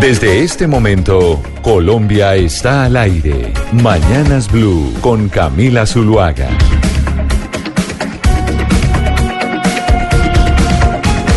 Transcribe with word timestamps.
Desde 0.00 0.44
este 0.44 0.68
momento, 0.68 1.42
Colombia 1.60 2.36
está 2.36 2.84
al 2.84 2.96
aire. 2.96 3.52
Mañanas 3.82 4.50
Blue 4.50 4.94
con 5.00 5.28
Camila 5.28 5.86
Zuluaga. 5.86 6.48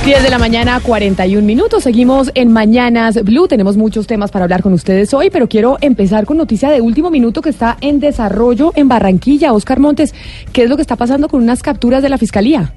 10 0.05 0.23
de 0.23 0.29
la 0.29 0.37
mañana, 0.37 0.79
41 0.79 1.43
minutos. 1.43 1.81
Seguimos 1.81 2.29
en 2.35 2.51
Mañanas 2.51 3.23
Blue. 3.23 3.47
Tenemos 3.47 3.77
muchos 3.77 4.05
temas 4.05 4.29
para 4.29 4.43
hablar 4.43 4.61
con 4.61 4.73
ustedes 4.73 5.11
hoy, 5.15 5.31
pero 5.31 5.49
quiero 5.49 5.79
empezar 5.81 6.27
con 6.27 6.37
noticia 6.37 6.69
de 6.69 6.81
último 6.81 7.09
minuto 7.09 7.41
que 7.41 7.49
está 7.49 7.77
en 7.81 7.99
desarrollo 7.99 8.73
en 8.75 8.87
Barranquilla. 8.87 9.53
Oscar 9.53 9.79
Montes, 9.79 10.13
¿qué 10.53 10.63
es 10.63 10.69
lo 10.69 10.75
que 10.75 10.83
está 10.83 10.95
pasando 10.95 11.29
con 11.29 11.41
unas 11.41 11.63
capturas 11.63 12.03
de 12.03 12.09
la 12.09 12.19
Fiscalía? 12.19 12.73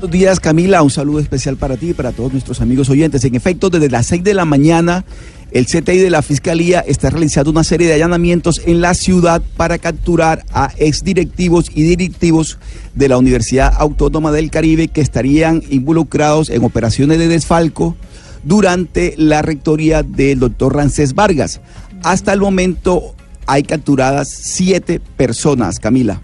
Buenos 0.00 0.12
días, 0.12 0.38
Camila. 0.38 0.80
Un 0.84 0.90
saludo 0.90 1.18
especial 1.18 1.56
para 1.56 1.76
ti 1.76 1.90
y 1.90 1.92
para 1.92 2.12
todos 2.12 2.30
nuestros 2.30 2.60
amigos 2.60 2.88
oyentes. 2.88 3.24
En 3.24 3.34
efecto, 3.34 3.68
desde 3.68 3.90
las 3.90 4.06
6 4.06 4.22
de 4.22 4.32
la 4.32 4.44
mañana, 4.44 5.04
el 5.50 5.66
CTI 5.66 5.98
de 5.98 6.08
la 6.08 6.22
Fiscalía 6.22 6.78
está 6.86 7.10
realizando 7.10 7.50
una 7.50 7.64
serie 7.64 7.88
de 7.88 7.94
allanamientos 7.94 8.62
en 8.64 8.80
la 8.80 8.94
ciudad 8.94 9.42
para 9.56 9.78
capturar 9.78 10.44
a 10.52 10.70
exdirectivos 10.76 11.72
y 11.74 11.82
directivos 11.82 12.60
de 12.94 13.08
la 13.08 13.18
Universidad 13.18 13.72
Autónoma 13.76 14.30
del 14.30 14.52
Caribe 14.52 14.86
que 14.86 15.00
estarían 15.00 15.64
involucrados 15.68 16.48
en 16.48 16.62
operaciones 16.62 17.18
de 17.18 17.26
desfalco 17.26 17.96
durante 18.44 19.14
la 19.16 19.42
rectoría 19.42 20.04
del 20.04 20.38
doctor 20.38 20.76
Rancés 20.76 21.16
Vargas. 21.16 21.60
Hasta 22.04 22.32
el 22.32 22.38
momento 22.38 23.16
hay 23.46 23.64
capturadas 23.64 24.28
siete 24.28 25.00
personas, 25.16 25.80
Camila. 25.80 26.20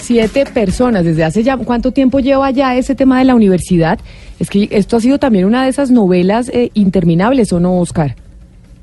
Siete 0.00 0.44
personas. 0.46 1.04
¿Desde 1.04 1.24
hace 1.24 1.42
ya 1.42 1.56
cuánto 1.56 1.92
tiempo 1.92 2.20
lleva 2.20 2.50
ya 2.50 2.76
ese 2.76 2.94
tema 2.94 3.18
de 3.18 3.24
la 3.24 3.34
universidad? 3.34 3.98
Es 4.38 4.48
que 4.50 4.68
esto 4.70 4.96
ha 4.96 5.00
sido 5.00 5.18
también 5.18 5.44
una 5.44 5.64
de 5.64 5.70
esas 5.70 5.90
novelas 5.90 6.48
eh, 6.48 6.70
interminables, 6.74 7.52
¿o 7.52 7.60
no, 7.60 7.78
Oscar? 7.78 8.16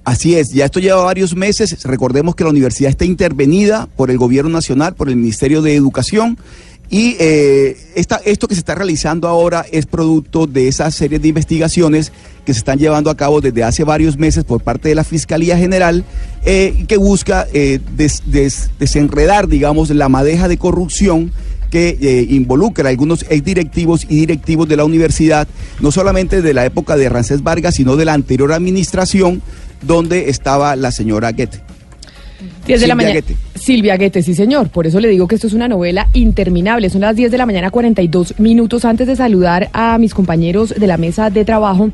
Así 0.08 0.36
es, 0.36 0.54
ya 0.54 0.64
esto 0.64 0.80
lleva 0.80 1.04
varios 1.04 1.36
meses. 1.36 1.84
Recordemos 1.84 2.34
que 2.34 2.46
la 2.46 2.50
universidad 2.50 2.90
está 2.90 3.04
intervenida 3.04 3.90
por 3.98 4.10
el 4.10 4.18
gobierno 4.18 4.50
nacional, 4.50 4.96
por 4.96 5.10
el 5.10 5.18
Ministerio 5.18 5.62
de 5.62 5.76
Educación. 5.76 6.38
Y 6.90 7.18
eh, 7.20 7.76
esta, 7.96 8.22
esto 8.24 8.48
que 8.48 8.56
se 8.56 8.60
está 8.60 8.74
realizando 8.76 9.28
ahora 9.28 9.66
es 9.72 9.86
producto 9.86 10.48
de 10.48 10.68
esa 10.70 10.90
serie 10.92 11.20
de 11.20 11.28
investigaciones 11.28 12.14
que 12.46 12.54
se 12.54 12.60
están 12.60 12.80
llevando 12.80 13.10
a 13.10 13.18
cabo 13.18 13.42
desde 13.42 13.64
hace 13.66 13.84
varios 13.84 14.18
meses 14.18 14.46
por 14.46 14.62
parte 14.64 14.88
de 14.88 14.96
la 14.96 15.04
Fiscalía 15.04 15.58
General, 15.58 16.06
eh, 16.46 16.86
que 16.88 16.96
busca 16.96 17.46
eh, 17.52 17.80
des- 17.98 18.24
des- 18.26 18.70
desenredar, 18.80 19.50
digamos, 19.50 19.90
la 19.90 20.08
madeja 20.08 20.48
de 20.48 20.58
corrupción 20.58 21.32
que 21.70 22.26
involucra 22.30 22.88
a 22.88 22.92
algunos 22.92 23.26
exdirectivos 23.30 24.06
y 24.08 24.16
directivos 24.22 24.70
de 24.70 24.78
la 24.78 24.86
universidad, 24.86 25.50
no 25.82 25.92
solamente 25.92 26.42
de 26.42 26.54
la 26.54 26.66
época 26.66 26.96
de 26.96 27.10
Rancés 27.10 27.44
Vargas, 27.44 27.76
sino 27.76 27.98
de 27.98 28.06
la 28.06 28.14
anterior 28.14 28.54
administración, 28.54 29.42
donde 29.82 30.30
estaba 30.30 30.78
la 30.78 30.92
señora 30.94 31.34
Goethe. 31.34 31.60
10 32.66 32.68
de 32.68 32.74
la 32.74 32.78
Silvia 32.78 32.96
mañana. 32.96 33.14
Guete. 33.14 33.36
Silvia 33.56 33.98
Guete, 33.98 34.22
sí 34.22 34.34
señor. 34.34 34.70
Por 34.70 34.88
eso 34.88 35.00
le 35.00 35.08
digo 35.08 35.28
que 35.28 35.36
esto 35.36 35.48
es 35.48 35.54
una 35.54 35.68
novela 35.68 36.08
interminable. 36.14 36.90
Son 36.90 37.02
las 37.02 37.16
10 37.16 37.32
de 37.32 37.38
la 37.38 37.46
mañana, 37.46 37.72
42 37.72 38.40
minutos. 38.40 38.86
Antes 38.86 39.08
de 39.08 39.16
saludar 39.16 39.70
a 39.74 39.98
mis 39.98 40.14
compañeros 40.14 40.74
de 40.78 40.88
la 40.88 40.98
mesa 40.98 41.30
de 41.30 41.46
trabajo, 41.46 41.92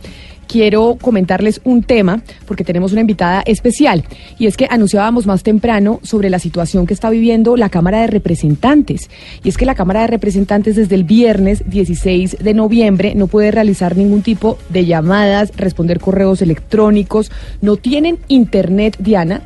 quiero 0.48 0.98
comentarles 1.02 1.62
un 1.64 1.84
tema, 1.84 2.22
porque 2.46 2.64
tenemos 2.64 2.92
una 2.92 3.02
invitada 3.02 3.42
especial. 3.46 4.04
Y 4.38 4.48
es 4.48 4.58
que 4.58 4.68
anunciábamos 4.70 5.26
más 5.26 5.44
temprano 5.44 6.00
sobre 6.04 6.30
la 6.30 6.40
situación 6.40 6.86
que 6.86 6.94
está 6.94 7.10
viviendo 7.10 7.58
la 7.58 7.70
Cámara 7.70 8.02
de 8.02 8.08
Representantes. 8.08 9.10
Y 9.44 9.50
es 9.50 9.58
que 9.58 9.66
la 9.66 9.75
Cámara 9.75 10.02
de 10.02 10.08
Representantes 10.08 10.75
desde 10.75 10.96
el 10.96 11.04
viernes 11.04 11.64
16 11.68 12.38
de 12.40 12.54
noviembre 12.54 13.16
no 13.16 13.28
puede 13.28 13.52
realizar 13.52 13.98
ningún 13.98 14.22
tipo 14.22 14.58
de 14.70 14.86
llamadas, 14.86 15.52
responder 15.56 16.00
correos 16.00 16.42
electrónicos. 16.42 17.31
No 17.62 17.78
tienen 17.78 18.20
internet, 18.28 18.98
Diana 19.00 19.42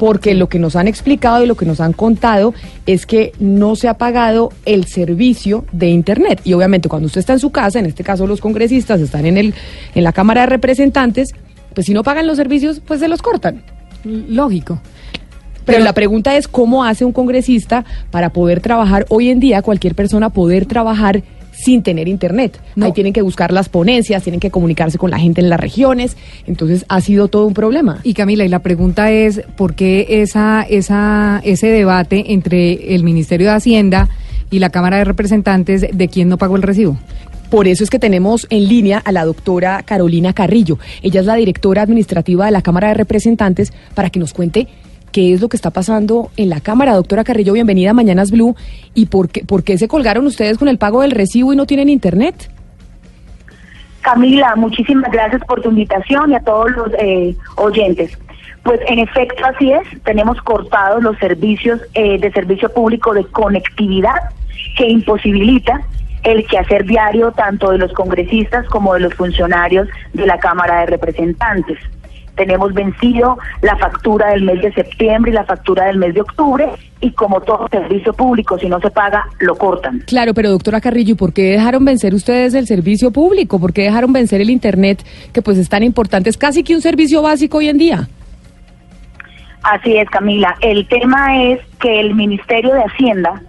porque 0.00 0.32
lo 0.32 0.48
que 0.48 0.58
nos 0.58 0.76
han 0.76 0.88
explicado 0.88 1.44
y 1.44 1.46
lo 1.46 1.56
que 1.56 1.66
nos 1.66 1.78
han 1.78 1.92
contado 1.92 2.54
es 2.86 3.04
que 3.04 3.32
no 3.38 3.76
se 3.76 3.86
ha 3.86 3.98
pagado 3.98 4.50
el 4.64 4.86
servicio 4.86 5.66
de 5.72 5.90
internet. 5.90 6.40
Y 6.42 6.54
obviamente 6.54 6.88
cuando 6.88 7.04
usted 7.04 7.18
está 7.18 7.34
en 7.34 7.38
su 7.38 7.50
casa, 7.50 7.80
en 7.80 7.84
este 7.84 8.02
caso 8.02 8.26
los 8.26 8.40
congresistas 8.40 9.02
están 9.02 9.26
en 9.26 9.36
el 9.36 9.54
en 9.94 10.02
la 10.02 10.14
Cámara 10.14 10.40
de 10.40 10.46
Representantes, 10.46 11.34
pues 11.74 11.86
si 11.86 11.92
no 11.92 12.02
pagan 12.02 12.26
los 12.26 12.38
servicios, 12.38 12.80
pues 12.80 13.00
se 13.00 13.08
los 13.08 13.20
cortan. 13.20 13.62
Lógico. 14.02 14.80
Pero, 15.66 15.84
la 15.84 15.92
pregunta 15.92 16.34
es 16.34 16.48
cómo 16.48 16.82
hace 16.82 17.04
un 17.04 17.12
congresista 17.12 17.84
para 18.10 18.30
poder 18.30 18.60
trabajar 18.60 19.04
hoy 19.10 19.28
en 19.28 19.38
día, 19.38 19.60
cualquier 19.60 19.94
persona 19.94 20.30
poder 20.30 20.64
trabajar 20.64 21.22
sin 21.62 21.82
tener 21.82 22.08
internet. 22.08 22.60
Ahí 22.80 22.92
tienen 22.92 23.12
que 23.12 23.22
buscar 23.22 23.52
las 23.52 23.68
ponencias, 23.68 24.22
tienen 24.22 24.40
que 24.40 24.50
comunicarse 24.50 24.98
con 24.98 25.10
la 25.10 25.18
gente 25.18 25.40
en 25.40 25.48
las 25.48 25.60
regiones, 25.60 26.16
entonces 26.46 26.84
ha 26.88 27.00
sido 27.00 27.28
todo 27.28 27.46
un 27.46 27.54
problema. 27.54 28.00
Y 28.02 28.14
Camila, 28.14 28.44
y 28.44 28.48
la 28.48 28.60
pregunta 28.60 29.10
es, 29.10 29.42
¿por 29.56 29.74
qué 29.74 30.06
esa, 30.22 30.62
esa, 30.62 31.40
ese 31.44 31.68
debate 31.68 32.32
entre 32.32 32.94
el 32.94 33.04
Ministerio 33.04 33.48
de 33.48 33.54
Hacienda 33.54 34.08
y 34.50 34.58
la 34.58 34.70
Cámara 34.70 34.98
de 34.98 35.04
Representantes 35.04 35.86
de 35.92 36.08
quién 36.08 36.28
no 36.28 36.38
pagó 36.38 36.56
el 36.56 36.62
recibo? 36.62 36.98
Por 37.50 37.66
eso 37.66 37.82
es 37.82 37.90
que 37.90 37.98
tenemos 37.98 38.46
en 38.48 38.68
línea 38.68 38.98
a 38.98 39.10
la 39.10 39.24
doctora 39.24 39.82
Carolina 39.84 40.32
Carrillo. 40.32 40.78
Ella 41.02 41.20
es 41.20 41.26
la 41.26 41.34
directora 41.34 41.82
administrativa 41.82 42.46
de 42.46 42.52
la 42.52 42.62
Cámara 42.62 42.88
de 42.88 42.94
Representantes 42.94 43.72
para 43.94 44.08
que 44.08 44.20
nos 44.20 44.32
cuente 44.32 44.68
qué 45.12 45.32
es 45.32 45.40
lo 45.40 45.48
que 45.48 45.56
está 45.56 45.70
pasando 45.70 46.30
en 46.36 46.48
la 46.48 46.60
Cámara. 46.60 46.94
Doctora 46.94 47.24
Carrillo, 47.24 47.52
bienvenida 47.52 47.90
a 47.90 47.94
Mañanas 47.94 48.30
Blue. 48.30 48.56
¿Y 48.94 49.06
por 49.06 49.28
qué, 49.28 49.44
por 49.44 49.64
qué 49.64 49.78
se 49.78 49.88
colgaron 49.88 50.26
ustedes 50.26 50.58
con 50.58 50.68
el 50.68 50.78
pago 50.78 51.02
del 51.02 51.10
recibo 51.10 51.52
y 51.52 51.56
no 51.56 51.66
tienen 51.66 51.88
internet? 51.88 52.50
Camila, 54.02 54.54
muchísimas 54.56 55.10
gracias 55.12 55.42
por 55.44 55.60
tu 55.60 55.70
invitación 55.70 56.32
y 56.32 56.34
a 56.34 56.40
todos 56.40 56.70
los 56.70 56.92
eh, 56.98 57.36
oyentes. 57.56 58.16
Pues 58.62 58.80
en 58.86 58.98
efecto 58.98 59.44
así 59.44 59.72
es, 59.72 60.02
tenemos 60.04 60.40
cortados 60.42 61.02
los 61.02 61.16
servicios 61.18 61.80
eh, 61.94 62.18
de 62.18 62.30
servicio 62.32 62.72
público 62.72 63.14
de 63.14 63.24
conectividad 63.26 64.30
que 64.76 64.88
imposibilita 64.88 65.80
el 66.22 66.46
quehacer 66.46 66.84
diario 66.84 67.32
tanto 67.32 67.70
de 67.70 67.78
los 67.78 67.92
congresistas 67.92 68.66
como 68.66 68.94
de 68.94 69.00
los 69.00 69.14
funcionarios 69.14 69.88
de 70.12 70.26
la 70.26 70.38
Cámara 70.38 70.80
de 70.80 70.86
Representantes. 70.86 71.78
Tenemos 72.40 72.72
vencido 72.72 73.36
la 73.60 73.76
factura 73.76 74.30
del 74.30 74.44
mes 74.44 74.62
de 74.62 74.72
septiembre 74.72 75.30
y 75.30 75.34
la 75.34 75.44
factura 75.44 75.84
del 75.84 75.98
mes 75.98 76.14
de 76.14 76.22
octubre 76.22 76.70
y 76.98 77.10
como 77.12 77.42
todo 77.42 77.68
servicio 77.70 78.14
público, 78.14 78.58
si 78.58 78.66
no 78.66 78.80
se 78.80 78.90
paga, 78.90 79.26
lo 79.40 79.56
cortan. 79.56 80.02
Claro, 80.06 80.32
pero 80.32 80.48
doctora 80.48 80.80
Carrillo, 80.80 81.12
¿y 81.12 81.16
¿por 81.16 81.34
qué 81.34 81.42
dejaron 81.42 81.84
vencer 81.84 82.14
ustedes 82.14 82.54
el 82.54 82.66
servicio 82.66 83.10
público? 83.10 83.60
¿Por 83.60 83.74
qué 83.74 83.82
dejaron 83.82 84.14
vencer 84.14 84.40
el 84.40 84.48
internet 84.48 85.04
que 85.34 85.42
pues 85.42 85.58
es 85.58 85.68
tan 85.68 85.82
importante? 85.82 86.30
Es 86.30 86.38
casi 86.38 86.62
que 86.62 86.74
un 86.74 86.80
servicio 86.80 87.20
básico 87.20 87.58
hoy 87.58 87.68
en 87.68 87.76
día. 87.76 88.08
Así 89.62 89.98
es, 89.98 90.08
Camila. 90.08 90.56
El 90.62 90.88
tema 90.88 91.42
es 91.44 91.60
que 91.78 92.00
el 92.00 92.14
Ministerio 92.14 92.72
de 92.72 92.84
Hacienda 92.84 93.42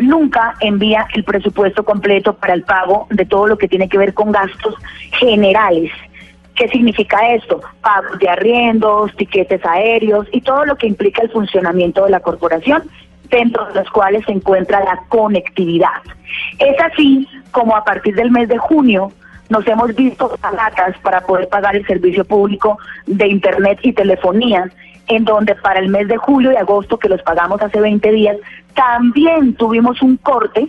nunca 0.00 0.56
envía 0.58 1.06
el 1.14 1.22
presupuesto 1.22 1.84
completo 1.84 2.34
para 2.34 2.54
el 2.54 2.64
pago 2.64 3.06
de 3.10 3.24
todo 3.24 3.46
lo 3.46 3.56
que 3.56 3.68
tiene 3.68 3.88
que 3.88 3.98
ver 3.98 4.14
con 4.14 4.32
gastos 4.32 4.74
generales. 5.20 5.92
¿Qué 6.62 6.68
significa 6.68 7.34
esto? 7.34 7.60
Pagos 7.80 8.20
de 8.20 8.28
arriendos, 8.28 9.12
tiquetes 9.16 9.66
aéreos 9.66 10.28
y 10.30 10.42
todo 10.42 10.64
lo 10.64 10.76
que 10.76 10.86
implica 10.86 11.20
el 11.20 11.28
funcionamiento 11.28 12.04
de 12.04 12.10
la 12.10 12.20
corporación, 12.20 12.84
dentro 13.28 13.66
de 13.66 13.74
los 13.74 13.90
cuales 13.90 14.24
se 14.26 14.30
encuentra 14.30 14.78
la 14.78 14.96
conectividad. 15.08 16.02
Es 16.60 16.80
así 16.80 17.26
como 17.50 17.74
a 17.74 17.82
partir 17.82 18.14
del 18.14 18.30
mes 18.30 18.48
de 18.48 18.58
junio 18.58 19.10
nos 19.48 19.66
hemos 19.66 19.92
visto 19.96 20.36
palatas 20.40 20.96
para 20.98 21.22
poder 21.22 21.48
pagar 21.48 21.74
el 21.74 21.84
servicio 21.84 22.24
público 22.24 22.78
de 23.06 23.26
Internet 23.26 23.80
y 23.82 23.92
telefonía, 23.92 24.70
en 25.08 25.24
donde 25.24 25.56
para 25.56 25.80
el 25.80 25.88
mes 25.88 26.06
de 26.06 26.16
julio 26.16 26.52
y 26.52 26.56
agosto, 26.56 26.96
que 26.96 27.08
los 27.08 27.22
pagamos 27.22 27.60
hace 27.60 27.80
20 27.80 28.08
días, 28.12 28.36
también 28.74 29.54
tuvimos 29.54 30.00
un 30.00 30.16
corte 30.16 30.68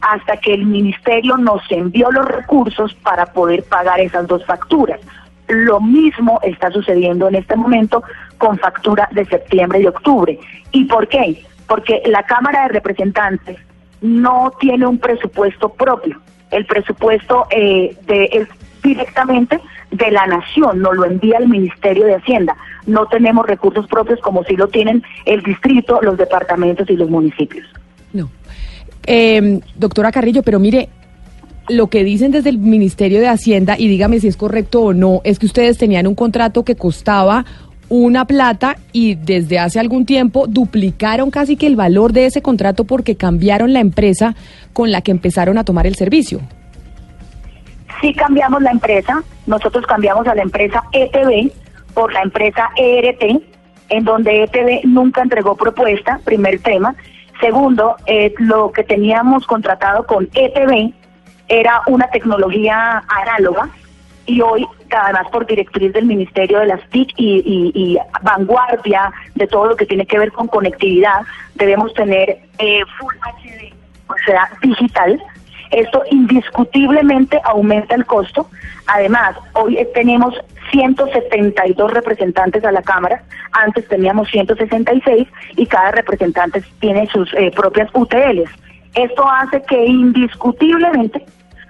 hasta 0.00 0.38
que 0.38 0.54
el 0.54 0.64
ministerio 0.64 1.36
nos 1.36 1.60
envió 1.70 2.10
los 2.10 2.24
recursos 2.24 2.94
para 2.94 3.26
poder 3.26 3.62
pagar 3.64 4.00
esas 4.00 4.26
dos 4.26 4.42
facturas. 4.46 5.00
Lo 5.48 5.80
mismo 5.80 6.40
está 6.42 6.70
sucediendo 6.70 7.28
en 7.28 7.34
este 7.34 7.56
momento 7.56 8.02
con 8.38 8.58
factura 8.58 9.08
de 9.12 9.24
septiembre 9.26 9.80
y 9.80 9.86
octubre. 9.86 10.38
¿Y 10.72 10.84
por 10.84 11.08
qué? 11.08 11.44
Porque 11.66 12.02
la 12.06 12.22
Cámara 12.22 12.62
de 12.62 12.68
Representantes 12.68 13.58
no 14.00 14.52
tiene 14.60 14.86
un 14.86 14.98
presupuesto 14.98 15.70
propio. 15.70 16.20
El 16.50 16.66
presupuesto 16.66 17.46
eh, 17.50 17.96
de, 18.06 18.24
es 18.32 18.48
directamente 18.82 19.60
de 19.90 20.10
la 20.10 20.26
nación, 20.26 20.80
nos 20.80 20.94
lo 20.96 21.04
envía 21.04 21.38
el 21.38 21.48
Ministerio 21.48 22.04
de 22.04 22.16
Hacienda. 22.16 22.56
No 22.86 23.06
tenemos 23.06 23.46
recursos 23.46 23.86
propios 23.86 24.20
como 24.20 24.44
si 24.44 24.56
lo 24.56 24.68
tienen 24.68 25.02
el 25.24 25.42
distrito, 25.42 26.00
los 26.02 26.18
departamentos 26.18 26.88
y 26.90 26.96
los 26.96 27.08
municipios. 27.08 27.66
No. 28.12 28.30
Eh, 29.06 29.60
doctora 29.76 30.12
Carrillo, 30.12 30.42
pero 30.42 30.58
mire, 30.58 30.88
lo 31.68 31.88
que 31.88 32.04
dicen 32.04 32.30
desde 32.30 32.50
el 32.50 32.58
Ministerio 32.58 33.20
de 33.20 33.28
Hacienda, 33.28 33.76
y 33.78 33.88
dígame 33.88 34.20
si 34.20 34.28
es 34.28 34.36
correcto 34.36 34.82
o 34.82 34.92
no, 34.92 35.20
es 35.24 35.38
que 35.38 35.46
ustedes 35.46 35.78
tenían 35.78 36.06
un 36.06 36.14
contrato 36.14 36.64
que 36.64 36.76
costaba 36.76 37.44
una 37.88 38.24
plata 38.24 38.76
y 38.92 39.14
desde 39.14 39.58
hace 39.58 39.78
algún 39.78 40.06
tiempo 40.06 40.46
duplicaron 40.46 41.30
casi 41.30 41.56
que 41.56 41.66
el 41.66 41.76
valor 41.76 42.12
de 42.12 42.26
ese 42.26 42.42
contrato 42.42 42.84
porque 42.84 43.16
cambiaron 43.16 43.72
la 43.72 43.80
empresa 43.80 44.34
con 44.72 44.90
la 44.90 45.02
que 45.02 45.10
empezaron 45.10 45.58
a 45.58 45.64
tomar 45.64 45.86
el 45.86 45.94
servicio. 45.94 46.40
Sí 48.00 48.12
cambiamos 48.14 48.62
la 48.62 48.70
empresa, 48.70 49.22
nosotros 49.46 49.86
cambiamos 49.86 50.26
a 50.26 50.34
la 50.34 50.42
empresa 50.42 50.82
ETV 50.92 51.52
por 51.94 52.12
la 52.12 52.22
empresa 52.22 52.70
ERT, 52.76 53.42
en 53.90 54.04
donde 54.04 54.44
ETV 54.44 54.84
nunca 54.84 55.22
entregó 55.22 55.56
propuesta, 55.56 56.20
primer 56.24 56.58
tema. 56.60 56.94
Segundo, 57.40 57.96
eh, 58.06 58.34
lo 58.38 58.72
que 58.72 58.82
teníamos 58.82 59.46
contratado 59.46 60.06
con 60.06 60.28
ETV 60.34 60.92
era 61.48 61.82
una 61.86 62.08
tecnología 62.08 63.02
análoga 63.08 63.68
y 64.26 64.40
hoy, 64.40 64.66
además 64.90 65.26
por 65.30 65.46
directriz 65.46 65.92
del 65.92 66.06
Ministerio 66.06 66.60
de 66.60 66.66
las 66.66 66.88
TIC 66.90 67.12
y, 67.16 67.98
vanguardia 68.22 69.12
de 69.34 69.46
todo 69.46 69.66
lo 69.66 69.76
que 69.76 69.86
tiene 69.86 70.06
que 70.06 70.18
ver 70.18 70.32
con 70.32 70.48
conectividad, 70.48 71.22
debemos 71.54 71.92
tener 71.94 72.38
eh, 72.58 72.80
Full 72.98 73.14
HD, 73.16 73.74
o 74.08 74.14
sea, 74.24 74.48
digital. 74.62 75.22
Esto 75.70 76.02
indiscutiblemente 76.10 77.40
aumenta 77.44 77.94
el 77.94 78.06
costo. 78.06 78.48
Además, 78.86 79.36
hoy 79.54 79.78
tenemos 79.92 80.34
172 80.70 81.92
representantes 81.92 82.64
a 82.64 82.72
la 82.72 82.82
Cámara, 82.82 83.22
antes 83.52 83.86
teníamos 83.88 84.28
166 84.30 85.28
y 85.56 85.66
cada 85.66 85.90
representante 85.92 86.62
tiene 86.80 87.06
sus 87.08 87.32
eh, 87.34 87.52
propias 87.54 87.88
UTLs. 87.92 88.50
Esto 88.94 89.28
hace 89.28 89.62
que 89.62 89.86
indiscutiblemente 89.86 91.24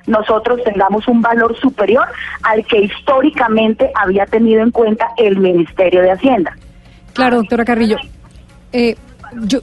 nosotros 0.06 0.60
tengamos 0.64 1.08
un 1.08 1.22
valor 1.22 1.58
superior 1.58 2.06
al 2.42 2.64
que 2.66 2.80
históricamente 2.80 3.90
había 3.94 4.26
tenido 4.26 4.62
en 4.62 4.70
cuenta 4.70 5.08
el 5.16 5.38
Ministerio 5.38 6.02
de 6.02 6.12
Hacienda. 6.12 6.54
Claro, 7.14 7.36
doctora 7.36 7.64
Carrillo. 7.64 7.96
Eh, 8.72 8.96
yo, 9.46 9.60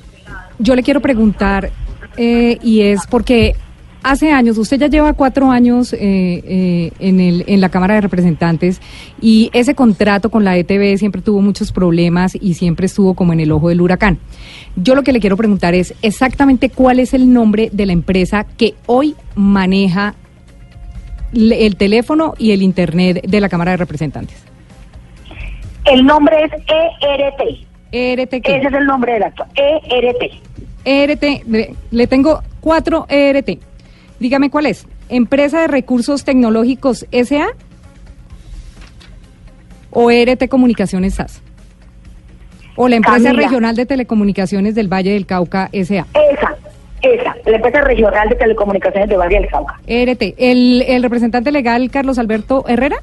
yo 0.58 0.76
le 0.76 0.84
quiero 0.84 1.00
preguntar, 1.00 1.70
eh, 2.18 2.58
y 2.62 2.82
es 2.82 3.06
porque 3.08 3.56
hace 4.04 4.32
años, 4.32 4.58
usted 4.58 4.80
ya 4.80 4.88
lleva 4.88 5.14
cuatro 5.14 5.52
años 5.52 5.94
eh, 5.94 6.00
eh, 6.00 6.92
en, 7.00 7.20
el, 7.20 7.44
en 7.48 7.62
la 7.62 7.70
Cámara 7.70 7.96
de 7.96 8.02
Representantes 8.02 8.82
y 9.22 9.50
ese 9.54 9.76
contrato 9.76 10.30
con 10.30 10.44
la 10.44 10.58
ETB 10.58 10.98
siempre 10.98 11.22
tuvo 11.22 11.42
muchos 11.42 11.72
problemas 11.72 12.36
y 12.40 12.56
siempre 12.56 12.88
estuvo 12.88 13.14
como 13.14 13.34
en 13.34 13.40
el 13.40 13.52
ojo 13.52 13.70
del 13.70 13.82
huracán. 13.82 14.20
Yo 14.76 14.96
lo 14.96 15.04
que 15.04 15.12
le 15.12 15.20
quiero 15.20 15.38
preguntar 15.38 15.74
es 15.74 15.94
exactamente 16.02 16.70
cuál 16.70 17.00
es 17.00 17.14
el 17.14 17.32
nombre 17.34 17.70
de 17.72 17.86
la 17.86 17.94
empresa 17.94 18.46
que 18.58 18.76
hoy 18.86 19.16
maneja 19.36 20.16
el 21.34 21.76
teléfono 21.76 22.34
y 22.38 22.52
el 22.52 22.62
Internet 22.62 23.22
de 23.26 23.42
la 23.42 23.50
Cámara 23.50 23.72
de 23.72 23.78
Representantes. 23.78 24.44
El 25.86 26.06
nombre 26.06 26.44
es 26.44 26.52
ERT. 26.52 27.68
ERT, 27.92 28.30
¿qué? 28.44 28.58
Ese 28.58 28.68
es 28.68 28.74
el 28.74 28.86
nombre 28.86 29.14
del 29.14 29.24
acto. 29.24 29.46
ERT. 29.56 30.34
ERT, 30.86 31.46
le, 31.48 31.76
le 31.92 32.08
tengo 32.08 32.42
cuatro 32.60 33.06
ERT. 33.10 33.60
Dígame 34.20 34.50
cuál 34.50 34.68
es. 34.68 34.88
Empresa 35.10 35.62
de 35.62 35.68
Recursos 35.68 36.24
Tecnológicos 36.24 37.06
SA 37.12 37.50
o 39.90 40.10
ERT 40.10 40.48
Comunicaciones 40.48 41.16
SAS. 41.16 41.42
O 42.84 42.90
la 42.90 42.96
Empresa 42.96 43.26
Camila. 43.26 43.44
Regional 43.44 43.76
de 43.76 43.86
Telecomunicaciones 43.86 44.74
del 44.74 44.92
Valle 44.92 45.14
del 45.14 45.28
Cauca 45.28 45.70
SA. 45.72 46.08
Esa, 46.16 46.56
esa, 47.04 47.36
la 47.46 47.58
empresa 47.58 47.82
regional 47.82 48.28
de 48.28 48.34
telecomunicaciones 48.34 49.08
de 49.08 49.18
Valle 49.18 49.36
del 49.36 49.48
Cauca. 49.50 49.80
ERT. 49.86 50.34
El, 50.36 50.82
el 50.88 51.04
representante 51.04 51.52
legal 51.52 51.92
Carlos 51.92 52.18
Alberto 52.18 52.66
Herrera. 52.68 52.96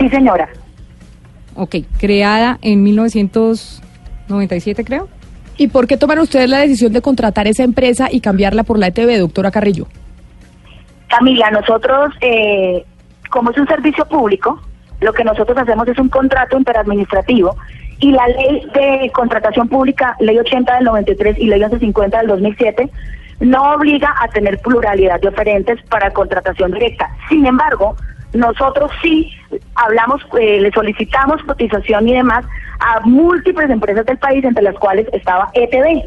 Sí, 0.00 0.08
señora. 0.08 0.48
Ok, 1.54 1.76
creada 1.96 2.58
en 2.60 2.82
1997 2.82 4.84
creo. 4.84 5.08
¿Y 5.56 5.68
por 5.68 5.86
qué 5.86 5.96
toman 5.96 6.18
ustedes 6.18 6.50
la 6.50 6.58
decisión 6.58 6.92
de 6.92 7.00
contratar 7.00 7.46
esa 7.46 7.62
empresa 7.62 8.08
y 8.10 8.20
cambiarla 8.20 8.64
por 8.64 8.80
la 8.80 8.88
ETV, 8.88 9.16
doctora 9.16 9.52
Carrillo? 9.52 9.86
Camila, 11.06 11.52
nosotros, 11.52 12.12
eh, 12.20 12.84
como 13.30 13.52
es 13.52 13.58
un 13.58 13.68
servicio 13.68 14.04
público, 14.06 14.60
lo 15.00 15.12
que 15.12 15.24
nosotros 15.24 15.56
hacemos 15.56 15.88
es 15.88 15.98
un 15.98 16.08
contrato 16.08 16.58
interadministrativo 16.58 17.56
y 18.00 18.12
la 18.12 18.26
ley 18.28 18.66
de 18.74 19.10
contratación 19.12 19.68
pública, 19.68 20.16
ley 20.20 20.38
80 20.38 20.74
del 20.76 20.84
93 20.84 21.38
y 21.38 21.46
ley 21.46 21.60
1150 21.60 22.18
del 22.18 22.26
2007, 22.28 22.90
no 23.40 23.74
obliga 23.74 24.14
a 24.20 24.28
tener 24.28 24.58
pluralidad 24.58 25.20
de 25.20 25.28
oferentes 25.28 25.80
para 25.88 26.10
contratación 26.10 26.72
directa. 26.72 27.08
Sin 27.28 27.46
embargo, 27.46 27.96
nosotros 28.32 28.90
sí 29.02 29.32
hablamos, 29.74 30.20
eh, 30.38 30.60
le 30.60 30.70
solicitamos 30.72 31.42
cotización 31.44 32.08
y 32.08 32.14
demás 32.14 32.44
a 32.80 33.00
múltiples 33.00 33.70
empresas 33.70 34.06
del 34.06 34.18
país, 34.18 34.44
entre 34.44 34.62
las 34.62 34.76
cuales 34.76 35.06
estaba 35.12 35.50
ETV, 35.54 36.04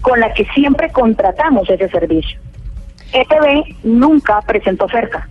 con 0.00 0.20
la 0.20 0.32
que 0.32 0.44
siempre 0.54 0.90
contratamos 0.90 1.68
ese 1.68 1.88
servicio. 1.88 2.38
ETV 3.12 3.76
nunca 3.84 4.40
presentó 4.42 4.84
oferta. 4.84 5.28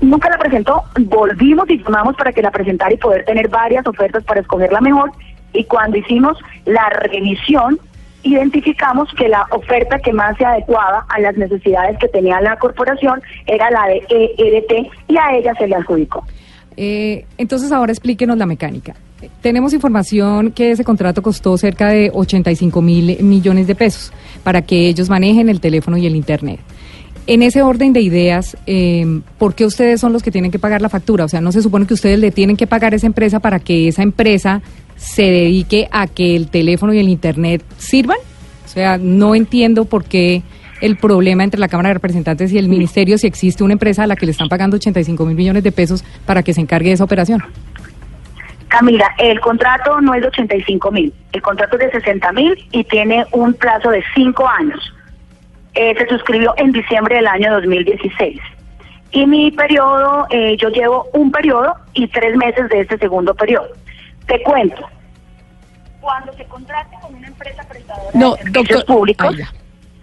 Nunca 0.00 0.28
la 0.28 0.38
presentó, 0.38 0.82
volvimos 1.00 1.68
y 1.70 1.82
llamamos 1.82 2.16
para 2.16 2.32
que 2.32 2.42
la 2.42 2.50
presentara 2.50 2.92
y 2.92 2.98
poder 2.98 3.24
tener 3.24 3.48
varias 3.48 3.86
ofertas 3.86 4.22
para 4.24 4.40
escoger 4.40 4.70
la 4.72 4.80
mejor. 4.80 5.10
Y 5.52 5.64
cuando 5.64 5.96
hicimos 5.96 6.36
la 6.66 6.88
revisión, 6.90 7.78
identificamos 8.24 9.08
que 9.16 9.28
la 9.28 9.46
oferta 9.50 9.98
que 9.98 10.12
más 10.12 10.36
se 10.36 10.44
adecuaba 10.44 11.06
a 11.08 11.20
las 11.20 11.36
necesidades 11.36 11.98
que 11.98 12.08
tenía 12.08 12.40
la 12.40 12.56
corporación 12.56 13.22
era 13.46 13.70
la 13.70 13.86
de 13.86 14.02
ERT 14.08 14.92
y 15.08 15.16
a 15.16 15.36
ella 15.36 15.54
se 15.54 15.66
le 15.66 15.76
adjudicó. 15.76 16.24
Eh, 16.76 17.24
entonces 17.38 17.70
ahora 17.72 17.92
explíquenos 17.92 18.36
la 18.36 18.46
mecánica. 18.46 18.94
Tenemos 19.40 19.72
información 19.72 20.50
que 20.52 20.72
ese 20.72 20.84
contrato 20.84 21.22
costó 21.22 21.56
cerca 21.56 21.88
de 21.88 22.10
85 22.12 22.82
mil 22.82 23.22
millones 23.22 23.66
de 23.66 23.74
pesos 23.74 24.12
para 24.42 24.62
que 24.62 24.88
ellos 24.88 25.08
manejen 25.08 25.48
el 25.48 25.60
teléfono 25.60 25.96
y 25.96 26.06
el 26.06 26.16
Internet. 26.16 26.60
En 27.26 27.42
ese 27.42 27.62
orden 27.62 27.94
de 27.94 28.02
ideas, 28.02 28.56
eh, 28.66 29.20
¿por 29.38 29.54
qué 29.54 29.64
ustedes 29.64 30.00
son 30.00 30.12
los 30.12 30.22
que 30.22 30.30
tienen 30.30 30.50
que 30.50 30.58
pagar 30.58 30.82
la 30.82 30.90
factura? 30.90 31.24
O 31.24 31.28
sea, 31.28 31.40
¿no 31.40 31.52
se 31.52 31.62
supone 31.62 31.86
que 31.86 31.94
ustedes 31.94 32.18
le 32.18 32.30
tienen 32.30 32.56
que 32.56 32.66
pagar 32.66 32.92
a 32.92 32.96
esa 32.96 33.06
empresa 33.06 33.40
para 33.40 33.60
que 33.60 33.88
esa 33.88 34.02
empresa 34.02 34.60
se 34.96 35.22
dedique 35.22 35.88
a 35.90 36.06
que 36.06 36.36
el 36.36 36.48
teléfono 36.48 36.92
y 36.92 36.98
el 36.98 37.08
Internet 37.08 37.64
sirvan? 37.78 38.18
O 38.64 38.68
sea, 38.68 38.98
no 38.98 39.34
entiendo 39.34 39.86
por 39.86 40.04
qué 40.04 40.42
el 40.82 40.96
problema 40.96 41.44
entre 41.44 41.60
la 41.60 41.68
Cámara 41.68 41.88
de 41.88 41.94
Representantes 41.94 42.52
y 42.52 42.58
el 42.58 42.68
Ministerio 42.68 43.16
si 43.16 43.26
existe 43.26 43.64
una 43.64 43.72
empresa 43.72 44.02
a 44.04 44.06
la 44.06 44.16
que 44.16 44.26
le 44.26 44.32
están 44.32 44.50
pagando 44.50 44.76
85 44.76 45.24
mil 45.24 45.34
millones 45.34 45.62
de 45.62 45.72
pesos 45.72 46.04
para 46.26 46.42
que 46.42 46.52
se 46.52 46.60
encargue 46.60 46.88
de 46.88 46.94
esa 46.94 47.04
operación. 47.04 47.42
Camila, 48.68 49.14
el 49.18 49.40
contrato 49.40 49.98
no 50.02 50.12
es 50.12 50.20
de 50.20 50.28
85 50.28 50.90
mil, 50.90 51.14
el 51.32 51.40
contrato 51.40 51.78
es 51.78 51.92
de 51.92 52.00
60 52.00 52.32
mil 52.32 52.54
y 52.72 52.84
tiene 52.84 53.24
un 53.30 53.54
plazo 53.54 53.88
de 53.88 54.02
cinco 54.14 54.46
años. 54.46 54.93
Eh, 55.74 55.94
se 55.98 56.06
suscribió 56.06 56.54
en 56.56 56.72
diciembre 56.72 57.16
del 57.16 57.26
año 57.26 57.52
2016. 57.54 58.38
Y 59.10 59.26
mi 59.26 59.50
periodo, 59.50 60.26
eh, 60.30 60.56
yo 60.60 60.68
llevo 60.70 61.08
un 61.12 61.30
periodo 61.30 61.74
y 61.94 62.06
tres 62.08 62.36
meses 62.36 62.68
de 62.68 62.80
este 62.80 62.98
segundo 62.98 63.34
periodo. 63.34 63.68
Te 64.26 64.42
cuento. 64.42 64.86
Cuando 66.00 66.32
se 66.34 66.44
contrate 66.44 66.94
con 67.00 67.14
una 67.14 67.26
empresa 67.28 67.62
prestadora 67.68 68.10
No, 68.14 68.32
de 68.32 68.42
servicios 68.42 68.68
doctor- 68.80 68.96
públicos, 68.96 69.36
Ay, 69.38 69.44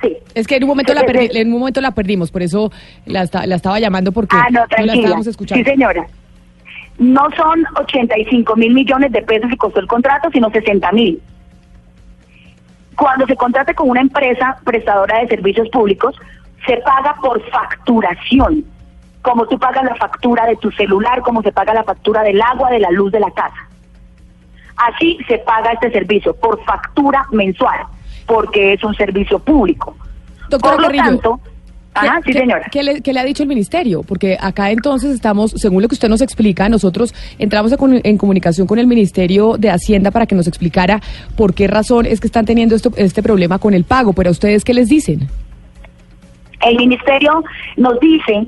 sí. 0.01 0.17
Es 0.33 0.47
que 0.47 0.55
en 0.55 0.63
un 0.63 0.69
momento 0.69 0.93
la 0.93 1.01
Desde- 1.03 1.13
perdi- 1.29 1.35
en 1.37 1.53
un 1.53 1.59
momento 1.59 1.79
la 1.81 1.91
perdimos, 1.91 2.31
por 2.31 2.41
eso 2.41 2.71
la, 3.05 3.23
esta- 3.23 3.45
la 3.45 3.55
estaba 3.55 3.79
llamando 3.79 4.11
porque 4.11 4.35
Ah, 4.35 4.47
no, 4.49 4.61
la 4.61 4.67
tranquila. 4.67 4.93
estábamos 4.95 5.27
escuchando. 5.27 5.63
Sí, 5.63 5.69
señora. 5.69 6.05
No 6.97 7.27
son 7.35 7.63
85 7.77 8.55
mil 8.55 8.73
millones 8.73 9.11
de 9.11 9.21
pesos 9.21 9.49
que 9.49 9.57
costó 9.57 9.79
el 9.79 9.87
contrato, 9.87 10.29
sino 10.31 10.49
60 10.51 10.91
mil. 10.91 11.21
Cuando 13.01 13.25
se 13.25 13.35
contrate 13.35 13.73
con 13.73 13.89
una 13.89 14.01
empresa 14.01 14.59
prestadora 14.63 15.21
de 15.21 15.27
servicios 15.27 15.67
públicos, 15.69 16.15
se 16.67 16.77
paga 16.85 17.15
por 17.19 17.41
facturación. 17.49 18.63
Como 19.23 19.47
tú 19.47 19.57
pagas 19.57 19.85
la 19.85 19.95
factura 19.95 20.45
de 20.45 20.55
tu 20.57 20.69
celular, 20.69 21.23
como 21.23 21.41
se 21.41 21.51
paga 21.51 21.73
la 21.73 21.83
factura 21.83 22.21
del 22.21 22.39
agua, 22.39 22.69
de 22.69 22.77
la 22.77 22.91
luz 22.91 23.11
de 23.11 23.19
la 23.19 23.31
casa. 23.31 23.67
Así 24.75 25.17
se 25.27 25.39
paga 25.39 25.71
este 25.71 25.91
servicio, 25.91 26.35
por 26.35 26.63
factura 26.63 27.25
mensual, 27.31 27.87
porque 28.27 28.73
es 28.73 28.83
un 28.83 28.93
servicio 28.93 29.39
público. 29.39 29.97
Doctora 30.49 30.75
por 30.75 30.81
lo 30.81 30.87
Carrillo. 30.89 31.03
tanto, 31.03 31.39
Ajá, 31.93 32.21
sí, 32.25 32.31
¿Qué- 32.31 32.39
señora. 32.39 32.67
¿qué 32.71 32.83
le, 32.83 33.01
qué 33.01 33.11
le 33.13 33.19
ha 33.19 33.25
dicho 33.25 33.43
el 33.43 33.49
ministerio? 33.49 34.01
Porque 34.03 34.37
acá 34.39 34.71
entonces 34.71 35.11
estamos, 35.13 35.51
según 35.57 35.81
lo 35.81 35.89
que 35.89 35.95
usted 35.95 36.07
nos 36.07 36.21
explica, 36.21 36.69
nosotros 36.69 37.13
entramos 37.37 37.73
en 38.03 38.17
comunicación 38.17 38.65
con 38.65 38.79
el 38.79 38.87
Ministerio 38.87 39.55
de 39.57 39.69
Hacienda 39.69 40.09
para 40.11 40.25
que 40.25 40.35
nos 40.35 40.47
explicara 40.47 41.01
por 41.35 41.53
qué 41.53 41.67
razón 41.67 42.05
es 42.05 42.21
que 42.21 42.27
están 42.27 42.45
teniendo 42.45 42.75
esto- 42.75 42.91
este 42.95 43.21
problema 43.21 43.59
con 43.59 43.73
el 43.73 43.83
pago. 43.83 44.13
Pero 44.13 44.29
a 44.29 44.31
ustedes, 44.31 44.63
¿qué 44.63 44.73
les 44.73 44.87
dicen? 44.87 45.27
El 46.65 46.77
ministerio 46.77 47.43
nos 47.75 47.99
dice 47.99 48.47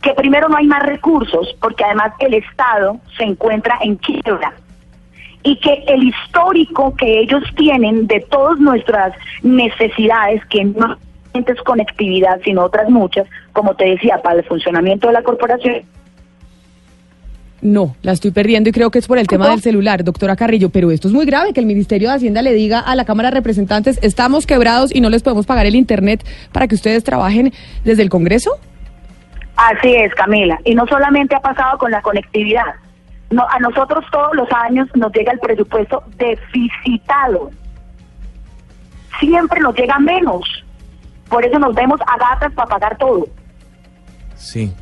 que 0.00 0.14
primero 0.14 0.48
no 0.48 0.56
hay 0.56 0.66
más 0.66 0.82
recursos 0.84 1.54
porque 1.60 1.84
además 1.84 2.12
el 2.20 2.34
Estado 2.34 2.98
se 3.18 3.24
encuentra 3.24 3.78
en 3.82 3.96
quiebra 3.96 4.52
y 5.42 5.56
que 5.56 5.84
el 5.88 6.04
histórico 6.04 6.94
que 6.96 7.20
ellos 7.20 7.42
tienen 7.56 8.06
de 8.06 8.20
todas 8.30 8.58
nuestras 8.60 9.12
necesidades, 9.42 10.44
que 10.46 10.64
no 10.64 10.96
solamente 11.38 11.52
es 11.52 11.62
conectividad, 11.62 12.40
sino 12.44 12.64
otras 12.64 12.88
muchas, 12.88 13.26
como 13.52 13.74
te 13.74 13.86
decía, 13.86 14.20
para 14.22 14.38
el 14.38 14.44
funcionamiento 14.44 15.06
de 15.08 15.12
la 15.14 15.22
corporación, 15.22 15.82
No, 17.60 17.96
la 18.02 18.12
estoy 18.12 18.30
perdiendo 18.30 18.70
y 18.70 18.72
creo 18.72 18.90
que 18.90 19.00
es 19.00 19.08
por 19.08 19.18
el 19.18 19.26
tema 19.26 19.48
del 19.50 19.60
celular, 19.60 20.04
doctora 20.04 20.36
Carrillo. 20.36 20.70
Pero 20.70 20.92
esto 20.92 21.08
es 21.08 21.14
muy 21.14 21.26
grave, 21.26 21.52
que 21.52 21.58
el 21.58 21.66
Ministerio 21.66 22.08
de 22.08 22.14
Hacienda 22.14 22.40
le 22.40 22.52
diga 22.52 22.78
a 22.78 22.94
la 22.94 23.04
Cámara 23.04 23.30
de 23.30 23.36
Representantes, 23.36 23.98
estamos 24.00 24.46
quebrados 24.46 24.94
y 24.94 25.00
no 25.00 25.10
les 25.10 25.22
podemos 25.24 25.44
pagar 25.44 25.66
el 25.66 25.74
Internet 25.74 26.24
para 26.52 26.68
que 26.68 26.76
ustedes 26.76 27.02
trabajen 27.02 27.52
desde 27.84 28.02
el 28.02 28.10
Congreso. 28.10 28.52
Así 29.56 29.92
es, 29.92 30.14
Camila. 30.14 30.58
Y 30.64 30.76
no 30.76 30.86
solamente 30.86 31.34
ha 31.34 31.40
pasado 31.40 31.78
con 31.78 31.90
la 31.90 32.00
conectividad. 32.00 32.76
No, 33.30 33.44
a 33.50 33.58
nosotros 33.58 34.04
todos 34.12 34.34
los 34.34 34.48
años 34.52 34.88
nos 34.94 35.12
llega 35.12 35.32
el 35.32 35.40
presupuesto 35.40 36.04
deficitado. 36.16 37.50
Siempre 39.18 39.60
nos 39.60 39.74
llega 39.74 39.98
menos. 39.98 40.64
Por 41.28 41.44
eso 41.44 41.58
nos 41.58 41.74
vemos 41.74 42.00
a 42.06 42.16
gatas 42.18 42.52
para 42.54 42.68
pagar 42.68 42.96
todo. 42.98 43.26
Sí. 44.36 44.72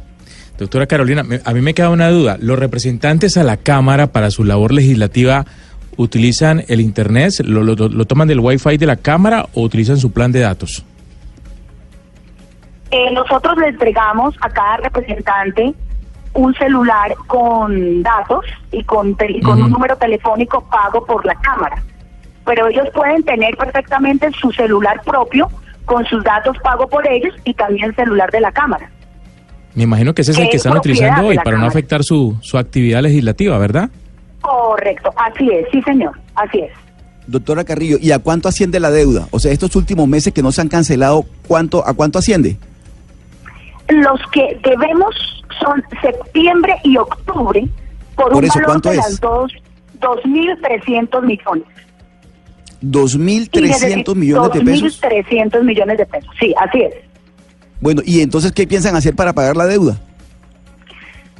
Doctora 0.59 0.87
Carolina, 0.87 1.23
me- 1.23 1.41
a 1.45 1.53
mí 1.53 1.61
me 1.61 1.75
queda 1.75 1.91
una 1.91 2.09
duda. 2.09 2.37
¿Los 2.41 2.59
representantes 2.59 3.37
a 3.37 3.43
la 3.45 3.57
Cámara 3.59 4.07
para 4.09 4.31
su 4.31 4.43
labor 4.45 4.73
legislativa 4.73 5.45
utilizan 5.97 6.63
el 6.69 6.81
Internet? 6.81 7.33
¿Lo, 7.45 7.63
lo- 7.63 7.75
lo 7.75 8.05
toman 8.07 8.29
del 8.29 8.41
Wi-Fi 8.41 8.77
de 8.79 8.87
la 8.87 8.97
Cámara 8.97 9.47
o 9.55 9.63
utilizan 9.63 9.99
su 9.99 10.13
plan 10.13 10.33
de 10.33 10.41
datos? 10.41 10.85
Eh, 12.91 13.11
nosotros 13.13 13.57
le 13.59 13.69
entregamos 13.69 14.35
a 14.41 14.49
cada 14.49 14.77
representante 14.79 15.75
un 16.35 16.55
celular 16.55 17.15
con 17.27 18.03
datos 18.03 18.45
y 18.71 18.83
con, 18.85 19.15
tel- 19.17 19.43
con 19.43 19.61
un 19.63 19.71
número 19.71 19.97
telefónico 19.97 20.63
pago 20.71 21.05
por 21.05 21.25
la 21.27 21.35
Cámara. 21.37 21.83
Pero 22.45 22.69
ellos 22.69 22.89
pueden 22.95 23.23
tener 23.25 23.57
perfectamente 23.57 24.31
su 24.41 24.53
celular 24.53 25.01
propio 25.05 25.49
con 25.87 26.05
sus 26.07 26.23
datos 26.23 26.57
pago 26.63 26.87
por 26.89 27.07
ellos 27.09 27.33
y 27.45 27.55
también 27.55 27.87
el 27.87 27.97
celular 27.97 28.31
de 28.31 28.41
la 28.41 28.53
Cámara. 28.53 28.91
Me 29.75 29.85
imagino 29.85 30.15
que 30.15 30.23
ese 30.23 30.33
es 30.33 30.39
el 30.39 30.45
que 30.51 30.57
es 30.57 30.65
están 30.65 30.79
utilizando 30.79 31.29
hoy 31.29 31.37
para 31.37 31.57
no 31.59 31.67
afectar 31.67 32.03
su, 32.03 32.37
su 32.43 32.59
actividad 32.59 33.03
legislativa, 33.03 33.57
¿verdad? 33.59 33.91
Correcto, 34.41 35.13
así 35.17 35.49
es, 35.51 35.67
sí 35.71 35.83
señor, 35.83 36.13
así 36.35 36.61
es. 36.61 36.73
Doctora 37.27 37.65
Carrillo, 37.65 37.97
¿y 38.01 38.13
a 38.13 38.19
cuánto 38.21 38.49
asciende 38.49 38.79
la 38.79 38.91
deuda? 38.91 39.27
O 39.33 39.39
sea, 39.41 39.53
estos 39.53 39.75
últimos 39.77 40.07
meses 40.07 40.33
que 40.33 40.43
no 40.43 40.53
se 40.53 40.61
han 40.61 40.69
cancelado, 40.69 41.25
¿cuánto, 41.47 41.87
¿a 41.87 41.95
cuánto 41.95 42.19
asciende? 42.19 42.57
Los 43.89 44.21
que 44.33 44.59
debemos 44.63 45.15
son 45.61 45.83
septiembre 46.01 46.77
y 46.85 46.97
octubre 46.97 47.69
por, 48.15 48.31
Por 48.31 48.39
un 48.39 48.45
eso, 48.45 48.55
valor 48.55 48.67
¿cuánto 48.67 48.91
de 48.91 48.97
es? 48.97 49.05
las 49.05 49.21
dos, 49.21 49.53
2.300 50.01 51.23
millones. 51.23 51.65
Y 52.81 52.87
2.300 52.87 54.15
millones 54.15 54.53
de 54.53 54.61
pesos. 54.61 55.03
2.300 55.03 55.63
millones 55.63 55.99
de 55.99 56.07
pesos, 56.07 56.31
sí, 56.39 56.55
así 56.59 56.83
es. 56.83 56.95
Bueno, 57.81 58.03
¿y 58.05 58.21
entonces 58.21 58.53
qué 58.53 58.67
piensan 58.67 58.97
hacer 58.97 59.15
para 59.15 59.33
pagar 59.33 59.57
la 59.57 59.67
deuda? 59.67 59.99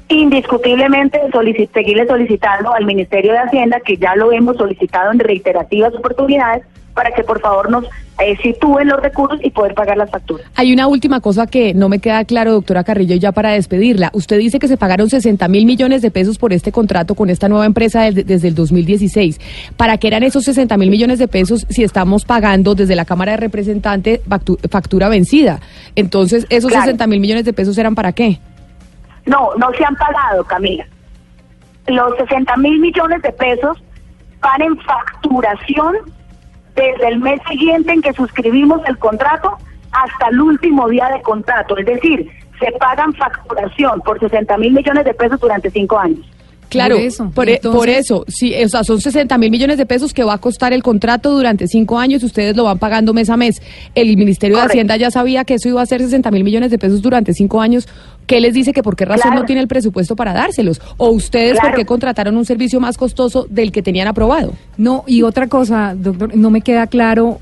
Indiscutiblemente 0.09 1.21
seguirle 1.73 2.07
solicitando 2.07 2.73
al 2.73 2.85
Ministerio 2.85 3.33
de 3.33 3.39
Hacienda, 3.39 3.81
que 3.81 3.97
ya 3.97 4.15
lo 4.15 4.31
hemos 4.33 4.57
solicitado 4.57 5.11
en 5.13 5.19
reiterativas 5.19 5.95
oportunidades, 5.95 6.63
para 6.97 7.13
que 7.13 7.23
por 7.23 7.41
favor 7.41 7.71
nos 7.71 7.85
eh, 8.19 8.37
sitúen 8.43 8.89
los 8.89 8.99
recursos 9.01 9.39
y 9.45 9.51
poder 9.51 9.75
pagar 9.75 9.99
las 9.99 10.11
facturas. 10.11 10.47
Hay 10.55 10.73
una 10.73 10.87
última 10.89 11.21
cosa 11.21 11.47
que 11.47 11.75
no 11.75 11.91
me 11.91 11.99
queda 11.99 12.25
claro, 12.25 12.53
doctora 12.53 12.83
Carrillo, 12.83 13.15
ya 13.17 13.31
para 13.33 13.51
despedirla. 13.51 14.09
Usted 14.15 14.39
dice 14.39 14.59
que 14.59 14.67
se 14.67 14.79
pagaron 14.79 15.11
60 15.11 15.47
mil 15.49 15.67
millones 15.67 16.01
de 16.01 16.11
pesos 16.11 16.39
por 16.39 16.55
este 16.55 16.73
contrato 16.73 17.15
con 17.15 17.29
esta 17.29 17.49
nueva 17.51 17.67
empresa 17.67 18.01
del- 18.03 18.25
desde 18.25 18.49
el 18.49 18.55
2016. 18.55 19.39
¿Para 19.77 19.99
qué 19.99 20.09
eran 20.09 20.23
esos 20.23 20.45
60 20.45 20.77
mil 20.79 20.91
millones 20.91 21.19
de 21.19 21.29
pesos 21.29 21.67
si 21.69 21.85
estamos 21.85 22.25
pagando 22.25 22.75
desde 22.75 22.97
la 22.97 23.05
Cámara 23.05 23.33
de 23.33 23.37
Representantes 23.37 24.21
factu- 24.25 24.59
factura 24.71 25.11
vencida? 25.11 25.61
Entonces, 25.95 26.47
¿esos 26.49 26.71
Claro. 26.71 26.87
60 26.87 27.07
mil 27.07 27.21
millones 27.21 27.45
de 27.45 27.53
pesos 27.53 27.77
eran 27.77 27.95
para 27.95 28.13
qué? 28.13 28.41
No, 29.27 29.51
no 29.59 29.71
se 29.77 29.85
han 29.85 29.95
pagado, 29.97 30.43
Camila. 30.45 30.87
Los 31.89 32.17
60 32.17 32.57
mil 32.57 32.79
millones 32.81 33.21
de 33.21 33.33
pesos 33.33 33.77
van 34.41 34.63
en 34.63 34.77
facturación 34.79 35.95
desde 36.77 37.09
el 37.09 37.19
mes 37.19 37.41
siguiente 37.49 37.93
en 37.93 38.03
que 38.03 38.13
suscribimos 38.13 38.83
el 38.87 38.99
contrato 38.99 39.57
hasta 39.93 40.29
el 40.29 40.41
último 40.41 40.89
día 40.89 41.09
de 41.09 41.23
contrato. 41.23 41.77
Es 41.79 41.87
decir, 41.87 42.31
se 42.61 42.71
pagan 42.73 43.13
facturación 43.15 44.01
por 44.03 44.21
60 44.21 44.57
mil 44.59 44.73
millones 44.73 45.05
de 45.05 45.15
pesos 45.15 45.41
durante 45.41 45.71
cinco 45.71 45.99
años. 45.99 46.27
Claro, 46.69 46.97
Por 46.97 47.05
eso, 47.05 47.31
por, 47.33 47.49
e- 47.49 47.55
entonces- 47.55 47.79
por 47.79 47.89
eso, 47.89 48.25
sí, 48.27 48.53
o 48.65 48.69
sea, 48.69 48.83
son 48.83 49.01
60 49.01 49.39
mil 49.39 49.51
millones 49.51 49.79
de 49.79 49.87
pesos 49.87 50.13
que 50.13 50.25
va 50.25 50.35
a 50.35 50.39
costar 50.39 50.73
el 50.73 50.83
contrato 50.83 51.31
durante 51.31 51.69
cinco 51.69 51.99
años, 51.99 52.23
ustedes 52.25 52.57
lo 52.57 52.65
van 52.65 52.79
pagando 52.79 53.15
mes 53.15 53.31
a 53.31 53.37
mes. 53.37 53.63
El 53.95 54.17
Ministerio 54.17 54.57
Correcto. 54.57 54.73
de 54.73 54.73
Hacienda 54.81 54.97
ya 54.97 55.11
sabía 55.13 55.45
que 55.45 55.55
eso 55.55 55.69
iba 55.69 55.81
a 55.81 55.87
ser 55.87 56.01
60 56.03 56.31
mil 56.33 56.43
millones 56.43 56.71
de 56.73 56.79
pesos 56.79 57.01
durante 57.03 57.33
cinco 57.35 57.61
años. 57.61 57.87
¿Qué 58.27 58.41
les 58.41 58.53
dice 58.55 58.73
que 58.73 58.83
por 58.83 58.97
qué 58.97 59.05
razón 59.05 59.23
Claro. 59.31 59.41
no 59.41 59.47
tiene 59.47 59.63
el 59.63 59.69
presupuesto 59.69 60.17
para 60.17 60.33
dárselos? 60.33 60.81
¿O 60.97 61.11
ustedes 61.11 61.53
por 61.53 61.61
Claro. 61.61 61.77
qué 61.77 61.87
contrataron 61.87 62.37
un 62.37 62.45
servicio 62.45 62.81
más 62.81 62.99
costoso 62.99 63.47
del 63.49 63.71
que 63.71 63.83
tenían 63.83 64.09
aprobado? 64.09 64.53
No, 64.77 65.05
y 65.07 65.23
otra 65.23 65.47
cosa, 65.47 65.95
doctor, 65.97 66.35
no 66.37 66.51
me 66.51 66.63
queda 66.63 66.89
claro 66.89 67.39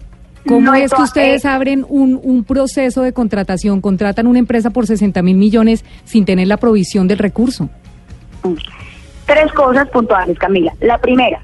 cómo 0.47 0.61
No, 0.61 0.75
es 0.75 0.93
que 0.93 1.01
ustedes 1.01 1.47
eh, 1.47 1.49
abren 1.49 1.87
un, 1.89 2.21
un 2.23 2.45
proceso 2.45 3.01
de 3.01 3.15
contratación, 3.15 3.81
contratan 3.81 4.27
una 4.27 4.39
empresa 4.39 4.69
por 4.69 4.87
60 4.87 5.23
mil 5.23 5.39
millones 5.39 5.83
sin 6.05 6.27
tener 6.27 6.47
la 6.49 6.59
provisión 6.59 7.09
del 7.09 7.17
recurso. 7.17 7.71
Tres 9.27 9.53
cosas 9.53 9.89
puntuales, 9.89 10.39
Camila. 10.39 10.73
La 10.81 10.99
primera, 10.99 11.41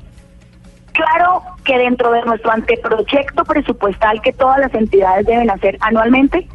claro 0.92 1.42
que 1.64 1.78
dentro 1.78 2.12
de 2.12 2.22
nuestro 2.22 2.50
anteproyecto 2.50 3.44
presupuestal 3.44 4.20
que 4.20 4.32
todas 4.32 4.58
las 4.58 4.75
entidades 4.75 5.26
deben 5.26 5.50
hacer 5.50 5.78
anualmente, 5.80 6.46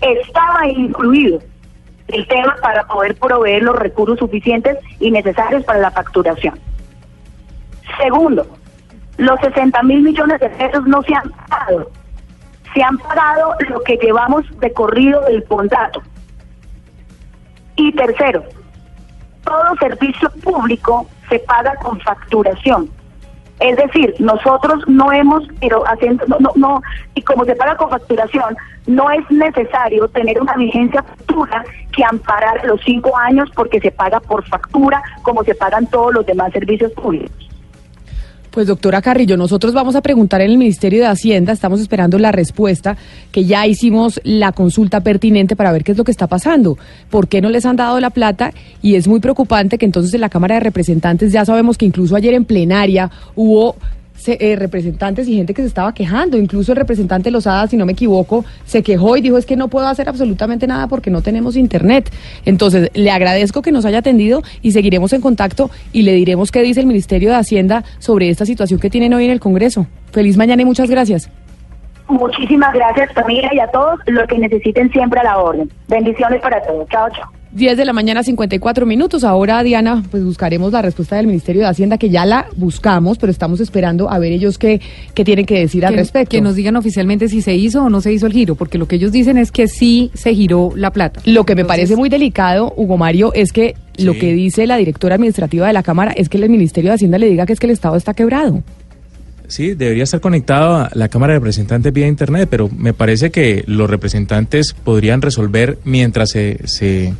estaba 0.00 0.66
incluido 0.66 1.38
el 2.08 2.26
tema 2.26 2.56
para 2.60 2.84
poder 2.86 3.14
proveer 3.16 3.62
los 3.62 3.76
recursos 3.76 4.18
suficientes 4.18 4.78
y 4.98 5.10
necesarios 5.10 5.64
para 5.64 5.78
la 5.78 5.90
facturación. 5.90 6.58
Segundo, 7.98 8.46
los 9.18 9.40
60 9.40 9.82
mil 9.84 10.02
millones 10.02 10.40
de 10.40 10.48
pesos 10.50 10.86
no 10.86 11.02
se 11.02 11.14
han 11.14 11.30
pagado. 11.48 11.90
Se 12.74 12.82
han 12.82 12.98
pagado 12.98 13.54
lo 13.68 13.80
que 13.82 13.96
llevamos 13.96 14.44
de 14.58 14.72
corrido 14.72 15.20
del 15.22 15.44
contrato. 15.44 16.02
Y 17.76 17.92
tercero, 17.92 18.44
todo 19.44 19.76
servicio 19.78 20.30
público 20.42 21.06
se 21.28 21.38
paga 21.40 21.74
con 21.76 22.00
facturación. 22.00 22.90
Es 23.60 23.76
decir, 23.76 24.14
nosotros 24.18 24.82
no 24.88 25.12
hemos, 25.12 25.44
pero 25.60 25.84
haciendo, 25.86 26.26
no, 26.26 26.38
no, 26.40 26.50
no, 26.56 26.82
y 27.14 27.22
como 27.22 27.44
se 27.44 27.54
paga 27.54 27.76
con 27.76 27.90
facturación, 27.90 28.56
no 28.86 29.08
es 29.10 29.30
necesario 29.30 30.08
tener 30.08 30.40
una 30.40 30.54
vigencia 30.54 31.02
futura 31.02 31.64
que 31.92 32.04
amparar 32.04 32.64
los 32.64 32.80
cinco 32.84 33.16
años 33.16 33.48
porque 33.54 33.78
se 33.80 33.92
paga 33.92 34.18
por 34.18 34.44
factura, 34.48 35.00
como 35.22 35.44
se 35.44 35.54
pagan 35.54 35.86
todos 35.86 36.12
los 36.12 36.26
demás 36.26 36.52
servicios 36.52 36.90
públicos. 36.92 37.51
Pues 38.52 38.66
doctora 38.66 39.00
Carrillo, 39.00 39.38
nosotros 39.38 39.72
vamos 39.72 39.96
a 39.96 40.02
preguntar 40.02 40.42
en 40.42 40.50
el 40.50 40.58
Ministerio 40.58 41.00
de 41.00 41.06
Hacienda, 41.06 41.54
estamos 41.54 41.80
esperando 41.80 42.18
la 42.18 42.32
respuesta, 42.32 42.98
que 43.30 43.46
ya 43.46 43.66
hicimos 43.66 44.20
la 44.24 44.52
consulta 44.52 45.00
pertinente 45.00 45.56
para 45.56 45.72
ver 45.72 45.82
qué 45.82 45.92
es 45.92 45.98
lo 45.98 46.04
que 46.04 46.10
está 46.10 46.26
pasando, 46.26 46.76
por 47.08 47.28
qué 47.28 47.40
no 47.40 47.48
les 47.48 47.64
han 47.64 47.76
dado 47.76 47.98
la 47.98 48.10
plata 48.10 48.52
y 48.82 48.96
es 48.96 49.08
muy 49.08 49.20
preocupante 49.20 49.78
que 49.78 49.86
entonces 49.86 50.12
en 50.12 50.20
la 50.20 50.28
Cámara 50.28 50.56
de 50.56 50.60
Representantes 50.60 51.32
ya 51.32 51.46
sabemos 51.46 51.78
que 51.78 51.86
incluso 51.86 52.14
ayer 52.14 52.34
en 52.34 52.44
plenaria 52.44 53.10
hubo 53.34 53.74
eh, 54.26 54.56
representantes 54.56 55.28
y 55.28 55.36
gente 55.36 55.54
que 55.54 55.62
se 55.62 55.68
estaba 55.68 55.92
quejando, 55.94 56.36
incluso 56.36 56.72
el 56.72 56.76
representante 56.76 57.30
Lozada, 57.30 57.66
si 57.66 57.76
no 57.76 57.86
me 57.86 57.92
equivoco, 57.92 58.44
se 58.64 58.82
quejó 58.82 59.16
y 59.16 59.20
dijo 59.20 59.38
es 59.38 59.46
que 59.46 59.56
no 59.56 59.68
puedo 59.68 59.86
hacer 59.86 60.08
absolutamente 60.08 60.66
nada 60.66 60.86
porque 60.86 61.10
no 61.10 61.22
tenemos 61.22 61.56
internet. 61.56 62.12
Entonces, 62.44 62.90
le 62.94 63.10
agradezco 63.10 63.62
que 63.62 63.72
nos 63.72 63.84
haya 63.84 63.98
atendido 63.98 64.42
y 64.62 64.72
seguiremos 64.72 65.12
en 65.12 65.20
contacto 65.20 65.70
y 65.92 66.02
le 66.02 66.12
diremos 66.12 66.50
qué 66.50 66.62
dice 66.62 66.80
el 66.80 66.86
Ministerio 66.86 67.30
de 67.30 67.36
Hacienda 67.36 67.84
sobre 67.98 68.30
esta 68.30 68.46
situación 68.46 68.80
que 68.80 68.90
tienen 68.90 69.12
hoy 69.14 69.24
en 69.24 69.30
el 69.30 69.40
Congreso. 69.40 69.86
Feliz 70.12 70.36
mañana 70.36 70.62
y 70.62 70.64
muchas 70.64 70.88
gracias. 70.90 71.30
Muchísimas 72.08 72.74
gracias, 72.74 73.12
familia, 73.14 73.50
y 73.54 73.58
a 73.58 73.68
todos 73.68 73.98
los 74.06 74.26
que 74.26 74.38
necesiten 74.38 74.90
siempre 74.92 75.20
a 75.20 75.24
la 75.24 75.38
orden. 75.38 75.70
Bendiciones 75.88 76.42
para 76.42 76.60
todos. 76.62 76.88
Chao, 76.88 77.08
chao. 77.10 77.41
10 77.52 77.76
de 77.76 77.84
la 77.84 77.92
mañana, 77.92 78.22
54 78.22 78.86
minutos. 78.86 79.24
Ahora, 79.24 79.62
Diana, 79.62 80.02
pues 80.10 80.24
buscaremos 80.24 80.72
la 80.72 80.80
respuesta 80.80 81.16
del 81.16 81.26
Ministerio 81.26 81.62
de 81.62 81.68
Hacienda, 81.68 81.98
que 81.98 82.08
ya 82.08 82.24
la 82.24 82.46
buscamos, 82.56 83.18
pero 83.18 83.30
estamos 83.30 83.60
esperando 83.60 84.10
a 84.10 84.18
ver 84.18 84.32
ellos 84.32 84.56
qué, 84.56 84.80
qué 85.14 85.24
tienen 85.24 85.44
que 85.44 85.58
decir 85.58 85.84
al 85.84 85.92
que, 85.92 86.00
respecto. 86.00 86.30
que 86.30 86.40
nos 86.40 86.56
digan 86.56 86.76
oficialmente 86.76 87.28
si 87.28 87.42
se 87.42 87.54
hizo 87.54 87.84
o 87.84 87.90
no 87.90 88.00
se 88.00 88.12
hizo 88.12 88.26
el 88.26 88.32
giro, 88.32 88.54
porque 88.54 88.78
lo 88.78 88.88
que 88.88 88.96
ellos 88.96 89.12
dicen 89.12 89.36
es 89.36 89.52
que 89.52 89.68
sí 89.68 90.10
se 90.14 90.34
giró 90.34 90.72
la 90.74 90.92
plata. 90.92 91.20
Lo 91.26 91.44
que 91.44 91.54
me 91.54 91.64
parece 91.64 91.94
muy 91.94 92.08
delicado, 92.08 92.72
Hugo 92.76 92.96
Mario, 92.96 93.32
es 93.34 93.52
que 93.52 93.76
lo 93.98 94.14
que 94.14 94.32
dice 94.32 94.66
la 94.66 94.76
directora 94.76 95.16
administrativa 95.16 95.66
de 95.66 95.74
la 95.74 95.82
Cámara 95.82 96.12
es 96.12 96.30
que 96.30 96.38
el 96.38 96.48
Ministerio 96.48 96.90
de 96.90 96.94
Hacienda 96.94 97.18
le 97.18 97.28
diga 97.28 97.44
que 97.44 97.52
es 97.52 97.60
que 97.60 97.66
el 97.66 97.72
Estado 97.72 97.96
está 97.96 98.14
quebrado. 98.14 98.62
Sí, 99.52 99.74
debería 99.74 100.04
estar 100.04 100.20
conectado 100.20 100.76
a 100.76 100.90
la 100.94 101.08
Cámara 101.08 101.34
de 101.34 101.40
Representantes 101.40 101.92
vía 101.92 102.06
Internet, 102.06 102.48
pero 102.50 102.70
me 102.70 102.94
parece 102.94 103.30
que 103.30 103.64
los 103.66 103.90
representantes 103.90 104.72
podrían 104.72 105.20
resolver 105.20 105.76
mientras 105.84 106.30
se, 106.30 106.58
se, 106.64 107.12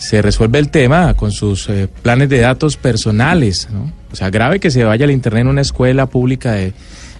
se 0.00 0.22
resuelve 0.22 0.58
el 0.58 0.70
tema 0.70 1.12
con 1.14 1.30
sus 1.30 1.68
eh, 1.68 1.86
planes 2.02 2.28
de 2.30 2.40
datos 2.40 2.76
personales. 2.76 3.68
¿no? 3.70 3.92
O 4.12 4.16
sea, 4.16 4.30
grave 4.30 4.58
que 4.58 4.70
se 4.70 4.82
vaya 4.82 5.04
al 5.04 5.10
Internet 5.10 5.42
en 5.42 5.48
una 5.48 5.60
escuela 5.60 6.06
pública 6.06 6.52
de, 6.52 6.72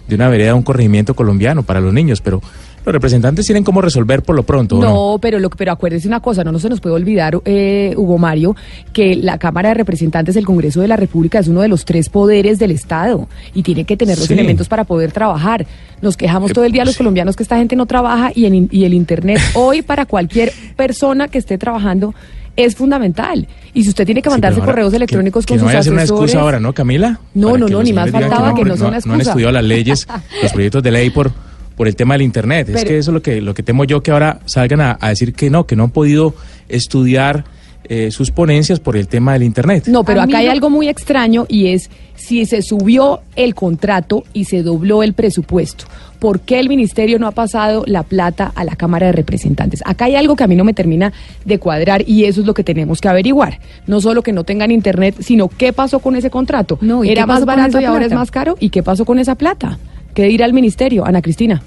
de 0.07 0.15
una 0.15 0.27
vereda, 0.29 0.55
un 0.55 0.63
corregimiento 0.63 1.13
colombiano 1.13 1.63
para 1.63 1.79
los 1.79 1.93
niños, 1.93 2.21
pero 2.21 2.41
los 2.83 2.91
representantes 2.93 3.45
tienen 3.45 3.63
cómo 3.63 3.79
resolver 3.81 4.23
por 4.23 4.35
lo 4.35 4.41
pronto. 4.41 4.77
¿o 4.77 4.81
No, 4.81 4.89
no? 5.13 5.19
pero 5.19 5.37
lo, 5.37 5.51
pero 5.51 5.71
acuérdese 5.71 6.07
una 6.07 6.19
cosa, 6.21 6.43
no, 6.43 6.51
no 6.51 6.57
se 6.57 6.67
nos 6.69 6.81
puede 6.81 6.95
olvidar, 6.95 7.39
eh, 7.45 7.93
Hugo 7.95 8.17
Mario, 8.17 8.55
que 8.91 9.15
la 9.15 9.37
Cámara 9.37 9.69
de 9.69 9.75
Representantes 9.75 10.33
del 10.33 10.45
Congreso 10.47 10.81
de 10.81 10.87
la 10.87 10.97
República 10.97 11.37
es 11.37 11.47
uno 11.47 11.61
de 11.61 11.67
los 11.67 11.85
tres 11.85 12.09
poderes 12.09 12.57
del 12.57 12.71
Estado 12.71 13.29
y 13.53 13.61
tiene 13.61 13.85
que 13.85 13.95
tener 13.95 14.17
los 14.17 14.25
Sí. 14.25 14.33
elementos 14.33 14.67
para 14.67 14.83
poder 14.85 15.11
trabajar. 15.11 15.67
Nos 16.01 16.17
quejamos 16.17 16.49
Eh, 16.49 16.53
todo 16.55 16.65
el 16.65 16.71
día 16.71 16.83
los 16.83 16.95
sí. 16.95 16.97
colombianos 16.97 17.35
que 17.35 17.43
esta 17.43 17.57
gente 17.57 17.75
no 17.75 17.85
trabaja 17.85 18.31
y, 18.33 18.45
en, 18.47 18.67
y 18.71 18.85
el 18.85 18.95
Internet 18.95 19.39
hoy 19.53 19.83
para 19.83 20.07
cualquier 20.07 20.51
persona 20.75 21.27
que 21.27 21.37
esté 21.37 21.59
trabajando 21.59 22.15
es 22.55 22.75
fundamental. 22.75 23.47
Y 23.73 23.83
si 23.83 23.89
usted 23.89 24.05
tiene 24.05 24.21
que 24.21 24.29
Sí, 24.29 24.33
mandarse 24.33 24.55
pero 24.55 24.63
ahora 24.63 24.73
correos 24.73 24.91
que- 24.91 24.97
electrónicos 24.97 25.45
que 25.45 25.49
con 25.53 25.57
no 25.57 25.61
sus 25.61 25.67
vaya 25.67 25.79
a 25.79 25.83
ser 25.83 25.93
una 25.93 26.01
excusa 26.03 26.39
ahora, 26.41 26.59
¿no, 26.59 26.73
Camila? 26.73 27.19
No, 27.33 27.57
no, 27.57 27.65
que 27.67 27.71
no, 27.73 27.83
ni 27.83 27.93
más 27.93 28.05
señores 28.05 28.13
digan 28.13 28.29
faltaba 28.29 28.55
que 28.55 28.63
no 28.65 28.75
sea 28.77 28.87
una 28.87 28.91
No 28.91 29.13
han 29.13 29.19
excusa. 29.19 29.29
estudiado 29.31 29.51
las 29.53 29.63
leyes, 29.63 30.07
los 30.43 30.51
proyectos 30.51 30.83
de 30.83 30.91
ley 30.91 31.09
por, 31.09 31.31
por 31.77 31.87
el 31.87 31.95
tema 31.95 32.13
del 32.15 32.21
Internet. 32.23 32.67
es 32.69 32.75
Pero- 32.75 32.87
que 32.87 32.97
eso 32.97 33.11
es 33.11 33.13
lo 33.13 33.21
que, 33.21 33.41
lo 33.41 33.53
que 33.53 33.63
temo 33.63 33.83
yo, 33.85 34.03
que 34.03 34.11
ahora 34.11 34.39
salgan 34.45 34.81
a, 34.81 34.97
a 34.99 35.09
decir 35.09 35.33
que 35.33 35.49
no, 35.49 35.65
que 35.65 35.75
no 35.75 35.83
han 35.85 35.91
podido 35.91 36.33
estudiar 36.69 37.45
eh, 37.85 38.11
sus 38.11 38.31
ponencias 38.31 38.79
por 38.79 38.95
el 38.95 39.07
tema 39.07 39.33
del 39.33 39.43
Internet. 39.43 39.87
No, 39.87 40.03
pero 40.03 40.21
acá 40.21 40.37
hay 40.37 40.47
algo 40.47 40.69
muy 40.69 40.87
extraño 40.87 41.45
y 41.49 41.67
es 41.73 41.89
si 42.21 42.45
se 42.45 42.61
subió 42.61 43.21
el 43.35 43.55
contrato 43.55 44.23
y 44.33 44.45
se 44.45 44.63
dobló 44.63 45.03
el 45.03 45.13
presupuesto. 45.13 45.85
¿Por 46.19 46.41
qué 46.41 46.59
el 46.59 46.69
ministerio 46.69 47.17
no 47.17 47.25
ha 47.25 47.31
pasado 47.31 47.83
la 47.87 48.03
plata 48.03 48.51
a 48.53 48.63
la 48.63 48.75
Cámara 48.75 49.07
de 49.07 49.13
Representantes? 49.13 49.81
Acá 49.85 50.05
hay 50.05 50.15
algo 50.15 50.35
que 50.35 50.43
a 50.43 50.47
mí 50.47 50.55
no 50.55 50.63
me 50.63 50.73
termina 50.73 51.11
de 51.45 51.57
cuadrar 51.57 52.07
y 52.07 52.25
eso 52.25 52.41
es 52.41 52.47
lo 52.47 52.53
que 52.53 52.63
tenemos 52.63 53.01
que 53.01 53.09
averiguar. 53.09 53.59
No 53.87 54.01
solo 54.01 54.21
que 54.21 54.31
no 54.31 54.43
tengan 54.43 54.69
internet, 54.69 55.15
sino 55.19 55.47
qué 55.47 55.73
pasó 55.73 55.99
con 55.99 56.15
ese 56.15 56.29
contrato. 56.29 56.77
No, 56.81 57.03
¿y 57.03 57.09
Era 57.09 57.25
más 57.25 57.43
barato 57.43 57.81
y 57.81 57.85
ahora 57.85 58.05
es 58.05 58.13
más 58.13 58.29
caro. 58.29 58.55
¿Y 58.59 58.69
qué 58.69 58.83
pasó 58.83 59.03
con 59.03 59.17
esa 59.17 59.33
plata? 59.33 59.79
¿Qué 60.13 60.25
dirá 60.25 60.45
el 60.45 60.53
ministerio? 60.53 61.05
Ana 61.05 61.23
Cristina. 61.23 61.63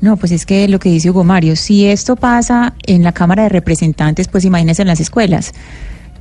No, 0.00 0.16
pues 0.16 0.32
es 0.32 0.44
que 0.44 0.68
lo 0.68 0.78
que 0.78 0.90
dice 0.90 1.10
Hugo 1.10 1.24
Mario, 1.24 1.56
si 1.56 1.86
esto 1.86 2.16
pasa 2.16 2.74
en 2.86 3.02
la 3.02 3.12
Cámara 3.12 3.44
de 3.44 3.48
Representantes, 3.48 4.28
pues 4.28 4.44
imagínense 4.44 4.82
en 4.82 4.88
las 4.88 5.00
escuelas. 5.00 5.52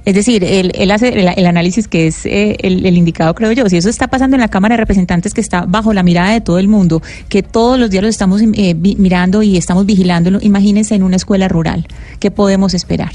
Es 0.05 0.13
decir, 0.13 0.43
él, 0.43 0.71
él 0.75 0.91
hace 0.91 1.09
el, 1.09 1.27
el 1.35 1.45
análisis 1.47 1.87
que 1.87 2.05
es 2.07 2.25
eh, 2.27 2.57
el, 2.61 2.85
el 2.85 2.95
indicado, 2.95 3.33
creo 3.33 3.51
yo. 3.51 3.67
Si 3.69 3.77
eso 3.77 3.89
está 3.89 4.07
pasando 4.07 4.35
en 4.35 4.41
la 4.41 4.47
Cámara 4.49 4.73
de 4.75 4.77
Representantes, 4.77 5.33
que 5.33 5.41
está 5.41 5.65
bajo 5.67 5.93
la 5.93 6.03
mirada 6.03 6.31
de 6.31 6.41
todo 6.41 6.59
el 6.59 6.67
mundo, 6.67 7.01
que 7.27 7.41
todos 7.41 7.79
los 7.79 7.89
días 7.89 8.03
lo 8.03 8.09
estamos 8.09 8.41
eh, 8.53 8.75
vi- 8.77 8.95
mirando 8.97 9.41
y 9.41 9.57
estamos 9.57 9.85
vigilándolo, 9.87 10.37
imagínense 10.41 10.93
en 10.93 11.01
una 11.03 11.15
escuela 11.15 11.47
rural. 11.47 11.87
¿Qué 12.19 12.29
podemos 12.29 12.75
esperar? 12.75 13.13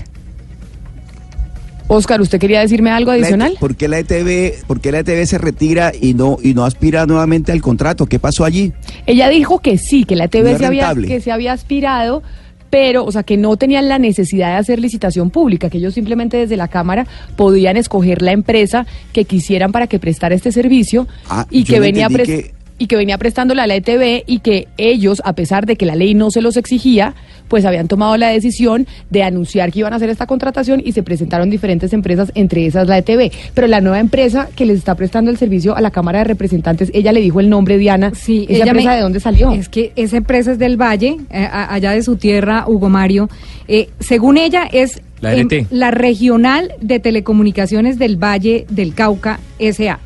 Oscar, 1.93 2.21
¿usted 2.21 2.39
quería 2.39 2.61
decirme 2.61 2.91
algo 2.91 3.11
adicional? 3.11 3.57
¿Por 3.59 3.75
qué 3.75 3.89
la 3.89 3.99
ETV, 3.99 4.65
por 4.69 4.81
qué 4.81 4.93
la 4.93 5.01
ETV 5.01 5.27
se 5.27 5.39
retira 5.39 5.91
y 6.01 6.15
no 6.15 6.39
y 6.41 6.55
no 6.55 6.65
aspira 6.65 7.05
nuevamente 7.05 7.51
al 7.51 7.61
contrato? 7.61 8.07
¿Qué 8.07 8.21
pasó 8.21 8.45
allí? 8.45 8.73
Ella 9.07 9.29
dijo 9.29 9.59
que 9.59 9.77
sí, 9.77 10.05
que 10.05 10.15
la 10.15 10.25
No 10.27 10.31
TV 10.31 10.53
es 10.53 10.59
se 10.59 10.67
había, 10.67 10.95
que 10.95 11.21
se 11.21 11.33
había 11.33 11.53
aspirado, 11.53 12.23
pero, 12.71 13.05
o 13.05 13.13
sea, 13.13 13.23
que 13.25 13.37
no 13.37 13.57
tenían 13.57 13.89
la 13.89 13.99
necesidad 13.99 14.51
de 14.53 14.57
hacer 14.59 14.79
licitación 14.81 15.31
pública, 15.31 15.69
que 15.69 15.79
ellos 15.79 15.95
simplemente 15.95 16.37
desde 16.37 16.57
la 16.57 16.69
Cámara 16.69 17.07
podían 17.37 17.77
escoger 17.77 18.23
la 18.23 18.33
empresa 18.33 18.87
que 19.13 19.25
quisieran 19.25 19.73
para 19.73 19.87
que 19.89 19.99
prestara 19.99 20.35
este 20.35 20.53
servicio 20.53 21.07
Ah, 21.29 21.47
y 21.51 21.65
que 21.65 21.81
venía 21.81 22.09
que- 22.09 22.55
y 22.79 22.87
que 22.87 22.97
venía 22.97 23.19
prestándola 23.19 23.65
a 23.65 23.67
la 23.67 23.75
ETV 23.75 24.25
y 24.27 24.39
que 24.39 24.67
ellos, 24.79 25.21
a 25.27 25.35
pesar 25.35 25.67
de 25.67 25.77
que 25.77 25.85
la 25.85 25.97
ley 25.97 26.15
no 26.15 26.31
se 26.31 26.41
los 26.41 26.57
exigía, 26.57 27.15
pues 27.51 27.65
habían 27.67 27.89
tomado 27.89 28.17
la 28.17 28.29
decisión 28.29 28.87
de 29.11 29.25
anunciar 29.25 29.73
que 29.73 29.81
iban 29.81 29.93
a 29.93 29.97
hacer 29.97 30.09
esta 30.09 30.27
contratación 30.27 30.81
y 30.83 30.93
se 30.93 31.03
presentaron 31.03 31.51
diferentes 31.51 31.93
empresas, 31.93 32.31
entre 32.37 32.65
esas 32.65 32.87
la 32.89 32.97
ETV. 32.99 33.33
Pero 33.53 33.67
la 33.67 33.81
nueva 33.83 33.99
empresa 33.99 34.49
que 34.55 34.65
les 34.65 34.79
está 34.79 34.95
prestando 34.95 35.31
el 35.33 35.37
servicio 35.37 35.77
a 35.77 35.81
la 35.81 35.91
Cámara 35.91 36.21
de 36.21 36.25
Representantes, 36.27 36.91
ella 36.95 37.13
le 37.13 37.21
dijo 37.21 37.41
el 37.41 37.51
nombre, 37.51 37.77
Diana. 37.77 38.13
Sí, 38.15 38.45
¿Esa 38.49 38.53
ella 38.63 38.65
empresa 38.71 38.91
me- 38.91 38.97
de 38.97 39.03
dónde 39.03 39.21
salió? 39.21 39.51
Es 39.51 39.69
que 39.69 39.93
esa 39.97 40.17
empresa 40.17 40.53
es 40.53 40.59
del 40.61 40.81
Valle, 40.81 41.17
eh, 41.31 41.49
allá 41.51 41.91
de 41.91 42.03
su 42.03 42.15
tierra, 42.17 42.65
Hugo 42.69 42.89
Mario. 42.89 43.29
Eh, 43.67 43.91
según 43.99 44.39
ella, 44.39 44.69
es 44.71 45.03
La 45.21 45.35
RT. 45.35 45.67
la 45.71 45.91
regional 45.91 46.73
de 46.81 47.01
telecomunicaciones 47.01 47.99
del 47.99 48.17
Valle 48.17 48.65
del 48.71 48.95
Cauca 48.95 49.41
SA. 49.59 49.99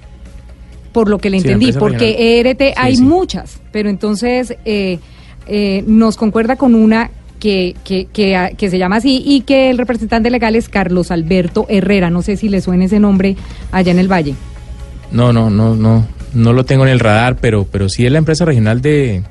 Por 0.92 1.09
lo 1.11 1.18
que 1.18 1.28
le 1.28 1.40
Sí, 1.40 1.48
entendí, 1.48 1.72
porque 1.72 2.12
regional. 2.16 2.46
ERT 2.46 2.68
Sí, 2.68 2.74
hay 2.76 2.96
sí. 2.96 3.02
muchas, 3.02 3.61
pero 3.70 3.90
entonces 3.90 4.57
eh, 4.64 4.98
eh, 5.46 5.85
nos 5.87 6.16
concuerda 6.16 6.57
con 6.57 6.74
una 6.74 7.11
que, 7.44 7.76
que, 7.85 8.07
que, 8.11 8.54
que 8.57 8.70
se 8.70 8.78
llama 8.78 8.96
así 8.96 9.22
y 9.22 9.42
que 9.42 9.68
el 9.68 9.76
representante 9.76 10.30
legal 10.30 10.57
es 10.57 10.70
Carlos 10.70 11.11
Alberto 11.11 11.66
Herrera. 11.68 12.09
No 12.09 12.22
sé 12.22 12.38
si 12.38 12.48
le 12.48 12.62
suena 12.62 12.87
ese 12.87 13.00
nombre 13.00 13.37
allá 13.70 13.92
en 13.92 13.98
el 13.98 14.11
Valle. 14.11 14.35
No, 15.12 15.30
no, 15.30 15.50
no, 15.50 15.76
no, 15.76 16.07
no 16.33 16.52
lo 16.54 16.64
tengo 16.64 16.85
en 16.87 16.92
el 16.92 17.00
radar, 17.00 17.37
pero, 17.37 17.66
pero 17.70 17.90
sí 17.90 18.07
es 18.07 18.11
la 18.12 18.16
empresa 18.16 18.46
regional 18.46 18.80
de, 18.80 19.22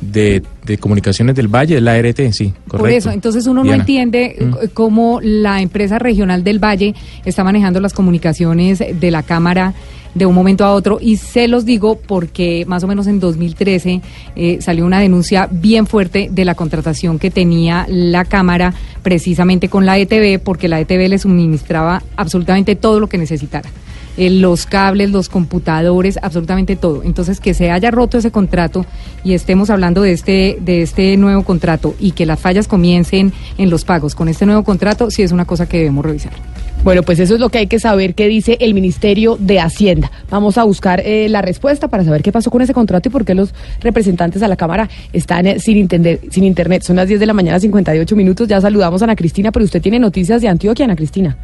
de, 0.00 0.42
de 0.64 0.78
comunicaciones 0.78 1.36
del 1.36 1.46
Valle, 1.46 1.80
la 1.80 1.96
RT, 2.02 2.32
sí, 2.32 2.52
correcto. 2.66 2.78
Por 2.78 2.90
eso, 2.90 3.10
entonces 3.12 3.46
uno 3.46 3.62
Diana. 3.62 3.76
no 3.76 3.82
entiende 3.82 4.36
Mm. 4.40 4.54
eh, 4.64 4.68
cómo 4.74 5.20
la 5.22 5.62
empresa 5.62 6.00
regional 6.00 6.42
del 6.42 6.58
Valle 6.58 6.96
está 7.24 7.44
manejando 7.44 7.78
las 7.80 7.92
comunicaciones 7.92 8.80
de 8.80 9.10
la 9.12 9.22
Cámara 9.22 9.72
de 10.16 10.24
un 10.24 10.34
momento 10.34 10.64
a 10.64 10.72
otro 10.72 10.98
y 11.00 11.18
se 11.18 11.46
los 11.46 11.66
digo 11.66 11.98
porque 11.98 12.64
más 12.66 12.82
o 12.82 12.86
menos 12.86 13.06
en 13.06 13.20
2013 13.20 14.00
eh, 14.34 14.58
salió 14.62 14.86
una 14.86 14.98
denuncia 14.98 15.46
bien 15.50 15.86
fuerte 15.86 16.28
de 16.30 16.44
la 16.46 16.54
contratación 16.54 17.18
que 17.18 17.30
tenía 17.30 17.86
la 17.88 18.24
Cámara 18.24 18.72
precisamente 19.02 19.68
con 19.68 19.84
la 19.84 19.98
ETV 19.98 20.40
porque 20.42 20.68
la 20.68 20.80
ETV 20.80 21.08
le 21.10 21.18
suministraba 21.18 22.02
absolutamente 22.16 22.76
todo 22.76 22.98
lo 22.98 23.08
que 23.08 23.18
necesitara. 23.18 23.68
Eh, 24.16 24.30
los 24.30 24.66
cables, 24.66 25.10
los 25.10 25.28
computadores, 25.28 26.18
absolutamente 26.22 26.76
todo. 26.76 27.02
Entonces, 27.02 27.40
que 27.40 27.54
se 27.54 27.70
haya 27.70 27.90
roto 27.90 28.18
ese 28.18 28.30
contrato 28.30 28.86
y 29.24 29.34
estemos 29.34 29.70
hablando 29.70 30.02
de 30.02 30.12
este, 30.12 30.58
de 30.60 30.82
este 30.82 31.16
nuevo 31.16 31.42
contrato 31.42 31.94
y 31.98 32.12
que 32.12 32.26
las 32.26 32.40
fallas 32.40 32.68
comiencen 32.68 33.32
en 33.58 33.70
los 33.70 33.84
pagos 33.84 34.14
con 34.14 34.28
este 34.28 34.46
nuevo 34.46 34.64
contrato, 34.64 35.10
sí 35.10 35.22
es 35.22 35.32
una 35.32 35.44
cosa 35.44 35.66
que 35.68 35.78
debemos 35.78 36.04
revisar. 36.04 36.32
Bueno, 36.84 37.02
pues 37.02 37.18
eso 37.18 37.34
es 37.34 37.40
lo 37.40 37.48
que 37.48 37.58
hay 37.58 37.66
que 37.66 37.80
saber 37.80 38.14
qué 38.14 38.28
dice 38.28 38.58
el 38.60 38.72
Ministerio 38.72 39.36
de 39.40 39.58
Hacienda. 39.58 40.12
Vamos 40.30 40.56
a 40.56 40.64
buscar 40.64 41.00
eh, 41.00 41.28
la 41.28 41.42
respuesta 41.42 41.88
para 41.88 42.04
saber 42.04 42.22
qué 42.22 42.30
pasó 42.30 42.50
con 42.50 42.62
ese 42.62 42.74
contrato 42.74 43.08
y 43.08 43.12
por 43.12 43.24
qué 43.24 43.34
los 43.34 43.54
representantes 43.80 44.42
a 44.42 44.48
la 44.48 44.56
Cámara 44.56 44.88
están 45.12 45.46
eh, 45.46 45.58
sin, 45.58 45.78
entender, 45.78 46.20
sin 46.30 46.44
internet. 46.44 46.82
Son 46.82 46.96
las 46.96 47.08
10 47.08 47.18
de 47.18 47.26
la 47.26 47.32
mañana, 47.32 47.58
58 47.58 48.14
minutos. 48.14 48.46
Ya 48.46 48.60
saludamos 48.60 49.02
a 49.02 49.06
Ana 49.06 49.16
Cristina, 49.16 49.50
pero 49.50 49.64
usted 49.64 49.82
tiene 49.82 49.98
noticias 49.98 50.40
de 50.40 50.48
Antioquia, 50.48 50.84
Ana 50.84 50.94
Cristina. 50.94 51.36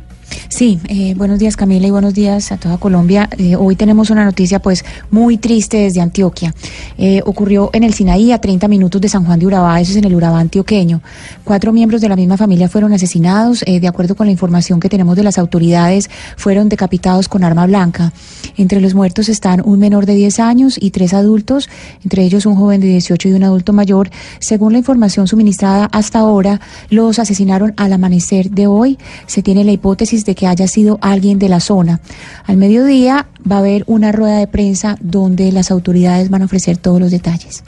Sí, 0.48 0.78
eh, 0.88 1.14
buenos 1.16 1.38
días 1.38 1.56
Camila 1.56 1.86
y 1.86 1.90
buenos 1.90 2.14
días 2.14 2.52
a 2.52 2.56
toda 2.56 2.78
Colombia. 2.78 3.28
Eh, 3.38 3.56
hoy 3.56 3.76
tenemos 3.76 4.10
una 4.10 4.24
noticia 4.24 4.60
pues 4.60 4.84
muy 5.10 5.38
triste 5.38 5.78
desde 5.78 6.00
Antioquia. 6.00 6.54
Eh, 6.98 7.20
ocurrió 7.24 7.70
en 7.72 7.84
el 7.84 7.94
Sinaí 7.94 8.32
a 8.32 8.38
30 8.38 8.68
minutos 8.68 9.00
de 9.00 9.08
San 9.08 9.24
Juan 9.24 9.38
de 9.38 9.46
Urabá, 9.46 9.80
eso 9.80 9.92
es 9.92 9.96
en 9.96 10.04
el 10.04 10.14
Urabá 10.14 10.40
antioqueño. 10.40 11.00
Cuatro 11.44 11.72
miembros 11.72 12.00
de 12.00 12.08
la 12.08 12.16
misma 12.16 12.36
familia 12.36 12.68
fueron 12.68 12.92
asesinados, 12.92 13.62
eh, 13.66 13.80
de 13.80 13.88
acuerdo 13.88 14.14
con 14.14 14.26
la 14.26 14.32
información 14.32 14.80
que 14.80 14.88
tenemos 14.88 15.16
de 15.16 15.22
las 15.22 15.38
autoridades, 15.38 16.10
fueron 16.36 16.68
decapitados 16.68 17.28
con 17.28 17.44
arma 17.44 17.66
blanca. 17.66 18.12
Entre 18.56 18.80
los 18.80 18.94
muertos 18.94 19.28
están 19.28 19.62
un 19.64 19.78
menor 19.78 20.06
de 20.06 20.14
10 20.14 20.40
años 20.40 20.76
y 20.80 20.90
tres 20.90 21.14
adultos, 21.14 21.68
entre 22.04 22.24
ellos 22.24 22.46
un 22.46 22.54
joven 22.54 22.80
de 22.80 22.88
18 22.88 23.28
y 23.28 23.32
un 23.32 23.44
adulto 23.44 23.72
mayor. 23.72 24.10
Según 24.38 24.72
la 24.72 24.78
información 24.78 25.26
suministrada 25.26 25.88
hasta 25.92 26.18
ahora, 26.18 26.60
los 26.90 27.18
asesinaron 27.18 27.72
al 27.76 27.92
amanecer 27.92 28.50
de 28.50 28.66
hoy. 28.66 28.98
Se 29.26 29.42
tiene 29.42 29.64
la 29.64 29.72
hipótesis 29.72 30.21
de 30.24 30.34
que 30.34 30.46
haya 30.46 30.66
sido 30.68 30.98
alguien 31.00 31.38
de 31.38 31.48
la 31.48 31.60
zona. 31.60 32.00
Al 32.46 32.56
mediodía 32.56 33.26
va 33.50 33.56
a 33.56 33.60
haber 33.60 33.84
una 33.86 34.12
rueda 34.12 34.38
de 34.38 34.46
prensa 34.46 34.96
donde 35.00 35.52
las 35.52 35.70
autoridades 35.70 36.30
van 36.30 36.42
a 36.42 36.46
ofrecer 36.46 36.76
todos 36.76 37.00
los 37.00 37.10
detalles. 37.10 37.64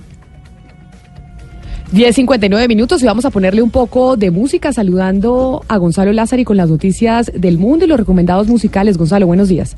10.59 1.95 2.67
minutos 2.67 3.01
y 3.05 3.07
vamos 3.07 3.25
a 3.25 3.31
ponerle 3.31 3.63
un 3.63 3.71
poco 3.71 4.17
de 4.17 4.33
música 4.33 4.73
saludando 4.73 5.65
a 5.69 5.77
Gonzalo 5.77 6.13
Lázari 6.13 6.43
con 6.43 6.57
las 6.57 6.69
noticias 6.69 7.31
del 7.33 7.57
mundo 7.57 7.85
y 7.85 7.89
los 7.89 7.97
recomendados 7.97 8.49
musicales. 8.49 8.99
Gonzalo, 8.99 9.29
buenos 9.29 9.49
días. 9.49 9.77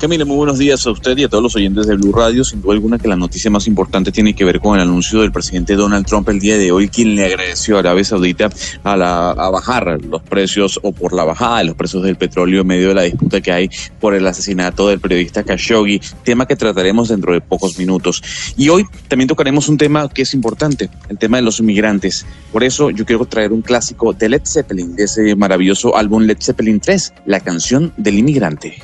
Camila, 0.00 0.24
muy 0.24 0.38
buenos 0.38 0.56
días 0.56 0.86
a 0.86 0.90
usted 0.90 1.18
y 1.18 1.24
a 1.24 1.28
todos 1.28 1.42
los 1.42 1.54
oyentes 1.56 1.86
de 1.86 1.94
Blue 1.94 2.10
Radio. 2.10 2.42
Sin 2.42 2.62
duda 2.62 2.72
alguna 2.72 2.98
que 2.98 3.06
la 3.06 3.16
noticia 3.16 3.50
más 3.50 3.66
importante 3.66 4.10
tiene 4.12 4.32
que 4.32 4.46
ver 4.46 4.60
con 4.60 4.76
el 4.76 4.80
anuncio 4.80 5.20
del 5.20 5.30
presidente 5.30 5.74
Donald 5.74 6.06
Trump 6.06 6.26
el 6.30 6.40
día 6.40 6.56
de 6.56 6.72
hoy, 6.72 6.88
quien 6.88 7.16
le 7.16 7.26
agradeció 7.26 7.76
a 7.76 7.80
Arabia 7.80 8.04
Saudita 8.04 8.48
a, 8.82 8.96
la, 8.96 9.32
a 9.32 9.50
bajar 9.50 10.02
los 10.02 10.22
precios 10.22 10.80
o 10.82 10.92
por 10.92 11.12
la 11.12 11.24
bajada 11.24 11.58
de 11.58 11.64
los 11.64 11.76
precios 11.76 12.02
del 12.02 12.16
petróleo 12.16 12.62
en 12.62 12.66
medio 12.66 12.88
de 12.88 12.94
la 12.94 13.02
disputa 13.02 13.42
que 13.42 13.52
hay 13.52 13.68
por 14.00 14.14
el 14.14 14.26
asesinato 14.26 14.88
del 14.88 15.00
periodista 15.00 15.44
Khashoggi, 15.44 16.00
tema 16.24 16.46
que 16.46 16.56
trataremos 16.56 17.08
dentro 17.08 17.34
de 17.34 17.42
pocos 17.42 17.78
minutos. 17.78 18.22
Y 18.56 18.70
hoy 18.70 18.86
también 19.08 19.28
tocaremos 19.28 19.68
un 19.68 19.76
tema 19.76 20.08
que 20.08 20.22
es 20.22 20.32
importante 20.32 20.77
el 21.08 21.18
tema 21.18 21.38
de 21.38 21.42
los 21.42 21.60
inmigrantes. 21.60 22.26
Por 22.52 22.64
eso 22.64 22.90
yo 22.90 23.04
quiero 23.04 23.24
traer 23.24 23.52
un 23.52 23.62
clásico 23.62 24.12
de 24.12 24.28
Led 24.28 24.42
Zeppelin, 24.44 24.94
de 24.94 25.04
ese 25.04 25.34
maravilloso 25.34 25.96
álbum 25.96 26.22
Led 26.22 26.38
Zeppelin 26.40 26.80
3, 26.80 27.14
la 27.26 27.40
canción 27.40 27.92
del 27.96 28.18
inmigrante. 28.18 28.78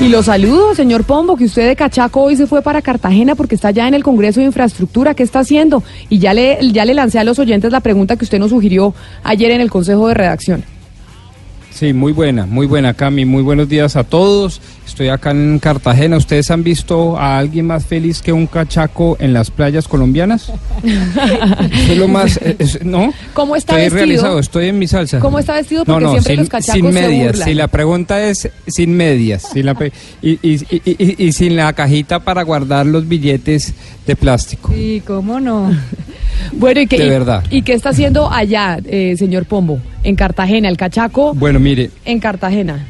Y 0.00 0.06
lo 0.06 0.22
saludo, 0.22 0.76
señor 0.76 1.02
Pombo, 1.02 1.36
que 1.36 1.46
usted 1.46 1.66
de 1.66 1.74
Cachaco 1.74 2.22
hoy 2.22 2.36
se 2.36 2.46
fue 2.46 2.62
para 2.62 2.82
Cartagena 2.82 3.34
porque 3.34 3.56
está 3.56 3.72
ya 3.72 3.88
en 3.88 3.94
el 3.94 4.04
Congreso 4.04 4.38
de 4.38 4.46
Infraestructura. 4.46 5.14
¿Qué 5.14 5.24
está 5.24 5.40
haciendo? 5.40 5.82
Y 6.08 6.20
ya 6.20 6.34
le, 6.34 6.56
ya 6.70 6.84
le 6.84 6.94
lancé 6.94 7.18
a 7.18 7.24
los 7.24 7.40
oyentes 7.40 7.72
la 7.72 7.80
pregunta 7.80 8.14
que 8.14 8.24
usted 8.24 8.38
nos 8.38 8.50
sugirió 8.50 8.94
ayer 9.24 9.50
en 9.50 9.60
el 9.60 9.70
Consejo 9.70 10.06
de 10.06 10.14
Redacción. 10.14 10.62
Sí, 11.72 11.92
muy 11.92 12.12
buena, 12.12 12.46
muy 12.46 12.66
buena, 12.66 12.94
Cami. 12.94 13.24
Muy 13.24 13.42
buenos 13.42 13.68
días 13.68 13.96
a 13.96 14.04
todos. 14.04 14.60
Estoy 14.88 15.08
acá 15.10 15.30
en 15.30 15.58
Cartagena. 15.60 16.16
¿Ustedes 16.16 16.50
han 16.50 16.64
visto 16.64 17.16
a 17.18 17.38
alguien 17.38 17.66
más 17.66 17.84
feliz 17.86 18.20
que 18.22 18.32
un 18.32 18.46
cachaco 18.46 19.16
en 19.20 19.32
las 19.32 19.50
playas 19.50 19.86
colombianas? 19.86 20.50
Eso 20.82 21.92
es 21.92 21.98
lo 21.98 22.08
más, 22.08 22.36
eh, 22.38 22.56
es- 22.58 22.84
¿no? 22.84 23.12
¿Cómo 23.34 23.54
está 23.54 23.74
estoy 23.74 23.82
vestido? 23.84 23.98
realizado, 24.06 24.38
estoy 24.40 24.68
en 24.68 24.78
mi 24.78 24.88
salsa. 24.88 25.20
¿Cómo 25.20 25.38
está 25.38 25.52
vestido? 25.54 25.84
Porque 25.84 26.04
no, 26.04 26.10
siempre 26.12 26.32
sin, 26.32 26.40
los 26.40 26.48
cachacos 26.48 26.74
sin 26.74 26.92
se 26.92 27.00
medias. 27.00 27.26
burlan. 27.32 27.48
Si 27.48 27.54
la 27.54 27.68
pregunta 27.68 28.24
es 28.24 28.50
sin 28.66 28.96
medias, 28.96 29.42
sin 29.52 29.66
la 29.66 29.76
y, 30.22 30.30
y- 30.42 30.66
y- 30.70 31.26
y- 31.26 31.32
sin 31.32 31.54
la 31.56 31.72
cajita 31.74 32.20
para 32.20 32.42
guardar 32.42 32.86
los 32.86 33.06
billetes 33.06 33.74
de 34.06 34.16
plástico. 34.16 34.72
Sí, 34.74 35.02
cómo 35.06 35.38
no. 35.38 35.70
Bueno, 36.52 36.80
¿y 36.80 36.86
qué, 36.86 36.98
De 36.98 37.08
verdad. 37.08 37.42
¿y 37.50 37.62
qué 37.62 37.72
está 37.74 37.90
haciendo 37.90 38.30
allá, 38.32 38.78
eh, 38.86 39.16
señor 39.18 39.44
Pombo? 39.44 39.80
En 40.04 40.14
Cartagena, 40.14 40.68
el 40.68 40.76
Cachaco 40.76 41.34
Bueno, 41.34 41.58
mire, 41.58 41.90
en 42.04 42.20
Cartagena. 42.20 42.86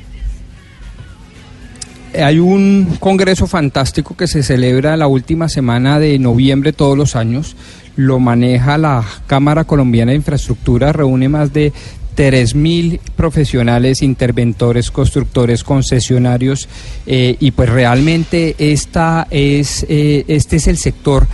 Hay 2.14 2.38
un 2.38 2.96
congreso 3.00 3.46
fantástico 3.46 4.16
que 4.16 4.26
se 4.26 4.42
celebra 4.42 4.96
la 4.96 5.06
última 5.06 5.48
semana 5.48 5.98
de 5.98 6.18
noviembre 6.18 6.72
todos 6.72 6.96
los 6.96 7.16
años. 7.16 7.56
Lo 7.96 8.18
maneja 8.18 8.78
la 8.78 9.04
Cámara 9.26 9.64
Colombiana 9.64 10.12
de 10.12 10.16
Infraestructura, 10.16 10.92
reúne 10.92 11.28
más 11.28 11.52
de 11.52 11.72
3.000 12.18 12.98
profesionales, 13.14 14.02
interventores, 14.02 14.90
constructores, 14.90 15.62
concesionarios 15.62 16.68
eh, 17.06 17.36
y 17.38 17.52
pues 17.52 17.68
realmente 17.68 18.56
esta 18.58 19.28
es, 19.30 19.86
eh, 19.88 20.24
este 20.26 20.56
es 20.56 20.66
el 20.66 20.78
sector 20.78 21.28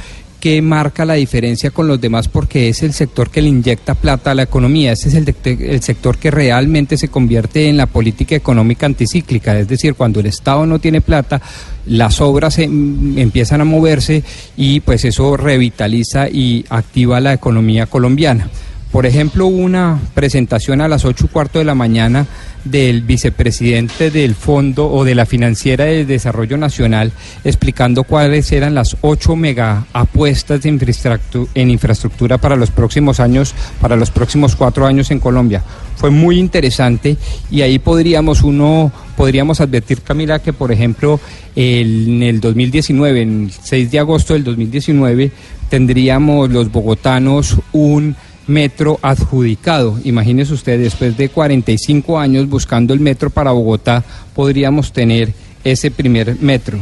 que 0.45 0.61
marca 0.61 1.07
la 1.07 1.15
diferencia 1.15 1.71
con 1.71 1.89
los 1.89 1.99
demás 1.99 2.29
porque 2.29 2.69
es 2.69 2.83
el 2.83 2.93
sector 2.93 3.31
que 3.31 3.41
le 3.41 3.49
inyecta 3.49 3.95
plata 3.95 4.33
a 4.33 4.35
la 4.35 4.43
economía, 4.43 4.93
ese 4.93 5.09
es 5.09 5.15
el, 5.15 5.35
el 5.43 5.83
sector 5.83 6.19
que 6.19 6.31
realmente 6.31 6.99
se 6.99 7.09
convierte 7.09 7.71
en 7.71 7.79
la 7.79 7.87
política 7.87 8.37
económica 8.37 8.85
anticíclica, 8.85 9.59
es 9.59 9.69
decir, 9.69 9.95
cuando 9.95 10.21
el 10.21 10.27
Estado 10.27 10.67
no 10.67 10.79
tiene 10.79 11.01
plata, 11.01 11.41
las 11.87 12.21
obras 12.21 12.59
mm, 12.59 13.17
empiezan 13.17 13.63
a 13.63 13.65
moverse 13.65 14.23
y 14.55 14.81
pues 14.81 15.07
eso 15.07 15.35
revitaliza 15.39 16.29
y 16.29 16.67
activa 16.69 17.21
la 17.21 17.33
economía 17.33 17.87
colombiana. 17.87 18.51
Por 18.95 19.07
ejemplo, 19.07 19.49
una 19.49 19.99
presentación 20.15 20.81
a 20.81 20.87
las 20.87 21.05
ocho 21.05 21.25
y 21.25 21.29
cuarto 21.29 21.59
de 21.59 21.65
la 21.65 21.75
mañana 21.75 22.29
del 22.63 23.03
vicepresidente 23.03 24.13
del 24.13 24.37
Fondo 24.37 24.89
o 24.89 25.03
de 25.03 25.17
la 25.17 25.27
Financiera 25.27 25.87
de 25.87 26.05
Desarrollo 26.05 26.57
Nacional 26.57 27.11
explicando 27.43 28.05
cuáles 28.05 28.53
eran 28.53 28.77
las 28.77 28.97
ocho 29.01 29.35
mega 29.35 29.85
apuestas 29.93 30.63
de 30.63 30.69
infraestructura, 30.69 31.51
en 31.57 31.71
infraestructura 31.73 32.39
para 32.39 32.55
los 32.55 32.71
próximos 32.71 33.19
años, 33.19 33.53
para 33.81 33.97
los 33.97 34.13
próximos 34.13 34.55
cuatro 34.55 34.87
años 34.87 35.11
en 35.11 35.19
Colombia. 35.19 35.65
Fue 35.97 36.11
muy 36.11 36.39
interesante 36.39 37.17
y 37.51 37.63
ahí 37.63 37.81
podríamos 37.81 38.43
uno 38.45 38.93
podríamos 39.17 39.61
advertir 39.61 40.03
Camila 40.03 40.39
que 40.39 40.53
por 40.53 40.71
ejemplo 40.71 41.19
el- 41.57 42.07
en 42.07 42.23
el 42.23 42.41
2019, 42.41 43.23
en 43.23 43.45
el 43.47 43.51
6 43.51 43.91
de 43.91 43.99
agosto 43.99 44.35
del 44.35 44.45
2019 44.45 45.33
tendríamos 45.69 46.49
los 46.51 46.71
bogotanos 46.71 47.57
un 47.73 48.15
metro 48.47 48.99
adjudicado. 49.03 49.99
Imagínese 50.05 50.55
usted, 50.55 50.79
después 50.79 51.17
de 51.17 51.29
45 51.29 52.19
años 52.19 52.49
buscando 52.49 52.95
el 52.95 53.01
metro 53.01 53.31
para 53.31 53.53
Bogotá, 53.53 54.05
podríamos 54.35 54.93
tener 54.93 55.33
ese 55.65 55.91
primer 55.91 56.37
metro. 56.41 56.79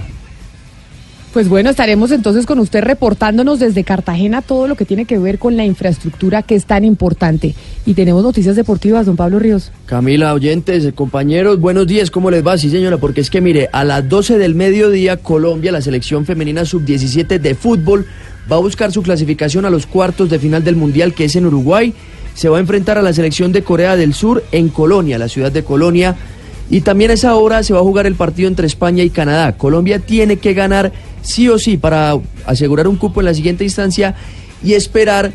Pues 1.32 1.48
bueno, 1.48 1.70
estaremos 1.70 2.10
entonces 2.10 2.44
con 2.44 2.58
usted 2.58 2.82
reportándonos 2.82 3.58
desde 3.58 3.84
Cartagena 3.84 4.42
todo 4.42 4.68
lo 4.68 4.74
que 4.74 4.84
tiene 4.84 5.06
que 5.06 5.18
ver 5.18 5.38
con 5.38 5.56
la 5.56 5.64
infraestructura 5.64 6.42
que 6.42 6.54
es 6.54 6.66
tan 6.66 6.84
importante. 6.84 7.54
Y 7.86 7.94
tenemos 7.94 8.22
noticias 8.22 8.54
deportivas, 8.54 9.06
don 9.06 9.16
Pablo 9.16 9.38
Ríos. 9.38 9.72
Camila, 9.86 10.34
oyentes, 10.34 10.92
compañeros, 10.94 11.58
buenos 11.58 11.86
días, 11.86 12.10
¿cómo 12.10 12.30
les 12.30 12.46
va? 12.46 12.58
Sí, 12.58 12.68
señora, 12.68 12.98
porque 12.98 13.22
es 13.22 13.30
que 13.30 13.40
mire, 13.40 13.70
a 13.72 13.82
las 13.82 14.06
12 14.06 14.36
del 14.36 14.54
mediodía, 14.54 15.16
Colombia, 15.16 15.72
la 15.72 15.80
selección 15.80 16.26
femenina 16.26 16.66
sub-17 16.66 17.40
de 17.40 17.54
fútbol, 17.54 18.06
va 18.50 18.56
a 18.56 18.60
buscar 18.60 18.92
su 18.92 19.02
clasificación 19.02 19.64
a 19.64 19.70
los 19.70 19.86
cuartos 19.86 20.30
de 20.30 20.38
final 20.38 20.64
del 20.64 20.76
Mundial, 20.76 21.14
que 21.14 21.24
es 21.24 21.36
en 21.36 21.46
Uruguay. 21.46 21.94
se 22.34 22.48
va 22.48 22.56
a 22.56 22.60
enfrentar 22.60 22.96
a 22.96 23.02
la 23.02 23.12
selección 23.12 23.52
de 23.52 23.62
Corea 23.62 23.94
del 23.94 24.14
Sur 24.14 24.42
en 24.52 24.68
Colonia, 24.68 25.18
la 25.18 25.28
ciudad 25.28 25.52
de 25.52 25.64
Colonia. 25.64 26.16
Y 26.70 26.80
también 26.80 27.10
a 27.10 27.14
esa 27.14 27.34
hora 27.34 27.62
se 27.62 27.74
va 27.74 27.80
a 27.80 27.82
jugar 27.82 28.06
el 28.06 28.14
partido 28.14 28.48
entre 28.48 28.66
España 28.66 29.04
y 29.04 29.10
Canadá. 29.10 29.52
Colombia 29.58 29.98
tiene 29.98 30.38
que 30.38 30.54
ganar 30.54 30.92
sí 31.20 31.48
o 31.50 31.58
sí 31.58 31.76
para 31.76 32.18
asegurar 32.46 32.88
un 32.88 32.96
cupo 32.96 33.20
en 33.20 33.26
la 33.26 33.34
siguiente 33.34 33.64
instancia 33.64 34.14
y 34.64 34.72
esperar 34.72 35.32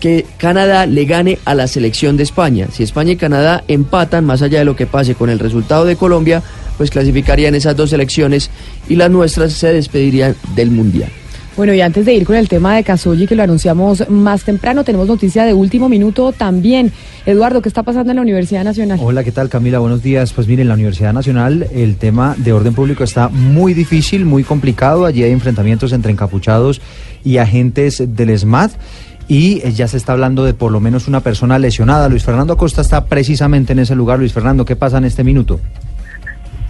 que 0.00 0.24
Canadá 0.38 0.86
le 0.86 1.04
gane 1.04 1.38
a 1.44 1.54
la 1.54 1.66
selección 1.66 2.16
de 2.16 2.22
España. 2.22 2.68
Si 2.72 2.82
España 2.82 3.12
y 3.12 3.16
Canadá 3.16 3.64
empatan, 3.68 4.24
más 4.24 4.42
allá 4.42 4.60
de 4.60 4.64
lo 4.64 4.76
que 4.76 4.86
pase 4.86 5.14
con 5.14 5.28
el 5.28 5.38
resultado 5.38 5.84
de 5.84 5.96
Colombia, 5.96 6.42
pues 6.76 6.90
clasificarían 6.90 7.54
esas 7.54 7.76
dos 7.76 7.90
selecciones 7.90 8.50
y 8.88 8.96
las 8.96 9.10
nuestras 9.10 9.52
se 9.52 9.72
despedirían 9.72 10.36
del 10.54 10.70
Mundial. 10.70 11.10
Bueno, 11.58 11.74
y 11.74 11.80
antes 11.80 12.06
de 12.06 12.14
ir 12.14 12.24
con 12.24 12.36
el 12.36 12.48
tema 12.48 12.76
de 12.76 12.84
Casoyi, 12.84 13.26
que 13.26 13.34
lo 13.34 13.42
anunciamos 13.42 14.08
más 14.08 14.44
temprano, 14.44 14.84
tenemos 14.84 15.08
noticia 15.08 15.44
de 15.44 15.52
último 15.52 15.88
minuto 15.88 16.30
también. 16.30 16.92
Eduardo, 17.26 17.60
¿qué 17.60 17.68
está 17.68 17.82
pasando 17.82 18.12
en 18.12 18.16
la 18.16 18.22
Universidad 18.22 18.62
Nacional? 18.62 19.00
Hola, 19.02 19.24
¿qué 19.24 19.32
tal 19.32 19.48
Camila? 19.48 19.80
Buenos 19.80 20.00
días. 20.00 20.32
Pues 20.32 20.46
miren, 20.46 20.62
en 20.62 20.68
la 20.68 20.74
Universidad 20.74 21.12
Nacional 21.12 21.66
el 21.74 21.96
tema 21.96 22.36
de 22.38 22.52
orden 22.52 22.74
público 22.74 23.02
está 23.02 23.28
muy 23.28 23.74
difícil, 23.74 24.24
muy 24.24 24.44
complicado. 24.44 25.04
Allí 25.04 25.24
hay 25.24 25.32
enfrentamientos 25.32 25.92
entre 25.92 26.12
encapuchados 26.12 26.80
y 27.24 27.38
agentes 27.38 28.04
del 28.06 28.38
SMAT 28.38 28.70
y 29.26 29.60
eh, 29.64 29.72
ya 29.72 29.88
se 29.88 29.96
está 29.96 30.12
hablando 30.12 30.44
de 30.44 30.54
por 30.54 30.70
lo 30.70 30.78
menos 30.78 31.08
una 31.08 31.22
persona 31.22 31.58
lesionada. 31.58 32.08
Luis 32.08 32.22
Fernando 32.22 32.52
Acosta 32.52 32.82
está 32.82 33.06
precisamente 33.06 33.72
en 33.72 33.80
ese 33.80 33.96
lugar. 33.96 34.20
Luis 34.20 34.32
Fernando, 34.32 34.64
¿qué 34.64 34.76
pasa 34.76 34.98
en 34.98 35.06
este 35.06 35.24
minuto? 35.24 35.58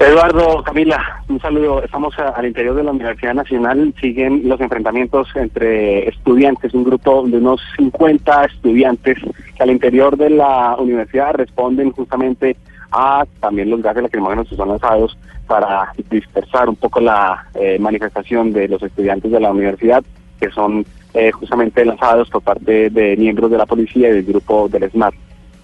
Eduardo, 0.01 0.63
Camila, 0.63 1.25
un 1.29 1.41
saludo. 1.41 1.83
Estamos 1.83 2.17
al 2.21 2.47
interior 2.47 2.77
de 2.77 2.85
la 2.85 2.93
Universidad 2.93 3.35
Nacional. 3.35 3.93
Siguen 4.01 4.49
los 4.49 4.61
enfrentamientos 4.61 5.27
entre 5.35 6.09
estudiantes, 6.09 6.73
un 6.73 6.85
grupo 6.85 7.25
de 7.27 7.39
unos 7.39 7.61
50 7.77 8.45
estudiantes 8.45 9.19
que 9.57 9.63
al 9.65 9.73
interior 9.73 10.17
de 10.17 10.31
la 10.31 10.77
universidad 10.79 11.35
responden 11.35 11.91
justamente 11.91 12.57
a 12.93 13.27
también 13.41 13.71
los 13.71 13.83
gases 13.83 14.05
lacrimógenos 14.05 14.49
que 14.49 14.55
son 14.55 14.69
lanzados 14.69 15.19
para 15.49 15.93
dispersar 16.09 16.69
un 16.69 16.77
poco 16.77 17.01
la 17.01 17.49
eh, 17.57 17.77
manifestación 17.81 18.53
de 18.53 18.69
los 18.69 18.81
estudiantes 18.81 19.33
de 19.33 19.41
la 19.41 19.51
universidad, 19.51 20.05
que 20.41 20.51
son 20.51 20.87
eh, 21.13 21.33
justamente 21.33 21.85
lanzados 21.85 22.31
por 22.31 22.43
parte 22.43 22.89
de 22.91 23.17
miembros 23.17 23.51
de 23.51 23.59
la 23.59 23.67
policía 23.67 24.11
y 24.11 24.13
del 24.13 24.25
grupo 24.27 24.69
del 24.69 24.89
SMAT. 24.93 25.15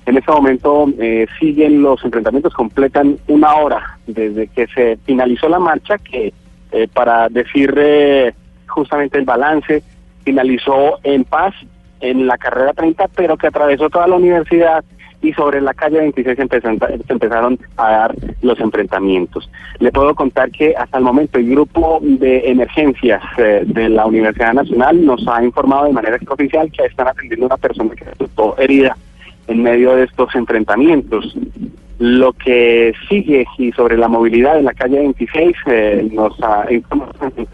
En 0.06 0.16
este 0.18 0.30
momento 0.32 0.86
eh, 0.98 1.26
siguen 1.40 1.82
los 1.82 2.04
enfrentamientos, 2.04 2.52
completan 2.52 3.16
una 3.28 3.54
hora 3.54 3.98
desde 4.06 4.48
que 4.48 4.66
se 4.68 4.98
finalizó 5.04 5.48
la 5.48 5.58
marcha, 5.58 5.96
que 5.98 6.32
eh, 6.72 6.88
para 6.92 7.28
decir 7.28 7.72
eh, 7.78 8.34
justamente 8.66 9.18
el 9.18 9.24
balance, 9.24 9.82
finalizó 10.24 10.98
en 11.02 11.24
paz 11.24 11.54
en 12.00 12.26
la 12.26 12.36
carrera 12.36 12.72
30, 12.74 13.08
pero 13.16 13.36
que 13.36 13.46
atravesó 13.46 13.88
toda 13.88 14.06
la 14.06 14.16
universidad 14.16 14.84
y 15.22 15.32
sobre 15.32 15.62
la 15.62 15.72
calle 15.72 16.00
26 16.00 16.38
empezan- 16.38 16.78
se 16.78 17.12
empezaron 17.12 17.58
a 17.78 17.90
dar 17.90 18.14
los 18.42 18.60
enfrentamientos. 18.60 19.48
Le 19.78 19.90
puedo 19.90 20.14
contar 20.14 20.50
que 20.50 20.74
hasta 20.76 20.98
el 20.98 21.04
momento 21.04 21.38
el 21.38 21.48
grupo 21.48 21.98
de 22.02 22.50
emergencias 22.50 23.22
eh, 23.38 23.62
de 23.64 23.88
la 23.88 24.04
Universidad 24.04 24.52
Nacional 24.52 25.02
nos 25.02 25.26
ha 25.28 25.42
informado 25.42 25.86
de 25.86 25.92
manera 25.92 26.16
extraoficial 26.16 26.70
que 26.70 26.84
están 26.84 27.08
atendiendo 27.08 27.46
a 27.46 27.48
una 27.48 27.56
persona 27.56 27.94
que 27.94 28.04
resultó 28.04 28.54
herida 28.58 28.96
en 29.46 29.62
medio 29.62 29.96
de 29.96 30.04
estos 30.04 30.34
enfrentamientos. 30.34 31.36
Lo 31.98 32.32
que 32.32 32.92
sigue 33.08 33.46
y 33.56 33.70
sobre 33.72 33.96
la 33.96 34.08
movilidad 34.08 34.58
en 34.58 34.64
la 34.64 34.74
calle 34.74 34.98
26 34.98 35.56
eh, 35.66 36.08
nos 36.12 36.40
ha 36.42 36.66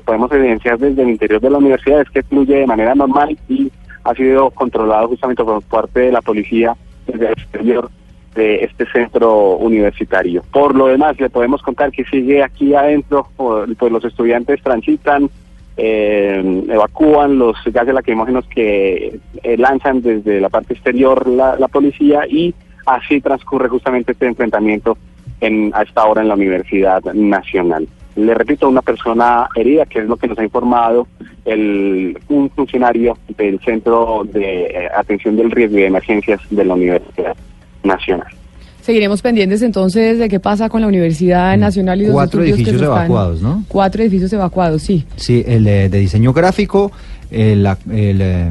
podemos 0.05 0.33
evidenciar 0.33 0.79
desde 0.79 1.03
el 1.03 1.11
interior 1.11 1.41
de 1.41 1.51
la 1.51 1.59
universidad 1.59 2.01
es 2.01 2.11
que 2.11 2.23
fluye 2.23 2.57
de 2.57 2.67
manera 2.67 2.95
normal 2.95 3.37
y 3.49 3.71
ha 4.05 4.15
sido 4.15 4.51
controlado 4.51 5.09
justamente 5.09 5.45
por 5.45 5.63
parte 5.63 6.01
de 6.01 6.13
la 6.13 6.23
policía 6.23 6.75
desde 7.07 7.27
el 7.27 7.33
exterior 7.33 7.91
de 8.35 8.65
este 8.65 8.87
centro 8.87 9.57
universitario. 9.57 10.43
Por 10.53 10.75
lo 10.75 10.87
demás, 10.87 11.21
le 11.21 11.31
podemos 11.31 11.63
contar 11.63 11.91
que 11.91 12.05
sigue 12.05 12.43
aquí 12.43 12.75
adentro, 12.75 13.29
pues 13.37 13.93
los 13.93 14.05
estudiantes 14.05 14.63
transitan, 14.63 15.29
eh, 15.77 16.65
evacúan 16.69 17.39
los 17.39 17.57
gases 17.67 17.95
lacrimógenos 17.95 18.47
que 18.47 19.19
eh, 19.43 19.57
lanzan 19.57 20.03
desde 20.03 20.41
la 20.41 20.49
parte 20.49 20.75
exterior 20.75 21.27
la, 21.29 21.57
la 21.57 21.69
policía 21.69 22.27
y 22.29 22.55
así 22.87 23.21
transcurre 23.21 23.69
justamente 23.69 24.13
este 24.13 24.27
enfrentamiento 24.27 24.99
en, 25.41 25.73
a 25.75 25.83
esta 25.83 26.05
hora 26.05 26.23
en 26.23 26.29
la 26.29 26.35
Universidad 26.35 27.03
Nacional. 27.15 27.89
Le 28.17 28.35
repito, 28.35 28.69
una 28.69 28.83
persona 28.83 29.49
herida, 29.55 29.87
que 29.87 30.01
es 30.01 30.07
lo 30.07 30.17
que 30.17 30.29
nos 30.29 30.39
ha 30.39 30.45
informado 30.45 31.07
el, 31.45 32.19
un 32.29 32.51
funcionario 32.51 33.17
del 33.37 33.61
Centro 33.61 34.23
de 34.25 34.65
eh, 34.65 34.89
Atención 34.95 35.37
del 35.37 35.51
Riesgo 35.51 35.79
y 35.79 35.83
de 35.83 35.87
Emergencias 35.87 36.41
de 36.51 36.65
la 36.65 36.75
Universidad 36.75 37.37
Nacional. 37.85 38.40
Seguiremos 38.83 39.23
pendientes 39.23 39.63
entonces 39.63 40.19
de 40.19 40.29
qué 40.29 40.41
pasa 40.41 40.69
con 40.69 40.81
la 40.81 40.87
Universidad 40.89 41.57
Nacional 41.57 42.01
y 42.01 42.07
los 42.07 42.11
Mm. 42.11 42.15
Cuatro 42.15 42.43
que 42.43 42.51
edificios 42.51 42.83
evacuados, 42.83 43.43
¿no? 43.43 43.65
Cuatro 43.69 44.03
edificios 44.03 44.33
evacuados, 44.33 44.83
sí. 44.83 45.05
Sí, 45.17 45.45
el 45.47 45.67
eh, 45.67 45.89
de 45.89 45.99
diseño 45.99 46.33
gráfico, 46.33 46.91
eh, 47.31 47.55
la, 47.57 47.79
el, 47.91 48.21
eh, 48.21 48.51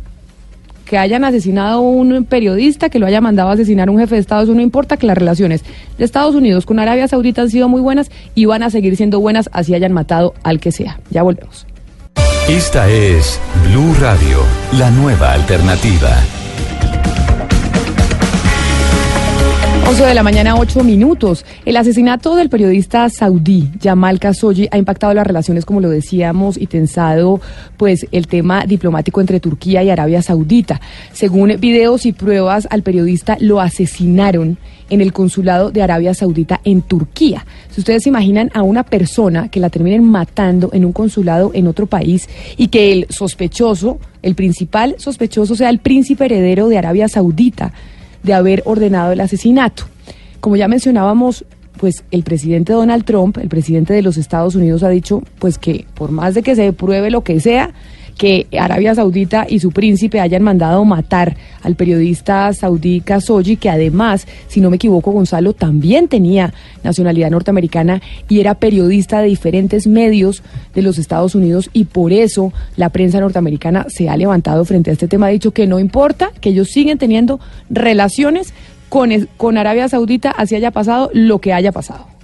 que 0.88 0.98
hayan 0.98 1.24
asesinado 1.24 1.82
un 1.82 2.26
periodista, 2.26 2.90
que 2.90 3.00
lo 3.00 3.06
haya 3.06 3.22
mandado 3.22 3.50
a 3.50 3.54
asesinar 3.54 3.90
un 3.90 4.00
jefe 4.00 4.16
de 4.16 4.22
Estado, 4.22 4.44
eso 4.44 4.54
no 4.54 4.62
importa, 4.62 4.98
que 4.98 5.06
las 5.06 5.18
relaciones 5.18 5.64
de 5.98 6.06
Estados 6.06 6.36
Unidos 6.36 6.66
con 6.66 6.80
Arabia 6.80 7.08
Saudita 7.08 7.42
han 7.42 7.50
sido 7.50 7.68
muy 7.68 7.82
buenas 7.82 8.10
y 8.36 8.46
van 8.46 8.64
a 8.64 8.70
seguir 8.70 8.96
siendo 8.96 9.20
buenas 9.20 9.50
así 9.54 9.74
hayan 9.74 9.94
matado 9.94 10.34
al 10.44 10.60
que 10.60 10.72
sea. 10.72 11.00
Ya 11.10 11.24
volvemos. 11.24 11.68
Esta 12.48 12.90
es 12.90 13.40
Blue 13.70 13.94
Radio, 14.00 14.40
la 14.74 14.90
nueva 14.90 15.34
alternativa. 15.34 16.18
11 19.88 20.06
de 20.06 20.14
la 20.16 20.22
mañana, 20.22 20.58
8 20.58 20.84
minutos. 20.84 21.46
El 21.64 21.78
asesinato 21.78 22.36
del 22.36 22.50
periodista 22.50 23.10
saudí 23.10 23.72
Jamal 23.82 24.20
Khashoggi 24.20 24.68
ha 24.70 24.78
impactado 24.78 25.14
las 25.14 25.26
relaciones, 25.26 25.64
como 25.64 25.80
lo 25.80 25.90
decíamos, 25.90 26.58
y 26.58 26.68
tensado 26.68 27.40
pues 27.78 28.06
el 28.12 28.28
tema 28.28 28.66
diplomático 28.66 29.22
entre 29.22 29.40
Turquía 29.40 29.84
y 29.84 29.90
Arabia 29.90 30.22
Saudita. 30.22 30.82
Según 31.14 31.56
videos 31.62 32.06
y 32.06 32.12
pruebas, 32.12 32.68
al 32.70 32.84
periodista 32.84 33.38
lo 33.40 33.62
asesinaron 33.62 34.58
en 34.90 35.00
el 35.00 35.14
consulado 35.14 35.72
de 35.72 35.82
Arabia 35.82 36.14
Saudita 36.14 36.60
en 36.66 36.82
Turquía. 36.82 37.46
Si 37.70 37.80
ustedes 37.80 38.04
se 38.04 38.10
imaginan 38.10 38.52
a 38.54 38.64
una 38.64 38.84
persona 38.84 39.48
que 39.48 39.62
la 39.62 39.70
terminen 39.70 40.04
matando 40.04 40.70
en 40.74 40.84
un 40.84 40.92
consulado 40.92 41.52
en 41.54 41.66
otro 41.66 41.88
país 41.88 42.28
y 42.58 42.68
que 42.68 42.92
el 42.92 43.08
sospechoso, 43.10 44.00
el 44.22 44.36
principal 44.36 44.96
sospechoso 44.98 45.56
sea 45.56 45.70
el 45.70 45.80
príncipe 45.80 46.26
heredero 46.26 46.68
de 46.68 46.78
Arabia 46.78 47.08
Saudita 47.08 47.72
de 48.24 48.34
haber 48.34 48.64
ordenado 48.66 49.12
el 49.12 49.22
asesinato. 49.22 49.84
Como 50.40 50.56
ya 50.56 50.68
mencionábamos, 50.68 51.46
pues 51.78 52.04
el 52.12 52.24
presidente 52.24 52.74
Donald 52.74 53.06
Trump, 53.06 53.38
el 53.38 53.50
presidente 53.50 53.94
de 53.94 54.02
los 54.02 54.18
Estados 54.18 54.56
Unidos, 54.56 54.84
ha 54.84 54.90
dicho 54.90 55.22
pues 55.40 55.58
que 55.58 55.86
por 55.94 56.12
más 56.12 56.34
de 56.34 56.44
que 56.44 56.56
se 56.56 56.74
pruebe 56.74 57.12
lo 57.12 57.24
que 57.24 57.40
sea, 57.40 57.72
que 58.18 58.48
Arabia 58.60 58.96
Saudita 58.96 59.46
y 59.48 59.60
su 59.60 59.72
príncipe 59.72 60.20
hayan 60.20 60.44
mandado 60.44 60.84
matar 60.86 61.38
al 61.62 61.76
periodista 61.76 62.52
saudí 62.54 63.02
Khashoggi, 63.02 63.58
que 63.58 63.70
además, 63.70 64.28
si 64.48 64.60
no 64.60 64.70
me 64.70 64.78
equivoco, 64.78 65.12
Gonzalo 65.12 65.54
también 65.54 66.08
tenía 66.08 66.54
nacionalidad 66.84 67.30
norteamericana 67.30 68.02
y 68.28 68.40
era 68.40 68.56
periodista 68.56 69.22
de 69.22 69.28
diferentes 69.28 69.88
medios 69.88 70.44
de 70.74 70.82
los 70.82 70.98
Estados 70.98 71.36
Unidos 71.36 71.70
y 71.74 71.86
por 71.86 72.12
eso 72.12 72.52
la 72.76 72.90
prensa 72.90 73.20
norteamericana 73.20 73.86
se 73.90 74.10
ha 74.10 74.18
levantado 74.18 74.66
frente 74.66 74.90
a 74.90 74.94
este 74.94 75.08
tema, 75.08 75.28
ha 75.28 75.30
dicho 75.30 75.52
que 75.52 75.68
no 75.68 75.80
importa, 75.80 76.32
que 76.42 76.50
ellos 76.50 76.70
siguen 76.70 76.98
teniendo 76.98 77.40
relaciones 77.70 78.54
con, 78.90 79.12
con 79.38 79.58
Arabia 79.58 79.90
Saudita, 79.90 80.32
así 80.32 80.56
haya 80.56 80.72
pasado 80.72 81.10
lo 81.14 81.40
que 81.40 81.54
haya 81.54 81.72
pasado. 81.72 82.17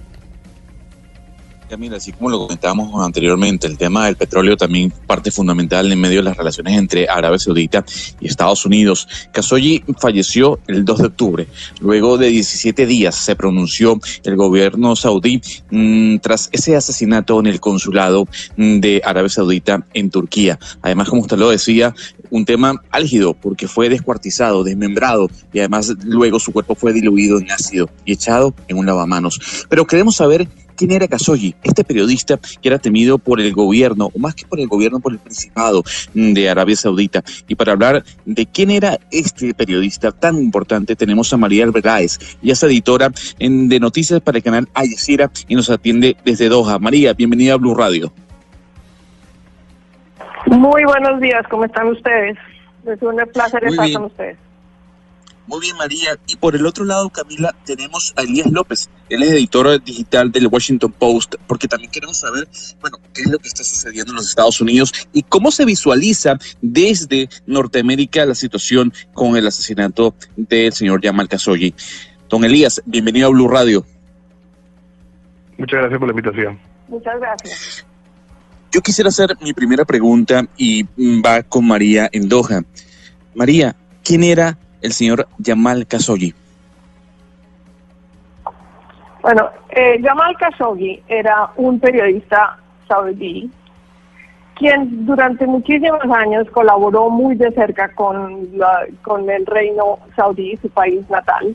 Camila, 1.74 1.96
así 1.96 2.12
como 2.12 2.30
lo 2.30 2.38
comentábamos 2.38 3.04
anteriormente, 3.04 3.66
el 3.66 3.76
tema 3.76 4.06
del 4.06 4.14
petróleo 4.14 4.56
también 4.56 4.92
parte 5.08 5.32
fundamental 5.32 5.90
en 5.90 6.00
medio 6.00 6.18
de 6.18 6.22
las 6.22 6.36
relaciones 6.36 6.78
entre 6.78 7.08
Arabia 7.08 7.36
Saudita 7.36 7.84
y 8.20 8.28
Estados 8.28 8.64
Unidos. 8.64 9.08
Khashoggi 9.32 9.82
falleció 9.98 10.60
el 10.68 10.84
2 10.84 10.98
de 10.98 11.06
octubre. 11.06 11.46
Luego 11.80 12.16
de 12.16 12.28
17 12.28 12.86
días 12.86 13.16
se 13.16 13.34
pronunció 13.34 13.98
el 14.22 14.36
gobierno 14.36 14.94
saudí 14.94 15.42
mm, 15.72 16.18
tras 16.18 16.48
ese 16.52 16.76
asesinato 16.76 17.40
en 17.40 17.46
el 17.46 17.58
consulado 17.58 18.28
mm, 18.56 18.78
de 18.78 19.02
Arabia 19.04 19.30
Saudita 19.30 19.84
en 19.94 20.10
Turquía. 20.10 20.60
Además, 20.80 21.08
como 21.08 21.22
usted 21.22 21.38
lo 21.38 21.50
decía, 21.50 21.92
un 22.34 22.44
tema 22.44 22.82
álgido 22.90 23.32
porque 23.32 23.68
fue 23.68 23.88
descuartizado, 23.88 24.64
desmembrado 24.64 25.30
y 25.52 25.60
además 25.60 25.94
luego 26.02 26.40
su 26.40 26.52
cuerpo 26.52 26.74
fue 26.74 26.92
diluido 26.92 27.38
en 27.38 27.48
ácido 27.52 27.88
y 28.04 28.12
echado 28.12 28.52
en 28.66 28.76
un 28.76 28.86
lavamanos. 28.86 29.66
Pero 29.68 29.86
queremos 29.86 30.16
saber 30.16 30.48
quién 30.76 30.90
era 30.90 31.06
Khashoggi, 31.06 31.54
este 31.62 31.84
periodista 31.84 32.40
que 32.60 32.68
era 32.68 32.80
temido 32.80 33.18
por 33.18 33.40
el 33.40 33.52
gobierno, 33.52 34.10
o 34.12 34.18
más 34.18 34.34
que 34.34 34.46
por 34.46 34.58
el 34.58 34.66
gobierno, 34.66 34.98
por 34.98 35.12
el 35.12 35.20
Principado 35.20 35.84
de 36.12 36.48
Arabia 36.50 36.74
Saudita. 36.74 37.22
Y 37.46 37.54
para 37.54 37.70
hablar 37.70 38.04
de 38.24 38.46
quién 38.46 38.72
era 38.72 38.98
este 39.12 39.54
periodista 39.54 40.10
tan 40.10 40.36
importante, 40.36 40.96
tenemos 40.96 41.32
a 41.32 41.36
María 41.36 41.62
Albergáez. 41.62 42.18
Ella 42.42 42.54
es 42.54 42.62
editora 42.64 43.12
de 43.38 43.78
noticias 43.78 44.20
para 44.20 44.38
el 44.38 44.44
canal 44.44 44.68
Al 44.74 44.88
y 45.46 45.54
nos 45.54 45.70
atiende 45.70 46.16
desde 46.24 46.48
Doha. 46.48 46.80
María, 46.80 47.12
bienvenida 47.12 47.54
a 47.54 47.58
Blue 47.58 47.76
Radio. 47.76 48.12
Muy 50.46 50.84
buenos 50.84 51.20
días, 51.20 51.46
¿cómo 51.48 51.64
están 51.64 51.88
ustedes? 51.88 52.36
Es 52.86 53.00
un 53.02 53.16
placer 53.32 53.62
Muy 53.62 53.70
estar 53.70 53.86
bien. 53.86 53.98
con 53.98 54.04
ustedes. 54.06 54.38
Muy 55.46 55.60
bien, 55.60 55.76
María. 55.76 56.16
Y 56.26 56.36
por 56.36 56.56
el 56.56 56.64
otro 56.64 56.84
lado, 56.84 57.10
Camila, 57.10 57.54
tenemos 57.64 58.14
a 58.16 58.22
Elías 58.22 58.50
López. 58.50 58.88
Él 59.10 59.22
es 59.22 59.30
editor 59.32 59.82
digital 59.82 60.32
del 60.32 60.46
Washington 60.46 60.92
Post, 60.92 61.34
porque 61.46 61.68
también 61.68 61.90
queremos 61.90 62.18
saber, 62.18 62.48
bueno, 62.80 62.98
qué 63.12 63.22
es 63.22 63.30
lo 63.30 63.38
que 63.38 63.48
está 63.48 63.62
sucediendo 63.62 64.12
en 64.12 64.16
los 64.16 64.28
Estados 64.28 64.60
Unidos 64.60 64.92
y 65.12 65.22
cómo 65.22 65.50
se 65.50 65.66
visualiza 65.66 66.38
desde 66.62 67.28
Norteamérica 67.46 68.24
la 68.24 68.34
situación 68.34 68.92
con 69.12 69.36
el 69.36 69.46
asesinato 69.46 70.14
del 70.36 70.72
señor 70.72 71.00
Jamal 71.02 71.28
Khashoggi. 71.28 71.74
Don 72.30 72.44
Elías, 72.44 72.82
bienvenido 72.86 73.28
a 73.28 73.30
Blue 73.30 73.48
Radio. 73.48 73.84
Muchas 75.58 75.80
gracias 75.80 75.98
por 75.98 76.08
la 76.08 76.12
invitación. 76.12 76.58
Muchas 76.88 77.20
gracias. 77.20 77.86
Yo 78.74 78.80
quisiera 78.80 79.06
hacer 79.08 79.36
mi 79.40 79.52
primera 79.52 79.84
pregunta 79.84 80.42
y 80.56 80.82
mm, 80.96 81.22
va 81.24 81.44
con 81.44 81.64
María 81.64 82.08
en 82.10 82.28
Doha. 82.28 82.62
María, 83.32 83.76
¿quién 84.02 84.24
era 84.24 84.58
el 84.82 84.90
señor 84.92 85.28
Jamal 85.40 85.86
Khashoggi? 85.86 86.34
Bueno, 89.22 89.48
eh, 89.70 90.00
Jamal 90.02 90.36
Khashoggi 90.36 91.00
era 91.06 91.50
un 91.56 91.78
periodista 91.78 92.58
saudí 92.88 93.48
quien 94.56 95.06
durante 95.06 95.46
muchísimos 95.46 96.00
años 96.16 96.48
colaboró 96.50 97.10
muy 97.10 97.36
de 97.36 97.50
cerca 97.52 97.92
con, 97.94 98.48
la- 98.58 98.86
con 99.02 99.28
el 99.30 99.46
reino 99.46 99.98
saudí, 100.16 100.56
su 100.58 100.68
país 100.68 101.08
natal. 101.10 101.54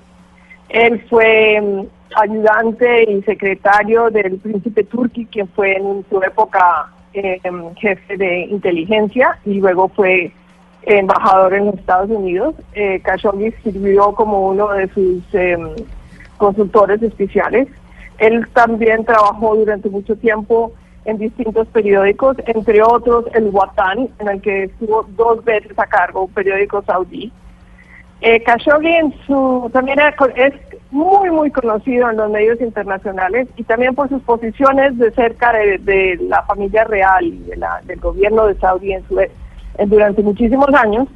Él 0.69 1.05
fue 1.09 1.59
mm, 1.61 1.85
ayudante 2.17 3.11
y 3.11 3.21
secretario 3.23 4.09
del 4.09 4.37
príncipe 4.37 4.85
Turki, 4.85 5.25
quien 5.25 5.47
fue 5.49 5.73
en 5.77 6.05
su 6.09 6.21
época 6.23 6.89
eh, 7.13 7.41
jefe 7.77 8.17
de 8.17 8.41
inteligencia 8.41 9.37
y 9.45 9.59
luego 9.59 9.89
fue 9.89 10.31
embajador 10.83 11.53
en 11.53 11.65
los 11.67 11.75
Estados 11.75 12.09
Unidos. 12.09 12.55
Eh, 12.73 13.01
Khashoggi 13.01 13.51
sirvió 13.63 14.13
como 14.13 14.47
uno 14.49 14.69
de 14.69 14.87
sus 14.89 15.23
em, 15.33 15.69
consultores 16.37 17.01
especiales. 17.01 17.67
Él 18.17 18.47
también 18.53 19.05
trabajó 19.05 19.55
durante 19.55 19.89
mucho 19.89 20.15
tiempo 20.15 20.73
en 21.05 21.17
distintos 21.17 21.67
periódicos, 21.69 22.37
entre 22.45 22.81
otros 22.83 23.25
el 23.33 23.49
Watan, 23.49 24.09
en 24.19 24.27
el 24.27 24.41
que 24.41 24.63
estuvo 24.65 25.03
dos 25.15 25.43
veces 25.43 25.77
a 25.77 25.85
cargo, 25.85 26.27
periódico 26.27 26.81
saudí. 26.83 27.31
Eh, 28.21 28.43
Khashoggi 28.43 28.87
en 28.89 29.13
su, 29.25 29.69
también 29.71 29.97
es 30.35 30.53
muy, 30.91 31.29
muy 31.31 31.51
conocido 31.51 32.09
en 32.09 32.17
los 32.17 32.29
medios 32.29 32.59
internacionales 32.59 33.47
y 33.55 33.63
también 33.63 33.95
por 33.95 34.09
sus 34.09 34.21
posiciones 34.23 34.97
de 34.97 35.11
cerca 35.11 35.53
de, 35.53 36.17
la 36.21 36.43
familia 36.43 36.83
real 36.83 37.23
y 37.25 37.37
de 37.39 37.55
la- 37.55 37.79
del 37.85 37.99
gobierno 37.99 38.45
de 38.47 38.55
Saudí 38.55 38.91
en 38.91 39.07
su, 39.07 39.21
durante 39.85 40.21
muchísimos 40.21 40.67
años. 40.73 41.07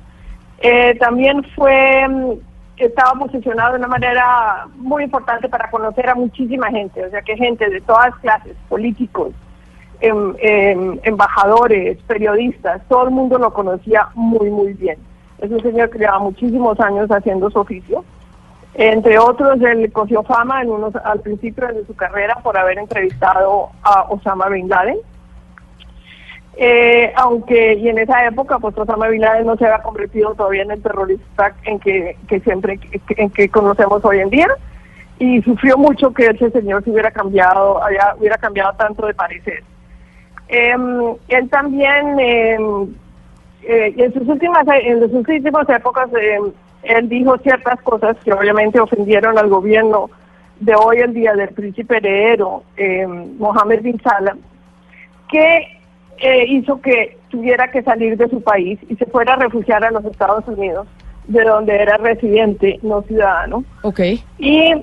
Eh, 0.59 0.95
también 0.97 1.43
fue 1.55 2.07
mm, 2.07 2.31
estaba 2.77 3.19
posicionado 3.19 3.73
de 3.73 3.79
una 3.79 3.87
manera 3.87 4.67
muy 4.77 5.03
importante 5.03 5.49
para 5.49 5.69
conocer 5.69 6.09
a 6.09 6.15
muchísima 6.15 6.69
gente, 6.69 7.05
o 7.05 7.09
sea 7.09 7.21
que 7.21 7.35
gente 7.35 7.69
de 7.69 7.81
todas 7.81 8.15
clases, 8.17 8.55
políticos, 8.69 9.31
em- 9.99 10.35
em, 10.39 10.99
embajadores, 11.03 11.97
periodistas, 12.07 12.81
todo 12.87 13.05
el 13.05 13.11
mundo 13.11 13.37
lo 13.37 13.53
conocía 13.53 14.07
muy, 14.15 14.49
muy 14.49 14.73
bien. 14.73 14.97
Es 15.43 15.51
un 15.51 15.61
señor 15.61 15.89
que 15.89 15.99
lleva 15.99 16.19
muchísimos 16.19 16.79
años 16.79 17.11
haciendo 17.11 17.49
su 17.51 17.59
oficio. 17.59 18.03
Entre 18.75 19.19
otros, 19.19 19.61
él 19.61 19.91
cogió 19.91 20.23
fama 20.23 20.61
en 20.61 20.69
unos, 20.71 20.95
al 20.95 21.19
principio 21.19 21.67
de 21.67 21.85
su 21.85 21.93
carrera 21.95 22.37
por 22.41 22.57
haber 22.57 22.79
entrevistado 22.79 23.69
a 23.83 24.03
Osama 24.09 24.47
Bin 24.47 24.69
Laden. 24.69 24.97
Eh, 26.55 27.11
aunque 27.17 27.73
y 27.73 27.89
en 27.89 27.97
esa 27.97 28.25
época 28.27 28.59
pues 28.59 28.77
Osama 28.77 29.07
Bin 29.07 29.21
Laden 29.21 29.47
no 29.47 29.57
se 29.57 29.65
había 29.65 29.81
convertido 29.81 30.35
todavía 30.35 30.61
en 30.61 30.69
el 30.71 30.81
terrorista 30.83 31.55
en 31.65 31.79
que, 31.79 32.15
que 32.27 32.39
siempre 32.41 32.79
en 33.17 33.31
que 33.31 33.49
conocemos 33.49 34.05
hoy 34.05 34.19
en 34.19 34.29
día 34.29 34.47
y 35.17 35.41
sufrió 35.41 35.77
mucho 35.79 36.13
que 36.13 36.27
ese 36.27 36.51
señor 36.51 36.83
se 36.83 36.91
hubiera 36.91 37.09
cambiado 37.09 37.83
haya- 37.83 38.13
hubiera 38.19 38.37
cambiado 38.37 38.73
tanto 38.77 39.05
de 39.07 39.13
parecer 39.15 39.63
Em, 40.47 41.15
él 41.29 41.49
también 41.49 42.19
em, 42.19 42.93
eh, 43.67 43.93
en 43.97 44.13
sus 44.13 44.27
últimas 44.27 44.65
en 44.67 44.99
sus 45.01 45.13
últimas 45.13 45.69
épocas 45.69 46.09
em, 46.13 46.51
él 46.83 47.09
dijo 47.09 47.37
ciertas 47.37 47.81
cosas 47.81 48.17
que 48.23 48.33
obviamente 48.33 48.79
ofendieron 48.79 49.37
al 49.37 49.49
gobierno 49.49 50.09
de 50.59 50.75
hoy 50.75 50.99
en 50.99 51.13
día 51.13 51.33
del 51.33 51.49
príncipe 51.49 51.97
heredero 51.97 52.63
em, 52.77 53.37
Mohammed 53.37 53.81
bin 53.81 53.99
Salah 54.01 54.35
que 55.29 55.67
eh, 56.17 56.45
hizo 56.47 56.79
que 56.79 57.17
tuviera 57.29 57.71
que 57.71 57.81
salir 57.81 58.15
de 58.17 58.29
su 58.29 58.41
país 58.41 58.79
y 58.87 58.95
se 58.95 59.05
fuera 59.07 59.33
a 59.33 59.37
refugiar 59.37 59.83
a 59.83 59.91
los 59.91 60.05
Estados 60.05 60.47
Unidos, 60.47 60.87
de 61.27 61.43
donde 61.43 61.75
era 61.75 61.97
residente, 61.97 62.79
no 62.83 63.01
ciudadano. 63.01 63.63
Ok. 63.81 63.99
Y 64.37 64.73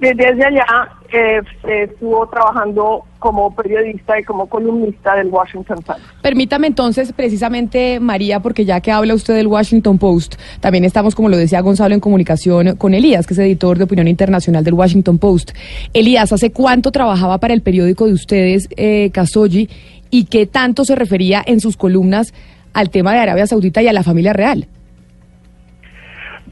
desde 0.00 0.44
allá 0.44 0.64
eh, 1.12 1.42
estuvo 1.68 2.26
trabajando 2.28 3.04
como 3.18 3.54
periodista 3.54 4.18
y 4.18 4.24
como 4.24 4.48
columnista 4.48 5.14
del 5.16 5.28
Washington 5.28 5.82
Times. 5.82 6.02
Permítame 6.22 6.68
entonces, 6.68 7.12
precisamente, 7.12 8.00
María, 8.00 8.40
porque 8.40 8.64
ya 8.64 8.80
que 8.80 8.90
habla 8.90 9.14
usted 9.14 9.34
del 9.34 9.46
Washington 9.46 9.98
Post, 9.98 10.36
también 10.60 10.84
estamos, 10.84 11.14
como 11.14 11.28
lo 11.28 11.36
decía 11.36 11.60
Gonzalo, 11.60 11.94
en 11.94 12.00
comunicación 12.00 12.76
con 12.76 12.94
Elías, 12.94 13.26
que 13.26 13.34
es 13.34 13.38
editor 13.40 13.76
de 13.76 13.84
opinión 13.84 14.08
internacional 14.08 14.64
del 14.64 14.74
Washington 14.74 15.18
Post. 15.18 15.52
Elías, 15.92 16.32
¿hace 16.32 16.50
cuánto 16.50 16.90
trabajaba 16.92 17.38
para 17.38 17.52
el 17.52 17.60
periódico 17.60 18.06
de 18.06 18.14
ustedes, 18.14 18.68
eh, 18.76 19.10
Khashoggi, 19.12 19.68
y 20.10 20.24
qué 20.24 20.46
tanto 20.46 20.84
se 20.84 20.96
refería 20.96 21.42
en 21.44 21.60
sus 21.60 21.76
columnas 21.76 22.32
al 22.72 22.90
tema 22.90 23.12
de 23.12 23.18
Arabia 23.18 23.46
Saudita 23.46 23.82
y 23.82 23.88
a 23.88 23.92
la 23.92 24.02
familia 24.02 24.32
real? 24.32 24.66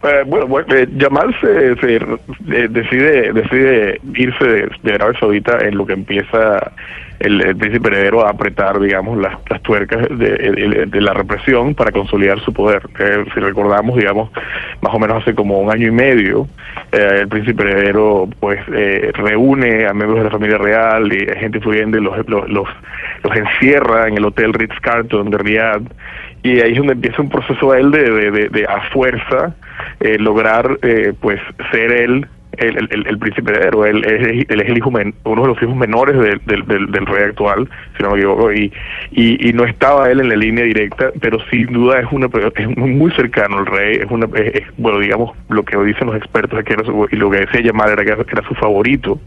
Eh, 0.02 0.22
bueno, 0.26 0.46
bueno, 0.46 0.74
eh, 0.74 0.88
Yamal 0.96 1.34
se, 1.40 1.74
se, 1.76 1.96
eh, 1.96 2.68
decide 2.70 3.32
decide 3.32 4.00
irse 4.14 4.70
de, 4.82 4.94
Arabia 4.94 5.18
Saudita 5.18 5.58
en 5.60 5.76
lo 5.76 5.86
que 5.86 5.94
empieza 5.94 6.72
el, 7.20 7.56
príncipe 7.56 7.88
heredero 7.88 8.26
a 8.26 8.30
apretar, 8.30 8.78
digamos, 8.78 9.18
las, 9.18 9.34
las 9.48 9.62
tuercas 9.62 10.06
de, 10.10 10.88
la 11.00 11.12
represión 11.12 11.74
para 11.74 11.90
consolidar 11.90 12.40
su 12.40 12.52
poder. 12.52 12.82
Eh, 12.98 13.24
si 13.34 13.40
recordamos, 13.40 13.96
digamos, 13.96 14.30
más 14.80 14.94
o 14.94 14.98
menos 14.98 15.22
hace 15.22 15.34
como 15.34 15.58
un 15.58 15.70
año 15.70 15.88
y 15.88 15.90
medio, 15.90 16.46
eh, 16.92 17.20
el 17.20 17.28
príncipe 17.28 17.62
heredero 17.62 18.28
pues 18.40 18.60
eh, 18.72 19.10
reúne 19.14 19.86
a 19.86 19.92
miembros 19.92 20.18
de 20.18 20.24
la 20.24 20.30
familia 20.30 20.58
real 20.58 21.12
y 21.12 21.26
gente 21.38 21.58
influyente, 21.58 22.00
los, 22.00 22.16
los, 22.28 22.48
los, 22.48 22.68
los 23.24 23.36
encierra 23.36 24.08
en 24.08 24.16
el 24.16 24.24
hotel 24.24 24.52
Ritz 24.54 24.78
Carlton 24.80 25.30
de 25.30 25.38
Riyadh 25.38 25.82
y 26.54 26.60
ahí 26.60 26.72
es 26.72 26.78
donde 26.78 26.92
empieza 26.94 27.22
un 27.22 27.28
proceso 27.28 27.72
a 27.72 27.78
él 27.78 27.90
de, 27.90 28.02
de, 28.10 28.30
de- 28.30 28.48
de 28.48 28.64
a 28.68 28.80
fuerza 28.92 29.54
eh, 30.00 30.18
lograr 30.18 30.78
eh, 30.82 31.12
pues 31.20 31.40
ser 31.72 31.92
él 31.92 32.26
el, 32.58 32.76
el, 32.78 33.06
el- 33.06 33.18
príncipe 33.18 33.50
heredero, 33.52 33.84
él, 33.86 34.04
él 34.48 34.60
es 34.60 34.68
el 34.68 34.76
hijo 34.78 34.90
men- 34.90 35.14
uno 35.24 35.42
de 35.42 35.48
los 35.48 35.62
hijos 35.62 35.76
menores 35.76 36.16
del, 36.18 36.40
del, 36.46 36.64
del, 36.66 37.06
rey 37.06 37.24
actual, 37.24 37.68
si 37.96 38.02
no 38.02 38.10
me 38.10 38.18
equivoco, 38.18 38.52
y, 38.52 38.72
y, 39.12 39.48
no 39.52 39.64
estaba 39.64 40.10
él 40.10 40.20
en 40.20 40.28
la 40.28 40.36
línea 40.36 40.64
directa, 40.64 41.10
pero 41.20 41.38
sin 41.50 41.66
duda 41.72 42.00
es 42.00 42.06
una 42.10 42.28
es 42.56 42.76
muy 42.76 43.10
cercano 43.12 43.58
al 43.58 43.66
rey, 43.66 43.96
es 43.96 44.10
una 44.10 44.26
bueno 44.76 44.98
digamos 45.00 45.36
lo 45.48 45.62
que 45.64 45.76
dicen 45.78 46.06
los 46.08 46.16
expertos 46.16 46.58
es 46.58 46.64
que 46.64 46.72
era 46.74 46.84
su- 46.84 47.08
y 47.10 47.16
lo 47.16 47.30
que 47.30 47.38
decía 47.40 47.60
llamar 47.60 47.90
era 47.90 48.04
que 48.04 48.12
era, 48.32 48.42
su 48.48 48.54
favorito, 48.54 49.20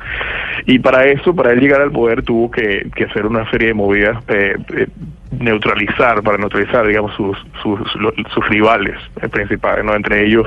y 0.66 0.80
para 0.80 1.06
eso, 1.06 1.36
para 1.36 1.52
él 1.52 1.60
llegar 1.60 1.82
al 1.82 1.92
poder 1.92 2.24
tuvo 2.24 2.50
que, 2.52 2.88
que 2.96 3.06
hacer 3.06 3.26
una 3.26 3.50
serie 3.52 3.70
de 3.70 3.74
movidas 3.74 4.24
eh, 4.28 4.56
eh, 4.76 4.88
neutralizar, 5.40 6.22
para 6.24 6.38
neutralizar, 6.38 6.86
digamos, 6.86 7.14
sus, 7.16 7.38
sus, 7.62 7.80
sus 8.34 8.50
rivales 8.50 8.96
eh, 9.22 9.30
principales, 9.30 9.86
¿no? 9.86 9.96
Entre 9.96 10.26
ellos, 10.26 10.46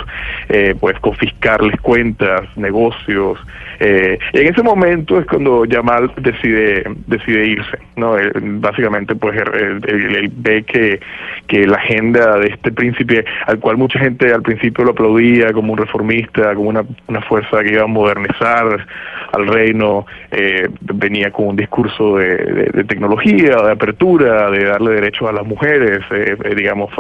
eh, 0.48 0.74
pues, 0.78 0.98
confiscarles 1.00 1.80
cuentas, 1.80 2.42
negocios. 2.74 3.38
Eh, 3.80 4.18
en 4.32 4.46
ese 4.46 4.62
momento 4.62 5.18
es 5.18 5.26
cuando 5.26 5.64
Yamal 5.64 6.12
decide 6.16 6.84
decide 7.06 7.46
irse, 7.46 7.78
¿no? 7.96 8.16
Básicamente, 8.60 9.14
pues, 9.14 9.36
él, 9.40 9.80
él- 9.86 10.32
ve 10.36 10.62
que, 10.64 11.00
que 11.46 11.66
la 11.66 11.76
agenda 11.76 12.38
de 12.38 12.48
este 12.48 12.72
príncipe, 12.72 13.24
al 13.46 13.58
cual 13.58 13.76
mucha 13.76 13.98
gente 13.98 14.32
al 14.32 14.42
principio 14.42 14.84
lo 14.84 14.90
aplaudía 14.92 15.52
como 15.52 15.72
un 15.72 15.78
reformista, 15.78 16.54
como 16.54 16.68
una, 16.70 16.82
una 17.08 17.20
fuerza 17.22 17.62
que 17.62 17.72
iba 17.72 17.84
a 17.84 17.86
modernizar 17.86 18.86
al 19.32 19.46
reino, 19.46 20.06
eh, 20.30 20.68
venía 20.80 21.30
con 21.30 21.48
un 21.48 21.56
discurso 21.56 22.16
de, 22.18 22.36
de- 22.72 22.84
tecnología, 22.84 23.56
de 23.56 23.72
apertura, 23.72 24.50
de 24.50 24.64
darle 24.64 24.92
derechos 24.94 25.28
a 25.28 25.32
las 25.32 25.46
mujeres, 25.46 26.00
eh, 26.10 26.36
eh, 26.44 26.54
digamos, 26.54 26.90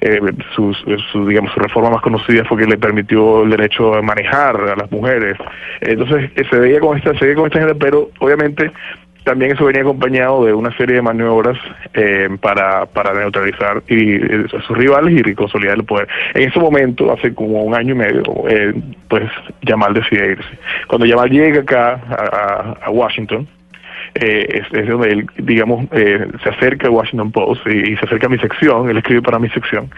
eh, 0.00 0.20
su, 0.54 0.72
digamos, 1.26 1.52
su 1.52 1.60
reforma 1.60 1.90
más 1.90 2.02
conocida 2.02 2.44
fue 2.44 2.58
que 2.58 2.66
le 2.66 2.78
permitió 2.78 3.42
el 3.42 3.50
derecho 3.50 3.94
a 3.94 4.02
manejar 4.02 4.56
a 4.56 4.76
las 4.76 4.90
mujeres. 4.90 5.36
Entonces 5.80 6.05
eh, 6.10 6.30
se 6.48 6.58
veía 6.58 6.80
con 6.80 6.96
esta, 6.96 7.12
se 7.18 7.24
veía 7.24 7.36
con 7.36 7.46
esta 7.46 7.58
agenda, 7.58 7.76
pero 7.78 8.10
obviamente 8.20 8.72
también 9.26 9.50
eso 9.50 9.64
venía 9.64 9.82
acompañado 9.82 10.44
de 10.44 10.54
una 10.54 10.74
serie 10.76 10.94
de 10.94 11.02
maniobras 11.02 11.58
eh, 11.94 12.28
para, 12.40 12.86
para 12.86 13.12
neutralizar 13.12 13.82
y, 13.88 14.14
eh, 14.14 14.46
a 14.56 14.62
sus 14.62 14.78
rivales 14.78 15.20
y 15.26 15.34
consolidar 15.34 15.76
el 15.76 15.84
poder. 15.84 16.06
En 16.32 16.48
ese 16.48 16.60
momento, 16.60 17.12
hace 17.12 17.34
como 17.34 17.64
un 17.64 17.74
año 17.74 17.94
y 17.94 17.98
medio, 17.98 18.22
eh, 18.48 18.72
pues 19.08 19.24
Yamal 19.62 19.94
decide 19.94 20.30
irse. 20.30 20.58
Cuando 20.86 21.06
Yamal 21.06 21.28
llega 21.28 21.62
acá 21.62 22.76
a 22.80 22.88
Washington, 22.88 23.48
eh, 24.20 24.46
es, 24.70 24.78
es 24.78 24.88
donde 24.88 25.08
él, 25.10 25.26
digamos, 25.38 25.86
eh, 25.92 26.26
se 26.42 26.48
acerca 26.50 26.86
al 26.86 26.92
Washington 26.94 27.32
Post 27.32 27.66
y, 27.66 27.96
se 27.96 28.04
acerca 28.04 28.26
a 28.26 28.30
mi 28.30 28.38
sección, 28.38 28.88
él 28.90 28.96
escribe 28.98 29.22
para 29.22 29.38
mi 29.38 29.48
sección 29.50 29.90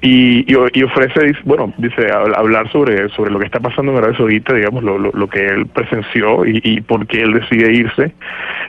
y, 0.00 0.44
y, 0.50 0.82
ofrece, 0.82 1.32
bueno, 1.44 1.72
dice, 1.78 2.08
hab- 2.08 2.36
hablar 2.36 2.70
sobre, 2.70 3.08
sobre 3.10 3.30
lo 3.30 3.38
que 3.38 3.46
está 3.46 3.60
pasando 3.60 3.92
en 3.92 3.98
Arabia 3.98 4.16
Saudita, 4.16 4.54
digamos, 4.54 4.82
lo, 4.84 4.98
lo, 4.98 5.10
lo 5.12 5.28
que 5.28 5.44
él 5.46 5.66
presenció 5.66 6.44
y, 6.46 6.60
y 6.64 6.80
por 6.80 7.06
qué 7.06 7.22
él 7.22 7.32
decide 7.34 7.72
irse, 7.72 8.12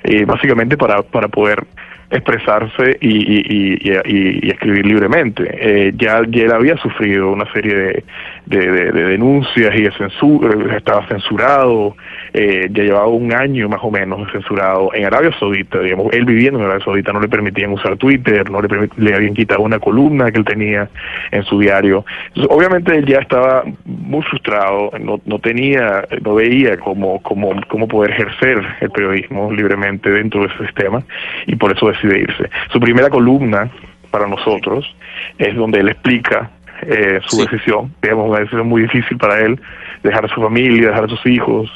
eh, 0.04 0.26
básicamente 0.26 0.78
para, 0.78 1.02
para 1.02 1.28
poder 1.28 1.64
expresarse 2.12 2.98
y, 3.02 3.10
y, 3.10 3.46
y, 3.50 3.92
y- 4.06 4.40
y 4.44 4.50
escribir 4.52 4.86
libremente. 4.86 5.44
Eh, 5.60 5.92
ya, 5.98 6.22
ya 6.30 6.44
él 6.44 6.52
había 6.52 6.78
sufrido 6.78 7.32
una 7.32 7.52
serie 7.52 7.76
de, 7.76 8.04
de, 8.46 8.72
de- 8.72 8.92
de 8.92 9.04
denuncias 9.06 9.74
y 9.76 9.82
de 9.82 9.92
censura, 9.92 10.78
estaba 10.78 11.06
censurado, 11.08 11.96
eh, 12.38 12.68
ya 12.70 12.84
llevaba 12.84 13.08
un 13.08 13.32
año 13.32 13.70
más 13.70 13.80
o 13.82 13.90
menos 13.90 14.30
censurado 14.32 14.92
en 14.94 15.06
Arabia 15.06 15.32
Saudita, 15.40 15.80
digamos, 15.80 16.12
él 16.12 16.26
viviendo 16.26 16.60
en 16.60 16.66
Arabia 16.66 16.84
Saudita, 16.84 17.14
no 17.14 17.22
le 17.22 17.30
permitían 17.30 17.72
usar 17.72 17.96
Twitter, 17.96 18.50
no 18.52 18.62
le, 18.62 18.68
permit- 18.68 18.98
le 18.98 19.16
habían 19.16 19.34
quitado 19.34 19.62
una 19.62 19.80
columna 19.80 20.30
que 20.32 20.40
él 20.40 20.46
tenía 20.46 20.90
en 21.32 21.44
su 21.44 21.60
diario. 21.60 22.04
Entonces, 22.28 22.52
obviamente 22.56 22.94
él 22.98 23.06
ya 23.06 23.20
estaba 23.20 23.64
muy 23.86 24.22
frustrado, 24.24 24.92
no, 25.00 25.22
no 25.26 25.40
tenía, 25.40 26.04
no 26.22 26.36
veía 26.36 26.78
cómo, 26.78 27.22
cómo, 27.22 27.54
cómo 27.70 27.88
poder 27.88 28.12
ejercer 28.12 28.62
el 28.82 28.90
periodismo 28.92 29.52
libremente 29.52 30.10
dentro 30.10 30.42
de 30.42 30.48
ese 30.48 30.66
sistema 30.66 31.04
y 31.48 31.56
por 31.56 31.72
eso 31.72 31.88
decide 31.88 32.20
irse. 32.20 32.50
Su 32.72 32.80
primera 32.82 33.10
columna 33.10 33.72
para 34.12 34.28
nosotros 34.28 34.94
es 35.38 35.56
donde 35.56 35.80
él 35.80 35.88
explica 35.90 36.52
eh, 36.82 37.20
su 37.26 37.42
decisión, 37.46 37.94
digamos, 38.02 38.30
una 38.30 38.40
decisión 38.40 38.68
muy 38.68 38.82
difícil 38.82 39.18
para 39.18 39.40
él, 39.40 39.60
dejar 40.04 40.26
a 40.26 40.28
su 40.28 40.42
familia, 40.42 40.90
dejar 40.90 41.06
a 41.06 41.08
sus 41.08 41.26
hijos, 41.26 41.72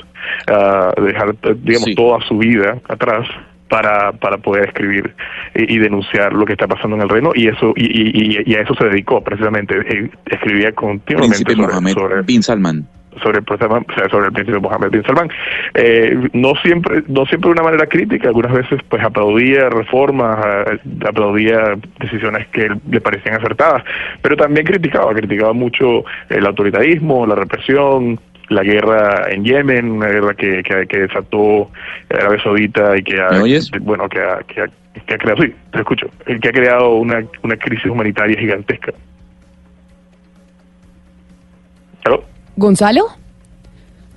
dejar, 1.01 1.36
eh, 1.43 1.55
digamos, 1.63 1.95
toda 1.95 2.22
su 2.22 2.38
vida 2.38 2.78
atrás 2.88 3.28
para, 3.70 4.11
para 4.13 4.38
poder 4.38 4.67
escribir 4.70 5.13
y, 5.53 5.76
y 5.76 5.78
denunciar 5.78 6.34
lo 6.34 6.45
que 6.45 6.53
está 6.53 6.67
pasando 6.67 6.95
en 6.95 7.03
el 7.03 7.09
reino 7.09 7.32
y 7.36 7.47
eso 7.47 7.74
y, 7.76 7.86
y- 7.86 8.41
y- 8.45 8.55
a 8.55 8.61
eso 8.61 8.74
se 8.74 8.86
dedicó 8.86 9.24
precisamente 9.24 9.76
Él 9.76 10.11
escribía 10.26 10.72
continuamente 10.72 11.36
Príncipe 11.43 11.53
sobre- 11.55 11.67
Mohammed 11.74 11.93
sobre, 11.93 12.22
bin 12.24 12.41
Salman. 12.41 12.88
sobre 13.22 13.39
el 13.39 14.09
sobre 14.09 14.26
el 14.28 14.34
príncipe 14.34 14.59
Mohammed 14.59 14.89
bin 14.89 15.03
Salman. 15.03 15.30
Eh, 15.76 16.17
no 16.34 16.53
siempre 16.63 17.03
no 17.07 17.26
siempre 17.28 17.49
de 17.49 17.53
una 17.53 17.63
manera 17.63 17.86
crítica, 17.86 18.30
algunas 18.30 18.53
veces 18.53 18.80
pues 18.89 19.03
aplaudía 19.03 19.70
reformas, 19.70 20.43
eh, 20.72 20.80
aplaudía 21.07 21.76
decisiones 21.99 22.47
que 22.47 22.70
le 22.89 23.01
parecían 23.01 23.36
acertadas, 23.36 23.84
pero 24.24 24.36
también 24.36 24.65
criticaba, 24.65 25.13
criticaba 25.13 25.53
mucho 25.53 26.05
el 26.30 26.43
autoritarismo, 26.47 27.28
la 27.28 27.36
represión, 27.36 28.20
la 28.50 28.64
guerra 28.64 29.28
en 29.30 29.43
Yemen, 29.43 29.91
una 29.91 30.08
guerra 30.08 30.34
que, 30.34 30.64
que, 30.64 30.88
que 30.88 31.00
desató 31.02 31.70
Arabia 32.10 32.43
Saudita 32.43 32.97
y 32.97 33.04
que 33.04 33.22
ha, 33.22 33.30
bueno, 33.82 34.10
que 34.10 34.20
ha, 34.20 34.39
que 34.39 34.62
ha, 34.62 34.68
que 35.06 35.14
ha 35.14 35.18
creado, 35.18 35.43
sí, 35.43 35.56
te 35.72 35.80
escucho, 35.80 36.08
el 36.26 36.39
que 36.39 36.50
ha 36.50 36.52
creado 36.52 36.95
una, 36.95 37.24
una 37.43 37.56
crisis 37.56 37.86
humanitaria 37.86 38.39
gigantesca. 38.39 38.93
¿Aló? 42.06 42.24
¿Gonzalo? 42.56 43.18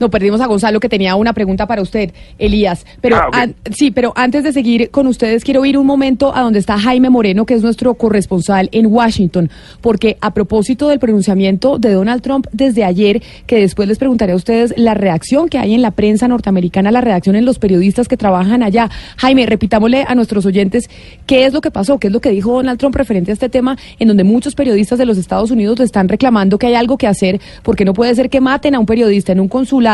No, 0.03 0.11
perdimos 0.11 0.41
a 0.41 0.47
Gonzalo 0.47 0.81
que 0.81 0.89
tenía 0.89 1.15
una 1.15 1.33
pregunta 1.33 1.69
para 1.69 1.81
usted, 1.81 2.11
Elías. 2.37 2.85
Pero 3.01 3.19
Ah, 3.33 3.47
sí, 3.73 3.93
pero 3.93 4.13
antes 4.17 4.43
de 4.43 4.53
seguir 4.53 4.91
con 4.91 5.07
ustedes, 5.07 5.45
quiero 5.45 5.65
ir 5.65 5.79
un 5.79 5.87
momento 5.87 6.35
a 6.35 6.41
donde 6.41 6.59
está 6.59 6.77
Jaime 6.77 7.09
Moreno, 7.09 7.47
que 7.47 7.55
es 7.55 7.63
nuestro 7.63 7.95
corresponsal 7.95 8.69
en 8.73 8.87
Washington, 8.87 9.49
porque 9.81 10.17
a 10.21 10.35
propósito 10.35 10.89
del 10.89 10.99
pronunciamiento 10.99 11.79
de 11.79 11.93
Donald 11.93 12.21
Trump 12.21 12.49
desde 12.51 12.83
ayer, 12.83 13.23
que 13.47 13.61
después 13.61 13.87
les 13.87 13.99
preguntaré 13.99 14.33
a 14.33 14.35
ustedes 14.35 14.75
la 14.77 14.95
reacción 14.95 15.49
que 15.49 15.59
hay 15.59 15.73
en 15.73 15.83
la 15.83 15.93
prensa 15.93 16.27
norteamericana, 16.27 16.91
la 16.91 17.01
reacción 17.01 17.37
en 17.37 17.45
los 17.45 17.61
periodistas 17.61 18.09
que 18.09 18.17
trabajan 18.17 18.65
allá. 18.65 18.91
Jaime, 19.19 19.47
repitámosle 19.47 20.05
a 20.09 20.17
nuestros 20.17 20.45
oyentes 20.47 20.91
qué 21.27 21.47
es 21.47 21.53
lo 21.53 21.61
que 21.61 21.71
pasó, 21.71 22.01
qué 22.01 22.09
es 22.09 22.13
lo 22.13 22.21
que 22.21 22.31
dijo 22.31 22.55
Donald 22.55 22.81
Trump 22.81 22.97
referente 22.97 23.31
a 23.31 23.35
este 23.35 23.49
tema, 23.49 23.79
en 24.01 24.09
donde 24.09 24.25
muchos 24.25 24.57
periodistas 24.57 24.99
de 24.99 25.07
los 25.07 25.17
Estados 25.17 25.53
Unidos 25.53 25.79
le 25.79 25.85
están 25.85 26.09
reclamando 26.09 26.59
que 26.59 26.67
hay 26.67 26.75
algo 26.75 26.99
que 26.99 27.07
hacer, 27.07 27.41
porque 27.63 27.85
no 27.85 27.95
puede 27.95 28.17
ser 28.17 28.31
que 28.31 28.41
maten 28.41 28.75
a 28.75 28.81
un 28.81 28.87
periodista 28.87 29.31
en 29.31 29.39
un 29.39 29.49
consulado 29.49 29.92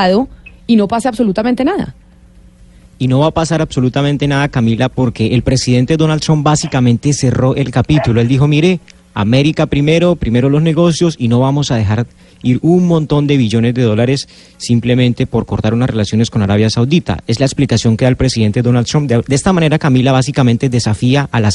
y 0.66 0.76
no 0.76 0.86
pase 0.86 1.08
absolutamente 1.08 1.64
nada. 1.64 1.94
Y 2.98 3.06
no 3.06 3.20
va 3.20 3.28
a 3.28 3.30
pasar 3.30 3.62
absolutamente 3.62 4.26
nada, 4.26 4.48
Camila, 4.48 4.88
porque 4.88 5.34
el 5.34 5.42
presidente 5.42 5.96
Donald 5.96 6.20
Trump 6.20 6.44
básicamente 6.44 7.12
cerró 7.12 7.54
el 7.54 7.70
capítulo. 7.70 8.20
Él 8.20 8.26
dijo, 8.26 8.48
mire, 8.48 8.80
América 9.14 9.66
primero, 9.66 10.16
primero 10.16 10.50
los 10.50 10.62
negocios 10.62 11.14
y 11.18 11.28
no 11.28 11.40
vamos 11.40 11.70
a 11.70 11.76
dejar 11.76 12.06
ir 12.42 12.58
un 12.62 12.86
montón 12.86 13.26
de 13.26 13.36
billones 13.36 13.74
de 13.74 13.82
dólares 13.82 14.28
simplemente 14.58 15.26
por 15.26 15.46
cortar 15.46 15.74
unas 15.74 15.90
relaciones 15.90 16.30
con 16.30 16.42
Arabia 16.42 16.70
Saudita. 16.70 17.22
Es 17.26 17.40
la 17.40 17.46
explicación 17.46 17.96
que 17.96 18.04
da 18.04 18.10
el 18.10 18.16
presidente 18.16 18.62
Donald 18.62 18.86
Trump. 18.86 19.08
De, 19.08 19.22
esta 19.34 19.52
manera, 19.52 19.78
Camila 19.78 20.12
básicamente 20.12 20.68
desafía 20.68 21.28
a 21.30 21.40
la, 21.40 21.50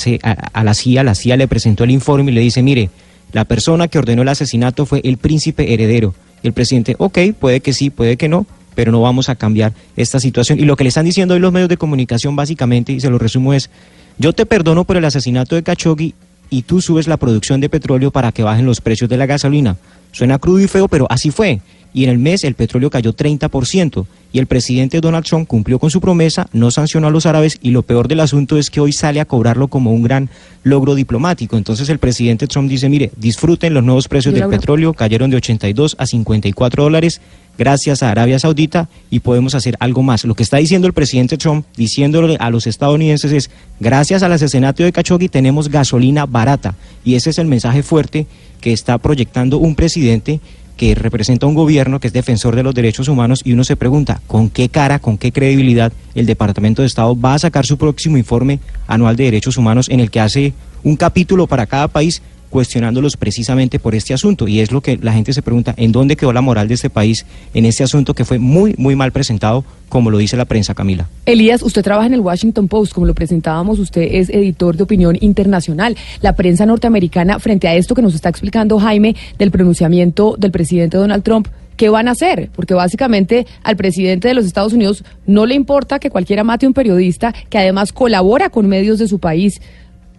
a 0.54 0.64
la 0.64 0.74
CIA. 0.74 1.04
La 1.04 1.16
CIA 1.16 1.38
le 1.38 1.48
presentó 1.48 1.84
el 1.84 1.91
informe 1.91 2.32
y 2.32 2.36
le 2.36 2.41
dice, 2.41 2.64
mire, 2.64 2.89
la 3.32 3.46
persona 3.46 3.88
que 3.88 3.98
ordenó 3.98 4.22
el 4.22 4.30
asesinato 4.30 4.86
fue 4.86 5.02
el 5.04 5.18
príncipe 5.18 5.74
heredero. 5.74 6.14
Y 6.44 6.48
el 6.48 6.54
presidente, 6.54 6.96
ok, 7.00 7.20
puede 7.39 7.62
que 7.62 7.74
sí, 7.74 7.89
puede 7.89 8.18
que 8.18 8.30
no, 8.30 8.46
pero 8.76 8.91
no 8.91 9.02
vamos 9.02 9.30
a 9.30 9.36
cambiar 9.36 9.74
esta 9.96 10.20
situación. 10.20 10.60
Y 10.60 10.66
lo 10.66 10.76
que 10.76 10.84
le 10.84 10.89
están 10.89 11.06
diciendo 11.06 11.34
hoy 11.34 11.39
los 11.39 11.54
medios 11.54 11.70
de 11.70 11.78
comunicación 11.78 12.36
básicamente, 12.36 12.91
y 12.91 13.00
se 13.00 13.10
lo 13.10 13.18
resumo, 13.18 13.54
es, 13.54 13.70
yo 14.18 14.34
te 14.34 14.46
perdono 14.46 14.84
por 14.84 14.98
el 14.98 15.06
asesinato 15.06 15.56
de 15.56 15.64
Khashoggi 15.64 16.14
y 16.50 16.64
tú 16.64 16.82
subes 16.82 17.08
la 17.08 17.18
producción 17.18 17.62
de 17.62 17.70
petróleo 17.70 18.12
para 18.12 18.32
que 18.32 18.44
bajen 18.44 18.66
los 18.66 18.82
precios 18.82 19.10
de 19.10 19.18
la 19.18 19.26
gasolina. 19.26 19.78
Suena 20.12 20.38
crudo 20.38 20.60
y 20.60 20.68
feo, 20.68 20.88
pero 20.88 21.08
así 21.10 21.32
fue. 21.32 21.62
Y 21.94 22.04
en 22.04 22.10
el 22.10 22.18
mes 22.18 22.44
el 22.44 22.56
petróleo 22.56 22.89
cayó 22.89 23.14
30%. 23.14 24.06
Y 24.32 24.39
el 24.39 24.48
presidente 24.48 25.00
Donald 25.00 25.26
Trump 25.26 25.48
cumplió 25.48 25.78
con 25.78 25.91
su 25.91 26.02
promesa, 26.02 26.48
no 26.54 26.72
sancionó 26.72 27.08
a 27.08 27.12
los 27.12 27.28
árabes 27.28 27.60
y 27.62 27.70
lo 27.70 27.84
peor 27.84 28.08
del 28.08 28.20
asunto 28.20 28.58
es 28.58 28.72
que 28.72 28.80
hoy 28.80 28.91
sale 28.91 29.20
a 29.20 29.26
cobrarlo 29.26 29.68
como 29.68 29.94
un 29.94 30.02
gran 30.02 30.30
logro 30.64 30.96
diplomático. 30.96 31.56
Entonces 31.56 31.88
el 31.89 32.00
presidente 32.00 32.48
Trump 32.48 32.68
dice, 32.68 32.89
mire, 32.89 33.12
disfruten 33.16 33.76
los 33.76 33.84
nuevos 33.84 34.08
precios 34.08 34.34
del 34.34 34.50
petróleo, 34.50 34.94
cayeron 34.94 35.30
de 35.30 35.38
82 35.38 35.96
a 36.00 36.08
54 36.08 36.84
dólares 36.84 37.22
gracias 37.58 38.02
a 38.02 38.10
Arabia 38.10 38.39
Saudita 38.39 38.89
y 39.10 39.20
podemos 39.20 39.56
hacer 39.56 39.76
algo 39.80 40.02
más. 40.02 40.26
Lo 40.26 40.36
que 40.36 40.44
está 40.44 40.58
diciendo 40.58 40.88
el 40.88 40.94
presidente 40.94 41.38
Trump, 41.38 41.66
diciéndole 41.76 42.38
a 42.39 42.50
los 42.50 42.68
estadounidenses 42.68 43.32
es, 43.32 43.50
gracias 43.80 44.24
al 44.24 44.32
asesinato 44.32 44.84
de 44.84 44.91
Khashoggi 44.91 45.30
tenemos 45.30 45.70
gasolina 45.70 46.26
barata. 46.26 46.76
Y 47.06 47.16
ese 47.16 47.30
es 47.30 47.38
el 47.38 47.48
mensaje 47.48 47.84
fuerte 47.84 48.26
que 48.62 48.74
está 48.74 48.98
proyectando 48.98 49.58
un 49.58 49.76
presidente 49.76 50.39
que 50.78 50.96
representa 50.96 51.46
un 51.46 51.54
gobierno 51.54 52.00
que 52.00 52.08
es 52.08 52.14
defensor 52.14 52.56
de 52.56 52.64
los 52.64 52.74
derechos 52.74 53.08
humanos 53.08 53.42
y 53.44 53.54
uno 53.54 53.64
se 53.64 53.76
pregunta 53.76 54.22
con 54.28 54.50
qué 54.50 54.70
cara, 54.70 55.00
con 55.00 55.18
qué 55.18 55.32
credibilidad 55.32 55.94
el 56.16 56.26
Departamento 56.26 56.82
de 56.82 56.88
Estado 56.88 57.20
va 57.20 57.36
a 57.36 57.40
sacar 57.40 57.66
su 57.66 57.78
próximo 57.78 58.18
informe 58.18 58.60
anual 58.88 59.16
de 59.16 59.26
derechos 59.26 59.58
humanos 59.58 59.90
en 59.90 60.00
el 60.00 60.12
que 60.12 60.20
hace 60.20 60.54
un 60.84 60.96
capítulo 60.96 61.48
para 61.48 61.66
cada 61.66 61.88
país 61.88 62.22
cuestionándolos 62.54 63.18
precisamente 63.18 63.80
por 63.80 63.95
este 63.95 64.14
asunto. 64.14 64.47
Y 64.47 64.60
es 64.60 64.72
lo 64.72 64.82
que 64.82 64.97
la 65.01 65.12
gente 65.12 65.34
se 65.34 65.41
pregunta, 65.41 65.74
¿en 65.76 65.91
dónde 65.91 66.16
quedó 66.16 66.32
la 66.32 66.41
moral 66.41 66.68
de 66.68 66.76
este 66.76 66.91
país 66.91 67.26
en 67.56 67.66
este 67.66 67.84
asunto 67.84 68.14
que 68.14 68.26
fue 68.26 68.38
muy, 68.38 68.76
muy 68.78 68.95
mal 68.95 69.12
presentado, 69.12 69.66
como 69.89 70.12
lo 70.12 70.20
dice 70.20 70.38
la 70.38 70.45
prensa, 70.45 70.76
Camila? 70.76 71.10
Elías, 71.26 71.64
usted 71.64 71.82
trabaja 71.82 72.06
en 72.06 72.14
el 72.14 72.20
Washington 72.20 72.68
Post, 72.68 72.93
como 72.93 73.08
lo 73.08 73.16
presentábamos, 73.16 73.80
usted 73.80 74.04
es 74.04 74.30
editor 74.30 74.78
de 74.78 74.84
opinión 74.84 75.18
internacional. 75.20 75.97
La 76.22 76.36
prensa 76.36 76.68
norteamericana, 76.68 77.39
frente 77.39 77.68
a 77.68 77.74
esto 77.74 77.95
que 77.95 78.04
nos 78.04 78.14
está 78.14 78.30
explicando 78.30 78.78
Jaime 78.78 79.16
del 79.39 79.49
pronunciamiento 79.49 80.36
del 80.38 80.51
presidente 80.51 80.97
Donald 80.97 81.24
Trump, 81.24 81.47
¿qué 81.76 81.89
van 81.89 82.08
a 82.08 82.12
hacer? 82.12 82.51
Porque 82.56 82.76
básicamente 82.76 83.47
al 83.64 83.78
presidente 83.78 84.28
de 84.28 84.36
los 84.36 84.45
Estados 84.45 84.74
Unidos 84.74 85.04
no 85.26 85.47
le 85.47 85.56
importa 85.56 85.97
que 85.97 86.12
cualquiera 86.12 86.43
mate 86.43 86.68
a 86.68 86.70
un 86.70 86.76
periodista 86.76 87.34
que 87.49 87.58
además 87.58 87.91
colabora 87.91 88.51
con 88.51 88.68
medios 88.68 88.99
de 88.99 89.08
su 89.08 89.18
país. 89.18 89.60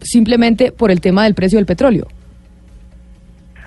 simplemente 0.03 0.71
por 0.71 0.91
el 0.91 1.01
tema 1.01 1.25
del 1.25 1.35
precio 1.35 1.59
del 1.59 1.65
petróleo? 1.65 2.09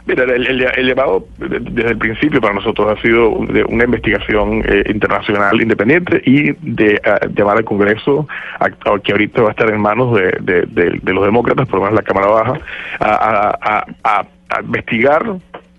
Mira, 0.07 0.23
el, 0.23 0.47
el- 0.47 0.61
el 0.61 0.87
llamado 0.87 1.27
de- 1.37 1.59
desde 1.59 1.89
el 1.91 1.97
principio 1.97 2.39
para 2.39 2.53
nosotros 2.53 2.97
ha 2.97 3.01
sido 3.01 3.29
una 3.29 3.83
investigación 3.83 4.63
eh, 4.65 4.83
internacional 4.87 5.61
independiente 5.61 6.21
y 6.25 6.53
de 6.61 6.99
ah, 7.05 7.19
llamar 7.35 7.57
al 7.57 7.65
Congreso, 7.65 8.25
a- 8.59 8.65
a- 8.65 8.99
que 8.99 9.11
ahorita 9.11 9.41
va 9.41 9.49
a 9.49 9.51
estar 9.51 9.69
en 9.69 9.81
manos 9.81 10.15
de, 10.15 10.61
de- 10.67 11.13
los 11.13 11.25
demócratas, 11.25 11.67
por 11.67 11.79
lo 11.79 11.85
menos 11.85 11.99
la 11.99 12.03
Cámara 12.03 12.27
Baja, 12.27 12.53
a, 13.01 13.85
a- 14.03 14.25
investigar 14.61 15.23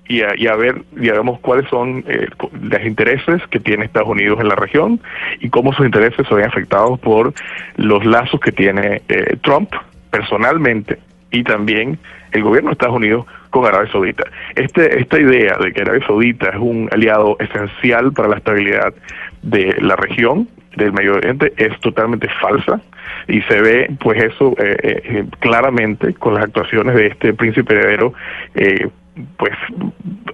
y 0.09 0.20
a, 0.22 0.29
y 0.37 0.47
a 0.47 0.57
ver, 0.57 0.83
digamos, 0.93 1.41
cuáles 1.41 1.68
son 1.70 2.05
eh, 2.07 2.29
los 2.61 2.83
intereses 2.85 3.41
que 3.51 3.61
tiene 3.61 3.85
Estados 3.87 4.09
Unidos 4.11 4.39
en 4.41 4.49
la 4.49 4.55
región 4.57 5.01
y 5.41 5.49
cómo 5.49 5.72
sus 5.72 5.87
intereses 5.87 6.26
se 6.26 6.35
ven 6.35 6.45
afectados 6.47 6.99
por 7.01 7.33
los 7.76 8.05
lazos 8.05 8.41
que 8.41 8.53
tiene 8.53 9.01
eh, 9.09 9.37
Trump 9.43 9.70
personalmente 10.11 10.99
y 11.31 11.43
también 11.45 11.99
el 12.33 12.43
gobierno 12.43 12.70
de 12.70 12.72
Estados 12.72 12.97
Unidos 12.97 13.26
con 13.51 13.66
Arabia 13.66 13.90
Saudita. 13.90 14.24
Este, 14.55 15.01
esta 15.01 15.20
idea 15.20 15.57
de 15.59 15.72
que 15.72 15.82
Arabia 15.82 16.07
Saudita 16.07 16.51
es 16.51 16.57
un 16.57 16.88
aliado 16.92 17.36
esencial 17.40 18.12
para 18.12 18.28
la 18.28 18.36
estabilidad 18.36 18.94
de 19.42 19.76
la 19.80 19.96
región 19.96 20.49
del 20.76 20.92
Medio 20.92 21.14
Oriente 21.14 21.53
es 21.57 21.78
totalmente 21.80 22.28
falsa 22.40 22.80
y 23.26 23.42
se 23.42 23.61
ve 23.61 23.90
pues 24.01 24.22
eso 24.22 24.55
eh, 24.59 24.76
eh, 25.05 25.24
claramente 25.40 26.14
con 26.14 26.34
las 26.34 26.44
actuaciones 26.44 26.94
de 26.94 27.09
este 27.09 27.34
príncipe 27.34 27.74
heredero 27.74 28.14
eh, 28.55 28.88
pues 29.36 29.53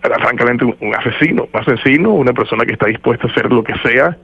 francamente 0.01 0.65
un, 0.65 0.77
un 0.81 0.95
asesino, 0.95 1.49
un 1.53 1.61
asesino, 1.61 2.11
una 2.11 2.33
persona 2.33 2.65
que 2.67 2.75
está 2.75 2.87
dispuesta 2.87 3.27
a 3.27 3.31
hacer 3.31 3.51
lo 3.51 3.65
que 3.65 3.75
sea 3.79 4.17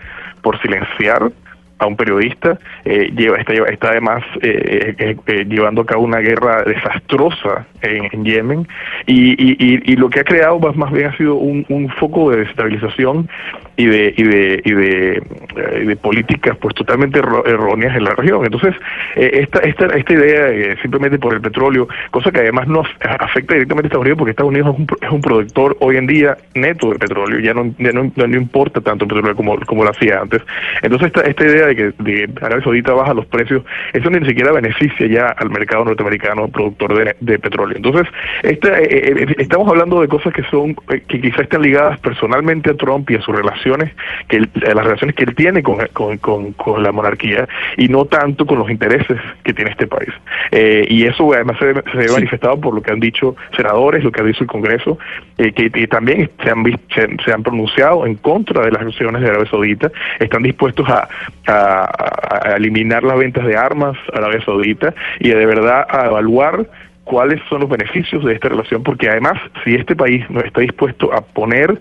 por 0.43 0.61
silenciar 0.61 1.32
a 1.81 1.87
un 1.87 1.97
periodista, 1.97 2.59
eh, 2.85 3.11
lleva, 3.16 3.39
está, 3.39 3.53
está 3.55 3.89
además 3.91 4.22
eh, 4.43 4.95
eh, 4.99 5.16
eh, 5.26 5.45
llevando 5.49 5.83
a 5.83 5.87
cabo 5.87 6.05
una 6.05 6.18
guerra 6.20 6.62
desastrosa 6.62 7.66
en, 7.83 8.09
en 8.12 8.24
Yemen. 8.24 8.68
Y, 9.07 9.33
y, 9.33 9.57
y, 9.93 9.97
lo 9.97 10.09
que 10.11 10.20
ha 10.20 10.24
creado 10.24 10.59
más, 10.61 10.76
más 10.76 10.93
bien 10.93 11.07
ha 11.09 11.16
sido 11.16 11.35
un, 11.35 11.64
un 11.68 11.89
foco 11.91 12.31
de 12.31 12.39
desestabilización 12.39 13.28
y 13.76 13.87
de 13.87 14.14
y 14.16 14.22
de 14.24 14.62
y 14.64 14.72
de, 14.72 15.22
eh, 15.57 15.97
políticas 16.03 16.57
pues 16.61 16.74
totalmente 16.74 17.18
erróneas 17.18 17.97
en 17.97 18.05
la 18.05 18.14
región. 18.14 18.45
Entonces 18.45 18.74
eh, 19.16 19.31
esta 19.43 19.61
esta 19.61 19.87
esta 19.87 20.12
idea 20.12 20.49
eh, 20.51 20.76
simplemente 20.83 21.18
por 21.18 21.33
el 21.35 21.41
petróleo 21.41 21.89
cosa 22.11 22.31
que 22.31 22.41
además 22.41 22.68
no 22.68 22.83
af- 22.83 23.16
afecta 23.20 23.55
directamente 23.55 23.87
a 23.87 23.89
Estados 23.89 24.03
Unidos 24.05 24.18
porque 24.18 24.31
Estados 24.33 24.51
Unidos 24.51 24.74
es 24.74 24.78
un, 24.81 24.87
es 25.01 25.11
un 25.11 25.20
productor 25.22 25.76
hoy 25.81 25.97
en 25.97 26.07
día 26.07 26.37
neto 26.55 26.91
de 26.91 26.99
petróleo 26.99 27.39
ya 27.41 27.55
no 27.55 27.74
ya 27.78 27.93
no- 27.93 28.12
no 28.14 28.37
importa 28.37 28.81
tanto 28.83 29.05
el 29.05 29.09
petróleo 29.09 29.35
como 29.37 29.59
como 29.61 29.85
lo 29.85 29.91
hacía 29.91 30.20
antes. 30.20 30.43
Entonces 30.83 31.07
esta 31.09 31.22
esta 31.22 31.45
idea 31.45 31.70
de 31.71 31.77
que 31.77 32.03
de 32.03 32.29
Arabia 32.43 32.62
Saudita 32.64 32.93
baja 32.93 33.14
los 33.14 33.27
precios 33.27 33.62
eso 33.93 34.11
ni 34.11 34.27
siquiera 34.27 34.53
beneficia 34.53 35.07
ya 35.07 35.27
al 35.29 35.51
mercado 35.51 35.85
norteamericano 35.85 36.49
productor 36.49 36.95
de, 36.95 37.16
de 37.21 37.39
petróleo. 37.39 37.77
Entonces 37.77 38.07
esta, 38.43 38.79
eh, 38.81 38.89
eh, 38.91 39.35
estamos 39.39 39.68
hablando 39.68 40.01
de 40.01 40.09
cosas 40.09 40.33
que 40.33 40.43
son 40.45 40.71
eh, 40.93 41.03
que 41.09 41.21
quizás 41.21 41.41
están 41.41 41.62
ligadas 41.62 41.99
personalmente 42.01 42.71
a 42.71 42.75
Trump 42.75 43.11
y 43.11 43.16
a 43.16 43.21
sus 43.23 43.35
relaciones 43.35 43.93
que 44.29 44.37
él- 44.39 44.51
a 44.68 44.75
las 44.75 44.85
relaciones 44.85 45.14
que 45.16 45.25
él 45.25 45.35
tiene 45.35 45.62
con, 45.62 45.79
con, 45.93 46.18
con- 46.18 46.53
con 46.53 46.83
la 46.83 46.93
monarquía 46.93 47.49
y 47.77 47.89
no 47.89 48.05
tanto 48.05 48.47
con 48.47 48.59
los 48.59 48.71
intereses 48.71 49.18
que 49.45 49.53
tiene 49.55 49.71
este 49.71 49.87
país. 49.87 50.11
Eh, 50.53 50.85
y 50.89 51.07
eso 51.07 51.33
además 51.33 51.57
se, 51.59 51.73
ve- 51.73 51.83
se 51.91 51.99
ve 51.99 52.07
manifestado 52.12 52.61
por 52.61 52.75
lo 52.75 52.83
que 52.83 52.91
han 52.93 53.01
dicho 53.01 53.37
senadores 53.57 54.03
lo 54.05 54.11
que 54.12 54.21
ha 54.21 54.25
dicho 54.25 54.45
el 54.45 54.49
Congreso 54.51 54.99
eh, 55.39 55.53
que, 55.53 55.71
que 55.71 55.87
también 55.87 56.31
se 56.43 56.51
han, 56.51 56.64
se, 56.95 57.09
se 57.25 57.33
han 57.33 57.43
pronunciado 57.43 58.07
en 58.07 58.14
contra 58.16 58.64
de 58.64 58.73
las 58.73 58.83
acciones 58.83 59.23
de 59.23 59.29
Arabia 59.29 59.49
Saudita 59.51 59.91
están 60.18 60.43
dispuestos 60.43 60.89
a, 60.89 61.09
a- 61.47 61.60
a- 61.61 62.51
a 62.53 62.57
eliminar 62.57 63.03
las 63.03 63.19
ventas 63.19 63.45
de 63.47 63.57
armas 63.57 63.97
a 64.13 64.19
Arabia 64.19 64.45
Saudita 64.45 64.95
y 65.19 65.29
de 65.31 65.47
verdad 65.47 65.87
a 65.89 66.07
evaluar 66.07 66.67
cuáles 67.05 67.41
son 67.49 67.61
los 67.63 67.71
beneficios 67.71 68.25
de 68.25 68.35
esta 68.35 68.49
relación, 68.49 68.83
porque 68.83 69.09
además, 69.09 69.35
si 69.65 69.75
este 69.75 69.97
país 69.97 70.25
no 70.31 70.41
está 70.41 70.61
dispuesto 70.61 71.13
a 71.13 71.21
poner 71.23 71.79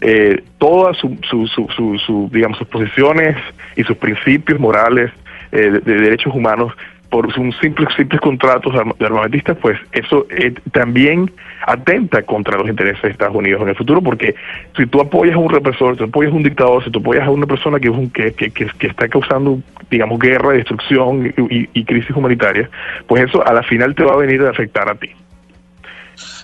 eh, 0.00 0.42
todas 0.58 0.96
su, 0.98 1.16
su, 1.22 1.46
su, 1.46 2.30
digamos, 2.32 2.58
sus 2.58 2.68
posiciones 2.68 3.36
y 3.76 3.84
sus 3.84 3.96
principios 3.96 4.58
morales 4.60 5.10
eh, 5.52 5.70
de 5.84 5.94
derechos 6.00 6.34
humanos 6.34 6.72
por 7.14 7.26
un 7.38 7.52
simple, 7.60 7.86
simples 7.96 8.20
contratos 8.20 8.72
de 8.72 8.80
arma- 8.80 8.94
de 8.98 9.06
armamentistas, 9.06 9.56
pues 9.62 9.78
eso 9.92 10.26
eh, 10.30 10.52
también 10.72 11.30
atenta 11.64 12.22
contra 12.22 12.58
los 12.58 12.68
intereses 12.68 13.00
de 13.02 13.10
Estados 13.10 13.36
Unidos 13.36 13.62
en 13.62 13.68
el 13.68 13.76
futuro, 13.76 14.02
porque 14.02 14.34
si 14.76 14.84
tú 14.86 15.00
apoyas 15.00 15.36
a 15.36 15.38
un 15.38 15.48
represor, 15.48 15.92
si 15.94 15.98
tú 15.98 16.04
apoyas 16.06 16.32
a 16.32 16.36
un 16.36 16.42
dictador, 16.42 16.82
si 16.82 16.90
tú 16.90 16.98
apoyas 16.98 17.24
a 17.24 17.30
una 17.30 17.46
persona 17.46 17.78
que, 17.78 17.88
que, 18.12 18.32
que, 18.32 18.50
que- 18.50 18.86
está 18.88 19.06
causando, 19.06 19.60
digamos, 19.88 20.18
guerra, 20.18 20.54
destrucción 20.54 21.32
y, 21.38 21.56
y- 21.56 21.68
y 21.72 21.84
crisis 21.84 22.10
humanitaria, 22.16 22.68
pues 23.06 23.22
eso 23.22 23.46
a 23.46 23.52
la 23.52 23.62
final 23.62 23.94
te 23.94 24.02
va 24.02 24.14
a 24.14 24.16
venir 24.16 24.42
a 24.42 24.50
afectar 24.50 24.88
a 24.90 24.96
ti. 24.96 25.10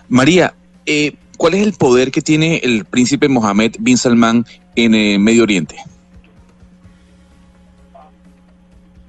María, 0.09 0.55
eh, 0.87 1.15
¿cuál 1.37 1.55
es 1.55 1.67
el 1.67 1.73
poder 1.73 2.13
que 2.13 2.21
tiene 2.21 2.59
el 2.63 2.85
príncipe 2.85 3.29
Mohammed 3.29 3.73
bin 3.81 3.97
Salman 3.99 4.45
en 4.77 4.95
eh, 4.95 5.19
Medio 5.19 5.43
Oriente? 5.43 5.75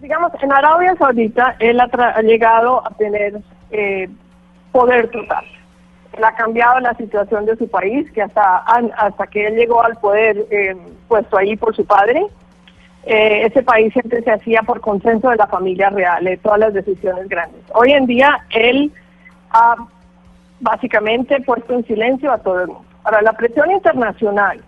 Digamos, 0.02 0.32
en 0.42 0.52
Arabia 0.52 0.96
Saudita 0.98 1.56
él 1.60 1.80
ha, 1.80 1.88
tra- 1.88 2.14
ha 2.16 2.22
llegado 2.22 2.86
a 2.86 2.90
tener 2.92 3.40
eh, 3.72 4.10
poder 4.72 5.10
total. 5.10 5.46
Él 6.14 6.24
ha 6.24 6.36
cambiado 6.36 6.80
la 6.82 6.94
situación 6.96 7.46
de 7.46 7.56
su 7.56 7.70
país, 7.70 8.12
que 8.12 8.22
hasta, 8.22 8.58
hasta 8.98 9.28
que 9.28 9.48
él 9.48 9.56
llegó 9.56 9.82
al 9.82 9.96
poder 9.98 10.46
eh, 10.52 10.76
puesto 11.08 11.38
ahí 11.38 11.56
por 11.56 11.74
su 11.76 11.86
padre, 11.86 12.26
eh, 13.06 13.46
ese 13.46 13.64
país 13.64 13.94
siempre 13.94 14.22
se 14.22 14.32
hacía 14.32 14.62
por 14.64 14.82
consenso 14.82 15.30
de 15.30 15.38
la 15.38 15.48
familia 15.48 15.90
real, 15.90 16.24
de 16.24 16.38
todas 16.38 16.60
las 16.60 16.74
decisiones 16.74 17.30
grandes. 17.30 17.62
Hoy 17.74 17.94
en 17.94 18.06
día 18.08 18.40
él 18.50 18.92
ha 19.52 19.76
básicamente 20.60 21.40
puesto 21.42 21.74
en 21.74 21.86
silencio 21.86 22.32
a 22.32 22.38
todo 22.40 22.62
el 22.62 22.68
mundo. 22.68 22.86
Ahora, 23.04 23.22
la 23.22 23.34
presión 23.34 23.72
internacional 23.72 24.62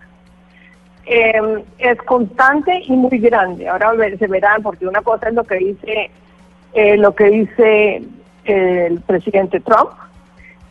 eh, 1.06 1.64
es 1.78 1.98
constante 2.02 2.82
y 2.86 2.92
muy 2.92 3.18
grande. 3.18 3.68
Ahora 3.68 3.92
se 4.18 4.26
verán, 4.26 4.62
porque 4.62 4.86
una 4.86 5.02
cosa 5.02 5.28
es 5.28 5.34
lo 5.34 5.44
que 5.44 5.56
dice 5.56 6.10
eh, 6.74 6.96
lo 6.96 7.14
que 7.14 7.24
dice 7.26 8.02
el 8.44 9.00
presidente 9.00 9.60
Trump, 9.60 9.90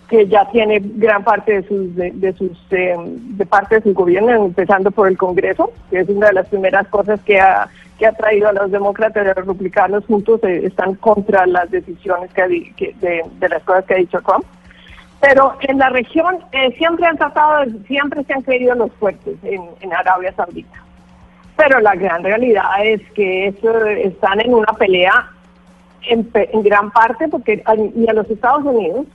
que 0.09 0.27
ya 0.27 0.47
tiene 0.51 0.79
gran 0.83 1.23
parte 1.23 1.61
de 1.61 1.67
sus 1.67 1.95
de, 1.95 2.11
de 2.11 3.45
parte 3.45 3.75
de 3.75 3.81
su 3.83 3.93
gobierno, 3.93 4.31
empezando 4.45 4.91
por 4.91 5.07
el 5.07 5.17
Congreso, 5.17 5.71
que 5.89 5.99
es 6.01 6.09
una 6.09 6.27
de 6.27 6.33
las 6.33 6.47
primeras 6.47 6.87
cosas 6.89 7.19
que 7.21 7.39
ha 7.39 7.67
que 7.97 8.07
ha 8.07 8.11
traído 8.11 8.49
a 8.49 8.53
los 8.53 8.71
demócratas 8.71 9.17
y 9.23 9.29
a 9.29 9.33
los 9.35 9.45
republicanos 9.45 10.03
juntos, 10.05 10.39
eh, 10.43 10.61
están 10.65 10.95
contra 10.95 11.45
las 11.45 11.69
decisiones 11.69 12.31
que, 12.33 12.73
que- 12.75 12.95
de 13.39 13.49
las 13.49 13.63
cosas 13.63 13.85
que 13.85 13.93
ha 13.93 13.97
dicho 13.97 14.19
Trump. 14.21 14.43
Pero 15.23 15.55
en 15.61 15.77
la 15.77 15.87
región 15.87 16.39
eh, 16.51 16.75
siempre 16.77 17.07
han 17.07 17.17
tratado, 17.17 17.63
siempre 17.87 18.25
se 18.25 18.33
han 18.33 18.41
creído 18.41 18.75
los 18.75 18.91
fuertes 18.95 19.37
en, 19.43 19.93
Arabia 19.93 20.33
Saudita. 20.33 20.83
Pero 21.55 21.79
la 21.79 21.95
gran 21.95 22.25
realidad 22.25 22.65
es 22.83 23.01
que 23.11 23.47
eso, 23.47 23.85
están 23.85 24.41
en 24.41 24.53
una 24.53 24.73
pelea 24.73 25.31
en, 26.09 26.29
en 26.33 26.63
gran 26.63 26.91
parte 26.91 27.29
porque 27.29 27.63
ni 27.95 28.09
a 28.09 28.13
los 28.13 28.29
Estados 28.29 28.65
Unidos, 28.65 29.05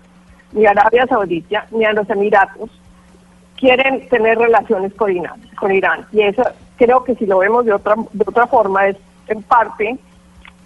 ni 0.52 0.64
a 0.64 0.70
Arabia 0.70 1.06
Saudita, 1.06 1.66
ni 1.72 1.84
a 1.84 1.92
los 1.92 2.08
Emiratos 2.08 2.70
quieren 3.58 4.08
tener 4.08 4.38
relaciones 4.38 4.94
con 4.94 5.14
Irán. 5.14 5.42
Con 5.60 5.74
Irán. 5.74 6.06
Y 6.12 6.22
eso 6.22 6.42
creo 6.78 7.04
que 7.04 7.16
si 7.16 7.26
lo 7.26 7.36
vemos 7.40 7.66
de 7.66 7.74
otra, 7.74 7.96
de 8.14 8.24
otra 8.26 8.46
forma 8.46 8.86
es 8.86 8.96
en 9.26 9.42
parte 9.42 9.98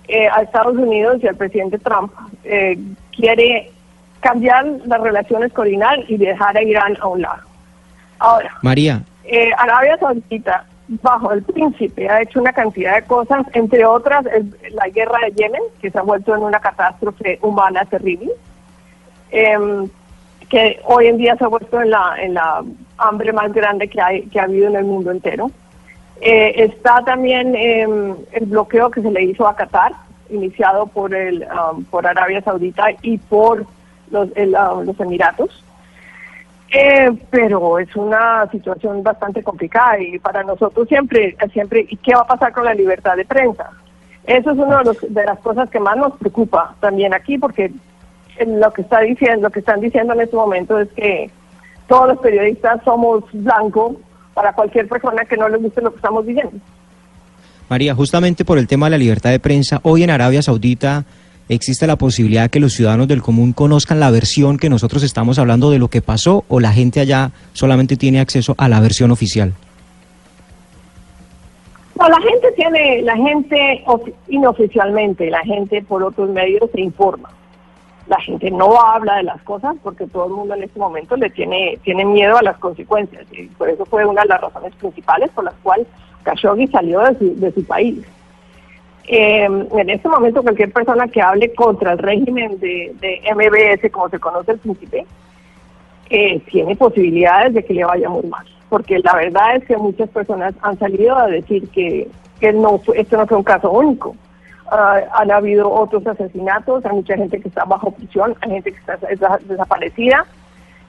eh, 0.07 0.29
a 0.29 0.43
Estados 0.43 0.77
Unidos 0.77 1.19
y 1.21 1.27
al 1.27 1.35
presidente 1.35 1.81
Trump 1.81 2.13
eh, 2.45 2.79
quiere 3.11 3.73
cambiar 4.23 4.65
las 4.87 5.01
relaciones 5.01 5.53
con 5.53 5.67
Irán 5.69 6.01
y 6.09 6.17
dejar 6.17 6.57
a 6.57 6.63
Irán 6.63 6.97
a 7.01 7.09
un 7.09 7.23
lado. 7.23 7.43
Ahora, 8.19 8.51
María, 8.63 9.03
eh, 9.25 9.51
Arabia 9.59 9.99
Saudita, 9.99 10.65
bajo 11.03 11.33
el 11.33 11.43
príncipe, 11.43 12.09
ha 12.09 12.23
hecho 12.23 12.41
una 12.41 12.53
cantidad 12.53 12.95
de 12.95 13.03
cosas, 13.05 13.45
entre 13.53 13.85
otras 13.85 14.25
el- 14.27 14.55
la 14.75 14.89
guerra 14.89 15.19
de 15.25 15.33
Yemen, 15.33 15.63
que 15.81 15.91
se 15.91 15.99
ha 15.99 16.03
vuelto 16.03 16.35
en 16.35 16.43
una 16.43 16.61
catástrofe 16.61 17.39
humana 17.43 17.85
terrible, 17.85 18.31
em, 19.31 19.89
que 20.49 20.81
hoy 20.85 21.07
en 21.07 21.17
día 21.17 21.37
se 21.37 21.45
ha 21.45 21.49
vuelto 21.49 21.81
en 21.81 21.91
la, 21.91 22.15
en 22.21 22.35
la 22.35 22.63
hambre 22.99 23.33
más 23.33 23.53
grande 23.53 23.89
que, 23.89 24.01
hay, 24.01 24.23
que 24.27 24.39
ha 24.39 24.45
habido 24.45 24.69
en 24.69 24.77
el 24.77 24.85
mundo 24.85 25.11
entero. 25.11 25.51
Eh, 26.21 26.53
está 26.63 27.03
también 27.05 27.57
em, 27.57 28.15
el 28.33 28.47
bloqueo 28.47 28.91
que 28.91 29.03
se 29.03 29.11
le 29.11 29.25
hizo 29.25 29.49
a 29.49 29.57
Qatar, 29.57 29.93
iniciado 30.31 30.87
por, 30.87 31.15
el, 31.15 31.45
um, 31.73 31.85
por 31.85 32.07
Arabia 32.07 32.41
Saudita 32.43 32.85
y 33.03 33.19
por 33.19 33.67
los, 34.13 34.29
el, 34.37 34.55
um, 34.55 34.85
los 34.85 34.99
Emiratos. 35.01 35.65
Eh, 36.75 37.11
pero 37.29 37.79
es 37.79 37.95
una 37.97 38.49
situación 38.51 39.03
bastante 39.03 39.43
complicada 39.43 40.01
y 40.01 40.19
para 40.19 40.43
nosotros 40.43 40.89
siempre, 40.89 41.37
siempre, 41.53 41.85
¿y 41.87 41.97
qué 41.97 42.15
va 42.15 42.23
a 42.23 42.27
pasar 42.27 42.53
con 42.53 42.65
la 42.65 42.73
libertad 42.73 43.17
de 43.17 43.27
prensa? 43.27 43.71
Eso 44.25 44.53
es 44.53 44.59
una 44.59 44.83
de, 44.83 44.97
de 45.09 45.25
las 45.25 45.39
cosas 45.41 45.69
que 45.69 45.81
más 45.81 45.99
nos 45.99 46.17
preocupa 46.17 46.75
también 46.81 47.13
aquí, 47.13 47.37
porque 47.37 47.73
eh, 48.39 48.47
lo 48.47 48.73
que 48.73 48.83
está 48.83 49.01
diciendo, 49.01 49.49
lo 49.49 49.51
que 49.51 49.61
están 49.61 49.81
diciendo 49.81 50.15
en 50.15 50.23
este 50.23 50.37
momento 50.37 50.79
es 50.79 50.89
que 50.93 51.31
todos 51.89 52.09
los 52.09 52.19
periodistas 52.21 52.81
somos 52.85 53.25
blancos 53.33 53.97
para 54.33 54.55
cualquier 54.55 54.89
persona 54.89 55.25
que 55.27 55.37
no 55.37 55.49
les 55.49 55.61
guste 55.61 55.83
lo 55.83 55.91
que 55.91 55.97
estamos 55.97 56.25
diciendo. 56.25 56.57
María, 57.69 57.95
justamente 57.95 58.45
por 58.45 58.59
el 58.59 58.67
tema 58.67 58.87
de 58.87 58.91
la 58.91 58.99
libertad 58.99 59.31
de 59.31 59.41
prensa, 59.41 59.81
hoy 59.83 60.03
en 60.03 60.11
Arabia 60.11 60.43
Saudita 60.43 61.05
¿existe 61.55 61.87
la 61.87 61.97
posibilidad 61.97 62.51
que 62.51 62.61
los 62.61 62.73
ciudadanos 62.73 63.09
del 63.09 63.23
común 63.23 63.53
conozcan 63.53 64.01
la 64.01 64.11
versión 64.11 64.59
que 64.59 64.69
nosotros 64.71 65.03
estamos 65.03 65.39
hablando 65.39 65.71
de 65.71 65.79
lo 65.79 65.89
que 65.89 66.03
pasó 66.03 66.45
o 66.49 66.61
la 66.61 66.73
gente 66.73 67.01
allá 67.01 67.31
solamente 67.53 67.97
tiene 67.97 68.21
acceso 68.21 68.55
a 68.59 68.69
la 68.69 68.81
versión 68.81 69.11
oficial? 69.11 69.53
No, 71.99 72.09
la 72.09 72.21
gente 72.21 72.51
tiene, 72.57 73.03
la 73.03 73.17
gente 73.17 73.83
ofi- 73.87 74.15
inoficialmente, 74.29 75.31
la 75.31 75.41
gente 75.43 75.83
por 75.83 76.03
otros 76.03 76.31
medios 76.31 76.69
se 76.73 76.81
informa. 76.81 77.31
La 78.09 78.19
gente 78.21 78.51
no 78.51 78.81
habla 78.81 79.17
de 79.17 79.23
las 79.23 79.41
cosas 79.43 79.77
porque 79.83 80.07
todo 80.07 80.27
el 80.27 80.33
mundo 80.33 80.55
en 80.55 80.65
este 80.65 80.79
momento 80.79 81.17
le 81.17 81.31
tiene, 81.31 81.79
tiene 81.85 82.05
miedo 82.05 82.37
a 82.37 82.43
las 82.43 82.57
consecuencias. 82.59 83.25
Y 83.33 83.45
por 83.47 83.69
eso 83.69 83.85
fue 83.87 84.05
una 84.05 84.23
de 84.23 84.29
las 84.29 84.41
razones 84.41 84.75
principales 84.77 85.31
por 85.31 85.45
las 85.45 85.55
cuales 85.63 85.87
Khashoggi 86.25 86.67
salió 86.69 87.01
de 87.01 87.19
su, 87.19 87.39
de 87.39 87.53
su 87.53 87.65
país. 87.65 87.99
Eh, 89.09 89.45
en 89.45 89.91
este 89.91 90.09
momento 90.09 90.43
cualquier 90.43 90.73
persona 90.73 91.09
que 91.09 91.21
hable 91.21 91.53
contra 91.55 91.93
el 91.93 91.99
régimen 91.99 92.59
de, 92.61 92.95
de 93.01 93.21
MBS, 93.35 93.91
como 93.91 94.09
se 94.09 94.19
conoce 94.19 94.53
el 94.53 94.59
príncipe, 94.59 95.05
eh, 96.11 96.41
tiene 96.51 96.77
posibilidades 96.77 97.55
de 97.55 97.65
que 97.65 97.75
le 97.75 97.85
vaya 97.85 98.09
muy 98.09 98.23
mal. 98.25 98.47
Porque 98.69 98.99
la 99.01 99.15
verdad 99.15 99.57
es 99.57 99.65
que 99.67 99.77
muchas 99.77 100.09
personas 100.11 100.55
han 100.63 100.79
salido 100.79 101.17
a 101.17 101.27
decir 101.27 101.69
que, 101.71 102.09
que 102.41 102.53
no 102.53 102.81
esto 102.95 103.17
no 103.17 103.27
fue 103.27 103.37
un 103.39 103.43
caso 103.45 103.71
único. 103.71 104.15
Ah, 104.71 105.01
han 105.15 105.31
habido 105.31 105.71
otros 105.71 106.07
asesinatos, 106.07 106.85
hay 106.87 106.93
mucha 106.93 107.17
gente 107.17 107.39
que 107.41 107.49
está 107.49 107.65
bajo 107.65 107.91
prisión, 107.91 108.35
hay 108.41 108.51
gente 108.53 108.73
que 108.73 108.79
está 108.79 108.99
desa- 109.01 109.41
desaparecida. 109.41 110.25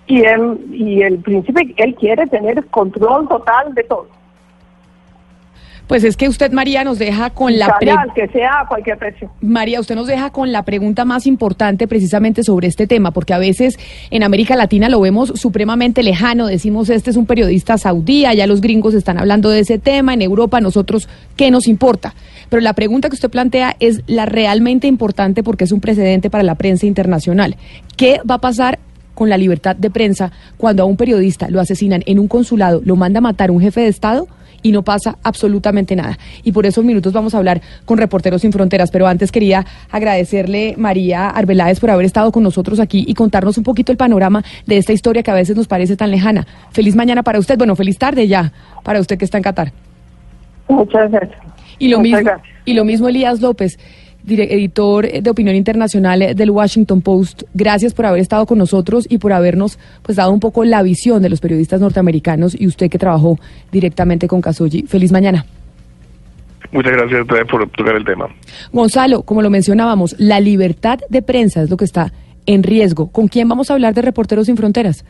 Y, 0.06 0.24
él- 0.24 0.60
y 0.72 1.02
el 1.02 1.18
príncipe, 1.20 1.74
él 1.78 1.96
quiere 1.96 2.28
tener 2.28 2.64
control 2.68 3.28
total 3.28 3.74
de 3.74 3.84
todo. 3.84 4.08
Pues 5.88 6.04
es 6.06 6.16
que 6.16 6.30
usted, 6.30 6.52
María, 6.52 6.84
nos 6.84 6.98
deja 6.98 7.30
con 7.30 7.60
la 7.60 7.78
pre- 7.78 7.90
Callar, 7.90 8.14
que 8.14 8.28
sea 8.30 8.62
a 8.62 8.68
cualquier 8.68 8.98
precio. 8.98 9.30
María, 9.42 9.80
usted 9.82 9.96
nos 9.96 10.08
deja 10.08 10.30
con 10.32 10.52
la 10.52 10.64
pregunta 10.64 11.04
más 11.04 11.28
importante 11.28 11.88
precisamente 11.88 12.44
sobre 12.44 12.68
este 12.68 12.88
tema, 12.88 13.12
porque 13.12 13.34
a 13.34 13.38
veces 13.38 13.78
en 14.10 14.24
América 14.24 14.56
Latina 14.56 14.88
lo 14.88 15.02
vemos 15.02 15.34
supremamente 15.36 16.02
lejano, 16.02 16.48
decimos 16.48 16.90
este 16.90 17.10
es 17.12 17.18
un 17.18 17.26
periodista 17.26 17.78
saudí, 17.78 18.26
allá 18.26 18.48
los 18.48 18.62
gringos 18.62 18.94
están 18.94 19.18
hablando 19.20 19.50
de 19.50 19.60
ese 19.60 19.78
tema, 19.78 20.14
en 20.14 20.22
Europa 20.22 20.62
nosotros, 20.62 21.10
¿qué 21.36 21.52
nos 21.52 21.68
importa? 21.68 22.16
Pero 22.50 22.62
la 22.62 22.74
pregunta 22.74 23.10
que 23.10 23.16
usted 23.16 23.30
plantea 23.30 23.76
es 23.80 24.02
la 24.08 24.26
realmente 24.26 24.88
importante 24.88 25.44
porque 25.44 25.66
es 25.66 25.72
un 25.74 25.82
precedente 25.82 26.30
para 26.30 26.44
la 26.44 26.56
prensa 26.56 26.86
internacional. 26.86 27.58
¿Qué 27.98 28.20
va 28.30 28.36
a 28.36 28.42
pasar 28.42 28.80
con 29.16 29.30
la 29.30 29.38
libertad 29.38 29.76
de 29.76 29.90
prensa 29.90 30.32
cuando 30.58 30.84
a 30.84 30.86
un 30.86 30.98
periodista 30.98 31.50
lo 31.50 31.60
asesinan 31.60 32.04
en 32.06 32.20
un 32.20 32.28
consulado, 32.28 32.82
lo 32.86 32.96
manda 32.96 33.18
a 33.18 33.22
matar 33.22 33.52
un 33.52 33.60
jefe 33.60 33.82
de 33.82 33.88
Estado? 33.90 34.28
Y 34.64 34.72
no 34.72 34.82
pasa 34.82 35.18
absolutamente 35.22 35.96
nada. 35.96 36.18
Y 36.44 36.52
por 36.52 36.66
esos 36.66 36.84
minutos 36.84 37.14
vamos 37.14 37.36
a 37.36 37.38
hablar 37.38 37.62
con 37.86 37.98
Reporteros 38.00 38.42
Sin 38.42 38.52
Fronteras. 38.52 38.90
Pero 38.90 39.06
antes 39.06 39.32
quería 39.32 39.66
agradecerle, 39.92 40.74
María 40.78 41.30
Arbeláez, 41.30 41.80
por 41.80 41.92
haber 41.92 42.06
estado 42.06 42.32
con 42.32 42.42
nosotros 42.42 42.80
aquí 42.80 43.04
y 43.08 43.14
contarnos 43.14 43.58
un 43.58 43.64
poquito 43.64 43.92
el 43.92 43.98
panorama 43.98 44.44
de 44.66 44.78
esta 44.78 44.94
historia 44.94 45.22
que 45.22 45.32
a 45.32 45.36
veces 45.36 45.56
nos 45.56 45.68
parece 45.68 45.96
tan 45.96 46.10
lejana. 46.10 46.48
Feliz 46.72 46.96
mañana 46.96 47.22
para 47.22 47.38
usted, 47.40 47.58
bueno, 47.58 47.76
feliz 47.76 47.98
tarde 47.98 48.28
ya 48.28 48.52
para 48.84 49.00
usted 49.00 49.18
que 49.18 49.26
está 49.26 49.38
en 49.38 49.44
Qatar. 49.44 49.72
Muchas 50.70 51.12
gracias. 51.12 51.40
Y 51.80 51.90
lo, 51.90 52.00
Muchas 52.00 52.12
mismo, 52.20 52.32
gracias. 52.32 52.58
y 52.66 52.74
lo 52.74 52.86
mismo 52.86 53.10
Elías 53.10 53.42
López, 53.42 53.78
editor 54.28 55.10
de 55.12 55.30
opinión 55.30 55.56
internacional 55.56 56.22
eh, 56.22 56.36
del 56.36 56.52
Washington 56.52 57.02
Post. 57.02 57.44
Gracias 57.54 57.94
por 57.94 58.06
haber 58.06 58.22
estado 58.22 58.46
con 58.46 58.58
nosotros 58.58 59.06
y 59.10 59.18
por 59.18 59.34
habernos 59.34 59.80
pues 60.02 60.16
dado 60.16 60.32
un 60.32 60.40
poco 60.40 60.64
la 60.64 60.82
visión 60.84 61.22
de 61.22 61.30
los 61.30 61.42
periodistas 61.42 61.82
norteamericanos 61.82 62.60
y 62.60 62.68
usted 62.68 62.90
que 62.90 62.98
trabajó 62.98 63.38
directamente 63.72 64.28
con 64.28 64.42
Khashoggi. 64.42 64.84
Feliz 64.84 65.12
mañana. 65.12 65.46
Muchas 66.72 66.94
gracias 66.94 67.26
por 67.50 67.70
tocar 67.70 67.96
el 67.96 68.04
tema. 68.04 68.28
Gonzalo, 68.72 69.22
como 69.22 69.42
lo 69.42 69.52
mencionábamos, 69.52 70.16
la 70.18 70.40
libertad 70.40 71.00
de 71.10 71.22
prensa 71.22 71.62
es 71.62 71.70
lo 71.70 71.78
que 71.78 71.86
está 71.86 72.12
en 72.46 72.64
riesgo. 72.64 73.08
¿Con 73.08 73.28
quién 73.28 73.48
vamos 73.48 73.70
a 73.70 73.74
hablar 73.74 73.94
de 73.94 74.02
Reporteros 74.02 74.48
Sin 74.48 74.58
Fronteras? 74.58 75.06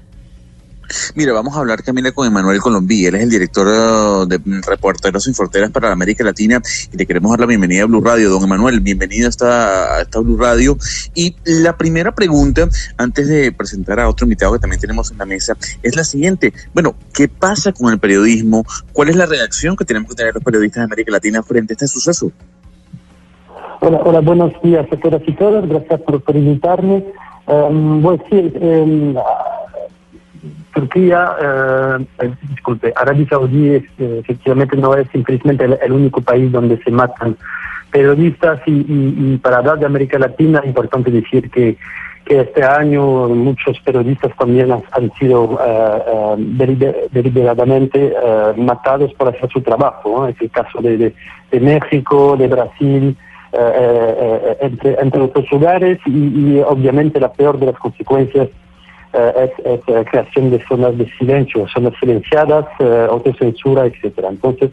Mira, 1.15 1.33
vamos 1.33 1.55
a 1.55 1.59
hablar, 1.59 1.83
Camila, 1.83 2.11
con 2.11 2.27
Emanuel 2.27 2.59
Colombí. 2.59 3.05
Él 3.05 3.15
es 3.15 3.23
el 3.23 3.29
director 3.29 3.67
eh, 3.67 4.25
de 4.27 4.61
Reporteros 4.61 5.23
Sin 5.23 5.33
Fronteras 5.33 5.71
para 5.71 5.91
América 5.91 6.23
Latina 6.23 6.61
y 6.91 6.97
le 6.97 7.05
queremos 7.05 7.31
dar 7.31 7.39
la 7.39 7.45
bienvenida 7.45 7.83
a 7.83 7.85
Blue 7.85 8.01
Radio. 8.01 8.29
Don 8.29 8.43
Emanuel, 8.43 8.79
bienvenido 8.79 9.27
a 9.27 9.29
esta, 9.29 10.19
Blue 10.19 10.37
Radio. 10.37 10.77
Y 11.13 11.35
la 11.45 11.77
primera 11.77 12.13
pregunta, 12.13 12.67
antes 12.97 13.27
de 13.27 13.51
presentar 13.51 13.99
a 13.99 14.09
otro 14.09 14.25
invitado 14.25 14.53
que 14.53 14.59
también 14.59 14.79
tenemos 14.79 15.11
en 15.11 15.17
la 15.17 15.25
mesa, 15.25 15.55
es 15.81 15.95
la 15.95 16.03
siguiente. 16.03 16.53
Bueno, 16.73 16.95
¿qué 17.13 17.27
pasa 17.27 17.71
con 17.71 17.91
el 17.91 17.99
periodismo? 17.99 18.65
¿Cuál 18.91 19.09
es 19.09 19.15
la 19.15 19.25
reacción 19.25 19.75
que 19.75 19.85
tenemos 19.85 20.09
que 20.09 20.15
tener 20.15 20.33
los 20.33 20.43
periodistas 20.43 20.81
de 20.81 20.85
América 20.85 21.11
Latina 21.11 21.43
frente 21.43 21.73
a 21.73 21.75
este 21.75 21.87
suceso? 21.87 22.31
Hola, 23.79 23.99
hola, 24.03 24.19
buenos 24.21 24.53
días 24.61 24.85
a 24.89 24.95
y 24.95 25.35
todos. 25.35 25.67
Gracias 25.67 26.01
por, 26.01 26.21
por 26.23 26.35
invitarme. 26.35 27.03
Bueno, 27.45 28.17
sí, 28.29 28.51
em, 28.55 29.15
Turquía, 30.73 31.31
eh, 31.41 32.05
eh, 32.21 32.31
disculpe, 32.49 32.91
Arabia 32.95 33.25
Saudí 33.29 33.69
eh, 33.69 33.83
efectivamente 33.97 34.75
no 34.77 34.93
es 34.95 35.07
infelizmente 35.13 35.65
el, 35.65 35.77
el 35.81 35.91
único 35.91 36.21
país 36.21 36.51
donde 36.51 36.77
se 36.83 36.91
matan 36.91 37.37
periodistas 37.91 38.59
y, 38.65 39.37
para 39.37 39.57
hablar 39.57 39.79
de 39.79 39.85
América 39.85 40.17
Latina 40.17 40.59
es 40.59 40.67
importante 40.67 41.11
decir 41.11 41.49
que, 41.51 41.77
este 42.25 42.63
año 42.63 43.27
muchos 43.27 43.77
periodistas 43.81 44.31
también 44.37 44.71
han, 44.71 45.11
sido 45.19 45.59
deliber- 46.37 47.09
deliberadamente 47.11 48.13
matados 48.55 49.13
por 49.15 49.27
hacer 49.27 49.49
su 49.51 49.59
trabajo. 49.61 50.25
Es 50.27 50.35
el 50.39 50.49
caso 50.49 50.81
de, 50.81 50.97
de- 50.97 51.13
de 51.51 51.59
México, 51.59 52.37
de 52.37 52.47
Brasil, 52.47 53.17
eh, 53.51 53.57
eh, 53.59 54.57
entre, 54.61 54.95
entre 54.99 55.21
otros 55.21 55.45
lugares 55.51 55.99
y, 56.07 56.11
y 56.55 56.63
obviamente 56.65 57.19
la 57.19 57.31
peor 57.31 57.59
de 57.59 57.67
las 57.67 57.77
consecuencias 57.77 58.47
es, 59.13 59.51
es 59.65 59.79
la 59.87 60.03
creación 60.03 60.49
de 60.51 60.63
zonas 60.65 60.97
de 60.97 61.09
silencio, 61.17 61.67
zonas 61.67 61.93
silenciadas, 61.99 62.65
eh, 62.79 63.07
autocensura, 63.09 63.85
etcétera. 63.85 64.29
Entonces, 64.29 64.71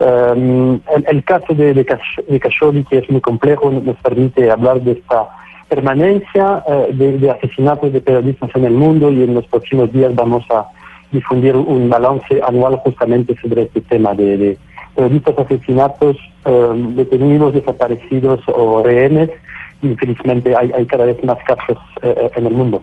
eh, 0.00 0.78
el, 1.06 1.24
caso 1.24 1.54
de, 1.54 1.74
de, 1.74 1.84
de 1.84 2.40
que 2.40 2.98
es 2.98 3.10
muy 3.10 3.20
complejo, 3.20 3.70
nos 3.70 3.96
permite 3.96 4.50
hablar 4.50 4.80
de 4.80 4.92
esta 4.92 5.28
permanencia 5.68 6.62
eh, 6.66 6.90
de, 6.92 7.30
asesinatos 7.30 7.92
de 7.92 8.00
periodistas 8.00 8.50
en 8.54 8.64
el 8.64 8.74
mundo 8.74 9.10
y 9.10 9.22
en 9.22 9.34
los 9.34 9.46
próximos 9.46 9.92
días 9.92 10.14
vamos 10.14 10.44
a 10.50 10.66
difundir 11.10 11.56
un 11.56 11.88
balance 11.88 12.40
anual 12.46 12.76
justamente 12.78 13.34
sobre 13.40 13.62
este 13.62 13.80
tema 13.82 14.14
de, 14.14 14.36
de 14.36 14.58
periodistas 14.94 15.38
asesinatos, 15.38 16.16
eh, 16.44 16.72
detenidos, 16.96 17.54
desaparecidos 17.54 18.40
o 18.48 18.82
rehenes. 18.82 19.30
Infelizmente 19.82 20.54
hay, 20.56 20.72
hay 20.72 20.86
cada 20.86 21.04
vez 21.06 21.22
más 21.24 21.38
casos 21.44 21.78
eh, 22.02 22.30
en 22.36 22.46
el 22.46 22.52
mundo. 22.52 22.82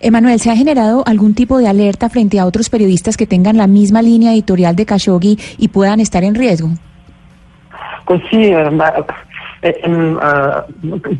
Emanuel, 0.00 0.40
¿se 0.40 0.50
ha 0.50 0.56
generado 0.56 1.02
algún 1.06 1.34
tipo 1.34 1.58
de 1.58 1.68
alerta 1.68 2.08
frente 2.08 2.38
a 2.38 2.46
otros 2.46 2.68
periodistas 2.70 3.16
que 3.16 3.26
tengan 3.26 3.56
la 3.56 3.66
misma 3.66 4.02
línea 4.02 4.32
editorial 4.32 4.76
de 4.76 4.86
Khashoggi 4.86 5.38
y 5.58 5.68
puedan 5.68 6.00
estar 6.00 6.24
en 6.24 6.34
riesgo? 6.34 6.68
Pues 8.06 8.22
sí, 8.30 8.42
eh, 8.42 8.70
eh, 9.62 9.80
em, 9.84 10.18
ah, 10.20 10.64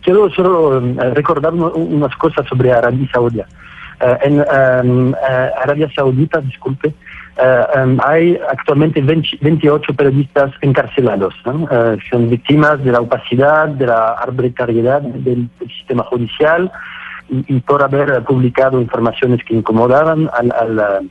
quiero 0.02 0.30
solo 0.30 0.80
eh, 0.80 1.11
recordar 1.14 1.54
unas 1.54 2.16
cosas 2.16 2.46
sobre 2.48 2.72
Arabia 2.72 3.08
Saudita. 3.12 3.46
En 4.22 4.40
em, 4.40 5.14
Arabia 5.62 5.88
Saudita, 5.94 6.40
disculpe, 6.40 6.94
em, 7.36 7.98
hay 8.02 8.40
actualmente 8.50 9.02
20 9.02 9.38
28 9.42 9.94
periodistas 9.94 10.52
encarcelados. 10.62 11.34
¿no? 11.44 11.68
Son 12.11 12.30
víctimas 12.30 12.82
de 12.82 12.92
la 12.92 13.00
opacidad, 13.00 13.68
de 13.68 13.86
la 13.86 14.14
arbitrariedad 14.14 15.02
del 15.02 15.48
sistema 15.68 16.02
judicial 16.04 16.72
y, 17.31 17.45
y 17.57 17.61
por 17.61 17.83
haber 17.83 18.22
publicado 18.24 18.81
informaciones 18.81 19.43
que 19.45 19.55
incomodaban 19.55 20.28
al, 20.33 20.53
al, 20.53 21.11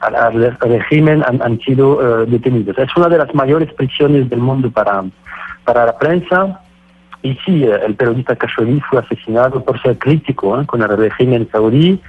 al, 0.00 0.14
al 0.16 0.58
régimen 0.60 1.22
han, 1.26 1.58
sido 1.60 2.22
eh, 2.22 2.26
detenidos. 2.26 2.78
Es 2.78 2.94
una 2.96 3.08
de 3.08 3.18
las 3.18 3.34
mayores 3.34 3.72
prisiones 3.74 4.28
del 4.30 4.40
mundo 4.40 4.70
para, 4.70 5.02
para 5.64 5.86
la 5.86 5.98
prensa. 5.98 6.60
Y 7.22 7.34
sí, 7.44 7.64
eh, 7.64 7.78
el 7.86 7.94
periodista 7.96 8.36
Khashoggi 8.36 8.80
fue 8.88 9.00
asesinado 9.00 9.62
por 9.64 9.80
ser 9.82 9.98
crítico 9.98 10.58
¿eh? 10.60 10.66
con 10.66 10.82
el 10.82 10.96
régimen 10.96 11.48
saudí. 11.52 12.00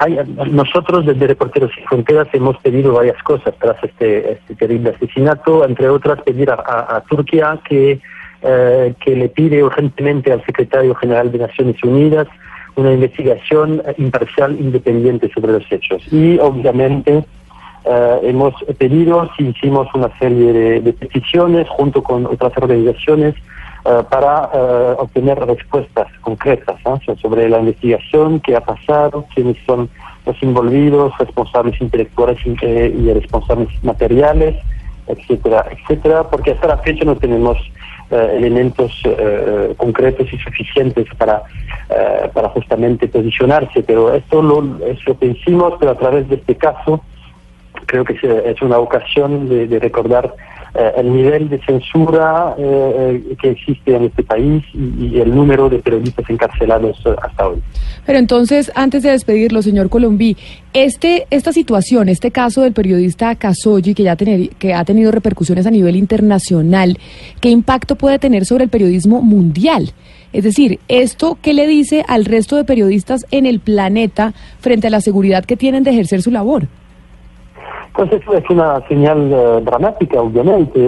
Hay- 0.00 0.18
nosotros 0.50 1.04
desde 1.04 1.26
Reporteros 1.26 1.70
Sin 1.74 1.84
Fronteras 1.84 2.28
hemos 2.32 2.56
pedido 2.58 2.94
varias 2.94 3.22
cosas 3.22 3.54
tras 3.60 3.76
este, 3.84 4.32
este 4.32 4.54
terrible 4.54 4.90
asesinato, 4.96 5.64
entre 5.66 5.88
otras 5.90 6.22
pedir 6.22 6.50
a- 6.50 6.96
a 6.96 7.00
Turquía 7.02 7.58
que, 7.68 8.00
eh, 8.44 8.94
que 9.04 9.16
le 9.16 9.28
pide 9.28 9.62
urgentemente 9.62 10.30
al 10.32 10.44
secretario 10.44 10.94
general 10.94 11.32
de 11.32 11.38
Naciones 11.38 11.82
Unidas 11.82 12.28
una 12.76 12.92
investigación 12.92 13.82
eh, 13.86 13.94
imparcial, 13.98 14.58
independiente 14.58 15.30
sobre 15.32 15.52
los 15.52 15.70
hechos. 15.70 16.02
Y 16.12 16.38
obviamente 16.38 17.24
eh, 17.84 18.18
hemos 18.22 18.54
pedido, 18.78 19.30
sí 19.36 19.48
hicimos 19.48 19.88
una 19.94 20.16
serie 20.18 20.80
de, 20.80 20.92
peticiones 20.92 21.68
junto 21.68 22.02
con 22.02 22.26
otras 22.26 22.52
organizaciones 22.56 23.34
eh, 23.84 24.02
para 24.08 24.44
obtener 24.98 25.38
respuestas 25.40 26.08
concretas 26.20 26.76
sobre 27.20 27.48
la 27.48 27.58
investigación, 27.58 28.40
qué 28.40 28.56
ha 28.56 28.60
pasado, 28.60 29.26
quiénes 29.34 29.56
son 29.66 29.90
los 30.26 30.42
involuidos, 30.42 31.12
responsables 31.18 31.78
intelectuales 31.80 32.38
y, 32.46 33.12
responsables 33.12 33.68
materiales, 33.84 34.56
etcétera, 35.06 35.66
etcétera, 35.70 36.24
porque 36.30 36.52
hasta 36.52 36.68
la 36.68 36.78
fecha 36.78 37.04
no 37.04 37.14
tenemos 37.16 37.58
elementos 38.10 39.02
eh, 39.04 39.74
concretos 39.76 40.32
y 40.32 40.38
suficientes 40.38 41.06
para, 41.16 41.42
eh, 41.90 42.28
para 42.32 42.48
justamente 42.50 43.08
posicionarse. 43.08 43.82
Pero 43.82 44.14
esto 44.14 44.42
lo, 44.42 44.84
es 44.86 45.04
lo 45.06 45.18
que 45.18 45.26
pero 45.78 45.92
a 45.92 45.98
través 45.98 46.28
de 46.28 46.36
este 46.36 46.56
caso 46.56 47.02
creo 47.86 48.04
que 48.04 48.16
es 48.46 48.62
una 48.62 48.78
ocasión 48.78 49.48
de, 49.48 49.66
de 49.66 49.78
recordar 49.78 50.34
eh, 50.74 50.92
el 50.96 51.12
nivel 51.12 51.48
de 51.48 51.60
censura 51.64 52.54
eh, 52.58 53.22
eh, 53.28 53.36
que 53.40 53.50
existe 53.50 53.94
en 53.94 54.04
este 54.04 54.24
país 54.24 54.64
y, 54.74 55.20
el 55.20 55.34
número 55.34 55.68
de 55.68 55.78
periodistas 55.78 56.28
encarcelados 56.28 57.00
eh, 57.06 57.14
hasta 57.22 57.48
hoy. 57.48 57.62
Pero 58.04 58.18
entonces, 58.18 58.72
antes 58.74 59.04
de 59.04 59.10
despedirlo, 59.10 59.62
señor 59.62 59.88
Colombí, 59.88 60.36
este, 60.72 61.26
esta 61.30 61.52
situación, 61.52 62.08
este 62.08 62.32
caso 62.32 62.62
del 62.62 62.72
periodista 62.72 63.34
Khashoggi, 63.36 63.94
que 63.94 64.02
ya 64.02 64.16
que 64.16 64.74
ha 64.74 64.84
tenido 64.84 65.12
repercusiones 65.12 65.66
a 65.66 65.70
nivel 65.70 65.94
internacional, 65.96 66.98
¿qué 67.40 67.50
impacto 67.50 67.94
puede 67.96 68.18
tener 68.18 68.44
sobre 68.44 68.64
el 68.64 68.70
periodismo 68.70 69.22
mundial? 69.22 69.92
Es 70.32 70.42
decir, 70.42 70.80
¿esto 70.88 71.38
qué 71.40 71.54
le 71.54 71.68
dice 71.68 72.04
al 72.08 72.24
resto 72.24 72.56
de 72.56 72.64
periodistas 72.64 73.24
en 73.30 73.46
el 73.46 73.60
planeta 73.60 74.34
frente 74.58 74.88
a 74.88 74.90
la 74.90 75.00
seguridad 75.00 75.44
que 75.44 75.56
tienen 75.56 75.84
de 75.84 75.92
ejercer 75.92 76.22
su 76.22 76.32
labor? 76.32 76.66
Pues 77.94 78.10
eso 78.12 78.34
es 78.34 78.44
una 78.50 78.80
señal 78.88 79.30
eh, 79.32 79.60
dramática, 79.62 80.20
obviamente, 80.20 80.80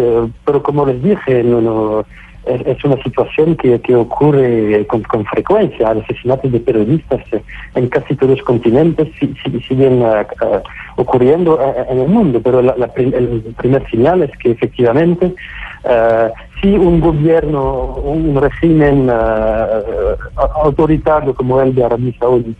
pero 0.44 0.60
como 0.62 0.84
les 0.86 1.00
dije, 1.02 1.44
no, 1.44 1.60
no, 1.60 2.04
es, 2.46 2.84
una 2.84 3.00
situación 3.02 3.54
que, 3.56 3.80
que 3.80 3.94
ocurre 3.94 4.84
con, 4.88 5.24
frecuencia. 5.26 5.94
Los 5.94 6.02
asesinatos 6.04 6.50
de 6.50 6.58
periodistas 6.60 7.20
eh, 7.32 7.42
en 7.76 7.88
casi 7.88 8.16
todos 8.16 8.36
los 8.38 8.42
continentes 8.42 9.08
si- 9.20 9.34
si- 9.44 9.60
siguen 9.60 10.02
eh, 10.02 10.26
eh, 10.42 10.60
ocurriendo 10.96 11.60
en 11.88 11.98
el 12.00 12.08
mundo, 12.08 12.40
pero 12.42 12.60
la- 12.60 12.74
la 12.76 12.90
el 12.96 13.54
primer 13.56 13.88
señal 13.88 14.22
es 14.22 14.36
que 14.38 14.50
efectivamente 14.50 15.32
si 16.60 16.76
un 16.76 16.98
gobierno, 17.00 17.94
un 18.02 18.40
régimen 18.40 19.08
autoritario 20.62 21.32
como 21.34 21.60
el 21.60 21.74
de 21.74 21.84
Arabia 21.84 22.12
Saudí 22.18 22.56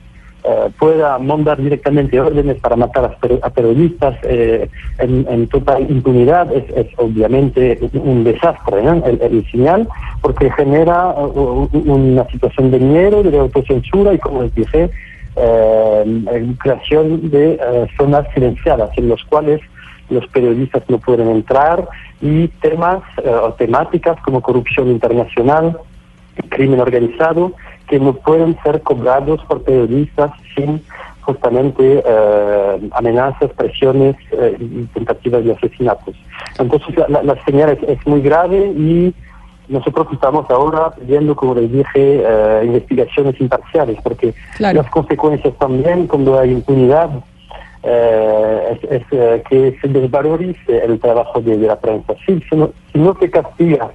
eh, 0.48 0.70
pueda 0.78 1.18
mandar 1.18 1.60
directamente 1.60 2.20
órdenes 2.20 2.60
para 2.60 2.76
matar 2.76 3.04
a, 3.06 3.08
per- 3.18 3.40
a 3.42 3.50
periodistas 3.50 4.14
eh, 4.22 4.68
en, 4.98 5.48
total 5.48 5.90
impunidad 5.90 6.52
es, 6.52 6.64
es 6.76 6.86
obviamente 6.98 7.80
un, 7.94 8.22
desastre, 8.22 8.78
el, 8.80 9.20
el 9.20 9.50
señal, 9.50 9.88
porque 10.22 10.48
genera 10.52 11.08
uh, 11.08 11.68
uh, 11.72 11.92
una 11.92 12.24
situación 12.30 12.70
de 12.70 12.78
miedo, 12.78 13.24
de 13.24 13.36
autocensura 13.38 14.14
y, 14.14 14.18
como 14.18 14.44
les 14.44 14.54
dije, 14.54 14.88
eh, 15.34 16.54
creación 16.60 17.28
de 17.28 17.58
zonas 17.96 18.26
silenciadas 18.32 18.90
en 18.96 19.08
los 19.08 19.24
cuales 19.24 19.60
los 20.10 20.24
periodistas 20.28 20.84
no 20.88 20.98
pueden 20.98 21.28
entrar 21.28 21.88
y 22.20 22.46
temas 22.60 23.02
o 23.42 23.52
temáticas 23.54 24.16
como 24.22 24.40
corrupción 24.40 24.88
internacional, 24.92 25.76
crimen 26.50 26.78
organizado 26.78 27.52
que 27.88 27.98
no 28.00 28.12
pueden 28.14 28.56
ser 28.62 28.82
cobrados 28.82 29.42
por 29.44 29.62
periodistas 29.62 30.30
sin 30.54 30.82
justamente 31.22 32.02
eh, 32.06 32.88
amenazas, 32.92 33.50
presiones 33.56 34.14
eh, 34.32 34.56
y 34.60 34.84
tentativas 34.94 35.44
de 35.44 35.52
asesinatos. 35.52 36.14
Entonces 36.58 36.96
la, 37.08 37.22
la- 37.22 37.44
señal 37.44 37.70
es, 37.70 37.82
es 37.88 38.06
muy 38.06 38.20
grave 38.22 38.58
y 38.76 39.12
nosotros 39.68 40.06
estamos 40.12 40.48
ahora 40.50 40.90
pidiendo, 40.92 41.34
como 41.34 41.54
les 41.56 41.70
dije, 41.72 42.22
eh, 42.24 42.62
investigaciones 42.64 43.40
imparciales, 43.40 43.98
porque 44.02 44.34
Claro. 44.56 44.82
las 44.82 44.90
consecuencias 44.90 45.52
también 45.58 46.06
cuando 46.06 46.38
hay 46.38 46.52
impunidad 46.52 47.10
eh, 47.82 48.78
es, 48.82 48.90
es, 48.90 49.02
eh, 49.10 49.42
que 49.48 49.76
se 49.80 49.88
desvalorice 49.88 50.78
el 50.84 50.98
trabajo 51.00 51.40
de, 51.40 51.56
de 51.58 51.66
la 51.66 51.76
prensa. 51.78 52.14
Sí, 52.24 52.40
si 52.48 52.56
no, 52.56 52.70
si 52.92 52.98
no 52.98 53.16
se 53.18 53.30
castiga 53.30 53.90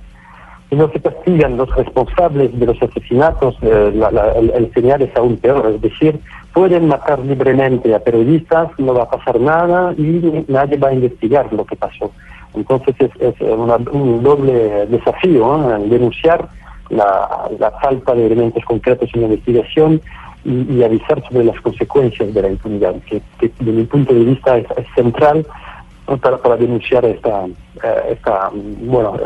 no 0.75 0.89
se 0.91 0.99
castigan 1.01 1.57
los 1.57 1.73
responsables 1.75 2.57
de 2.57 2.65
los 2.65 2.81
asesinatos, 2.81 3.55
eh, 3.61 3.93
el, 4.37 4.49
el 4.51 4.73
señal 4.73 5.01
es 5.01 5.15
aún 5.15 5.37
peor. 5.37 5.71
Es 5.75 5.81
decir, 5.81 6.19
pueden 6.53 6.87
matar 6.87 7.19
libremente 7.19 7.93
a 7.93 7.99
periodistas, 7.99 8.69
no 8.77 8.93
va 8.93 9.03
a 9.03 9.09
pasar 9.09 9.39
nada 9.39 9.93
y 9.97 10.45
nadie 10.47 10.77
va 10.77 10.89
a 10.89 10.93
investigar 10.93 11.51
lo 11.51 11.65
que 11.65 11.75
pasó. 11.75 12.11
Entonces 12.55 12.95
es, 13.19 13.35
una- 13.41 13.77
un 13.91 14.23
doble 14.23 14.85
desafío, 14.87 15.77
denunciar 15.85 16.47
la, 16.89 17.47
falta 17.81 18.13
de 18.13 18.25
elementos 18.25 18.63
concretos 18.65 19.09
en 19.13 19.21
la 19.21 19.27
investigación 19.27 20.01
y, 20.43 20.83
avisar 20.83 21.21
sobre 21.29 21.45
las 21.45 21.59
consecuencias 21.61 22.33
de 22.33 22.41
la 22.41 22.49
impunidad, 22.49 22.95
que, 23.09 23.21
que 23.39 23.51
desde 23.59 23.71
mi 23.71 23.83
punto 23.83 24.13
de 24.13 24.23
vista 24.23 24.57
es, 24.57 24.65
es 24.75 24.85
central 24.95 25.45
para, 26.21 26.37
para 26.37 26.57
denunciar 26.57 27.05
esta, 27.05 27.45
eh, 27.45 28.01
esta 28.11 28.49
bueno, 28.53 29.17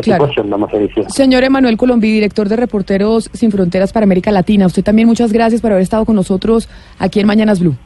Claro. 0.00 0.24
situación, 0.26 0.50
vamos 0.50 0.70
a 0.72 0.78
decir. 0.78 1.04
Señor 1.08 1.44
Emanuel 1.44 1.76
Colombí, 1.76 2.10
director 2.10 2.48
de 2.48 2.56
Reporteros 2.56 3.28
Sin 3.32 3.50
Fronteras 3.50 3.92
para 3.92 4.04
América 4.04 4.30
Latina, 4.30 4.66
usted 4.66 4.82
también 4.82 5.06
muchas 5.08 5.32
gracias 5.32 5.60
por 5.60 5.70
haber 5.72 5.82
estado 5.82 6.04
con 6.04 6.16
nosotros 6.16 6.68
aquí 6.98 7.20
en 7.20 7.26
Mañanas 7.26 7.60
Blue. 7.60 7.76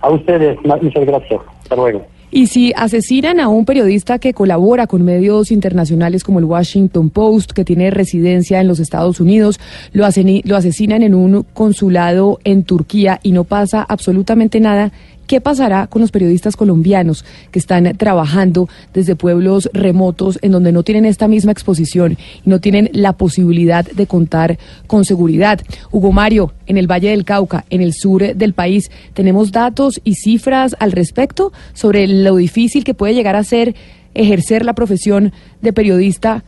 A 0.00 0.10
ustedes, 0.10 0.58
muchas 0.64 1.06
gracias. 1.06 1.40
Hasta 1.62 1.76
luego. 1.76 2.04
Y 2.30 2.48
si 2.48 2.72
asesinan 2.74 3.38
a 3.38 3.46
un 3.46 3.64
periodista 3.64 4.18
que 4.18 4.34
colabora 4.34 4.88
con 4.88 5.04
medios 5.04 5.52
internacionales 5.52 6.24
como 6.24 6.40
el 6.40 6.44
Washington 6.46 7.08
Post, 7.10 7.52
que 7.52 7.64
tiene 7.64 7.92
residencia 7.92 8.60
en 8.60 8.66
los 8.66 8.80
Estados 8.80 9.20
Unidos, 9.20 9.60
lo, 9.92 10.04
aseni- 10.04 10.42
lo 10.44 10.56
asesinan 10.56 11.02
en 11.04 11.14
un 11.14 11.44
consulado 11.54 12.40
en 12.42 12.64
Turquía 12.64 13.20
y 13.22 13.30
no 13.30 13.44
pasa 13.44 13.86
absolutamente 13.88 14.58
nada, 14.58 14.90
¿qué 15.26 15.40
pasará 15.40 15.86
con 15.86 16.02
los 16.02 16.10
periodistas 16.10 16.56
colombianos 16.56 17.24
que 17.50 17.58
están 17.58 17.96
trabajando 17.96 18.68
desde 18.92 19.16
pueblos 19.16 19.70
remotos 19.72 20.38
en 20.42 20.52
donde 20.52 20.72
no 20.72 20.82
tienen 20.82 21.04
esta 21.04 21.28
misma 21.28 21.52
exposición 21.52 22.16
y 22.44 22.50
no 22.50 22.60
tienen 22.60 22.90
la 22.92 23.14
posibilidad 23.14 23.84
de 23.84 24.06
contar 24.06 24.58
con 24.86 25.04
seguridad? 25.04 25.60
Hugo 25.90 26.12
Mario, 26.12 26.52
en 26.66 26.76
el 26.76 26.90
Valle 26.90 27.10
del 27.10 27.24
Cauca, 27.24 27.64
en 27.70 27.80
el 27.80 27.92
sur 27.94 28.34
del 28.34 28.54
país, 28.54 28.90
¿tenemos 29.14 29.52
datos 29.52 30.00
y 30.04 30.14
cifras 30.14 30.76
al 30.78 30.92
respecto 30.92 31.52
sobre 31.72 32.06
lo 32.06 32.36
difícil 32.36 32.84
que 32.84 32.94
puede 32.94 33.14
llegar 33.14 33.36
a 33.36 33.44
ser 33.44 33.74
ejercer 34.14 34.64
la 34.64 34.74
profesión 34.74 35.32
de 35.60 35.72
periodista 35.72 36.44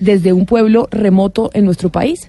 desde 0.00 0.32
un 0.32 0.46
pueblo 0.46 0.88
remoto 0.90 1.50
en 1.54 1.64
nuestro 1.64 1.90
país? 1.90 2.28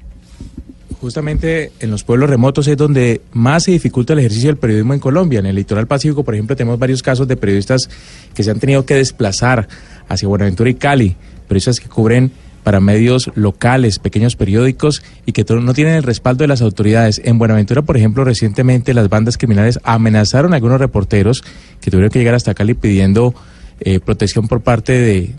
Justamente 1.02 1.72
en 1.80 1.92
los 1.92 2.04
pueblos 2.04 2.30
remotos 2.30 2.68
es 2.68 2.76
donde 2.76 3.22
más 3.32 3.64
se 3.64 3.72
dificulta 3.72 4.12
el 4.14 4.20
ejercicio 4.20 4.50
del 4.50 4.58
periodismo 4.58 4.94
en 4.94 5.00
Colombia. 5.00 5.40
En 5.40 5.46
el 5.46 5.56
litoral 5.56 5.88
pacífico, 5.88 6.26
por 6.26 6.34
ejemplo, 6.34 6.58
tenemos 6.58 6.78
varios 6.78 7.02
casos 7.02 7.26
de 7.28 7.38
periodistas 7.38 7.90
que 8.34 8.44
se 8.44 8.52
han 8.52 8.60
tenido 8.60 8.86
que 8.86 8.96
desplazar 8.96 9.70
hacia 10.10 10.28
Buenaventura 10.28 10.70
y 10.70 10.74
Cali, 10.76 11.16
periodistas 11.48 11.80
que 11.80 11.88
cubren 11.88 12.32
para 12.64 12.82
medios 12.82 13.32
locales, 13.36 13.98
pequeños 14.00 14.36
periódicos 14.36 15.02
y 15.26 15.32
que 15.32 15.46
no 15.48 15.74
tienen 15.74 15.94
el 15.94 16.04
respaldo 16.04 16.44
de 16.44 16.50
las 16.50 16.62
autoridades. 16.62 17.22
En 17.24 17.38
Buenaventura, 17.40 17.82
por 17.84 17.96
ejemplo, 17.96 18.26
recientemente 18.26 18.94
las 18.94 19.08
bandas 19.08 19.38
criminales 19.38 19.80
amenazaron 19.84 20.52
a 20.52 20.58
algunos 20.58 20.80
reporteros 20.80 21.42
que 21.80 21.90
tuvieron 21.92 22.12
que 22.12 22.20
llegar 22.20 22.36
hasta 22.36 22.54
Cali 22.54 22.74
pidiendo 22.74 23.34
eh, 23.80 24.02
protección 24.02 24.50
por 24.50 24.60
parte 24.60 24.92
de- 24.92 25.34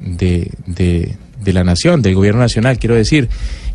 de 1.44 1.52
la 1.52 1.64
nación, 1.64 2.00
del 2.02 2.14
gobierno 2.14 2.40
nacional, 2.40 2.78
quiero 2.78 2.94
decir, 2.94 3.28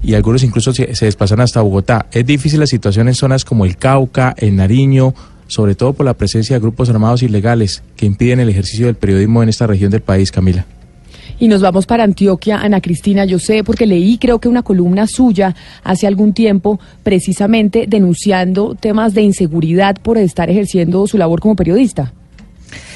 y 0.05 0.13
algunos 0.13 0.43
incluso 0.43 0.71
se, 0.73 0.85
desplazan 0.85 1.39
hasta 1.41 1.61
Bogotá. 1.61 2.05
Es 2.11 2.25
difícil 2.25 2.59
la 2.59 2.67
situación 2.67 3.07
en 3.07 3.15
zonas 3.15 3.43
como 3.43 3.65
el 3.65 3.77
Cauca, 3.77 4.35
el 4.37 4.55
Nariño, 4.55 5.13
sobre 5.47 5.75
todo 5.75 5.93
por 5.93 6.05
la 6.05 6.13
presencia 6.13 6.55
de 6.55 6.59
grupos 6.59 6.89
armados 6.89 7.23
ilegales 7.23 7.81
que 7.95 8.05
impiden 8.05 8.39
el 8.39 8.49
ejercicio 8.49 8.85
del 8.85 8.95
periodismo 8.95 9.41
en 9.41 9.49
esta 9.49 9.67
región 9.67 9.91
del 9.91 10.01
país, 10.01 10.31
Camila. 10.31 10.65
Y 11.39 11.47
nos 11.47 11.61
vamos 11.61 11.85
para 11.85 12.03
Antioquia, 12.03 12.59
Ana 12.59 12.79
Cristina, 12.79 13.25
yo 13.25 13.39
sé, 13.39 13.63
porque 13.63 13.85
leí 13.85 14.17
creo 14.17 14.39
que 14.39 14.47
una 14.47 14.63
columna 14.63 15.05
suya 15.05 15.55
hace 15.83 16.07
algún 16.07 16.33
tiempo 16.33 16.79
precisamente 17.03 17.85
denunciando 17.87 18.75
temas 18.75 19.13
de 19.13 19.23
inseguridad 19.23 19.97
por 20.01 20.17
estar 20.17 20.49
ejerciendo 20.49 21.07
su 21.07 21.17
labor 21.17 21.41
como 21.41 21.55
periodista. 21.55 22.13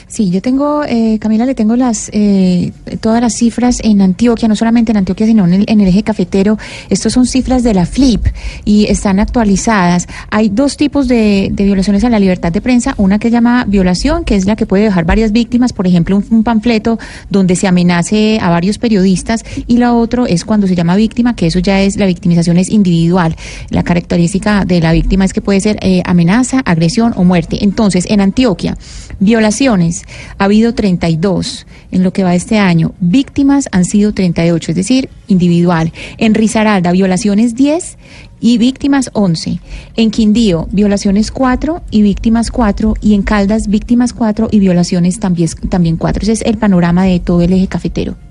Sí, 0.10 0.32
yo 0.32 0.41
tengo, 0.41 0.84
eh, 0.86 1.20
Camila, 1.20 1.45
le 1.45 1.53
tengo 1.53 1.76
las 1.76 2.10
eh, 2.14 2.72
todas 2.99 3.22
las 3.22 3.36
cifras 3.36 3.80
en 3.84 4.01
Antioquia, 4.01 4.47
no 4.47 4.55
solamente 4.55 4.91
en 4.91 4.97
Antioquia, 4.97 5.28
sino 5.28 5.45
en 5.45 5.53
el, 5.68 5.88
eje 5.88 6.01
cafetero. 6.01 6.57
Estos 6.89 7.14
son 7.14 7.28
cifras 7.28 7.62
de 7.62 7.76
la 7.76 7.86
FLIP 7.86 8.26
y 8.66 8.86
están 8.86 9.20
actualizadas. 9.20 10.07
Hay 10.32 10.49
dos 10.49 10.78
tipos 10.78 11.07
de, 11.07 11.51
violaciones 11.55 12.03
a 12.03 12.10
la 12.10 12.18
libertad 12.18 12.51
de 12.51 12.60
prensa. 12.60 12.95
Una 12.97 13.20
que 13.20 13.30
llama 13.30 13.66
violación, 13.68 14.26
que 14.26 14.36
es 14.36 14.45
la 14.45 14.55
que 14.55 14.66
puede 14.66 14.86
dejar 14.86 15.05
varias 15.05 15.32
víctimas, 15.32 15.74
por 15.74 15.86
ejemplo, 15.86 16.18
un, 16.18 16.26
un 16.32 16.43
panfleto 16.43 16.97
donde 17.30 17.55
se 17.55 17.68
amenace 17.68 18.39
a 18.41 18.49
varios 18.49 18.80
periodistas. 18.80 19.45
Y 19.68 19.78
la 19.78 19.93
otra 19.93 20.26
es 20.28 20.43
cuando 20.43 20.66
se 20.66 20.74
llama 20.74 20.95
víctima, 20.95 21.36
que 21.36 21.45
eso 21.45 21.60
ya 21.60 21.82
es 21.82 21.97
la 21.97 22.07
victimización 22.07 22.57
es 22.57 22.70
individual. 22.72 23.36
La 23.70 23.84
característica 23.84 24.66
de 24.66 24.82
la 24.82 24.91
víctima 24.91 25.24
es 25.24 25.34
que 25.34 25.41
puede 25.41 25.62
ser 25.62 25.78
eh, 25.82 26.01
amenaza, 26.03 26.62
agresión 26.66 27.14
o 27.16 27.24
muerte. 27.24 27.64
Entonces, 27.64 28.05
en 28.10 28.22
Antioquia, 28.22 28.76
violaciones 29.20 29.98
ha 30.37 30.45
habido 30.45 30.73
32 30.73 31.65
en 31.91 32.03
lo 32.03 32.13
que 32.13 32.23
va 32.23 32.35
este 32.35 32.57
año. 32.57 32.93
Víctimas 32.99 33.67
han 33.71 33.85
sido 33.85 34.13
38, 34.13 34.71
es 34.71 34.75
decir, 34.75 35.09
individual. 35.27 35.91
En 36.17 36.33
Risaralda, 36.33 36.91
violaciones 36.91 37.55
10 37.55 37.97
y 38.39 38.57
víctimas 38.57 39.09
11. 39.13 39.59
En 39.95 40.11
Quindío, 40.11 40.67
violaciones 40.71 41.31
4 41.31 41.81
y 41.91 42.01
víctimas 42.01 42.51
4. 42.51 42.95
Y 43.01 43.13
en 43.13 43.23
Caldas, 43.23 43.67
víctimas 43.67 44.13
4 44.13 44.49
y 44.51 44.59
violaciones 44.59 45.19
también, 45.19 45.49
también 45.69 45.97
4. 45.97 46.23
Ese 46.23 46.31
es 46.33 46.41
el 46.41 46.57
panorama 46.57 47.03
de 47.03 47.19
todo 47.19 47.41
el 47.41 47.53
eje 47.53 47.67
cafetero. 47.67 48.28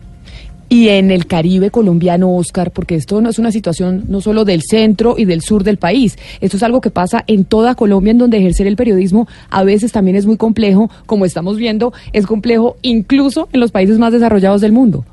Y 0.68 0.88
en 0.88 1.10
el 1.10 1.26
Caribe 1.26 1.70
colombiano, 1.70 2.34
Oscar, 2.36 2.70
porque 2.70 2.94
esto 2.94 3.20
no 3.20 3.30
es 3.30 3.38
una 3.38 3.52
situación 3.52 4.04
no 4.08 4.20
solo 4.20 4.44
del 4.44 4.62
centro 4.62 5.14
y 5.16 5.24
del 5.24 5.42
sur 5.42 5.64
del 5.64 5.78
país, 5.78 6.18
esto 6.40 6.56
es 6.56 6.62
algo 6.62 6.80
que 6.80 6.90
pasa 6.90 7.24
en 7.26 7.44
toda 7.44 7.74
Colombia, 7.74 8.10
en 8.10 8.18
donde 8.18 8.38
ejercer 8.38 8.66
el 8.66 8.76
periodismo 8.76 9.28
a 9.50 9.64
veces 9.64 9.92
también 9.92 10.16
es 10.16 10.26
muy 10.26 10.36
complejo, 10.36 10.90
como 11.06 11.24
estamos 11.24 11.56
viendo, 11.56 11.92
es 12.12 12.26
complejo 12.26 12.76
incluso 12.82 13.48
en 13.52 13.60
los 13.60 13.72
países 13.72 13.98
más 13.98 14.12
desarrollados 14.12 14.60
del 14.60 14.72
mundo. 14.72 15.04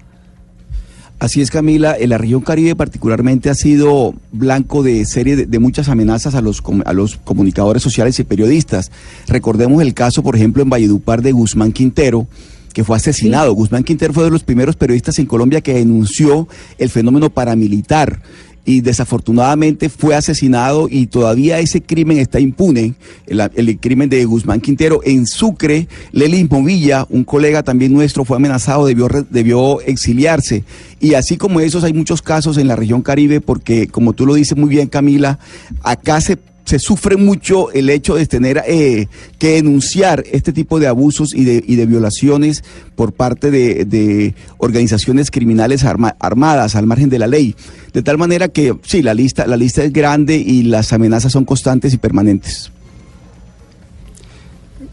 Así 1.17 1.41
es, 1.41 1.49
Camila. 1.49 1.95
En 1.97 2.09
la 2.09 2.17
región 2.17 2.41
Caribe 2.41 2.75
particularmente 2.75 3.49
ha 3.49 3.55
sido 3.55 4.13
blanco 4.33 4.83
de 4.83 5.05
serie 5.05 5.37
de, 5.37 5.59
muchas 5.59 5.87
amenazas 5.87 6.35
a 6.35 6.41
los, 6.41 6.61
a 6.83 6.93
los 6.93 7.15
comunicadores 7.15 7.81
sociales 7.81 8.19
y 8.19 8.25
periodistas. 8.25 8.91
Recordemos 9.27 9.81
el 9.81 9.93
caso, 9.93 10.23
por 10.23 10.35
ejemplo, 10.35 10.61
en 10.61 10.69
Valledupar 10.69 11.21
de 11.21 11.31
Guzmán 11.31 11.71
Quintero, 11.71 12.27
que 12.75 12.83
fue 12.83 12.97
asesinado. 12.97 13.53
Guzmán 13.53 13.85
Quintero 13.85 14.13
fue 14.13 14.25
de 14.25 14.29
los 14.29 14.43
primeros 14.43 14.75
periodistas 14.75 15.17
en 15.17 15.27
Colombia 15.27 15.61
que 15.61 15.73
denunció 15.73 16.49
el 16.77 16.89
fenómeno 16.89 17.29
paramilitar 17.29 18.21
y 18.65 18.81
desafortunadamente 18.81 19.87
fue 19.87 20.13
asesinado 20.13 20.87
y 20.91 21.05
todavía 21.07 21.59
ese 21.59 21.81
crimen 21.81 22.17
está 22.17 22.41
impune, 22.41 22.95
el, 23.27 23.49
el 23.55 23.79
crimen 23.79 24.09
de 24.09 24.25
Guzmán 24.25 24.59
Quintero. 24.59 24.99
En 25.05 25.25
Sucre, 25.25 25.87
Lely 26.11 26.49
Movilla, 26.49 27.07
un 27.09 27.23
colega 27.23 27.63
también 27.63 27.93
nuestro, 27.93 28.25
fue 28.25 28.35
amenazado, 28.35 28.85
debió, 28.85 29.07
debió 29.29 29.79
exiliarse. 29.79 30.65
Y 30.99 31.13
así 31.13 31.37
como 31.37 31.61
esos 31.61 31.85
hay 31.85 31.93
muchos 31.93 32.21
casos 32.21 32.57
en 32.57 32.67
la 32.67 32.75
región 32.75 33.01
Caribe 33.01 33.39
porque, 33.39 33.87
como 33.87 34.11
tú 34.11 34.25
lo 34.25 34.33
dices 34.33 34.57
muy 34.57 34.67
bien 34.67 34.89
Camila, 34.89 35.39
acá 35.81 36.19
se 36.19 36.37
se 36.65 36.79
sufre 36.79 37.15
mucho 37.15 37.71
el 37.71 37.89
hecho 37.89 38.15
de 38.15 38.25
tener 38.25 38.61
eh, 38.67 39.07
que 39.39 39.51
denunciar 39.51 40.23
este 40.31 40.51
tipo 40.51 40.79
de 40.79 40.87
abusos 40.87 41.33
y 41.33 41.45
de, 41.45 41.63
y 41.65 41.75
de 41.75 41.85
violaciones 41.85 42.63
por 42.95 43.13
parte 43.13 43.51
de, 43.51 44.33
organizaciones 44.57 45.31
criminales 45.31 45.83
arma- 45.85 46.15
armadas 46.19 46.75
al 46.75 46.87
margen 46.87 47.09
de 47.09 47.19
la 47.19 47.27
ley. 47.27 47.55
De 47.93 48.01
tal 48.01 48.17
manera 48.17 48.47
que 48.49 48.75
sí, 48.83 49.01
la 49.01 49.13
lista, 49.13 49.47
la 49.47 49.57
lista 49.57 49.83
es 49.83 49.93
grande 49.93 50.35
y 50.37 50.63
las 50.63 50.91
amenazas 50.91 51.31
son 51.31 51.45
constantes 51.45 51.93
y 51.93 51.97
permanentes. 51.97 52.71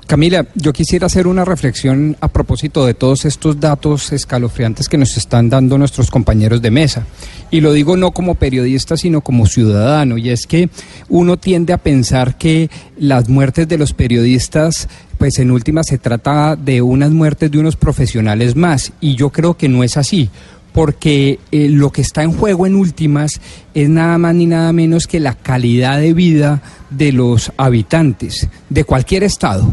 Camila, 0.06 0.46
yo 0.54 0.72
quisiera 0.72 1.06
hacer 1.06 1.26
una 1.26 1.44
reflexión 1.44 2.16
a 2.20 2.28
propósito 2.28 2.84
de 2.84 2.92
todos 2.92 3.24
estos 3.24 3.58
datos 3.60 4.12
escalofriantes 4.12 4.88
que 4.88 4.98
nos 4.98 5.16
están 5.16 5.48
dando 5.48 5.78
nuestros 5.78 6.10
compañeros 6.10 6.60
de 6.60 6.70
mesa. 6.70 7.06
Y 7.50 7.60
lo 7.60 7.72
digo 7.72 7.96
no 7.96 8.10
como 8.10 8.34
periodista, 8.34 8.96
sino 8.96 9.20
como 9.22 9.46
ciudadano. 9.46 10.18
Y 10.18 10.30
es 10.30 10.46
que 10.46 10.68
uno 11.08 11.36
tiende 11.38 11.72
a 11.72 11.78
pensar 11.78 12.36
que 12.36 12.68
las 12.98 13.28
muertes 13.28 13.68
de 13.68 13.78
los 13.78 13.94
periodistas, 13.94 14.88
pues 15.18 15.38
en 15.38 15.50
última 15.50 15.82
se 15.82 15.98
trata 15.98 16.56
de 16.56 16.82
unas 16.82 17.10
muertes 17.10 17.50
de 17.50 17.58
unos 17.58 17.76
profesionales 17.76 18.54
más. 18.54 18.92
Y 19.00 19.14
yo 19.14 19.30
creo 19.30 19.56
que 19.56 19.68
no 19.68 19.82
es 19.82 19.96
así 19.96 20.30
porque 20.72 21.38
eh, 21.50 21.68
lo 21.68 21.90
que 21.90 22.02
está 22.02 22.22
en 22.22 22.32
juego 22.32 22.66
en 22.66 22.74
últimas 22.74 23.40
es 23.74 23.88
nada 23.88 24.18
más 24.18 24.34
ni 24.34 24.46
nada 24.46 24.72
menos 24.72 25.06
que 25.06 25.20
la 25.20 25.34
calidad 25.34 25.98
de 25.98 26.14
vida 26.14 26.62
de 26.90 27.12
los 27.12 27.52
habitantes 27.56 28.48
de 28.68 28.84
cualquier 28.84 29.22
estado. 29.22 29.72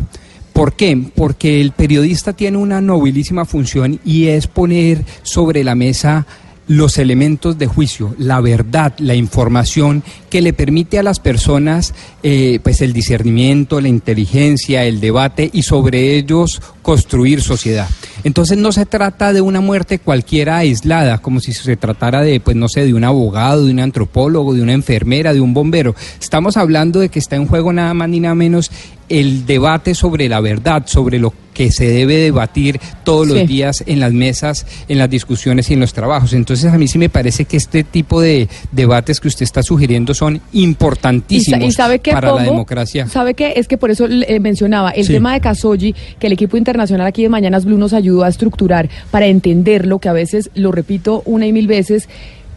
¿Por 0.54 0.74
qué? 0.74 1.02
Porque 1.16 1.62
el 1.62 1.72
periodista 1.72 2.34
tiene 2.34 2.58
una 2.58 2.82
nobilísima 2.82 3.45
función 3.45 4.00
y 4.04 4.28
es 4.28 4.47
poner 4.47 5.06
sobre 5.24 5.64
la 5.64 5.74
mesa 5.76 6.26
los 6.70 6.99
elementos 6.99 7.57
de 7.57 7.65
juicio, 7.65 8.13
la 8.20 8.39
verdad, 8.41 8.93
la 8.99 9.15
información 9.15 10.03
que 10.30 10.39
le 10.43 10.53
permite 10.53 10.99
a 10.99 11.03
las 11.03 11.20
personas 11.20 11.95
eh, 12.22 12.59
pues 12.61 12.82
el 12.82 12.93
discernimiento, 12.93 13.82
la 13.82 13.88
inteligencia, 13.88 14.86
el 14.86 15.01
debate 15.01 15.49
y 15.51 15.63
sobre 15.63 16.15
ellos 16.15 16.61
construir 16.84 17.41
sociedad. 17.41 17.89
Entonces 18.24 18.59
no 18.59 18.72
se 18.72 18.86
trata 18.86 19.34
de 19.34 19.41
una 19.41 19.61
muerte 19.61 19.97
cualquiera 19.97 20.57
aislada, 20.57 21.17
como 21.17 21.39
si 21.39 21.53
se 21.53 21.76
tratara 21.76 22.22
de, 22.22 22.39
pues 22.39 22.55
no 22.55 22.70
sé, 22.70 22.86
de 22.86 22.93
un 22.93 23.03
abogado, 23.03 23.65
de 23.65 23.72
un 23.72 23.80
antropólogo, 23.80 24.53
de 24.53 24.61
una 24.61 24.74
enfermera, 24.74 25.34
de 25.34 25.41
un 25.41 25.55
bombero. 25.55 25.95
Estamos 26.22 26.55
hablando 26.55 26.99
de 26.99 27.09
que 27.09 27.17
está 27.17 27.36
en 27.36 27.47
juego 27.47 27.74
nada 27.74 27.95
más 27.95 28.09
ni 28.09 28.20
nada 28.20 28.36
menos 28.36 28.70
el 29.10 29.45
debate 29.45 29.95
sobre 29.95 30.30
la 30.30 30.39
verdad, 30.39 30.84
sobre 30.86 31.20
lo 31.20 31.34
que 31.53 31.72
se 31.72 31.89
debe 31.89 32.16
debatir 32.18 32.80
todos 33.03 33.28
Sí. 33.28 33.34
los 33.34 33.47
días 33.47 33.84
en 33.86 33.99
las 33.99 34.14
mesas, 34.14 34.66
en 34.88 34.97
las 34.97 35.10
discusiones 35.10 35.70
y 35.70 35.74
en 35.74 35.82
los 35.82 35.91
trabajos. 35.93 36.32
Entonces 36.32 36.72
a 36.72 36.78
mí 36.78 36.88
sí 36.88 36.97
me 36.97 37.10
parece 37.10 37.43
que 37.45 37.57
este 37.57 37.84
tipo 37.84 38.22
de 38.22 38.47
debates 38.72 39.20
que 39.20 39.28
usted 39.28 39.43
está 39.43 39.62
sugiriendo 39.62 40.14
son 40.14 40.39
importantísimos 40.53 41.68
y 41.68 41.72
sabe 41.72 41.99
para 41.99 42.32
la 42.34 42.43
democracia. 42.43 43.07
¿Sabe 43.07 43.34
qué? 43.34 43.53
Es 43.57 43.68
que 43.68 43.78
por 43.78 43.91
eso 43.91 44.07
le 44.07 44.39
mencionaba 44.39 44.91
el 44.91 45.05
Sí. 45.05 45.14
tema 45.14 45.34
de 45.34 45.41
Casoyi, 45.41 45.95
que 46.20 46.28
el 46.28 46.34
equipo 46.34 46.55
internacional 46.55 47.07
aquí 47.07 47.24
de 47.24 47.30
Mañanas 47.30 47.66
Blue 47.66 47.78
nos 47.78 47.93
ayudó 47.93 48.24
a 48.24 48.30
estructurar 48.30 48.89
para 49.12 49.26
entenderlo, 49.28 49.99
que 49.99 50.07
a 50.10 50.14
veces, 50.14 50.49
lo 50.55 50.72
repito 50.72 51.24
una 51.26 51.45
y 51.45 51.51
mil 51.51 51.68
veces, 51.68 52.07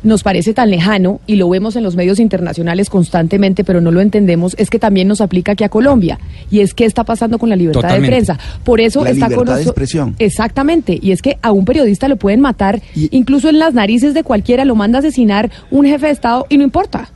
nos 0.02 0.22
parece 0.22 0.52
tan 0.52 0.70
lejano 0.70 1.20
y 1.26 1.36
lo 1.36 1.48
vemos 1.48 1.76
en 1.76 1.82
los 1.84 1.94
medios 1.96 2.18
internacionales 2.18 2.90
constantemente, 2.90 3.62
pero 3.64 3.80
no 3.80 3.90
lo 3.92 4.00
entendemos, 4.00 4.54
es 4.58 4.68
que 4.70 4.78
también 4.78 5.06
nos 5.08 5.20
aplica 5.20 5.52
aquí 5.52 5.62
a 5.64 5.68
Colombia. 5.68 6.18
Y 6.50 6.60
es 6.60 6.74
que 6.74 6.84
está 6.84 7.04
pasando 7.04 7.38
con 7.38 7.48
la 7.48 7.56
libertad 7.56 7.82
Totalmente. 7.82 8.06
de 8.06 8.16
prensa. 8.24 8.38
Por 8.64 8.80
eso 8.80 9.04
La 9.04 9.10
está 9.10 9.26
con 9.26 9.30
libertad 9.32 9.54
de 9.56 9.60
noso- 9.62 9.68
expresión. 9.70 10.16
Exactamente. 10.18 10.98
Y 11.00 11.12
es 11.12 11.22
que 11.22 11.38
a 11.42 11.52
un 11.52 11.64
periodista 11.64 12.08
lo 12.08 12.16
pueden 12.16 12.40
matar, 12.40 12.82
incluso 12.94 13.48
en 13.48 13.58
las 13.58 13.74
narices 13.74 14.12
de 14.14 14.24
cualquiera, 14.24 14.64
lo 14.64 14.74
manda 14.74 14.98
a 14.98 15.00
asesinar 15.00 15.50
un 15.70 15.86
jefe 15.86 16.06
de 16.06 16.12
Estado 16.12 16.46
y 16.48 16.58
no 16.58 16.64
importa. 16.64 17.08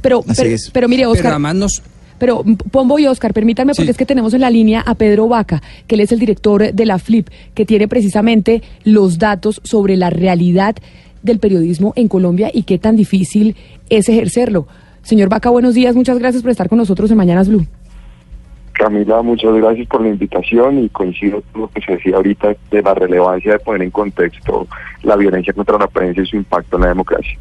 Pero, 0.00 0.20
Así 0.28 0.42
pero, 0.42 0.54
es. 0.54 0.70
pero 0.70 0.88
mire, 0.88 1.02
Pero 1.02 1.10
Oscar. 1.12 1.30
además 1.32 1.54
nos- 1.56 1.82
Pero 2.18 2.42
Pombo 2.72 2.98
y 2.98 3.06
Oscar, 3.06 3.32
permítanme, 3.32 3.74
porque 3.74 3.84
Sí. 3.84 3.90
es 3.92 3.96
que 3.96 4.04
tenemos 4.04 4.34
en 4.34 4.40
la 4.40 4.50
línea 4.50 4.80
a 4.80 4.96
Pedro 4.96 5.28
Vaca, 5.28 5.62
que 5.86 5.94
él 5.94 6.00
es 6.00 6.10
el 6.10 6.18
director 6.18 6.72
de 6.72 6.84
la 6.84 6.98
FLIP, 6.98 7.28
que 7.54 7.64
tiene 7.64 7.86
precisamente 7.86 8.60
los 8.82 9.18
datos 9.20 9.60
sobre 9.62 9.96
la 9.96 10.10
realidad 10.10 10.74
del 11.22 11.38
periodismo 11.38 11.92
en 11.96 12.08
Colombia 12.08 12.50
y 12.52 12.62
qué 12.62 12.78
tan 12.78 12.96
difícil 12.96 13.56
es 13.90 14.08
ejercerlo. 14.08 14.66
Señor 15.02 15.28
Vaca, 15.28 15.50
buenos 15.50 15.74
días, 15.74 15.94
muchas 15.94 16.18
gracias 16.18 16.42
por 16.42 16.50
estar 16.50 16.68
con 16.68 16.78
nosotros 16.78 17.10
en 17.10 17.16
Mañanas 17.16 17.48
Blue. 17.48 17.66
Camila, 18.72 19.22
muchas 19.22 19.52
gracias 19.54 19.88
por 19.88 20.02
la 20.02 20.08
invitación 20.08 20.78
y 20.78 20.88
coincido 20.88 21.42
con 21.52 21.62
lo 21.62 21.68
que 21.68 21.80
se 21.80 21.92
decía 21.92 22.16
ahorita 22.16 22.54
de 22.70 22.82
la 22.82 22.94
relevancia 22.94 23.52
de 23.52 23.58
poner 23.58 23.82
en 23.82 23.90
contexto 23.90 24.68
la 25.02 25.16
violencia 25.16 25.52
contra 25.52 25.78
la 25.78 25.88
prensa 25.88 26.20
y 26.20 26.26
su 26.26 26.36
impacto 26.36 26.76
en 26.76 26.82
la 26.82 26.88
democracia. 26.88 27.38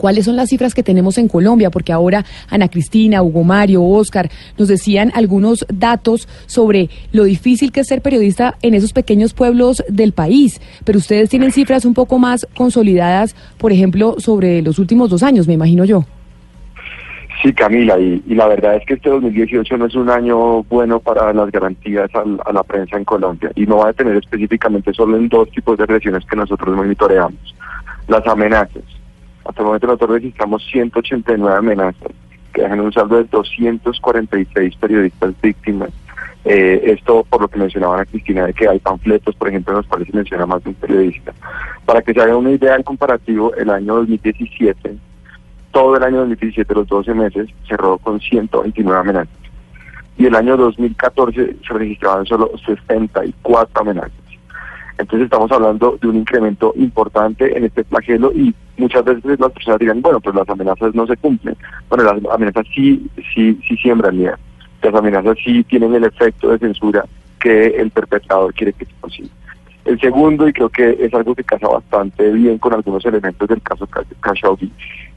¿Cuáles 0.00 0.24
son 0.24 0.34
las 0.34 0.48
cifras 0.48 0.72
que 0.72 0.82
tenemos 0.82 1.18
en 1.18 1.28
Colombia? 1.28 1.68
Porque 1.68 1.92
ahora 1.92 2.24
Ana 2.48 2.68
Cristina, 2.68 3.22
Hugo 3.22 3.44
Mario, 3.44 3.84
Oscar 3.84 4.30
nos 4.56 4.68
decían 4.68 5.12
algunos 5.14 5.66
datos 5.68 6.26
sobre 6.46 6.88
lo 7.12 7.24
difícil 7.24 7.70
que 7.70 7.80
es 7.80 7.88
ser 7.88 8.00
periodista 8.00 8.56
en 8.62 8.72
esos 8.72 8.94
pequeños 8.94 9.34
pueblos 9.34 9.84
del 9.90 10.12
país. 10.12 10.58
Pero 10.86 10.96
ustedes 10.96 11.28
tienen 11.28 11.52
cifras 11.52 11.84
un 11.84 11.92
poco 11.92 12.18
más 12.18 12.48
consolidadas, 12.56 13.36
por 13.58 13.72
ejemplo, 13.72 14.14
sobre 14.16 14.62
los 14.62 14.78
últimos 14.78 15.10
dos 15.10 15.22
años, 15.22 15.46
me 15.46 15.52
imagino 15.52 15.84
yo. 15.84 16.06
Sí, 17.42 17.52
Camila, 17.52 17.98
y, 17.98 18.22
la 18.28 18.48
verdad 18.48 18.76
es 18.76 18.86
que 18.86 18.94
este 18.94 19.10
2018 19.10 19.76
no 19.76 19.84
es 19.84 19.94
un 19.94 20.08
año 20.08 20.62
bueno 20.62 21.00
para 21.00 21.30
las 21.34 21.50
garantías 21.50 22.10
a 22.14 22.52
la 22.54 22.62
prensa 22.62 22.96
en 22.96 23.04
Colombia 23.04 23.50
y 23.54 23.66
no 23.66 23.76
va 23.76 23.84
a 23.84 23.88
detener 23.88 24.16
específicamente 24.16 24.94
solo 24.94 25.18
en 25.18 25.28
dos 25.28 25.50
tipos 25.50 25.76
de 25.76 25.84
agresiones 25.84 26.24
que 26.24 26.36
nosotros 26.36 26.74
monitoreamos. 26.74 27.54
Las 28.08 28.26
amenazas. 28.26 28.99
Hasta 29.44 29.60
el 29.60 29.66
momento 29.66 29.86
nosotros 29.86 30.10
registramos 30.10 30.64
189 30.70 31.56
amenazas 31.56 32.12
que 32.52 32.62
dejan 32.62 32.80
un 32.80 32.92
saldo 32.92 33.16
de 33.16 33.24
246 33.24 34.76
periodistas 34.76 35.34
víctimas. 35.40 35.90
Eh, 36.44 36.80
esto 36.84 37.24
por 37.28 37.42
lo 37.42 37.48
que 37.48 37.58
mencionaba 37.58 38.04
Cristina 38.06 38.46
de 38.46 38.54
que 38.54 38.66
hay 38.66 38.78
panfletos, 38.78 39.34
por 39.36 39.48
ejemplo, 39.48 39.72
en 39.72 39.78
los 39.78 39.86
cuales 39.86 40.08
se 40.08 40.16
menciona 40.16 40.46
más 40.46 40.62
de 40.64 40.70
un 40.70 40.74
periodista. 40.74 41.32
Para 41.84 42.02
que 42.02 42.14
se 42.14 42.20
haga 42.20 42.36
una 42.36 42.50
idea 42.50 42.76
en 42.76 42.82
comparativo, 42.82 43.54
el 43.54 43.70
año 43.70 43.96
2017 43.96 44.98
todo 45.72 45.96
el 45.96 46.02
año 46.02 46.18
2017, 46.18 46.74
los 46.74 46.88
12 46.88 47.14
meses, 47.14 47.48
cerró 47.68 47.98
con 47.98 48.20
129 48.20 49.00
amenazas. 49.00 49.34
Y 50.18 50.26
el 50.26 50.34
año 50.34 50.56
2014 50.56 51.56
se 51.66 51.74
registraban 51.74 52.26
solo 52.26 52.50
64 52.66 53.80
amenazas. 53.80 54.12
Entonces 55.00 55.24
estamos 55.24 55.50
hablando 55.50 55.98
de 56.00 56.08
un 56.08 56.16
incremento 56.16 56.72
importante 56.76 57.56
en 57.56 57.64
este 57.64 57.84
flagelo 57.84 58.32
y 58.32 58.54
muchas 58.76 59.04
veces 59.04 59.40
las 59.40 59.52
personas 59.52 59.78
dirán, 59.78 60.02
bueno, 60.02 60.20
pues 60.20 60.34
las 60.36 60.48
amenazas 60.48 60.94
no 60.94 61.06
se 61.06 61.16
cumplen. 61.16 61.56
Bueno, 61.88 62.04
las 62.04 62.22
amenazas 62.32 62.66
sí, 62.74 63.06
sí, 63.34 63.58
sí 63.66 63.76
siembran 63.76 64.16
miedo. 64.18 64.36
Las 64.82 64.94
amenazas 64.94 65.36
sí 65.44 65.64
tienen 65.64 65.94
el 65.94 66.04
efecto 66.04 66.50
de 66.50 66.58
censura 66.58 67.04
que 67.40 67.68
el 67.68 67.90
perpetrador 67.90 68.52
quiere 68.54 68.72
que 68.74 68.84
se 68.84 68.92
consiga. 69.00 69.28
El 69.86 69.98
segundo, 69.98 70.46
y 70.46 70.52
creo 70.52 70.68
que 70.68 70.96
es 71.00 71.12
algo 71.14 71.34
que 71.34 71.42
casa 71.44 71.66
bastante 71.66 72.30
bien 72.32 72.58
con 72.58 72.74
algunos 72.74 73.04
elementos 73.06 73.48
del 73.48 73.62
caso 73.62 73.86
Ca- 73.86 74.04
Khashoggi, 74.20 74.70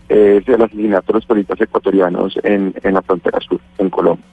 es 0.08 0.48
el 0.48 0.62
asesinato 0.62 1.08
de 1.08 1.14
los 1.18 1.26
periodistas 1.26 1.60
ecuatorianos 1.62 2.38
en, 2.44 2.74
en 2.82 2.94
la 2.94 3.02
frontera 3.02 3.40
sur, 3.42 3.60
en 3.78 3.90
Colombia. 3.90 4.24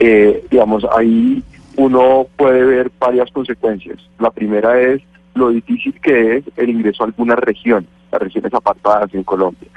Eh, 0.00 0.44
digamos, 0.50 0.86
ahí 0.96 1.42
uno 1.78 2.26
puede 2.36 2.64
ver 2.64 2.90
varias 2.98 3.30
consecuencias. 3.30 3.98
La 4.18 4.30
primera 4.30 4.80
es 4.80 5.00
lo 5.34 5.50
difícil 5.50 5.94
que 6.00 6.38
es 6.38 6.44
el 6.56 6.70
ingreso 6.70 7.04
a 7.04 7.06
algunas 7.06 7.38
regiones, 7.38 7.88
las 8.10 8.20
regiones 8.20 8.52
apartadas 8.52 9.14
en 9.14 9.22
Colombia. 9.22 9.68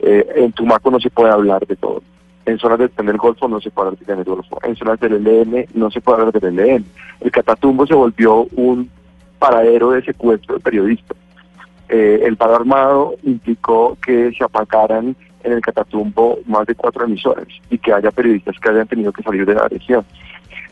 Eh, 0.00 0.26
en 0.34 0.52
Tumaco 0.52 0.90
no 0.90 0.98
se 0.98 1.10
puede 1.10 1.32
hablar 1.32 1.64
de 1.64 1.76
todo. 1.76 2.02
En 2.44 2.58
zonas 2.58 2.80
del 2.80 2.90
Tren 2.90 3.06
del 3.06 3.18
Golfo 3.18 3.46
no 3.46 3.60
se 3.60 3.70
puede 3.70 3.86
hablar 3.86 3.98
del 3.98 4.06
Tren 4.06 4.18
del 4.18 4.34
Golfo. 4.34 4.58
En 4.64 4.74
zonas 4.74 4.98
del 4.98 5.24
ELN 5.24 5.66
no 5.74 5.92
se 5.92 6.00
puede 6.00 6.18
hablar 6.18 6.40
del 6.40 6.58
ELN. 6.58 6.84
El 7.20 7.30
Catatumbo 7.30 7.86
se 7.86 7.94
volvió 7.94 8.48
un 8.56 8.90
paradero 9.38 9.92
de 9.92 10.02
secuestro 10.02 10.56
de 10.56 10.60
periodistas. 10.60 11.16
Eh, 11.88 12.22
el 12.24 12.36
paro 12.36 12.56
armado 12.56 13.14
implicó 13.22 13.96
que 14.04 14.32
se 14.36 14.42
apagaran 14.42 15.14
en 15.44 15.52
el 15.52 15.60
Catatumbo 15.60 16.40
más 16.46 16.66
de 16.66 16.74
cuatro 16.74 17.04
emisoras 17.04 17.46
y 17.70 17.78
que 17.78 17.92
haya 17.92 18.10
periodistas 18.10 18.58
que 18.58 18.70
hayan 18.70 18.88
tenido 18.88 19.12
que 19.12 19.22
salir 19.22 19.46
de 19.46 19.54
la 19.54 19.68
región. 19.68 20.04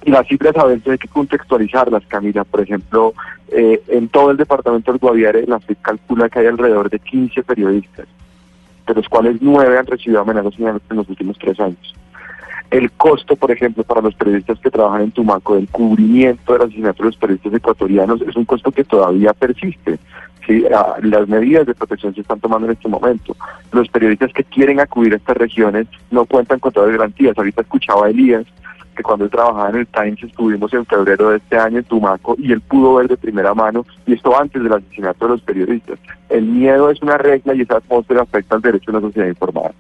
Y 0.05 0.11
las 0.11 0.27
cifras 0.27 0.57
a 0.57 0.65
veces 0.65 0.87
hay 0.89 0.99
que 0.99 1.09
contextualizarlas, 1.09 2.05
Camila. 2.07 2.45
Por 2.45 2.61
ejemplo, 2.61 3.15
eh, 3.49 3.83
en 3.89 4.09
todo 4.09 4.31
el 4.31 4.37
departamento 4.37 4.91
del 4.91 5.01
Guaviare, 5.01 5.47
la 5.47 5.61
FIP 5.61 5.81
calcula 5.81 6.29
que 6.29 6.41
hay 6.41 6.47
alrededor 6.47 6.91
de 6.91 6.99
15 6.99 7.43
periodistas, 7.43 8.07
de 8.87 8.95
los 8.95 9.09
cuales 9.09 9.37
nueve 9.41 9.79
han 9.79 9.87
recibido 9.87 10.21
amenazas 10.21 10.59
en 10.59 10.67
en 10.67 10.97
los 10.97 11.09
últimos 11.09 11.39
tres 11.39 11.59
años. 11.61 11.95
El 12.73 12.91
costo, 12.93 13.37
por 13.37 13.51
ejemplo, 13.51 13.85
para 13.85 14.01
los 14.01 14.15
periodistas 14.15 14.59
que 14.59 14.71
trabajan 14.71 15.03
en 15.03 15.11
Tumaco 15.11 15.57
del 15.57 15.69
cubrimiento 15.69 16.55
del 16.55 16.63
asesinato 16.63 17.03
de 17.03 17.11
los 17.11 17.17
periodistas 17.19 17.53
ecuatorianos 17.53 18.23
es 18.23 18.35
un 18.35 18.47
costo 18.47 18.73
que 18.73 18.83
todavía 18.83 19.35
persiste. 19.35 19.99
Sí, 20.47 20.65
Ah, 20.75 20.97
las 21.03 21.29
medidas 21.29 21.67
de 21.67 21.75
protección 21.75 22.15
se 22.15 22.23
están 22.23 22.41
tomando 22.41 22.67
en 22.67 22.73
este 22.73 22.89
momento. 22.89 23.37
Los 23.73 23.89
periodistas 23.89 24.33
que 24.33 24.43
quieren 24.43 24.81
acudir 24.81 25.13
a 25.13 25.17
estas 25.17 25.37
regiones 25.37 25.87
no 26.11 26.25
cuentan 26.25 26.61
con 26.61 26.73
todas 26.73 26.89
las 26.89 26.99
garantías. 26.99 27.37
Ahorita 27.37 27.61
escuchaba 27.61 28.07
a 28.07 28.11
Elías 28.11 28.47
que 28.97 29.03
cuando 29.03 29.25
él 29.25 29.31
trabajaba 29.31 29.71
en 29.71 29.77
el 29.77 29.87
Times 29.87 30.23
estuvimos 30.23 30.73
en 30.75 30.87
febrero 30.87 31.31
de 31.31 31.39
este 31.39 31.57
año 31.57 31.79
en 31.79 31.85
Tumaco 31.85 32.37
y 32.39 32.53
él 32.53 32.61
pudo 32.61 32.97
ver 32.97 33.09
de 33.09 33.17
primera 33.17 33.55
mano, 33.55 33.85
y 34.07 34.15
esto 34.15 34.39
antes 34.39 34.63
del 34.63 34.73
asesinato 34.73 35.27
de 35.27 35.33
los 35.33 35.43
periodistas. 35.43 35.99
El 36.29 36.45
miedo 36.45 36.91
es 36.91 37.01
una 37.03 37.19
regla 37.19 37.55
y 37.55 37.63
esa 37.63 37.77
atmósfera 37.77 38.23
afecta 38.23 38.57
al 38.57 38.63
derecho 38.63 38.91
a 38.91 38.99
una 38.99 39.07
sociedad 39.09 39.29
informada. 39.29 39.73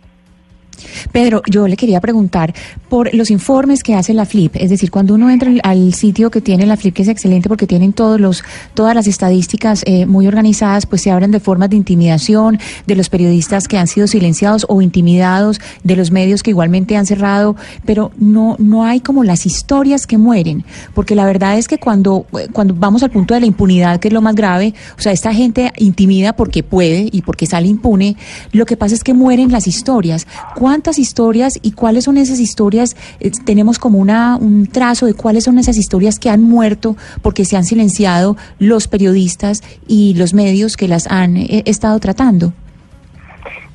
Pedro, 1.12 1.42
yo 1.50 1.68
le 1.68 1.76
quería 1.76 2.00
preguntar 2.00 2.54
por 2.88 3.12
los 3.14 3.30
informes 3.30 3.82
que 3.82 3.94
hace 3.94 4.14
la 4.14 4.24
FLIP, 4.26 4.56
es 4.56 4.70
decir, 4.70 4.90
cuando 4.90 5.14
uno 5.14 5.30
entra 5.30 5.50
al- 5.62 5.94
sitio 5.94 6.30
que 6.30 6.40
tiene 6.40 6.66
la 6.66 6.76
FLIP, 6.76 6.94
que 6.94 7.02
es 7.02 7.08
excelente 7.08 7.48
porque 7.48 7.66
tienen 7.66 7.92
todos 7.92 8.20
los, 8.20 8.42
todas 8.74 8.94
las 8.94 9.06
estadísticas 9.06 9.82
eh, 9.86 10.06
muy 10.06 10.26
organizadas, 10.26 10.86
pues 10.86 11.02
se 11.02 11.10
hablan 11.10 11.30
de 11.30 11.40
formas 11.40 11.70
de 11.70 11.76
intimidación, 11.76 12.58
de 12.86 12.94
los 12.96 13.08
periodistas 13.08 13.68
que 13.68 13.78
han 13.78 13.86
sido 13.86 14.06
silenciados 14.06 14.64
o 14.68 14.80
intimidados, 14.82 15.60
de 15.84 15.96
los 15.96 16.10
medios 16.10 16.42
que 16.42 16.50
igualmente 16.50 16.96
han 16.96 17.06
cerrado, 17.06 17.56
pero 17.84 18.10
no, 18.18 18.56
no 18.58 18.84
hay 18.84 19.00
como 19.00 19.24
las 19.24 19.46
historias 19.46 20.06
que 20.06 20.18
mueren, 20.18 20.64
porque 20.94 21.14
la 21.14 21.24
verdad 21.26 21.58
es 21.58 21.68
que 21.68 21.78
cuando, 21.78 22.26
cuando 22.52 22.74
vamos 22.74 23.02
al 23.02 23.10
punto 23.10 23.34
de 23.34 23.40
la 23.40 23.46
impunidad, 23.46 24.00
que 24.00 24.08
es 24.08 24.14
lo 24.14 24.22
más 24.22 24.34
grave, 24.34 24.74
o 24.98 25.00
sea, 25.00 25.12
esta 25.12 25.32
gente 25.34 25.72
intimida 25.78 26.32
porque 26.34 26.62
puede 26.62 27.08
y 27.12 27.22
porque 27.22 27.46
sale 27.46 27.68
impune, 27.68 28.16
lo 28.52 28.66
que 28.66 28.76
pasa 28.76 28.94
es 28.94 29.04
que 29.04 29.14
mueren 29.14 29.52
las 29.52 29.66
historias. 29.66 30.26
¿Cuántas 30.62 31.00
historias 31.00 31.58
y 31.60 31.72
cuáles 31.72 32.04
son 32.04 32.18
esas 32.18 32.38
historias? 32.38 32.94
Eh, 33.18 33.32
tenemos 33.44 33.80
como 33.80 33.98
una, 33.98 34.36
un 34.36 34.68
trazo 34.68 35.06
de 35.06 35.14
cuáles 35.14 35.42
son 35.42 35.58
esas 35.58 35.76
historias 35.76 36.20
que 36.20 36.30
han 36.30 36.40
muerto 36.40 36.94
porque 37.20 37.44
se 37.44 37.56
han 37.56 37.64
silenciado 37.64 38.36
los 38.60 38.86
periodistas 38.86 39.60
y 39.88 40.14
los 40.14 40.34
medios 40.34 40.76
que 40.76 40.86
las 40.86 41.10
han 41.10 41.36
eh, 41.36 41.64
estado 41.66 41.98
tratando. 41.98 42.52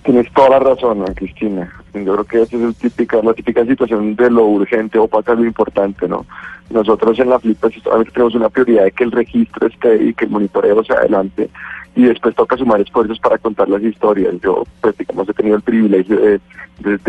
Tienes 0.05 0.31
toda 0.31 0.51
la 0.51 0.59
razón, 0.59 1.03
Cristina. 1.13 1.69
Yo 1.93 2.13
creo 2.13 2.23
que 2.23 2.41
esa 2.43 2.69
es 2.69 2.77
típica, 2.77 3.21
la 3.21 3.33
típica 3.33 3.65
situación 3.65 4.15
de 4.15 4.31
lo 4.31 4.45
urgente 4.45 4.97
o 4.97 5.09
lo 5.11 5.43
importante, 5.43 6.07
¿no? 6.07 6.25
Nosotros 6.69 7.19
en 7.19 7.31
la 7.31 7.39
FLIP 7.39 7.59
pues, 7.59 7.73
tenemos 8.13 8.33
una 8.33 8.47
prioridad 8.47 8.85
de 8.85 8.91
que 8.91 9.03
el 9.03 9.11
registro 9.11 9.67
esté 9.67 10.01
y 10.01 10.13
que 10.13 10.23
el 10.23 10.31
monitoreo 10.31 10.81
sea 10.85 10.99
adelante 10.99 11.49
y 11.97 12.03
después 12.03 12.35
toca 12.35 12.55
sumar 12.55 12.79
esfuerzos 12.79 13.19
para 13.19 13.39
contar 13.39 13.67
las 13.67 13.81
historias. 13.81 14.35
Yo, 14.43 14.63
pues, 14.81 14.95
digamos, 14.99 15.27
he 15.27 15.33
tenido 15.33 15.55
el 15.55 15.63
privilegio 15.63 16.15
de, 16.15 16.39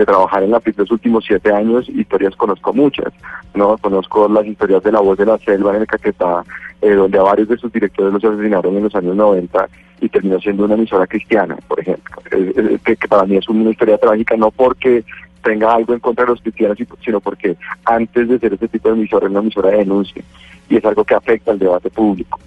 trabajar 0.06 0.42
en 0.42 0.50
la 0.50 0.60
FLIP 0.60 0.78
los 0.78 0.90
últimos 0.90 1.26
siete 1.26 1.52
años, 1.52 1.86
historias 1.90 2.34
conozco 2.34 2.72
muchas, 2.72 3.12
¿no? 3.52 3.76
Conozco 3.76 4.26
las 4.26 4.46
historias 4.46 4.82
de 4.82 4.90
La 4.90 5.00
Voz 5.00 5.18
de 5.18 5.26
la 5.26 5.36
Selva 5.36 5.74
en 5.74 5.82
el 5.82 5.86
Caquetá, 5.86 6.42
eh, 6.80 6.92
donde 6.92 7.18
a 7.18 7.22
varios 7.22 7.48
de 7.48 7.58
sus 7.58 7.70
directores 7.70 8.14
los 8.14 8.24
asesinaron 8.24 8.74
en 8.78 8.84
los 8.84 8.94
años 8.94 9.14
90 9.14 9.68
y 10.00 10.08
terminó 10.08 10.40
siendo 10.40 10.64
una 10.64 10.74
emisora 10.74 11.06
cristiana, 11.06 11.54
por 11.68 11.78
ejemplo, 11.80 12.16
Eh, 12.30 12.52
eh, 12.56 12.96
que, 12.96 13.08
para 13.08 13.26
mí 13.26 13.36
es 13.36 13.46
una 13.50 13.70
historia 13.70 13.98
trágica, 13.98 14.38
no 14.38 14.50
porque 14.50 15.04
tenga 15.42 15.74
algo 15.74 15.92
en 15.92 16.00
contra 16.00 16.24
de 16.24 16.30
los 16.30 16.40
cristianos, 16.40 16.78
sino 17.04 17.20
porque 17.20 17.58
antes 17.84 18.26
de 18.26 18.38
ser 18.38 18.54
ese 18.54 18.68
tipo 18.68 18.88
de 18.88 18.94
emisora 18.94 19.26
era 19.26 19.32
una 19.32 19.40
emisora 19.40 19.68
de 19.68 19.78
denuncia 19.78 20.22
y 20.70 20.76
es 20.76 20.84
algo 20.86 21.04
que 21.04 21.14
afecta 21.14 21.50
al 21.50 21.58
debate 21.58 21.90
público. 21.90 22.40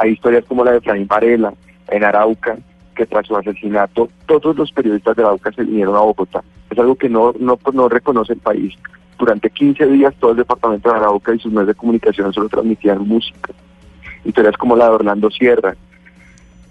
Hay 0.00 0.12
historias 0.12 0.44
como 0.44 0.64
la 0.64 0.72
de 0.72 0.78
Efraín 0.78 1.08
Varela 1.08 1.52
en 1.88 2.04
Arauca, 2.04 2.56
que 2.94 3.06
tras 3.06 3.26
su 3.26 3.36
asesinato 3.36 4.08
todos 4.26 4.56
los 4.56 4.72
periodistas 4.72 5.16
de 5.16 5.22
Arauca 5.22 5.52
se 5.52 5.64
vinieron 5.64 5.96
a 5.96 6.00
Bogotá. 6.00 6.42
Es 6.70 6.78
algo 6.78 6.96
que 6.96 7.08
no, 7.08 7.34
no, 7.38 7.58
no 7.72 7.88
reconoce 7.88 8.32
el 8.32 8.40
país. 8.40 8.74
Durante 9.18 9.50
15 9.50 9.86
días 9.86 10.14
todo 10.18 10.32
el 10.32 10.38
departamento 10.38 10.90
de 10.90 10.96
Arauca 10.96 11.34
y 11.34 11.38
sus 11.38 11.52
medios 11.52 11.68
de 11.68 11.74
comunicación 11.74 12.32
solo 12.32 12.48
transmitían 12.48 13.06
música. 13.06 13.52
Historias 14.24 14.56
como 14.56 14.76
la 14.76 14.86
de 14.86 14.90
Orlando 14.92 15.30
Sierra, 15.30 15.76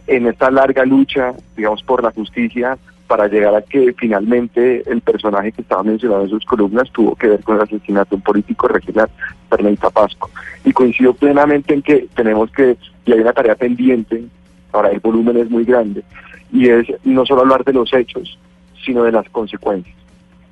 en 0.08 0.28
esta 0.28 0.52
larga 0.52 0.86
lucha, 0.86 1.34
digamos, 1.56 1.82
por 1.84 2.04
la 2.04 2.12
justicia, 2.12 2.78
para 3.08 3.28
llegar 3.28 3.56
a 3.56 3.62
que 3.62 3.94
finalmente 3.98 4.84
el 4.90 5.02
personaje 5.02 5.52
que 5.52 5.62
estaba 5.62 5.84
mencionado 5.84 6.24
en 6.24 6.30
sus 6.30 6.46
columnas 6.46 6.92
tuvo 6.92 7.16
que 7.16 7.28
ver 7.28 7.44
con 7.44 7.56
el 7.56 7.62
asesinato 7.62 8.12
de 8.12 8.16
un 8.16 8.22
político 8.22 8.68
regional, 8.68 9.10
Fernando 9.50 9.80
Tapasco. 9.80 10.30
Y 10.64 10.72
coincido 10.72 11.14
plenamente 11.14 11.74
en 11.74 11.82
que 11.82 12.08
tenemos 12.16 12.52
que, 12.52 12.78
y 13.06 13.12
hay 13.12 13.20
una 13.20 13.34
tarea 13.34 13.56
pendiente, 13.56 14.24
ahora 14.76 14.90
el 14.90 15.00
volumen 15.00 15.38
es 15.38 15.50
muy 15.50 15.64
grande, 15.64 16.04
y 16.52 16.70
es 16.70 16.88
no 17.04 17.26
solo 17.26 17.42
hablar 17.42 17.64
de 17.64 17.74
los 17.74 17.94
hechos, 17.94 18.38
sino 18.86 19.04
de 19.04 19.12
las 19.12 19.28
consecuencias. 19.30 19.96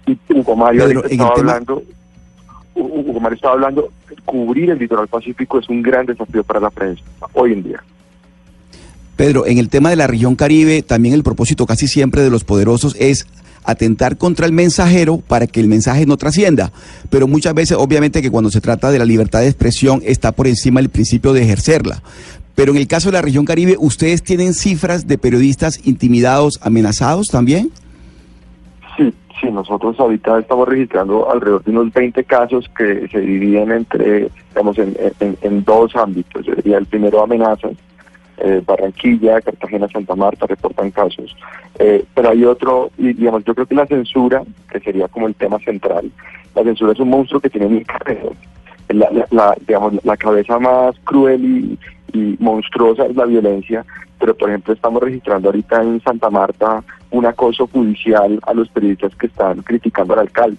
Y 0.06 0.18
Hugo 0.34 0.56
Mario 0.56 0.86
Pedro, 0.86 1.06
estaba 1.06 1.34
hablando, 1.38 1.84
Hugo 2.76 3.20
Mario 3.20 3.36
estaba 3.36 3.54
hablando, 3.54 3.90
cubrir 4.26 4.72
el 4.72 4.80
litoral 4.80 5.08
pacífico 5.08 5.60
es 5.60 5.70
un 5.70 5.82
gran 5.82 6.06
desafío 6.06 6.44
para 6.44 6.60
la 6.60 6.70
prensa 6.70 7.04
hoy 7.34 7.54
en 7.54 7.64
día. 7.64 7.84
Pedro, 9.16 9.46
en 9.46 9.60
el 9.60 9.70
tema 9.70 9.90
de 9.92 9.96
la 9.96 10.08
región 10.08 10.36
Caribe, 10.36 10.82
también 10.82 11.14
el 11.14 11.24
propósito 11.24 11.66
casi 11.66 11.88
siempre 11.88 12.22
de 12.22 12.32
los 12.32 12.44
poderosos 12.44 12.96
es 13.00 13.28
atentar 13.64 14.18
contra 14.18 14.46
el 14.46 14.52
mensajero 14.52 15.18
para 15.18 15.48
que 15.48 15.60
el 15.60 15.68
mensaje 15.68 16.06
no 16.06 16.18
trascienda. 16.18 16.72
Pero 17.10 17.28
muchas 17.28 17.54
veces, 17.54 17.78
obviamente, 17.80 18.22
que 18.22 18.32
cuando 18.32 18.50
se 18.50 18.62
trata 18.62 18.92
de 18.92 19.00
la 19.00 19.06
libertad 19.06 19.40
de 19.40 19.48
expresión 19.48 20.02
está 20.04 20.32
por 20.32 20.48
encima 20.48 20.80
el 20.80 20.90
principio 20.90 21.32
de 21.34 21.44
ejercerla. 21.44 22.02
Pero 22.56 22.72
en 22.72 22.78
el 22.78 22.88
caso 22.88 23.10
de 23.10 23.14
la 23.14 23.22
región 23.22 23.45
Caribe, 23.45 23.76
¿ustedes 23.80 24.22
tienen 24.24 24.54
cifras 24.54 25.08
de 25.08 25.18
periodistas 25.18 25.86
intimidados, 25.88 26.60
amenazados 26.62 27.28
también? 27.28 27.72
Sí, 28.95 29.12
sí, 29.41 29.49
nosotros 29.51 29.99
ahorita 29.99 30.39
estamos 30.39 30.68
registrando 30.68 31.32
alrededor 31.32 31.64
de 31.64 31.72
unos 31.72 31.91
20 31.93 32.24
casos 32.26 32.70
que 32.78 33.08
se 33.12 33.20
dividen 33.22 33.72
entre, 33.72 34.30
digamos, 34.49 34.78
en, 34.78 34.95
en- 35.41 35.64
dos 35.64 35.95
ámbitos. 35.95 36.45
Yo 36.45 36.78
el 36.78 36.86
primero 36.86 37.24
amenazas, 37.24 37.72
eh, 38.38 38.62
Barranquilla, 38.66 39.41
Cartagena, 39.41 39.88
Santa 39.91 40.16
Marta 40.16 40.45
reportan 40.45 40.91
casos. 40.91 41.36
Eh, 41.80 42.06
pero 42.14 42.30
hay 42.30 42.45
otro, 42.45 42.91
y 42.99 43.14
digamos, 43.14 43.43
yo 43.45 43.56
creo 43.56 43.66
que 43.66 43.74
la 43.76 43.88
censura, 43.88 44.43
que 44.72 44.80
sería 44.80 45.08
como 45.08 45.26
el 45.28 45.34
tema 45.34 45.58
central, 45.60 46.12
la 46.56 46.62
censura 46.64 46.91
es 46.91 46.99
un 46.99 47.10
monstruo 47.10 47.41
que 47.41 47.49
tiene 47.49 47.68
mil 47.68 47.86
cabezas. 47.86 48.34
La, 48.89 49.10
la- 49.12 49.28
la- 49.32 49.56
digamos, 49.66 49.93
la 50.04 50.18
cabeza 50.18 50.60
más 50.60 50.95
cruel 51.04 51.43
y, 51.43 51.80
y 52.14 52.36
monstruosa 52.39 53.05
es 53.05 53.16
la 53.16 53.26
violencia, 53.26 53.86
pero 54.20 54.36
por 54.36 54.49
ejemplo 54.49 54.74
estamos 54.74 55.01
registrando 55.03 55.49
ahorita 55.49 55.82
en 55.82 56.01
Santa 56.01 56.30
Marta 56.30 56.84
un 57.11 57.26
acoso 57.26 57.68
judicial 57.68 58.39
a 58.43 58.53
los 58.53 58.70
periodistas 58.70 59.16
que 59.16 59.28
están 59.28 59.61
criticando 59.64 60.14
al 60.14 60.20
alcalde. 60.20 60.57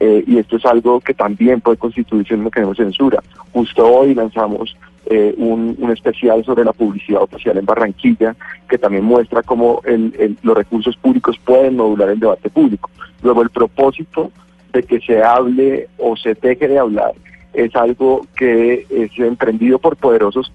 Eh, 0.00 0.22
y 0.26 0.38
esto 0.38 0.56
es 0.56 0.64
algo 0.66 1.00
que 1.00 1.14
también 1.14 1.60
puede 1.60 1.76
constituirse 1.76 2.34
un 2.34 2.44
mecanismo 2.44 2.72
de 2.74 2.84
censura. 2.84 3.20
Justo 3.52 3.84
hoy 3.84 4.14
lanzamos 4.14 4.76
eh, 5.06 5.34
un, 5.38 5.74
un 5.78 5.90
especial 5.90 6.44
sobre 6.44 6.64
la 6.64 6.72
publicidad 6.72 7.22
oficial 7.22 7.56
en 7.58 7.64
Barranquilla, 7.64 8.36
que 8.68 8.78
también 8.78 9.04
muestra 9.04 9.42
cómo 9.42 9.80
el- 9.84 10.14
el- 10.18 10.36
los 10.42 10.56
recursos 10.56 10.96
públicos 10.98 11.36
pueden 11.44 11.76
modular 11.76 12.10
el 12.10 12.20
debate 12.20 12.50
público. 12.50 12.90
Luego, 13.22 13.42
el 13.42 13.50
propósito 13.50 14.30
de 14.72 14.82
que 14.82 15.00
se 15.00 15.22
hable 15.22 15.88
o 15.98 16.14
se 16.16 16.34
deje 16.34 16.68
de 16.68 16.78
hablar 16.78 17.12
es 17.54 17.74
algo 17.74 18.26
que 18.36 18.86
es 18.90 19.10
emprendido 19.18 19.78
por 19.78 19.96
poderosos 19.96 20.52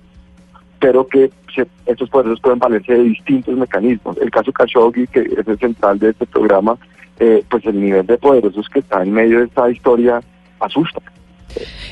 pero 0.84 1.08
que 1.08 1.32
se- 1.56 1.66
estos 1.86 2.10
poderosos 2.10 2.42
pueden 2.42 2.60
valerse 2.60 2.92
de 2.92 3.04
distintos 3.04 3.56
mecanismos. 3.56 4.18
El 4.22 4.30
caso 4.30 4.52
Khashoggi, 4.52 5.08
que 5.08 5.22
es 5.22 5.48
el 5.48 5.58
central 5.58 5.98
de 5.98 6.10
este 6.10 6.26
programa, 6.26 6.78
eh, 7.22 7.42
pues 7.50 7.66
el 7.66 7.80
nivel 7.80 8.06
de 8.06 8.18
poderosos 8.18 8.68
que 8.68 8.80
está 8.80 9.02
en 9.02 9.14
medio 9.14 9.40
de 9.40 9.46
esta 9.46 9.70
historia 9.72 10.20
asusta. 10.60 11.00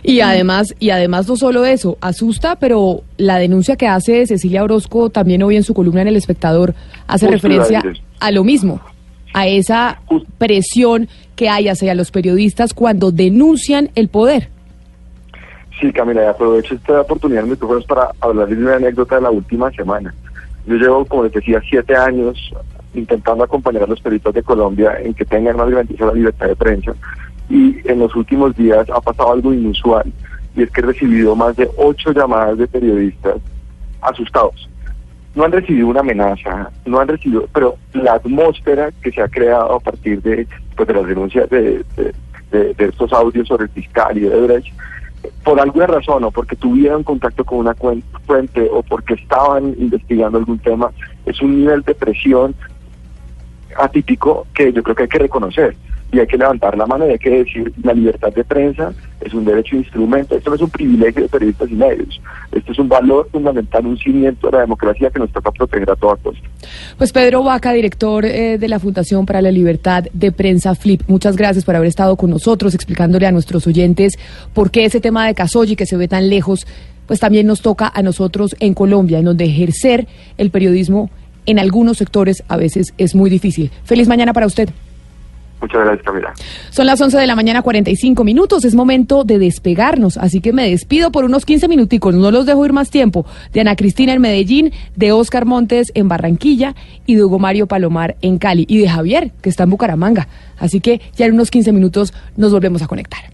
Y 0.04 0.20
además, 0.20 0.76
y 0.80 0.90
además 0.90 1.30
no 1.30 1.38
solo 1.38 1.64
eso, 1.64 1.98
asusta, 2.02 2.58
pero 2.58 3.04
la 3.16 3.38
denuncia 3.40 3.78
que 3.78 3.88
hace 3.88 4.26
Cecilia 4.28 4.62
Orozco 4.62 5.10
también 5.10 5.42
hoy 5.42 5.56
en 5.56 5.64
su 5.64 5.74
columna 5.74 6.02
en 6.02 6.10
El 6.10 6.18
Espectador 6.18 6.74
hace 7.08 7.28
Justo 7.28 7.48
referencia 7.48 7.82
a 8.20 8.32
lo 8.32 8.44
mismo, 8.44 8.82
a 9.34 9.48
esa 9.48 10.02
presión 10.38 11.08
que 11.38 11.48
hay 11.48 11.70
hacia 11.70 11.96
los 11.96 12.12
periodistas 12.12 12.74
cuando 12.74 13.12
denuncian 13.14 13.90
el 13.96 14.10
poder. 14.10 14.50
Sí, 15.80 15.92
Camila, 15.92 16.30
aprovecho 16.30 16.76
esta 16.76 17.02
oportunidad 17.02 17.44
en 17.44 17.52
micrófonos 17.52 17.86
para 17.86 18.12
hablarles 18.20 18.58
de 18.60 18.66
una 18.66 18.76
anécdota 18.76 19.16
de 19.16 19.22
la 19.22 19.32
última 19.32 19.72
semana. 19.72 20.14
Yo 20.66 20.76
llevo, 20.76 21.06
como 21.06 21.24
les 21.24 21.32
decía, 21.34 21.62
siete 21.68 21.96
años 21.96 22.38
intentando 22.94 23.44
acompañar 23.44 23.84
a 23.84 23.88
los 23.88 24.02
periodistas 24.02 24.34
de 24.34 24.44
Colombia 24.44 24.98
en 25.02 25.14
que 25.14 25.26
tengan 25.26 25.56
más 25.56 25.70
garantía 25.70 26.06
la 26.06 26.14
libertad 26.14 26.48
de 26.48 26.56
prensa. 26.56 26.94
Y 27.50 27.78
en 27.90 28.00
los 28.00 28.16
últimos 28.16 28.56
días 28.56 28.88
ha 28.90 29.02
pasado 29.02 29.32
algo 29.32 29.54
inusual, 29.54 30.12
y 30.56 30.64
es 30.64 30.72
que 30.72 30.82
he 30.82 30.84
recibido 30.86 31.36
más 31.36 31.56
de 31.56 31.70
ocho 31.78 32.12
llamadas 32.12 32.58
de 32.58 32.68
periodistas 32.68 33.36
asustados, 34.02 34.70
no 35.36 35.46
han 35.46 35.52
recibido 35.54 35.88
una 35.88 36.02
amenaza, 36.02 36.70
no 36.86 37.00
han 37.00 37.08
recibido, 37.08 37.48
pero 37.54 37.76
la 37.94 38.14
atmósfera 38.16 38.92
que 39.02 39.12
se 39.12 39.22
ha 39.22 39.30
creado 39.30 39.76
a 39.76 39.80
partir 39.80 40.22
de, 40.22 40.46
pues, 40.76 40.88
de 40.88 40.94
las 40.94 41.08
denuncias 41.08 41.50
de, 41.50 41.84
de- 41.96 42.14
de- 42.74 42.86
estos 42.86 43.14
audios 43.14 43.48
sobre 43.48 43.64
el 43.64 43.70
fiscal 43.70 44.18
y 44.18 44.22
de 44.22 44.30
Odebrecht, 44.36 44.74
por 45.44 45.60
alguna 45.60 45.88
razón, 45.88 46.24
o 46.24 46.32
porque 46.32 46.56
tuvieron 46.56 47.04
contacto 47.04 47.44
con 47.44 47.60
una 47.60 47.76
fuente, 48.26 48.68
o 48.72 48.84
porque 48.84 49.16
estaban 49.16 49.76
investigando 49.78 50.38
algún 50.38 50.60
tema, 50.60 50.92
es 51.26 51.42
un 51.42 51.60
nivel 51.60 51.82
de 51.84 51.96
presión 51.96 52.56
atípico 53.78 54.48
que 54.54 54.74
yo 54.74 54.84
creo 54.84 54.96
que 54.96 55.04
hay 55.04 55.10
que 55.10 55.20
reconocer 55.20 55.76
y 56.12 56.20
hay 56.20 56.28
que 56.28 56.38
levantar 56.38 56.78
la 56.78 56.86
mano 56.86 57.08
y 57.08 57.12
hay 57.12 57.20
que 57.20 57.30
decir 57.30 57.74
la 57.84 57.94
libertad 57.94 58.34
de 58.34 58.44
prensa 58.44 58.94
es 59.22 59.34
un 59.34 59.46
derecho 59.46 59.76
de 59.76 59.84
instrumento, 59.84 60.36
esto 60.36 60.50
no 60.50 60.56
es 60.56 60.62
un 60.62 60.70
privilegio 60.70 61.22
de 61.24 61.30
periodistas 61.30 61.70
y 61.70 61.76
medios, 61.76 62.20
esto 62.52 62.72
es 62.72 62.80
un 62.80 62.90
valor 62.90 63.30
fundamental, 63.32 63.86
un 63.86 63.98
cimiento 63.98 64.48
de 64.48 64.54
la 64.54 64.62
democracia 64.62 65.10
que 65.12 65.20
nos 65.20 65.32
toca 65.32 65.52
proteger 65.52 65.92
a 65.92 65.96
toda 65.96 66.16
costa. 66.16 66.42
Pues 66.98 67.12
Pedro 67.12 67.44
Vaca, 67.44 67.72
director 67.72 68.26
eh, 68.26 68.58
de 68.58 68.68
la 68.68 68.80
Fundación 68.80 69.26
para 69.26 69.42
la 69.42 69.52
Libertad 69.52 70.06
de 70.12 70.32
Prensa 70.32 70.74
Flip, 70.76 71.02
muchas 71.08 71.36
gracias 71.36 71.64
por 71.64 71.76
haber 71.76 71.88
estado 71.88 72.16
con 72.16 72.32
nosotros 72.32 72.74
explicándole 72.74 73.28
a 73.28 73.32
nuestros 73.32 73.68
oyentes 73.68 74.18
por 74.54 74.72
qué 74.72 74.86
ese 74.86 75.02
tema 75.02 75.28
de 75.28 75.36
Casoyi 75.36 75.76
que 75.76 75.86
se 75.86 75.98
ve 75.98 76.08
tan 76.08 76.30
lejos, 76.30 76.66
pues 77.06 77.20
también 77.20 77.46
nos 77.46 77.62
toca 77.62 77.92
a 77.94 78.02
nosotros 78.02 78.56
en 78.60 78.74
Colombia, 78.74 79.20
en 79.20 79.26
donde 79.26 79.46
ejercer 79.46 80.08
el 80.38 80.50
periodismo 80.50 81.12
en 81.46 81.60
algunos 81.60 81.98
sectores 81.98 82.44
a 82.48 82.58
veces 82.58 82.94
es 82.98 83.16
muy 83.16 83.30
difícil. 83.30 83.72
Feliz 83.84 84.08
mañana 84.08 84.34
para 84.34 84.48
usted. 84.48 84.70
Muchas 85.62 85.82
gracias, 85.82 86.04
Camila. 86.04 86.34
Son 86.72 86.88
las 86.88 87.00
11 87.00 87.18
de 87.20 87.28
la 87.28 87.36
mañana, 87.36 87.62
45 87.62 88.24
minutos. 88.24 88.66
Es 88.66 88.74
momento 88.74 89.24
de 89.24 89.38
despegarnos, 89.38 90.18
así 90.18 90.42
que 90.42 90.54
me 90.54 90.70
despido 90.70 91.12
por 91.12 91.24
unos 91.24 91.46
15 91.46 91.68
minuticos. 91.68 92.16
No 92.16 92.32
los 92.32 92.48
dejo 92.48 92.66
ir 92.66 92.74
más 92.74 92.90
tiempo. 92.90 93.26
De 93.54 93.62
Ana 93.62 93.76
Cristina 93.76 94.14
en 94.14 94.22
Medellín, 94.22 94.74
de 94.96 95.12
Oscar 95.12 95.46
Montes 95.46 95.92
en 95.94 96.08
Barranquilla 96.08 96.76
y 97.06 97.16
de 97.16 97.24
Hugo 97.24 97.38
Mario 97.38 97.68
Palomar 97.68 98.16
en 98.22 98.40
Cali 98.40 98.66
y 98.68 98.80
de 98.80 98.90
Javier, 98.90 99.32
que 99.42 99.50
está 99.50 99.64
en 99.64 99.70
Bucaramanga. 99.70 100.28
Así 100.58 100.82
que 100.82 101.00
ya 101.16 101.28
en 101.28 101.34
unos 101.34 101.52
15 101.52 101.72
minutos 101.72 102.14
nos 102.36 102.52
volvemos 102.52 102.82
a 102.82 102.88
conectar. 102.88 103.31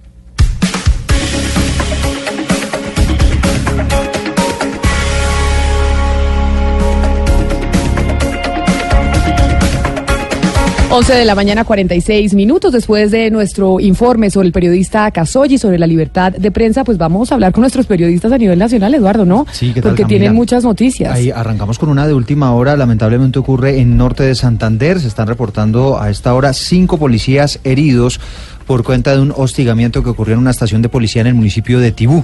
Once 10.90 11.14
de 11.14 11.26
la 11.26 11.36
mañana, 11.36 11.66
46 11.66 12.34
minutos 12.34 12.72
después 12.72 13.12
de 13.12 13.30
nuestro 13.30 13.82
informe 13.82 14.30
sobre 14.32 14.48
el 14.48 14.54
periodista 14.54 15.12
Casoyi, 15.12 15.58
sobre 15.58 15.78
la 15.78 15.86
libertad 15.86 16.32
de 16.32 16.50
prensa, 16.50 16.86
pues 16.86 16.98
vamos 16.98 17.30
a 17.30 17.36
hablar 17.36 17.52
con 17.52 17.62
nuestros 17.62 17.86
periodistas 17.86 18.32
a 18.32 18.38
nivel 18.38 18.58
nacional, 18.58 18.96
Eduardo, 18.96 19.26
¿no? 19.26 19.46
Sí, 19.52 19.74
¿qué 19.74 19.82
tal, 19.82 19.92
Porque 19.92 20.04
Camila? 20.04 20.20
tienen 20.20 20.36
muchas 20.36 20.64
noticias. 20.64 21.14
Ahí 21.14 21.30
arrancamos 21.30 21.78
con 21.78 21.90
una 21.90 22.08
de 22.08 22.14
última 22.14 22.54
hora. 22.54 22.78
Lamentablemente 22.78 23.38
ocurre 23.38 23.80
en 23.82 23.98
norte 23.98 24.24
de 24.24 24.34
Santander. 24.34 25.02
Se 25.02 25.10
están 25.10 25.28
reportando 25.28 26.00
a 26.00 26.10
esta 26.10 26.34
hora 26.34 26.54
cinco 26.54 26.98
policías 26.98 27.60
heridos 27.66 28.22
por 28.66 28.84
cuenta 28.84 29.14
de 29.14 29.22
un 29.22 29.34
hostigamiento 29.36 30.02
que 30.04 30.10
ocurrió 30.10 30.36
en 30.36 30.40
una 30.40 30.52
estación 30.52 30.82
de 30.82 30.88
policía 30.88 31.20
en 31.22 31.28
el 31.28 31.34
municipio 31.36 31.80
de 31.80 31.92
Tibú. 31.92 32.24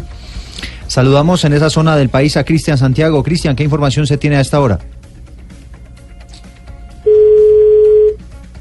Saludamos 0.87 1.43
en 1.43 1.51
esa 1.51 1.69
zona 1.69 1.97
del 1.97 2.07
país 2.07 2.37
a 2.37 2.45
Cristian 2.45 2.77
Santiago. 2.77 3.23
Cristian, 3.23 3.57
¿qué 3.57 3.63
información 3.65 4.07
se 4.07 4.17
tiene 4.17 4.37
a 4.37 4.41
esta 4.41 4.61
hora? 4.61 4.79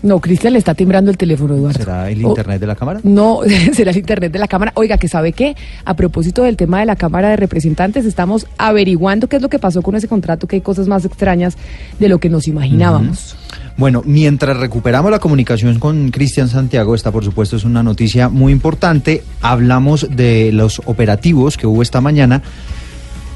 No, 0.03 0.18
Cristian 0.18 0.53
le 0.53 0.59
está 0.59 0.74
timbrando 0.74 1.11
el 1.11 1.16
teléfono, 1.16 1.55
Eduardo. 1.55 1.78
¿Será 1.78 2.11
el 2.11 2.20
internet 2.20 2.61
de 2.61 2.66
la 2.66 2.74
cámara? 2.74 3.00
No, 3.05 3.40
será 3.72 3.92
el 3.92 3.96
internet 3.98 4.32
de 4.32 4.38
la 4.40 4.48
Cámara. 4.48 4.72
Oiga, 4.74 4.98
que 4.98 5.07
sabe 5.09 5.32
qué, 5.32 5.55
a 5.84 5.94
propósito 5.94 6.42
del 6.42 6.57
tema 6.57 6.80
de 6.80 6.86
la 6.86 6.96
Cámara 6.96 7.28
de 7.28 7.36
Representantes, 7.36 8.05
estamos 8.05 8.46
averiguando 8.59 9.28
qué 9.28 9.36
es 9.36 9.42
lo 9.42 9.48
que 9.48 9.59
pasó 9.61 9.80
con 9.82 9.94
ese 9.94 10.09
contrato, 10.09 10.46
que 10.48 10.57
hay 10.57 10.62
cosas 10.62 10.88
más 10.88 11.05
extrañas 11.05 11.57
de 12.00 12.09
lo 12.09 12.18
que 12.18 12.28
nos 12.28 12.48
imaginábamos. 12.48 13.36
Bueno, 13.76 14.03
mientras 14.05 14.57
recuperamos 14.57 15.11
la 15.11 15.18
comunicación 15.18 15.78
con 15.78 16.11
Cristian 16.11 16.48
Santiago, 16.48 16.94
esta 16.94 17.11
por 17.12 17.24
supuesto 17.24 17.57
es 17.57 17.64
una 17.64 17.82
noticia 17.82 18.28
muy 18.28 18.53
importante. 18.53 19.22
Hablamos 19.40 20.09
de 20.11 20.50
los 20.53 20.82
operativos 20.84 21.57
que 21.57 21.66
hubo 21.66 21.80
esta 21.80 22.00
mañana 22.00 22.42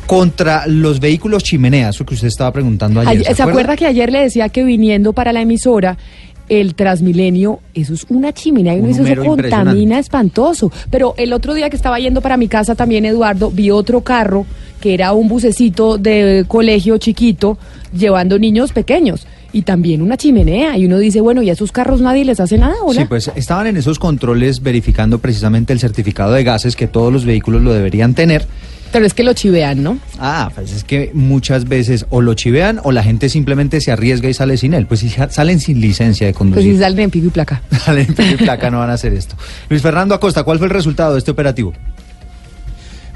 contra 0.06 0.66
los 0.68 1.00
vehículos 1.00 1.42
chimeneas, 1.42 1.96
eso 1.96 2.06
que 2.06 2.14
usted 2.14 2.28
estaba 2.28 2.52
preguntando 2.52 3.00
ayer. 3.00 3.22
Ayer- 3.22 3.34
¿Se, 3.34 3.42
acuerda? 3.42 3.76
que 3.76 3.86
ayer 3.86 4.12
le 4.12 4.20
decía 4.20 4.48
que 4.48 4.62
viniendo 4.62 5.12
para 5.12 5.32
la 5.32 5.40
emisora, 5.40 5.98
el 6.48 6.74
Transmilenio, 6.74 7.60
eso 7.74 7.94
es 7.94 8.06
una 8.08 8.32
chimenea 8.32 8.74
y 8.74 8.78
uno 8.78 8.84
Un 8.88 8.92
dice, 8.92 9.02
eso 9.02 9.24
impresionante. 9.24 9.50
contamina 9.50 9.98
espantoso. 9.98 10.70
Pero 10.90 11.14
el 11.16 11.32
otro 11.32 11.54
día 11.54 11.70
que 11.70 11.76
estaba 11.76 11.98
yendo 11.98 12.20
para 12.20 12.36
mi 12.36 12.48
casa 12.48 12.74
también, 12.74 13.04
Eduardo, 13.04 13.50
vi 13.50 13.70
otro 13.70 14.00
carro 14.02 14.46
que 14.80 14.94
era 14.94 15.12
un 15.12 15.28
bucecito 15.28 15.98
de 15.98 16.44
colegio 16.46 16.98
chiquito 16.98 17.58
llevando 17.96 18.38
niños 18.38 18.72
pequeños. 18.72 19.26
Y 19.52 19.62
también 19.62 20.02
una 20.02 20.16
chimenea. 20.18 20.76
Y 20.76 20.84
uno 20.84 20.98
dice, 20.98 21.20
bueno, 21.20 21.40
¿y 21.42 21.48
a 21.48 21.54
esos 21.54 21.72
carros 21.72 22.00
nadie 22.02 22.24
les 22.26 22.40
hace 22.40 22.58
nada? 22.58 22.74
Hola? 22.84 23.00
Sí, 23.00 23.06
pues 23.08 23.30
estaban 23.36 23.66
en 23.66 23.76
esos 23.78 23.98
controles 23.98 24.62
verificando 24.62 25.18
precisamente 25.18 25.72
el 25.72 25.80
certificado 25.80 26.32
de 26.32 26.44
gases 26.44 26.76
que 26.76 26.86
todos 26.86 27.10
los 27.12 27.24
vehículos 27.24 27.62
lo 27.62 27.72
deberían 27.72 28.12
tener. 28.14 28.46
Pero 28.92 29.04
es 29.04 29.14
que 29.14 29.22
lo 29.24 29.32
chivean, 29.34 29.82
¿no? 29.82 29.98
Ah, 30.18 30.50
pues 30.54 30.72
es 30.72 30.84
que 30.84 31.10
muchas 31.12 31.66
veces 31.68 32.06
o 32.10 32.20
lo 32.22 32.34
chivean 32.34 32.80
o 32.84 32.92
la 32.92 33.02
gente 33.02 33.28
simplemente 33.28 33.80
se 33.80 33.92
arriesga 33.92 34.28
y 34.28 34.34
sale 34.34 34.56
sin 34.56 34.74
él. 34.74 34.86
Pues 34.86 35.00
si 35.00 35.08
salen 35.10 35.60
sin 35.60 35.80
licencia 35.80 36.26
de 36.26 36.32
Pues 36.32 36.38
conducir. 36.38 36.74
si 36.74 36.78
salen 36.80 37.00
en 37.00 37.10
pico 37.10 37.26
y 37.26 37.30
placa. 37.30 37.62
Salen 37.84 38.06
en 38.08 38.14
pico 38.14 38.34
y 38.34 38.36
placa, 38.36 38.70
no 38.70 38.78
van 38.78 38.90
a 38.90 38.94
hacer 38.94 39.12
esto. 39.12 39.36
Luis 39.68 39.82
Fernando 39.82 40.14
Acosta, 40.14 40.44
¿cuál 40.44 40.58
fue 40.58 40.66
el 40.68 40.72
resultado 40.72 41.12
de 41.12 41.18
este 41.18 41.30
operativo? 41.30 41.72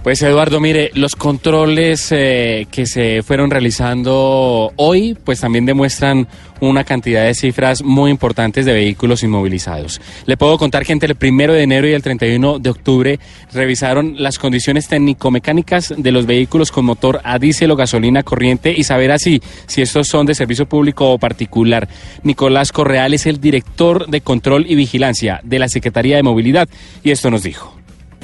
Pues 0.02 0.22
Eduardo, 0.22 0.60
mire, 0.60 0.90
los 0.94 1.14
controles 1.14 2.08
eh, 2.10 2.66
que 2.70 2.86
se 2.86 3.22
fueron 3.22 3.50
realizando 3.50 4.72
hoy, 4.76 5.14
pues 5.24 5.40
también 5.40 5.66
demuestran 5.66 6.26
una 6.60 6.84
cantidad 6.84 7.24
de 7.24 7.34
cifras 7.34 7.82
muy 7.82 8.10
importantes 8.10 8.64
de 8.64 8.72
vehículos 8.72 9.22
inmovilizados. 9.22 10.00
Le 10.24 10.38
puedo 10.38 10.56
contar 10.56 10.86
que 10.86 10.94
entre 10.94 11.10
el 11.10 11.16
primero 11.16 11.52
de 11.52 11.64
enero 11.64 11.86
y 11.86 11.92
el 11.92 12.02
31 12.02 12.60
de 12.60 12.70
octubre 12.70 13.20
revisaron 13.52 14.14
las 14.16 14.38
condiciones 14.38 14.88
técnico-mecánicas 14.88 15.92
de 15.94 16.12
los 16.12 16.24
vehículos 16.24 16.72
con 16.72 16.86
motor 16.86 17.20
a 17.22 17.38
diésel 17.38 17.70
o 17.70 17.76
gasolina 17.76 18.22
corriente 18.22 18.74
y 18.74 18.84
saber 18.84 19.12
así 19.12 19.42
si 19.66 19.82
estos 19.82 20.08
son 20.08 20.24
de 20.24 20.34
servicio 20.34 20.66
público 20.66 21.10
o 21.12 21.18
particular. 21.18 21.88
Nicolás 22.22 22.72
Correal 22.72 23.12
es 23.12 23.26
el 23.26 23.38
director 23.38 24.06
de 24.06 24.22
control 24.22 24.64
y 24.66 24.76
vigilancia 24.76 25.40
de 25.44 25.58
la 25.58 25.68
Secretaría 25.68 26.16
de 26.16 26.22
Movilidad 26.22 26.70
y 27.02 27.10
esto 27.10 27.30
nos 27.30 27.42
dijo. 27.42 27.79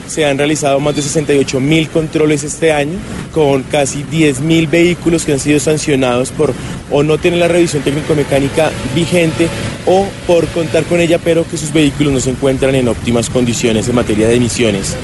Se 0.08 0.24
han 0.24 0.38
realizado 0.38 0.80
más 0.80 0.96
de 0.96 1.02
68 1.02 1.60
mil 1.60 1.88
controles 1.88 2.44
este 2.44 2.72
año, 2.72 2.98
con 3.32 3.62
casi 3.64 4.02
10 4.04 4.40
mil 4.40 4.66
vehículos 4.66 5.24
que 5.24 5.32
han 5.32 5.40
sido 5.40 5.60
sancionados 5.60 6.30
por 6.30 6.54
o 6.90 7.02
no 7.02 7.18
tener 7.18 7.38
la 7.38 7.48
revisión 7.48 7.82
técnico-mecánica 7.82 8.70
vigente 8.94 9.48
o 9.86 10.06
por 10.26 10.46
contar 10.48 10.84
con 10.84 11.00
ella, 11.00 11.18
pero 11.18 11.46
que 11.48 11.56
sus 11.56 11.72
vehículos 11.72 12.12
no 12.12 12.20
se 12.20 12.30
encuentran 12.30 12.74
en 12.74 12.88
óptimas 12.88 13.30
condiciones 13.30 13.88
en 13.88 13.94
materia 13.94 14.28
de 14.28 14.36
emisiones. 14.36 14.96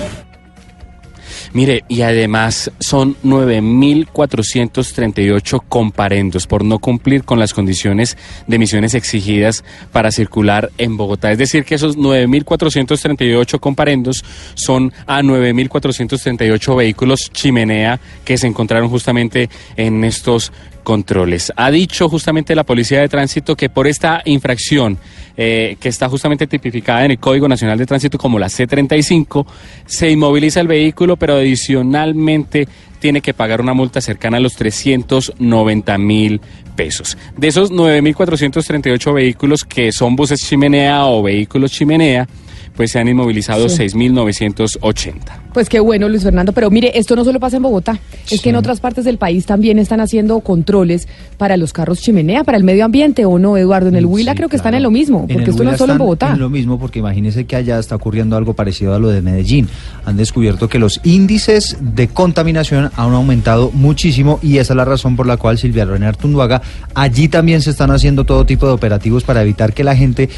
Mire, 1.55 1.85
y 1.87 2.01
además 2.01 2.73
son 2.81 3.15
9.438 3.23 5.63
comparendos 5.69 6.47
por 6.47 6.65
no 6.65 6.79
cumplir 6.79 7.25
con 7.25 7.39
las 7.39 7.53
condiciones 7.53 8.17
de 8.47 8.57
emisiones 8.57 8.95
exigidas 8.95 9.63
para 9.93 10.13
circular 10.13 10.71
en 10.79 10.97
Bogotá. 10.97 11.31
Es 11.31 11.37
decir, 11.37 11.67
que 11.67 11.75
esos 11.75 11.99
9.438 11.99 13.61
comparendos 13.61 14.25
son 14.55 14.95
a 15.07 15.21
9.438 15.21 16.77
vehículos 16.77 17.31
chimenea 17.33 18.01
que 18.25 18.39
se 18.39 18.47
encontraron 18.47 18.89
justamente 18.89 19.51
en 19.77 20.05
estos 20.05 20.53
controles. 20.83 21.53
Ha 21.57 21.71
dicho 21.71 22.09
justamente 22.09 22.55
la 22.55 22.65
Policía 22.65 23.01
de 23.01 23.09
Tránsito 23.09 23.57
que 23.57 23.69
por 23.69 23.87
esta 23.87 24.23
infracción 24.25 24.99
eh, 25.37 25.77
que 25.81 25.89
está 25.89 26.09
justamente 26.09 26.47
tipificada 26.47 27.05
en 27.05 27.13
el 27.13 27.19
Código 27.19 27.49
Nacional 27.49 27.79
de 27.79 27.87
Tránsito 27.87 28.19
como 28.19 28.39
la 28.39 28.49
C35, 28.49 29.47
se 29.87 30.11
inmoviliza 30.11 30.61
el 30.61 30.69
vehículo, 30.69 31.17
pero 31.17 31.37
adicionalmente 31.37 32.69
tiene 32.99 33.21
que 33.21 33.33
pagar 33.33 33.61
una 33.61 33.73
multa 33.73 34.01
cercana 34.01 34.37
a 34.37 34.41
los 34.41 34.55
390 34.57 35.99
mil 35.99 36.41
pesos. 36.77 37.17
De 37.37 37.49
esos 37.49 37.73
9.438 37.73 39.15
vehículos 39.15 39.65
que 39.65 39.91
son 39.91 40.17
buses 40.17 40.41
chimenea 40.47 41.07
o 41.07 41.23
vehículos 41.23 41.73
chimenea, 41.73 42.29
pues 42.77 42.91
se 42.93 42.99
han 42.99 43.09
inmovilizado 43.09 43.69
Sí. 43.69 43.83
6.980. 43.85 45.15
Pues 45.53 45.69
qué 45.69 45.81
bueno, 45.81 46.09
Luis 46.09 46.23
Fernando. 46.23 46.53
Pero 46.53 46.71
mire, 46.71 46.93
esto 46.99 47.15
no 47.15 47.25
solo 47.25 47.39
pasa 47.39 47.59
en 47.59 47.63
Bogotá. 47.63 47.99
Es 48.31 48.41
que 48.41 48.51
en 48.51 48.57
otras 48.57 48.81
partes 48.81 49.05
del 49.05 49.19
país 49.19 49.45
también 49.45 49.79
están 49.79 50.01
haciendo 50.01 50.41
controles 50.41 51.07
para 51.37 51.59
los 51.59 51.75
carros 51.75 52.01
chimenea, 52.01 52.43
para 52.45 52.57
el 52.57 52.65
medio 52.65 52.85
ambiente, 52.87 53.27
¿o 53.27 53.39
no, 53.39 53.57
Eduardo? 53.59 53.89
En 53.89 53.97
el 53.97 54.07
Huila 54.07 54.35
creo 54.35 54.49
que 54.49 54.57
están 54.57 54.75
en 54.75 54.83
lo 54.83 54.91
mismo, 54.91 55.27
porque 55.29 55.51
esto 55.51 55.63
no 55.63 55.71
Huila 55.71 55.73
es 55.73 55.79
solo 55.79 55.93
en 55.93 55.97
están 55.97 55.99
Bogotá. 55.99 56.33
en 56.33 56.39
lo 56.41 56.49
mismo, 56.49 56.79
porque 56.79 57.01
imagínese 57.01 57.45
que 57.45 57.57
allá 57.57 57.79
está 57.79 57.97
ocurriendo 57.97 58.37
algo 58.37 58.55
parecido 58.55 58.95
a 58.95 58.99
lo 58.99 59.11
de 59.11 59.21
Medellín. 59.21 59.69
Han 60.07 60.17
descubierto 60.17 60.69
que 60.69 60.79
los 60.79 61.01
índices 61.05 61.77
de 61.81 62.09
contaminación 62.09 62.91
han 62.97 63.13
aumentado 63.13 63.71
muchísimo 63.73 64.39
y 64.43 64.57
esa 64.59 64.73
es 64.73 64.77
la 64.77 64.85
razón 64.87 65.17
por 65.17 65.27
la 65.27 65.37
cual 65.37 65.59
Silvia 65.59 65.85
Lorena 65.85 66.09
Artunduaga, 66.09 66.63
allí 66.95 67.29
también 67.29 67.61
se 67.61 67.71
están 67.71 67.91
haciendo 67.91 68.25
todo 68.25 68.47
tipo 68.47 68.67
de 68.67 68.73
operativos 68.73 69.25
para 69.25 69.43
evitar 69.43 69.75
que 69.75 69.85
la 69.85 69.95
gente 69.95 70.31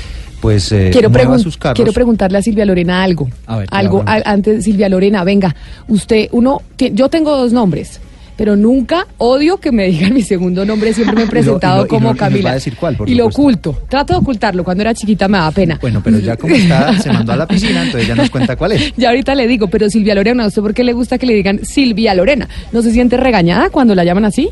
pues 0.45 0.71
eh, 0.73 0.91
Quiero, 0.93 1.09
mueva 1.09 1.37
pregun- 1.37 1.43
sus 1.43 1.57
carros. 1.57 1.77
quiero 1.77 1.93
preguntarle 1.93 2.37
a 2.37 2.43
Silvia 2.43 2.66
Lorena 2.66 3.03
algo. 3.03 3.29
A 3.47 3.57
ver, 3.59 3.69
¿qué 3.69 3.75
algo 3.77 4.03
a 4.07 4.21
antes, 4.27 4.62
Silvia 4.65 4.91
Lorena, 4.91 5.25
venga, 5.25 5.57
usted, 5.89 6.29
uno, 6.33 6.61
yo 6.79 7.09
tengo 7.09 7.35
dos 7.35 7.53
nombres. 7.55 7.99
pero 8.37 8.57
nunca 8.57 9.07
odio 9.19 9.59
que 9.59 9.71
me 9.71 9.87
digan 9.87 10.12
mi 10.12 10.21
segundo 10.23 10.65
nombre, 10.66 10.93
siempre 10.93 11.15
me 11.15 11.23
he 11.23 11.25
Y 11.27 11.29
lo- 11.29 11.31
y 11.31 11.31
presentado 11.31 11.77
lo- 11.79 11.87
y 11.87 11.89
como 11.89 12.09
no- 12.09 12.15
y 12.15 12.16
a 12.16 12.19
Camila. 12.19 12.53
decir 12.55 12.75
cuál, 12.75 12.97
por 12.97 13.09
y 13.09 13.15
lo 13.15 13.27
oculto, 13.27 13.79
trato 13.89 14.12
de 14.12 14.19
ocultarlo, 14.19 14.65
cuando 14.65 14.83
era 14.83 14.93
chiquita 14.93 15.29
me 15.29 15.39
daba 15.39 15.53
pena. 15.53 15.79
Bueno, 15.81 16.01
pero 16.05 16.19
ya 16.19 16.37
como 16.37 16.53
está, 16.55 16.99
se 17.01 17.11
mandó 17.12 17.33
a 17.33 17.37
la 17.37 17.47
piscina, 17.47 17.85
entonces 17.85 18.07
ya 18.09 18.15
nos 18.16 18.29
cuenta 18.31 18.57
cuál 18.57 18.73
es. 18.73 18.93
Ya 18.99 19.09
ahorita 19.11 19.35
le 19.37 19.47
digo, 19.47 19.69
pero 19.69 19.89
Silvia 19.89 20.15
Lorena, 20.16 20.43
¿a 20.45 20.49
usted 20.49 20.61
por 20.62 20.75
qué 20.75 20.83
le 20.85 20.93
gusta 20.93 21.16
que 21.16 21.27
le 21.27 21.33
digan 21.35 21.65
Silvia 21.65 22.12
Lorena? 22.15 22.49
¿No 22.73 22.83
se 22.83 22.91
siente 22.93 23.16
regañada 23.16 23.71
cuando 23.71 23.95
la 23.95 24.03
llaman 24.05 24.25
así? 24.27 24.51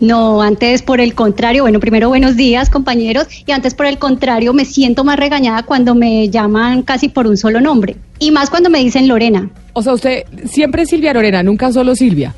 No, 0.00 0.40
antes 0.40 0.80
por 0.80 0.98
el 0.98 1.14
contrario, 1.14 1.62
bueno, 1.62 1.78
primero 1.78 2.08
buenos 2.08 2.34
días 2.34 2.70
compañeros, 2.70 3.26
y 3.44 3.52
antes 3.52 3.74
por 3.74 3.84
el 3.84 3.98
contrario 3.98 4.54
me 4.54 4.64
siento 4.64 5.04
más 5.04 5.18
regañada 5.18 5.62
cuando 5.62 5.94
me 5.94 6.30
llaman 6.30 6.82
casi 6.82 7.10
por 7.10 7.26
un 7.26 7.36
solo 7.36 7.60
nombre, 7.60 7.96
y 8.18 8.30
más 8.30 8.48
cuando 8.48 8.70
me 8.70 8.78
dicen 8.78 9.08
Lorena. 9.08 9.50
O 9.74 9.82
sea, 9.82 9.92
usted 9.92 10.24
siempre 10.46 10.82
es 10.82 10.88
Silvia 10.88 11.12
Lorena, 11.12 11.42
nunca 11.42 11.70
solo 11.70 11.94
Silvia. 11.94 12.34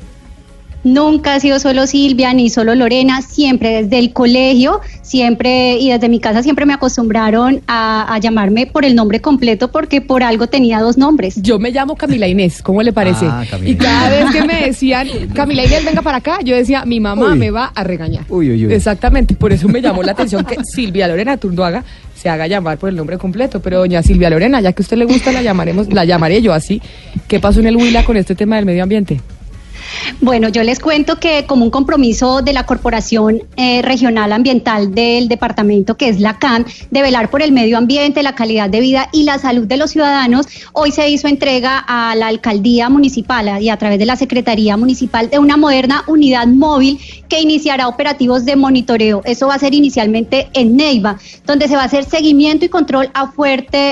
Nunca 0.83 1.35
ha 1.35 1.39
sido 1.39 1.59
solo 1.59 1.87
Silvia 1.87 2.33
ni 2.33 2.49
solo 2.49 2.75
Lorena, 2.75 3.21
siempre 3.21 3.83
desde 3.83 3.99
el 3.99 4.11
colegio, 4.11 4.81
siempre 5.01 5.77
y 5.77 5.91
desde 5.91 6.09
mi 6.09 6.19
casa 6.19 6.43
siempre 6.43 6.65
me 6.65 6.73
acostumbraron 6.73 7.61
a, 7.67 8.13
a 8.13 8.17
llamarme 8.19 8.67
por 8.67 8.85
el 8.85 8.95
nombre 8.95 9.21
completo 9.21 9.71
porque 9.71 10.01
por 10.01 10.23
algo 10.23 10.47
tenía 10.47 10.79
dos 10.79 10.97
nombres. 10.97 11.41
Yo 11.41 11.59
me 11.59 11.71
llamo 11.71 11.95
Camila 11.95 12.27
Inés, 12.27 12.61
¿cómo 12.61 12.83
le 12.83 12.91
parece? 12.91 13.25
Ah, 13.25 13.45
y 13.63 13.75
cada 13.75 14.09
vez 14.09 14.31
que 14.31 14.43
me 14.43 14.65
decían, 14.67 15.07
Camila 15.33 15.63
Inés, 15.65 15.85
venga 15.85 16.01
para 16.01 16.17
acá, 16.17 16.39
yo 16.43 16.55
decía, 16.55 16.85
mi 16.85 16.99
mamá 16.99 17.31
Uy. 17.31 17.39
me 17.39 17.51
va 17.51 17.71
a 17.73 17.83
regañar. 17.83 18.25
Uy, 18.29 18.51
uy, 18.51 18.65
uy. 18.65 18.73
Exactamente, 18.73 19.35
por 19.35 19.53
eso 19.53 19.67
me 19.67 19.81
llamó 19.81 20.03
la 20.03 20.11
atención 20.13 20.43
que 20.45 20.57
Silvia 20.63 21.07
Lorena 21.07 21.37
Turduaga 21.37 21.83
se 22.23 22.29
haga 22.29 22.47
llamar 22.47 22.77
por 22.77 22.89
el 22.89 22.95
nombre 22.95 23.17
completo. 23.17 23.61
Pero 23.61 23.79
doña 23.79 24.01
Silvia 24.01 24.29
Lorena, 24.29 24.61
ya 24.61 24.71
que 24.71 24.81
a 24.81 24.83
usted 24.83 24.97
le 24.97 25.05
gusta, 25.05 25.31
la 25.31 25.41
llamaremos, 25.41 25.91
la 25.93 26.05
llamaré 26.05 26.41
yo 26.41 26.53
así. 26.53 26.81
¿Qué 27.27 27.39
pasó 27.39 27.59
en 27.59 27.67
el 27.67 27.75
Huila 27.75 28.05
con 28.05 28.15
este 28.17 28.33
tema 28.33 28.55
del 28.55 28.65
medio 28.65 28.83
ambiente? 28.83 29.19
Bueno, 30.21 30.49
yo 30.49 30.63
les 30.63 30.79
cuento 30.79 31.19
que 31.19 31.45
como 31.45 31.65
un 31.65 31.71
compromiso 31.71 32.41
de 32.41 32.53
la 32.53 32.65
Corporación 32.65 33.43
eh, 33.57 33.81
Regional 33.81 34.31
Ambiental 34.31 34.93
del 34.93 35.27
departamento, 35.27 35.95
que 35.97 36.09
es 36.09 36.19
la 36.19 36.39
CAM, 36.39 36.65
de 36.91 37.01
velar 37.01 37.29
por 37.29 37.41
el 37.41 37.51
medio 37.51 37.77
ambiente, 37.77 38.23
la 38.23 38.35
calidad 38.35 38.69
de 38.69 38.79
vida 38.79 39.09
y 39.11 39.23
la 39.23 39.39
salud 39.39 39.67
de 39.67 39.77
los 39.77 39.91
ciudadanos, 39.91 40.47
hoy 40.73 40.91
se 40.91 41.09
hizo 41.09 41.27
entrega 41.27 41.83
a 41.87 42.15
la 42.15 42.27
alcaldía 42.27 42.89
municipal 42.89 43.61
y 43.61 43.69
a 43.69 43.77
través 43.77 43.99
de 43.99 44.05
la 44.05 44.15
Secretaría 44.15 44.77
Municipal 44.77 45.29
de 45.29 45.39
una 45.39 45.57
moderna 45.57 46.03
unidad 46.07 46.47
móvil 46.47 46.99
que 47.27 47.41
iniciará 47.41 47.87
operativos 47.87 48.45
de 48.45 48.55
monitoreo. 48.55 49.21
Eso 49.25 49.47
va 49.47 49.55
a 49.55 49.59
ser 49.59 49.73
inicialmente 49.73 50.49
en 50.53 50.77
Neiva, 50.77 51.17
donde 51.45 51.67
se 51.67 51.75
va 51.75 51.83
a 51.83 51.85
hacer 51.85 52.05
seguimiento 52.05 52.65
y 52.65 52.69
control 52.69 53.09
a, 53.13 53.31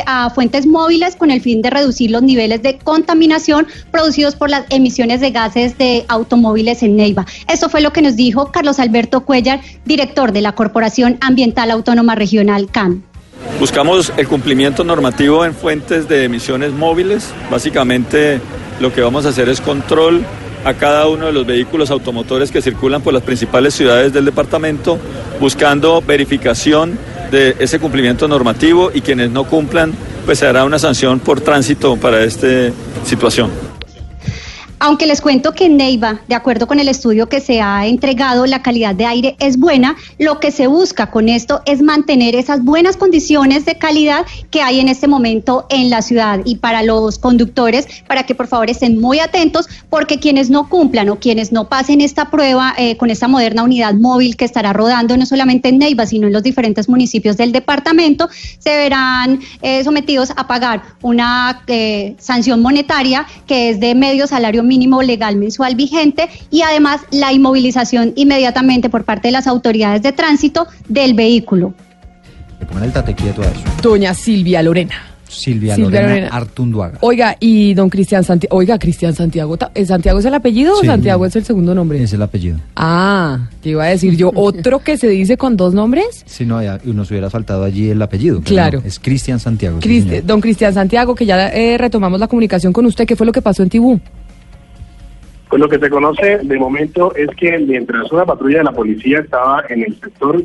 a 0.05 0.29
fuentes 0.29 0.65
móviles 0.65 1.15
con 1.15 1.31
el 1.31 1.41
fin 1.41 1.61
de 1.61 1.69
reducir 1.69 2.11
los 2.11 2.21
niveles 2.21 2.61
de 2.61 2.77
contaminación 2.77 3.67
producidos 3.91 4.35
por 4.35 4.49
las 4.49 4.65
emisiones 4.69 5.21
de 5.21 5.31
gases 5.31 5.77
de 5.77 5.90
automóviles 6.07 6.83
en 6.83 6.95
Neiva. 6.95 7.25
Eso 7.47 7.69
fue 7.69 7.81
lo 7.81 7.93
que 7.93 8.01
nos 8.01 8.15
dijo 8.15 8.51
Carlos 8.51 8.79
Alberto 8.79 9.21
Cuellar, 9.21 9.61
director 9.85 10.31
de 10.31 10.41
la 10.41 10.53
Corporación 10.53 11.17
Ambiental 11.21 11.71
Autónoma 11.71 12.15
Regional 12.15 12.69
CAM. 12.69 13.03
Buscamos 13.59 14.11
el 14.17 14.27
cumplimiento 14.27 14.83
normativo 14.83 15.45
en 15.45 15.53
fuentes 15.53 16.07
de 16.07 16.25
emisiones 16.25 16.71
móviles. 16.71 17.33
Básicamente 17.49 18.39
lo 18.79 18.93
que 18.93 19.01
vamos 19.01 19.25
a 19.25 19.29
hacer 19.29 19.49
es 19.49 19.61
control 19.61 20.23
a 20.63 20.73
cada 20.73 21.07
uno 21.07 21.25
de 21.27 21.31
los 21.31 21.45
vehículos 21.45 21.89
automotores 21.89 22.51
que 22.51 22.61
circulan 22.61 23.01
por 23.01 23.13
las 23.13 23.23
principales 23.23 23.73
ciudades 23.73 24.13
del 24.13 24.25
departamento, 24.25 24.99
buscando 25.39 26.01
verificación 26.01 26.97
de 27.31 27.55
ese 27.59 27.79
cumplimiento 27.79 28.27
normativo 28.27 28.91
y 28.93 29.01
quienes 29.01 29.31
no 29.31 29.45
cumplan, 29.45 29.93
pues 30.25 30.39
se 30.39 30.47
hará 30.47 30.63
una 30.63 30.77
sanción 30.77 31.19
por 31.19 31.41
tránsito 31.41 31.97
para 31.97 32.23
esta 32.23 32.47
situación. 33.05 33.70
Aunque 34.83 35.05
les 35.05 35.21
cuento 35.21 35.51
que 35.51 35.65
en 35.65 35.77
Neiva, 35.77 36.21
de 36.27 36.33
acuerdo 36.33 36.65
con 36.65 36.79
el 36.79 36.87
estudio 36.87 37.29
que 37.29 37.39
se 37.39 37.61
ha 37.61 37.85
entregado, 37.85 38.47
la 38.47 38.63
calidad 38.63 38.95
de 38.95 39.05
aire 39.05 39.35
es 39.37 39.59
buena, 39.59 39.95
lo 40.17 40.39
que 40.39 40.49
se 40.49 40.65
busca 40.65 41.11
con 41.11 41.29
esto 41.29 41.61
es 41.67 41.83
mantener 41.83 42.35
esas 42.35 42.63
buenas 42.63 42.97
condiciones 42.97 43.63
de 43.63 43.77
calidad 43.77 44.25
que 44.49 44.63
hay 44.63 44.79
en 44.79 44.87
este 44.87 45.07
momento 45.07 45.67
en 45.69 45.91
la 45.91 46.01
ciudad. 46.01 46.39
Y 46.45 46.55
para 46.55 46.81
los 46.81 47.19
conductores, 47.19 47.87
para 48.07 48.23
que 48.23 48.33
por 48.33 48.47
favor 48.47 48.71
estén 48.71 48.99
muy 48.99 49.19
atentos, 49.19 49.67
porque 49.91 50.17
quienes 50.17 50.49
no 50.49 50.67
cumplan 50.67 51.09
o 51.09 51.17
quienes 51.17 51.51
no 51.51 51.69
pasen 51.69 52.01
esta 52.01 52.31
prueba 52.31 52.73
eh, 52.75 52.97
con 52.97 53.11
esta 53.11 53.27
moderna 53.27 53.61
unidad 53.61 53.93
móvil 53.93 54.35
que 54.35 54.45
estará 54.45 54.73
rodando 54.73 55.15
no 55.15 55.27
solamente 55.27 55.69
en 55.69 55.77
Neiva, 55.77 56.07
sino 56.07 56.25
en 56.25 56.33
los 56.33 56.41
diferentes 56.41 56.89
municipios 56.89 57.37
del 57.37 57.51
departamento, 57.51 58.29
se 58.57 58.75
verán 58.75 59.41
eh, 59.61 59.83
sometidos 59.83 60.31
a 60.35 60.47
pagar 60.47 60.81
una 61.03 61.61
eh, 61.67 62.15
sanción 62.17 62.63
monetaria 62.63 63.27
que 63.45 63.69
es 63.69 63.79
de 63.79 63.93
medio 63.93 64.25
salario 64.25 64.63
mínimo 64.71 65.01
legal 65.01 65.35
mensual 65.35 65.75
vigente 65.75 66.29
y 66.49 66.61
además 66.61 67.01
la 67.11 67.33
inmovilización 67.33 68.13
inmediatamente 68.15 68.89
por 68.89 69.03
parte 69.03 69.27
de 69.27 69.33
las 69.33 69.47
autoridades 69.47 70.01
de 70.01 70.13
tránsito 70.13 70.65
del 70.87 71.13
vehículo. 71.13 71.73
Le 72.59 72.65
pongan 72.65 72.83
el 72.85 72.93
tate 72.93 73.13
quieto 73.13 73.41
a 73.41 73.45
eso. 73.47 73.61
Doña 73.81 74.13
Silvia 74.13 74.61
Lorena. 74.63 74.93
Silvia, 75.27 75.75
Silvia 75.75 76.01
Lorena, 76.01 76.09
Lorena. 76.09 76.27
Artunduaga. 76.35 76.97
Oiga, 76.99 77.37
y 77.39 77.73
don 77.73 77.89
Cristian 77.89 78.21
Santiago, 78.25 78.53
oiga, 78.57 78.77
Cristian 78.77 79.15
Santiago, 79.15 79.57
¿eh, 79.73 79.85
¿Santiago 79.85 80.19
es 80.19 80.25
el 80.25 80.33
apellido 80.33 80.75
Sí. 80.75 80.85
o 80.85 80.91
Santiago 80.91 81.25
es 81.25 81.33
el 81.37 81.45
segundo 81.45 81.73
nombre? 81.73 82.03
Es 82.03 82.11
el 82.11 82.21
apellido. 82.21 82.57
Ah, 82.75 83.47
te 83.61 83.69
iba 83.69 83.85
a 83.85 83.87
decir 83.87 84.17
yo, 84.17 84.31
otro 84.35 84.79
que 84.79 84.97
se 84.97 85.07
dice 85.07 85.37
con 85.37 85.55
dos 85.55 85.73
nombres. 85.73 86.23
Si 86.25 86.45
no, 86.45 86.61
ya- 86.61 86.79
nos 86.83 87.09
hubiera 87.11 87.29
faltado 87.29 87.63
allí 87.63 87.89
el 87.89 88.01
apellido. 88.01 88.41
Claro. 88.41 88.81
no, 88.81 88.85
es 88.87 88.99
Cristian 88.99 89.39
Santiago. 89.39 89.79
sí, 89.81 90.01
don 90.25 90.41
Cristian 90.41 90.73
Santiago, 90.73 91.15
que 91.15 91.25
ya 91.25 91.47
eh, 91.47 91.77
retomamos 91.77 92.19
la 92.19 92.27
comunicación 92.27 92.73
con 92.73 92.85
usted, 92.85 93.05
¿qué 93.07 93.15
fue 93.15 93.25
lo 93.25 93.31
que 93.31 93.41
pasó 93.41 93.63
en 93.63 93.69
Tibú? 93.69 94.01
Pues 95.51 95.59
lo 95.59 95.67
que 95.67 95.79
se 95.79 95.89
conoce 95.89 96.37
de 96.37 96.57
momento 96.57 97.13
es 97.13 97.27
que 97.35 97.59
mientras 97.59 98.09
una 98.13 98.23
patrulla 98.23 98.59
de 98.59 98.63
la 98.63 98.71
policía 98.71 99.19
estaba 99.19 99.61
en 99.67 99.83
el 99.83 99.99
sector 99.99 100.41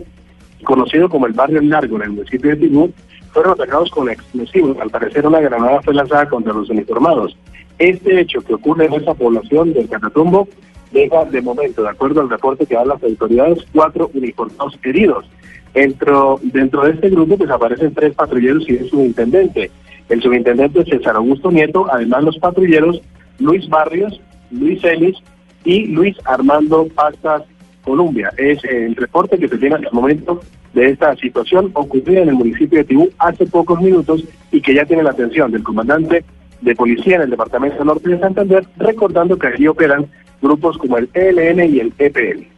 conocido 0.64 1.08
como 1.08 1.28
el 1.28 1.32
barrio 1.32 1.62
Largo, 1.62 1.94
en 1.94 2.02
el 2.02 2.10
municipio 2.10 2.50
de 2.50 2.56
Tibú, 2.56 2.92
fueron 3.30 3.52
atacados 3.52 3.88
con 3.92 4.10
explosivos. 4.10 4.76
Al 4.80 4.90
parecer 4.90 5.24
una 5.24 5.38
granada 5.38 5.80
fue 5.82 5.94
lanzada 5.94 6.28
contra 6.28 6.52
los 6.52 6.68
uniformados. 6.70 7.36
Este 7.78 8.18
hecho 8.18 8.40
que 8.40 8.54
ocurre 8.54 8.86
en 8.86 8.94
esa 8.94 9.14
población 9.14 9.72
del 9.74 9.88
Catatumbo 9.88 10.48
deja 10.90 11.24
de 11.26 11.40
momento, 11.40 11.84
de 11.84 11.90
acuerdo 11.90 12.22
al 12.22 12.30
reporte 12.30 12.66
que 12.66 12.74
dan 12.74 12.88
las 12.88 13.00
autoridades, 13.04 13.64
cuatro 13.72 14.10
uniformados 14.12 14.76
heridos. 14.82 15.24
Dentro, 15.72 16.40
dentro 16.42 16.82
de 16.82 16.90
este 16.90 17.10
grupo 17.10 17.38
pues 17.38 17.50
aparecen 17.50 17.94
tres 17.94 18.12
patrulleros 18.12 18.68
y 18.68 18.72
un 18.72 18.88
subintendente. 18.88 19.70
El 20.08 20.20
subintendente 20.20 20.84
César 20.84 21.14
Augusto 21.14 21.52
Nieto, 21.52 21.86
además 21.92 22.24
los 22.24 22.38
patrulleros 22.38 23.00
Luis 23.38 23.68
Barrios, 23.68 24.20
Luis 24.50 24.82
Ellis 24.84 25.16
y 25.64 25.86
Luis 25.86 26.16
Armando 26.24 26.86
Pastas 26.94 27.42
Colombia. 27.82 28.32
Es 28.36 28.62
el 28.64 28.96
reporte 28.96 29.38
que 29.38 29.48
se 29.48 29.58
tiene 29.58 29.76
hasta 29.76 29.88
el 29.88 29.94
momento 29.94 30.40
de 30.74 30.90
esta 30.90 31.16
situación 31.16 31.70
ocurrida 31.72 32.20
en 32.20 32.28
el 32.28 32.34
municipio 32.34 32.78
de 32.78 32.84
Tibú 32.84 33.08
hace 33.18 33.46
pocos 33.46 33.80
minutos 33.80 34.24
y 34.52 34.60
que 34.60 34.74
ya 34.74 34.84
tiene 34.84 35.02
la 35.02 35.10
atención 35.10 35.50
del 35.50 35.62
comandante 35.62 36.24
de 36.60 36.74
policía 36.74 37.16
en 37.16 37.22
el 37.22 37.30
departamento 37.30 37.84
norte 37.84 38.10
de 38.10 38.18
Santander, 38.18 38.66
recordando 38.76 39.38
que 39.38 39.46
allí 39.46 39.66
operan 39.68 40.06
grupos 40.42 40.76
como 40.78 40.98
el 40.98 41.08
ELN 41.14 41.74
y 41.74 41.80
el 41.80 41.92
EPL. 41.98 42.55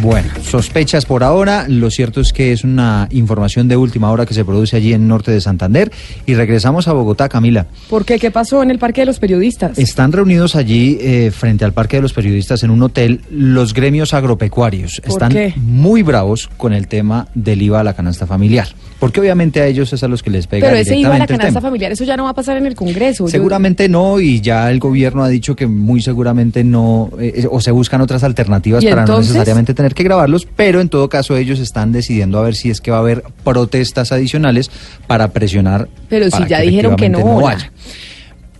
Bueno, 0.00 0.28
sospechas 0.42 1.04
por 1.04 1.22
ahora. 1.22 1.66
Lo 1.68 1.90
cierto 1.90 2.20
es 2.20 2.32
que 2.32 2.52
es 2.52 2.64
una 2.64 3.08
información 3.10 3.68
de 3.68 3.76
última 3.76 4.10
hora 4.10 4.24
que 4.26 4.32
se 4.34 4.44
produce 4.44 4.76
allí 4.76 4.92
en 4.94 5.06
norte 5.08 5.30
de 5.30 5.40
Santander. 5.40 5.90
Y 6.26 6.34
regresamos 6.34 6.88
a 6.88 6.92
Bogotá, 6.92 7.28
Camila. 7.28 7.66
¿Por 7.90 8.04
qué? 8.04 8.18
¿Qué 8.18 8.30
pasó 8.30 8.62
en 8.62 8.70
el 8.70 8.78
Parque 8.78 9.02
de 9.02 9.06
los 9.06 9.18
Periodistas? 9.18 9.78
Están 9.78 10.12
reunidos 10.12 10.56
allí 10.56 10.98
eh, 11.00 11.30
frente 11.30 11.64
al 11.64 11.72
Parque 11.72 11.96
de 11.96 12.02
los 12.02 12.12
Periodistas 12.12 12.62
en 12.62 12.70
un 12.70 12.82
hotel 12.82 13.20
los 13.30 13.74
gremios 13.74 14.14
agropecuarios. 14.14 15.00
¿Por 15.02 15.10
Están 15.12 15.32
qué? 15.32 15.54
muy 15.56 16.02
bravos 16.02 16.48
con 16.56 16.72
el 16.72 16.88
tema 16.88 17.28
del 17.34 17.60
IVA 17.62 17.80
a 17.80 17.84
la 17.84 17.94
canasta 17.94 18.26
familiar. 18.26 18.68
Porque 18.98 19.20
obviamente 19.20 19.60
a 19.60 19.66
ellos 19.66 19.92
es 19.92 20.02
a 20.04 20.08
los 20.08 20.22
que 20.22 20.30
les 20.30 20.46
pega 20.46 20.68
Pero 20.68 20.78
ese 20.78 20.96
iba 20.96 21.14
a 21.14 21.18
la 21.18 21.26
canasta 21.26 21.60
familiar, 21.60 21.90
eso 21.92 22.04
ya 22.04 22.16
no 22.16 22.24
va 22.24 22.30
a 22.30 22.34
pasar 22.34 22.56
en 22.56 22.66
el 22.66 22.74
Congreso. 22.76 23.24
Yo- 23.24 23.30
Seguramente 23.30 23.88
no, 23.88 24.20
y 24.20 24.40
ya 24.40 24.70
el 24.70 24.78
gobierno 24.78 25.24
ha 25.24 25.28
dicho 25.28 25.56
que 25.56 25.66
muy 25.66 26.00
seguramente 26.00 26.62
no, 26.62 27.10
eh, 27.20 27.46
o 27.50 27.60
se 27.60 27.72
buscan 27.72 28.00
otras 28.00 28.22
alternativas 28.22 28.84
¿Y 28.84 28.88
para 28.88 29.02
entonces? 29.02 29.28
no 29.32 29.34
necesariamente 29.34 29.71
tener 29.74 29.94
que 29.94 30.02
grabarlos, 30.02 30.46
pero 30.56 30.80
en 30.80 30.88
todo 30.88 31.08
caso 31.08 31.36
ellos 31.36 31.58
están 31.60 31.92
decidiendo 31.92 32.38
a 32.38 32.42
ver 32.42 32.54
si 32.54 32.70
es 32.70 32.80
que 32.80 32.90
va 32.90 32.98
a 32.98 33.00
haber 33.00 33.22
protestas 33.44 34.12
adicionales 34.12 34.70
para 35.06 35.28
presionar. 35.28 35.88
Pero 36.08 36.30
si 36.30 36.46
ya 36.46 36.60
dijeron 36.60 36.96
que 36.96 37.06
efectivamente 37.06 37.34
no, 37.40 37.40
vaya. 37.42 37.72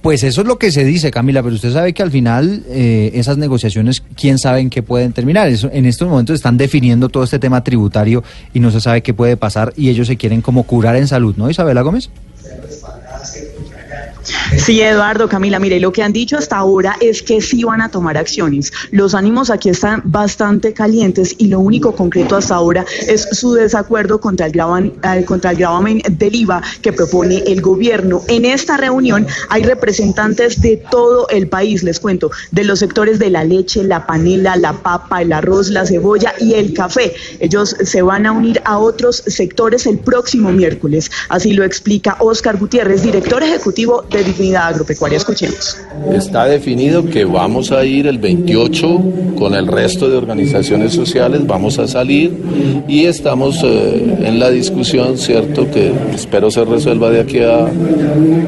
Pues 0.02 0.24
eso 0.24 0.40
es 0.40 0.48
lo 0.48 0.58
que 0.58 0.72
se 0.72 0.84
dice, 0.84 1.12
Camila, 1.12 1.44
pero 1.44 1.54
usted 1.54 1.72
sabe 1.72 1.92
que 1.92 2.02
al 2.02 2.10
final 2.10 2.64
eh, 2.68 3.12
esas 3.14 3.38
negociaciones, 3.38 4.02
quién 4.16 4.36
sabe 4.40 4.58
en 4.58 4.68
qué 4.68 4.82
pueden 4.82 5.12
terminar. 5.12 5.48
Eso- 5.48 5.70
en 5.72 5.86
estos 5.86 6.08
momentos 6.08 6.34
están 6.34 6.56
definiendo 6.56 7.08
todo 7.08 7.22
este 7.22 7.38
tema 7.38 7.62
tributario 7.62 8.24
y 8.52 8.58
no 8.58 8.72
se 8.72 8.80
sabe 8.80 9.02
qué 9.02 9.14
puede 9.14 9.36
pasar 9.36 9.72
y 9.76 9.90
ellos 9.90 10.08
se 10.08 10.16
quieren 10.16 10.40
como 10.42 10.64
curar 10.64 10.96
en 10.96 11.06
salud, 11.06 11.36
¿no, 11.36 11.48
Isabela 11.48 11.82
Gómez? 11.82 12.10
Sí, 14.56 14.80
Eduardo, 14.80 15.28
Camila, 15.28 15.58
mire, 15.58 15.80
lo 15.80 15.92
que 15.92 16.02
han 16.02 16.12
dicho 16.12 16.36
hasta 16.36 16.56
ahora 16.56 16.96
es 17.00 17.22
que 17.22 17.40
sí 17.40 17.64
van 17.64 17.80
a 17.80 17.90
tomar 17.90 18.16
acciones. 18.16 18.72
Los 18.90 19.14
ánimos 19.14 19.50
aquí 19.50 19.68
están 19.68 20.02
bastante 20.04 20.72
calientes 20.72 21.34
y 21.38 21.48
lo 21.48 21.60
único 21.60 21.94
concreto 21.94 22.36
hasta 22.36 22.54
ahora 22.54 22.84
es 23.08 23.28
su 23.32 23.54
desacuerdo 23.54 24.20
contra 24.20 24.46
el, 24.46 24.52
eh, 24.54 25.24
contra 25.24 25.50
el 25.50 25.56
gravamen 25.56 26.02
del 26.10 26.34
IVA 26.34 26.62
que 26.80 26.92
propone 26.92 27.42
el 27.46 27.60
gobierno. 27.60 28.22
En 28.28 28.44
esta 28.44 28.76
reunión 28.76 29.26
hay 29.48 29.62
representantes 29.62 30.60
de 30.60 30.76
todo 30.90 31.28
el 31.28 31.48
país, 31.48 31.82
les 31.82 31.98
cuento, 31.98 32.30
de 32.50 32.64
los 32.64 32.78
sectores 32.78 33.18
de 33.18 33.30
la 33.30 33.44
leche, 33.44 33.82
la 33.82 34.06
panela, 34.06 34.56
la 34.56 34.72
papa, 34.72 35.22
el 35.22 35.32
arroz, 35.32 35.68
la 35.70 35.86
cebolla 35.86 36.34
y 36.38 36.54
el 36.54 36.74
café. 36.74 37.14
Ellos 37.40 37.76
se 37.82 38.02
van 38.02 38.26
a 38.26 38.32
unir 38.32 38.60
a 38.64 38.78
otros 38.78 39.22
sectores 39.26 39.86
el 39.86 39.98
próximo 39.98 40.52
miércoles. 40.52 41.10
Así 41.28 41.52
lo 41.52 41.64
explica 41.64 42.16
Oscar 42.20 42.56
Gutiérrez, 42.56 43.02
director 43.02 43.42
ejecutivo 43.42 44.04
de 44.12 44.24
Dignidad 44.24 44.68
Agropecuaria. 44.68 45.18
Escuchemos. 45.18 45.76
Está 46.12 46.46
definido 46.46 47.04
que 47.08 47.24
vamos 47.24 47.72
a 47.72 47.84
ir 47.84 48.06
el 48.06 48.18
28 48.18 49.00
con 49.38 49.54
el 49.54 49.66
resto 49.66 50.08
de 50.08 50.16
organizaciones 50.16 50.92
sociales, 50.92 51.46
vamos 51.46 51.78
a 51.78 51.88
salir 51.88 52.32
y 52.86 53.06
estamos 53.06 53.60
eh, 53.64 54.18
en 54.22 54.38
la 54.38 54.50
discusión, 54.50 55.18
¿cierto? 55.18 55.70
Que 55.70 55.92
espero 56.14 56.50
se 56.50 56.64
resuelva 56.64 57.10
de 57.10 57.20
aquí 57.20 57.40
a, 57.40 57.66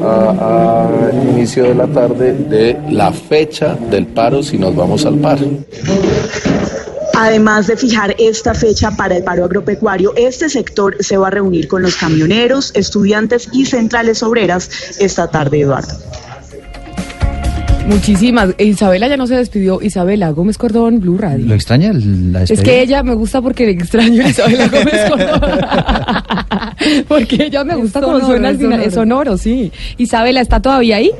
a, 0.03 0.87
a 0.87 1.11
inicio 1.33 1.63
de 1.63 1.75
la 1.75 1.87
tarde 1.87 2.33
de 2.33 2.77
la 2.91 3.11
fecha 3.11 3.75
del 3.89 4.07
paro 4.07 4.41
si 4.43 4.57
nos 4.57 4.75
vamos 4.75 5.05
al 5.05 5.15
paro. 5.15 5.45
Además 7.17 7.67
de 7.67 7.77
fijar 7.77 8.15
esta 8.19 8.53
fecha 8.53 8.91
para 8.91 9.15
el 9.17 9.23
paro 9.23 9.45
agropecuario, 9.45 10.13
este 10.17 10.49
sector 10.49 10.97
se 10.99 11.15
va 11.17 11.27
a 11.27 11.31
reunir 11.31 11.67
con 11.67 11.81
los 11.81 11.95
camioneros, 11.95 12.71
estudiantes 12.75 13.47
y 13.53 13.65
centrales 13.65 14.21
obreras 14.21 14.69
esta 14.99 15.29
tarde, 15.29 15.61
Eduardo. 15.61 15.93
Muchísimas. 17.87 18.49
Isabela 18.57 19.07
ya 19.07 19.15
no 19.15 19.27
se 19.27 19.35
despidió. 19.35 19.79
Isabela 19.81 20.31
Gómez 20.31 20.57
Cordón, 20.57 20.99
Blue 20.99 21.17
Radio. 21.17 21.45
¿Lo 21.45 21.53
extraña 21.53 21.91
la 21.93 22.43
Es 22.43 22.61
que 22.61 22.81
ella 22.81 23.03
me 23.03 23.13
gusta 23.13 23.41
porque 23.41 23.65
le 23.65 23.71
extraño 23.73 24.25
a 24.25 24.29
Isabela 24.29 24.67
Gómez 24.67 25.05
Cordón. 25.09 25.41
porque 27.07 27.43
ella 27.45 27.63
me 27.63 27.75
gusta 27.75 28.01
como 28.01 28.19
suena 28.21 28.49
al 28.49 28.55
es 28.55 28.61
final. 28.61 28.79
sonoro. 28.79 28.87
Es 28.87 28.93
sonoro, 28.93 29.37
sí. 29.37 29.71
Isabela, 29.97 30.41
¿está 30.41 30.59
todavía 30.61 30.97
ahí? 30.97 31.11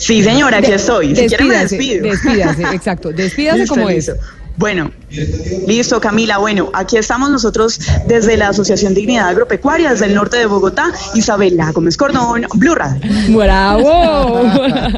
Sí, 0.00 0.22
señora, 0.22 0.58
aquí 0.58 0.72
estoy. 0.72 1.14
Si 1.14 1.26
quiere 1.26 1.44
me 1.44 1.58
despido. 1.58 2.02
Despídase, 2.02 2.62
exacto. 2.74 3.12
Despídase 3.12 3.66
como 3.68 3.88
es. 3.90 4.10
Bueno, 4.56 4.90
listo, 5.66 6.00
Camila. 6.00 6.38
Bueno, 6.38 6.70
aquí 6.74 6.96
estamos 6.96 7.30
nosotros 7.30 7.80
desde 8.06 8.36
la 8.36 8.48
Asociación 8.48 8.94
Dignidad 8.94 9.28
Agropecuaria, 9.28 9.90
desde 9.90 10.06
el 10.06 10.14
norte 10.14 10.36
de 10.36 10.46
Bogotá. 10.46 10.92
Isabela 11.14 11.72
Gómez 11.72 11.96
Cordón, 11.96 12.46
Blue 12.54 12.74
Radio. 12.74 13.00
¡Bravo! 13.36 14.42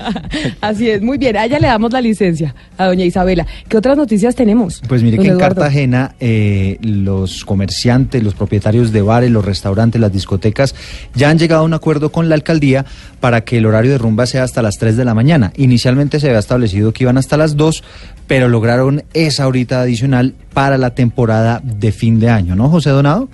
Así 0.60 0.90
es, 0.90 1.00
muy 1.00 1.18
bien. 1.18 1.36
A 1.36 1.44
ella 1.44 1.58
le 1.58 1.68
damos 1.68 1.92
la 1.92 2.00
licencia, 2.00 2.54
a 2.76 2.86
doña 2.86 3.04
Isabela. 3.04 3.46
¿Qué 3.68 3.76
otras 3.76 3.96
noticias 3.96 4.34
tenemos? 4.34 4.82
Pues 4.88 5.02
mire 5.02 5.18
que 5.18 5.24
en 5.24 5.34
Eduardo? 5.34 5.60
Cartagena 5.60 6.14
eh, 6.18 6.78
los 6.80 7.44
comerciantes, 7.44 8.22
los 8.22 8.34
propietarios 8.34 8.92
de 8.92 9.02
bares, 9.02 9.30
los 9.30 9.44
restaurantes, 9.44 10.00
las 10.00 10.12
discotecas 10.12 10.74
ya 11.14 11.30
han 11.30 11.38
llegado 11.38 11.62
a 11.62 11.64
un 11.64 11.74
acuerdo 11.74 12.10
con 12.10 12.28
la 12.28 12.34
alcaldía 12.34 12.84
para 13.20 13.42
que 13.42 13.58
el 13.58 13.66
horario 13.66 13.92
de 13.92 13.98
rumba 13.98 14.26
sea 14.26 14.42
hasta 14.42 14.62
las 14.62 14.78
3 14.78 14.96
de 14.96 15.04
la 15.04 15.14
mañana. 15.14 15.52
Inicialmente 15.56 16.20
se 16.20 16.28
había 16.28 16.38
establecido 16.38 16.92
que 16.92 17.04
iban 17.04 17.18
hasta 17.18 17.36
las 17.36 17.56
2, 17.56 17.84
pero 18.27 18.49
lograron 18.49 19.05
esa 19.15 19.47
horita 19.47 19.81
adicional 19.81 20.35
para 20.53 20.78
la 20.78 20.94
temporada 20.94 21.61
de 21.62 21.93
fin 21.93 22.20
de 22.20 22.31
año, 22.31 22.55
¿no, 22.55 22.69
José 22.69 22.90
Donado? 22.90 23.28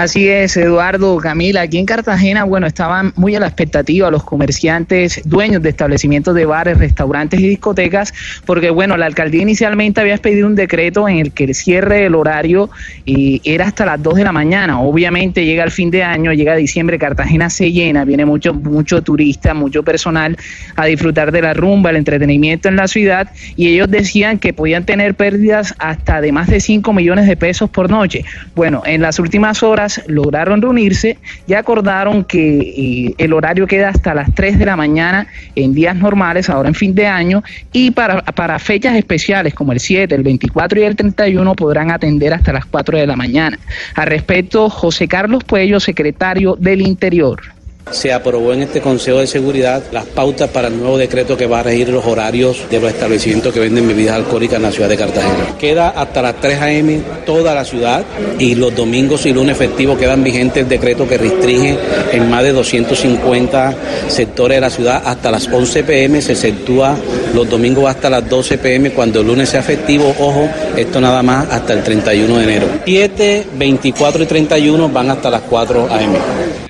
Así 0.00 0.30
es, 0.30 0.56
Eduardo, 0.56 1.18
Camila. 1.18 1.60
Aquí 1.60 1.76
en 1.76 1.84
Cartagena, 1.84 2.44
bueno, 2.44 2.66
estaban 2.66 3.12
muy 3.16 3.36
a 3.36 3.40
la 3.40 3.48
expectativa 3.48 4.10
los 4.10 4.24
comerciantes, 4.24 5.20
dueños 5.26 5.60
de 5.62 5.68
establecimientos 5.68 6.34
de 6.34 6.46
bares, 6.46 6.78
restaurantes 6.78 7.38
y 7.38 7.46
discotecas, 7.46 8.14
porque, 8.46 8.70
bueno, 8.70 8.96
la 8.96 9.04
alcaldía 9.04 9.42
inicialmente 9.42 10.00
había 10.00 10.14
expedido 10.14 10.46
un 10.46 10.54
decreto 10.54 11.06
en 11.06 11.18
el 11.18 11.32
que 11.32 11.44
el 11.44 11.54
cierre 11.54 12.00
del 12.00 12.14
horario 12.14 12.70
eh, 13.04 13.40
era 13.44 13.66
hasta 13.66 13.84
las 13.84 14.02
2 14.02 14.14
de 14.14 14.24
la 14.24 14.32
mañana. 14.32 14.80
Obviamente 14.80 15.44
llega 15.44 15.64
el 15.64 15.70
fin 15.70 15.90
de 15.90 16.02
año, 16.02 16.32
llega 16.32 16.56
diciembre, 16.56 16.98
Cartagena 16.98 17.50
se 17.50 17.70
llena, 17.70 18.06
viene 18.06 18.24
mucho, 18.24 18.54
mucho 18.54 19.02
turista, 19.02 19.52
mucho 19.52 19.82
personal 19.82 20.38
a 20.76 20.86
disfrutar 20.86 21.30
de 21.30 21.42
la 21.42 21.52
rumba, 21.52 21.90
el 21.90 21.96
entretenimiento 21.96 22.70
en 22.70 22.76
la 22.76 22.88
ciudad, 22.88 23.32
y 23.54 23.68
ellos 23.68 23.90
decían 23.90 24.38
que 24.38 24.54
podían 24.54 24.86
tener 24.86 25.14
pérdidas 25.14 25.74
hasta 25.78 26.22
de 26.22 26.32
más 26.32 26.48
de 26.48 26.60
5 26.60 26.90
millones 26.94 27.26
de 27.26 27.36
pesos 27.36 27.68
por 27.68 27.90
noche. 27.90 28.24
Bueno, 28.54 28.82
en 28.86 29.02
las 29.02 29.18
últimas 29.18 29.62
horas 29.62 29.89
lograron 30.06 30.62
reunirse 30.62 31.18
y 31.46 31.54
acordaron 31.54 32.24
que 32.24 32.58
eh, 32.58 33.14
el 33.18 33.32
horario 33.32 33.66
queda 33.66 33.88
hasta 33.88 34.14
las 34.14 34.34
3 34.34 34.58
de 34.58 34.66
la 34.66 34.76
mañana 34.76 35.26
en 35.54 35.74
días 35.74 35.96
normales, 35.96 36.48
ahora 36.48 36.68
en 36.68 36.74
fin 36.74 36.94
de 36.94 37.06
año, 37.06 37.42
y 37.72 37.90
para, 37.90 38.22
para 38.22 38.58
fechas 38.58 38.96
especiales 38.96 39.54
como 39.54 39.72
el 39.72 39.80
7, 39.80 40.14
el 40.14 40.22
24 40.22 40.80
y 40.80 40.82
el 40.84 40.96
31 40.96 41.54
podrán 41.54 41.90
atender 41.90 42.32
hasta 42.32 42.52
las 42.52 42.66
4 42.66 42.98
de 42.98 43.06
la 43.06 43.16
mañana. 43.16 43.58
Al 43.94 44.06
respecto, 44.06 44.68
José 44.70 45.08
Carlos 45.08 45.44
Puello, 45.44 45.80
secretario 45.80 46.56
del 46.58 46.82
Interior. 46.82 47.59
Se 47.90 48.12
aprobó 48.12 48.52
en 48.52 48.62
este 48.62 48.80
Consejo 48.80 49.18
de 49.18 49.26
Seguridad 49.26 49.82
las 49.90 50.04
pautas 50.04 50.48
para 50.50 50.68
el 50.68 50.78
nuevo 50.78 50.96
decreto 50.96 51.36
que 51.36 51.46
va 51.46 51.58
a 51.58 51.62
regir 51.64 51.88
los 51.88 52.04
horarios 52.04 52.62
de 52.70 52.78
los 52.78 52.92
establecimientos 52.92 53.52
que 53.52 53.58
venden 53.58 53.88
bebidas 53.88 54.14
alcohólicas 54.14 54.56
en 54.58 54.62
la 54.62 54.70
ciudad 54.70 54.88
de 54.88 54.96
Cartagena. 54.96 55.58
Queda 55.58 55.88
hasta 55.88 56.22
las 56.22 56.40
3 56.40 56.62
a.m. 56.62 57.00
toda 57.26 57.52
la 57.52 57.64
ciudad 57.64 58.04
y 58.38 58.54
los 58.54 58.74
domingos 58.76 59.26
y 59.26 59.32
lunes 59.32 59.56
festivos 59.56 59.98
quedan 59.98 60.22
vigentes 60.22 60.62
el 60.62 60.68
decreto 60.68 61.08
que 61.08 61.18
restringe 61.18 61.76
en 62.12 62.30
más 62.30 62.44
de 62.44 62.52
250 62.52 63.74
sectores 64.08 64.56
de 64.58 64.60
la 64.60 64.70
ciudad 64.70 65.02
hasta 65.04 65.32
las 65.32 65.48
11 65.48 65.82
p.m. 65.82 66.22
Se 66.22 66.32
exceptúa 66.32 66.96
los 67.34 67.50
domingos 67.50 67.90
hasta 67.90 68.08
las 68.08 68.28
12 68.28 68.58
p.m. 68.58 68.92
cuando 68.92 69.20
el 69.20 69.26
lunes 69.26 69.48
sea 69.48 69.62
festivo. 69.62 70.14
Ojo, 70.20 70.48
esto 70.76 71.00
nada 71.00 71.24
más 71.24 71.48
hasta 71.50 71.72
el 71.72 71.82
31 71.82 72.38
de 72.38 72.44
enero. 72.44 72.66
7, 72.84 73.46
24 73.58 74.22
y 74.22 74.26
31 74.26 74.88
van 74.90 75.10
hasta 75.10 75.28
las 75.28 75.42
4 75.42 75.88
a.m. 75.90 76.69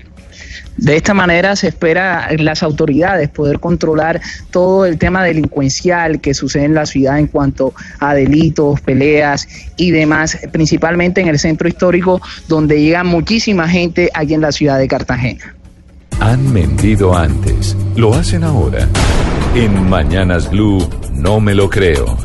De 0.81 0.97
esta 0.97 1.13
manera 1.13 1.57
se 1.57 1.69
espera 1.69 2.27
las 2.39 2.63
autoridades 2.63 3.29
poder 3.29 3.61
controlar 3.61 4.23
todo 4.51 4.87
el 4.87 4.97
tema 4.97 5.23
delincuencial 5.23 6.23
que 6.23 6.33
sucede 6.33 6.65
en 6.65 6.75
la 6.75 6.87
ciudad 6.87 7.19
en 7.19 7.27
cuanto 7.27 7.75
a 7.99 8.15
delitos, 8.15 8.81
peleas 8.81 9.47
y 9.77 9.91
demás, 9.91 10.39
principalmente 10.51 11.21
en 11.21 11.29
el 11.29 11.39
centro 11.39 11.69
histórico 11.69 12.23
donde 12.49 12.81
llega 12.81 13.05
muchísima 13.05 13.69
gente 13.69 14.11
aquí 14.15 14.33
en 14.33 14.41
la 14.41 14.53
ciudad 14.53 14.79
de 14.79 14.89
Cartagena. 14.89 15.55
Han 16.19 16.51
mentido 16.51 17.15
antes, 17.15 17.77
lo 17.97 18.15
hacen 18.15 18.43
ahora. 18.43 18.89
En 19.55 19.87
Mañanas 19.87 20.51
Blue, 20.51 20.89
no 21.13 21.41
me 21.41 21.55
lo 21.55 21.69
creo. 21.69 22.17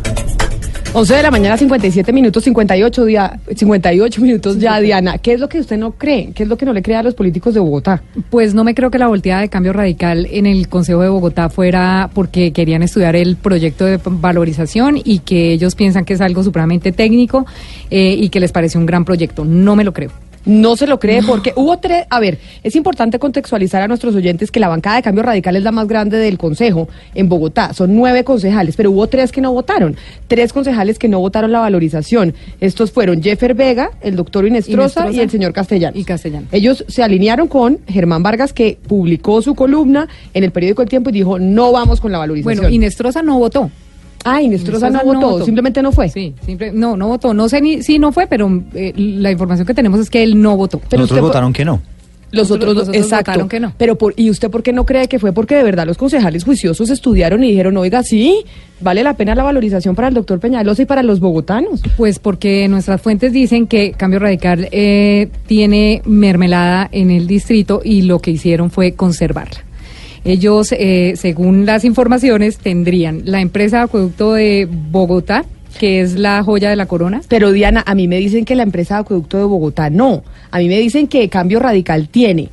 11 0.97 1.13
de 1.13 1.23
la 1.23 1.29
mañana, 1.29 1.57
57 1.57 2.13
minutos, 2.13 2.41
58, 2.45 3.03
día, 3.03 3.37
58 3.53 4.21
minutos 4.21 4.57
ya, 4.59 4.79
Diana. 4.79 5.17
¿Qué 5.17 5.33
es 5.33 5.41
lo 5.41 5.49
que 5.49 5.59
usted 5.59 5.75
no 5.75 5.91
cree? 5.91 6.31
¿Qué 6.33 6.43
es 6.43 6.49
lo 6.49 6.57
que 6.57 6.65
no 6.65 6.71
le 6.71 6.81
cree 6.81 6.95
a 6.95 7.03
los 7.03 7.15
políticos 7.15 7.53
de 7.53 7.59
Bogotá? 7.59 8.01
Pues 8.29 8.53
no 8.53 8.63
me 8.63 8.73
creo 8.73 8.89
que 8.89 8.97
la 8.97 9.07
volteada 9.07 9.41
de 9.41 9.49
cambio 9.49 9.73
radical 9.73 10.25
en 10.31 10.45
el 10.45 10.69
Consejo 10.69 11.01
de 11.01 11.09
Bogotá 11.09 11.49
fuera 11.49 12.09
porque 12.13 12.53
querían 12.53 12.81
estudiar 12.81 13.17
el 13.17 13.35
proyecto 13.35 13.83
de 13.83 13.99
valorización 14.05 14.97
y 15.03 15.19
que 15.19 15.51
ellos 15.51 15.75
piensan 15.75 16.05
que 16.05 16.13
es 16.13 16.21
algo 16.21 16.43
supremamente 16.43 16.93
técnico 16.93 17.45
eh, 17.89 18.15
y 18.17 18.29
que 18.29 18.39
les 18.39 18.53
parece 18.53 18.77
un 18.77 18.85
gran 18.85 19.03
proyecto. 19.03 19.43
No 19.43 19.75
me 19.75 19.83
lo 19.83 19.91
creo. 19.91 20.11
No 20.45 20.75
se 20.75 20.87
lo 20.87 20.99
cree 20.99 21.21
porque 21.23 21.53
hubo 21.55 21.77
tres, 21.77 22.05
a 22.09 22.19
ver, 22.19 22.37
es 22.63 22.75
importante 22.75 23.19
contextualizar 23.19 23.81
a 23.81 23.87
nuestros 23.87 24.15
oyentes 24.15 24.51
que 24.51 24.59
la 24.59 24.67
bancada 24.67 24.97
de 24.97 25.01
cambio 25.01 25.23
radical 25.23 25.55
es 25.55 25.63
la 25.63 25.71
más 25.71 25.87
grande 25.87 26.17
del 26.17 26.37
Consejo 26.37 26.87
en 27.13 27.29
Bogotá. 27.29 27.73
Son 27.73 27.95
nueve 27.95 28.23
concejales, 28.23 28.75
pero 28.75 28.91
hubo 28.91 29.07
tres 29.07 29.31
que 29.31 29.41
no 29.41 29.51
votaron. 29.51 29.95
Tres 30.27 30.53
concejales 30.53 30.99
que 30.99 31.07
no 31.07 31.19
votaron 31.19 31.51
la 31.51 31.59
valorización. 31.59 32.33
Estos 32.61 32.91
fueron 32.91 33.23
Jeffer 33.23 33.55
Vega, 33.55 33.91
el 34.01 34.15
doctor 34.15 34.45
Inestrosa, 34.45 35.01
Inestrosa 35.01 35.11
y 35.11 35.19
el 35.19 35.29
señor 35.29 35.53
Castellanos. 35.53 35.99
Y 35.99 36.03
Castellano. 36.03 36.47
Ellos 36.51 36.85
se 36.87 37.03
alinearon 37.03 37.47
con 37.47 37.79
Germán 37.87 38.23
Vargas, 38.23 38.53
que 38.53 38.77
publicó 38.87 39.41
su 39.41 39.55
columna 39.55 40.07
en 40.33 40.43
el 40.43 40.51
periódico 40.51 40.81
El 40.81 40.89
Tiempo 40.89 41.09
y 41.09 41.13
dijo, 41.13 41.39
no 41.39 41.71
vamos 41.71 41.99
con 41.99 42.11
la 42.11 42.19
valorización. 42.19 42.57
Bueno, 42.57 42.73
Inestrosa 42.73 43.21
no 43.21 43.39
votó. 43.39 43.71
Ah, 44.25 44.41
Inestrosa 44.41 44.89
no 44.89 45.03
votó, 45.03 45.45
simplemente 45.45 45.81
no 45.83 45.91
fue. 45.91 46.09
Sí, 46.09 46.33
simple- 46.45 46.71
no, 46.73 46.97
no 46.97 47.07
votó. 47.07 47.33
No 47.33 47.47
sé 47.47 47.61
ni 47.61 47.83
si 47.83 47.99
no 47.99 48.11
fue, 48.11 48.25
pero 48.27 48.63
eh, 48.73 48.91
la 48.95 49.31
información 49.31 49.67
que 49.67 49.73
tenemos 49.75 49.99
es 49.99 50.09
que 50.09 50.23
él 50.23 50.41
no 50.41 50.57
votó. 50.57 50.81
Los 50.91 51.11
otros 51.11 51.21
votaron 51.21 51.53
que 51.53 51.63
no. 51.63 51.81
Los 52.31 52.51
otros, 52.51 52.73
los 52.75 52.89
otros 52.89 52.97
exacto. 53.03 53.31
votaron 53.31 53.47
que 53.49 53.59
no. 53.59 53.73
Pero 53.77 53.97
por, 53.97 54.13
¿y 54.17 54.29
usted 54.29 54.49
por 54.49 54.61
qué 54.63 54.73
no 54.73 54.85
cree 54.85 55.07
que 55.07 55.19
fue 55.19 55.31
porque 55.31 55.55
de 55.55 55.63
verdad 55.63 55.85
los 55.85 55.97
concejales 55.97 56.43
juiciosos 56.43 56.89
estudiaron 56.89 57.43
y 57.43 57.51
dijeron, 57.51 57.77
oiga, 57.77 58.03
sí, 58.03 58.43
vale 58.81 59.03
la 59.03 59.13
pena 59.13 59.35
la 59.35 59.43
valorización 59.43 59.95
para 59.95 60.09
el 60.09 60.15
doctor 60.15 60.39
Peñalosa 60.39 60.81
y 60.81 60.85
para 60.85 61.01
los 61.03 61.19
bogotanos? 61.21 61.81
Pues 61.95 62.19
porque 62.19 62.67
nuestras 62.67 62.99
fuentes 63.01 63.31
dicen 63.31 63.67
que 63.67 63.91
Cambio 63.91 64.19
Radical 64.19 64.67
eh, 64.71 65.29
tiene 65.45 66.01
mermelada 66.05 66.89
en 66.91 67.11
el 67.11 67.27
distrito 67.27 67.81
y 67.85 68.01
lo 68.01 68.19
que 68.19 68.31
hicieron 68.31 68.69
fue 68.71 68.93
conservarla. 68.93 69.63
Ellos, 70.25 70.71
eh, 70.71 71.13
según 71.15 71.65
las 71.65 71.85
informaciones, 71.85 72.57
tendrían 72.57 73.21
la 73.25 73.41
empresa 73.41 73.77
de 73.77 73.83
acueducto 73.83 74.33
de 74.33 74.67
Bogotá, 74.69 75.45
que 75.79 76.01
es 76.01 76.15
la 76.15 76.41
joya 76.43 76.69
de 76.69 76.75
la 76.75 76.87
corona. 76.87 77.21
Pero 77.27 77.51
Diana, 77.51 77.83
a 77.85 77.93
mí 77.95 78.07
me 78.07 78.17
dicen 78.17 78.43
que 78.43 78.55
la 78.55 78.63
empresa 78.63 78.95
de 78.95 79.01
acueducto 79.01 79.37
de 79.37 79.43
Bogotá 79.43 79.89
no. 79.89 80.23
A 80.51 80.57
mí 80.57 80.67
me 80.67 80.79
dicen 80.79 81.07
que 81.07 81.29
Cambio 81.29 81.59
Radical 81.59 82.09
tiene 82.09 82.49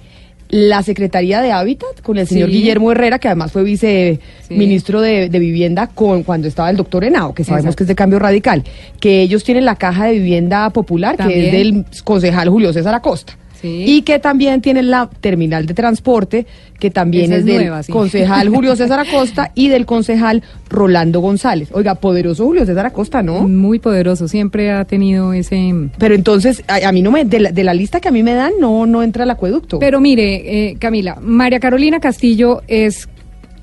la 0.50 0.82
Secretaría 0.82 1.40
de 1.40 1.50
Hábitat 1.50 2.02
con 2.02 2.18
el 2.18 2.26
señor 2.26 2.50
Sí. 2.50 2.56
Guillermo 2.56 2.92
Herrera, 2.92 3.18
que 3.18 3.28
además 3.28 3.52
fue 3.52 3.62
viceministro 3.62 5.00
de, 5.00 5.30
de 5.30 5.38
Vivienda 5.38 5.86
con 5.86 6.24
cuando 6.24 6.46
estaba 6.46 6.68
el 6.68 6.76
doctor 6.76 7.04
Henao, 7.04 7.32
que 7.32 7.42
sabemos 7.42 7.64
Exacto. 7.68 7.76
que 7.78 7.84
es 7.84 7.88
de 7.88 7.94
cambio 7.94 8.18
radical, 8.18 8.62
que 9.00 9.22
ellos 9.22 9.44
tienen 9.44 9.64
la 9.64 9.76
caja 9.76 10.06
de 10.06 10.12
vivienda 10.12 10.68
popular, 10.68 11.16
que 11.16 11.46
es 11.46 11.52
del 11.52 11.86
concejal 12.04 12.50
Julio 12.50 12.70
César 12.74 12.94
Acosta. 12.94 13.38
Y 13.62 14.02
que 14.02 14.18
también 14.18 14.60
tienen 14.60 14.90
la 14.90 15.08
terminal 15.20 15.66
de 15.66 15.74
transporte, 15.74 16.46
que 16.78 16.90
también 16.90 17.32
es, 17.32 17.40
es 17.40 17.44
del 17.44 17.56
nueva, 17.56 17.82
sí. 17.82 17.92
concejal 17.92 18.48
Julio 18.48 18.74
César 18.76 19.00
Acosta 19.00 19.52
y 19.54 19.68
del 19.68 19.86
concejal 19.86 20.42
Rolando 20.68 21.20
González. 21.20 21.68
Oiga, 21.72 21.94
poderoso 21.94 22.44
Julio 22.44 22.66
César 22.66 22.86
Acosta, 22.86 23.22
¿no? 23.22 23.46
Muy 23.48 23.78
poderoso, 23.78 24.28
siempre 24.28 24.70
ha 24.72 24.84
tenido 24.84 25.32
ese... 25.32 25.72
Pero 25.98 26.14
entonces, 26.14 26.62
a, 26.66 26.88
a 26.88 26.92
mí 26.92 27.02
no 27.02 27.10
me, 27.10 27.24
de 27.24 27.40
la, 27.40 27.52
de 27.52 27.64
la 27.64 27.74
lista 27.74 28.00
que 28.00 28.08
a 28.08 28.12
mí 28.12 28.22
me 28.22 28.34
dan, 28.34 28.52
no, 28.60 28.86
no 28.86 29.02
entra 29.02 29.24
el 29.24 29.30
acueducto. 29.30 29.78
Pero 29.78 30.00
mire, 30.00 30.70
eh, 30.70 30.76
Camila, 30.78 31.18
María 31.20 31.60
Carolina 31.60 32.00
Castillo 32.00 32.62
es 32.66 33.08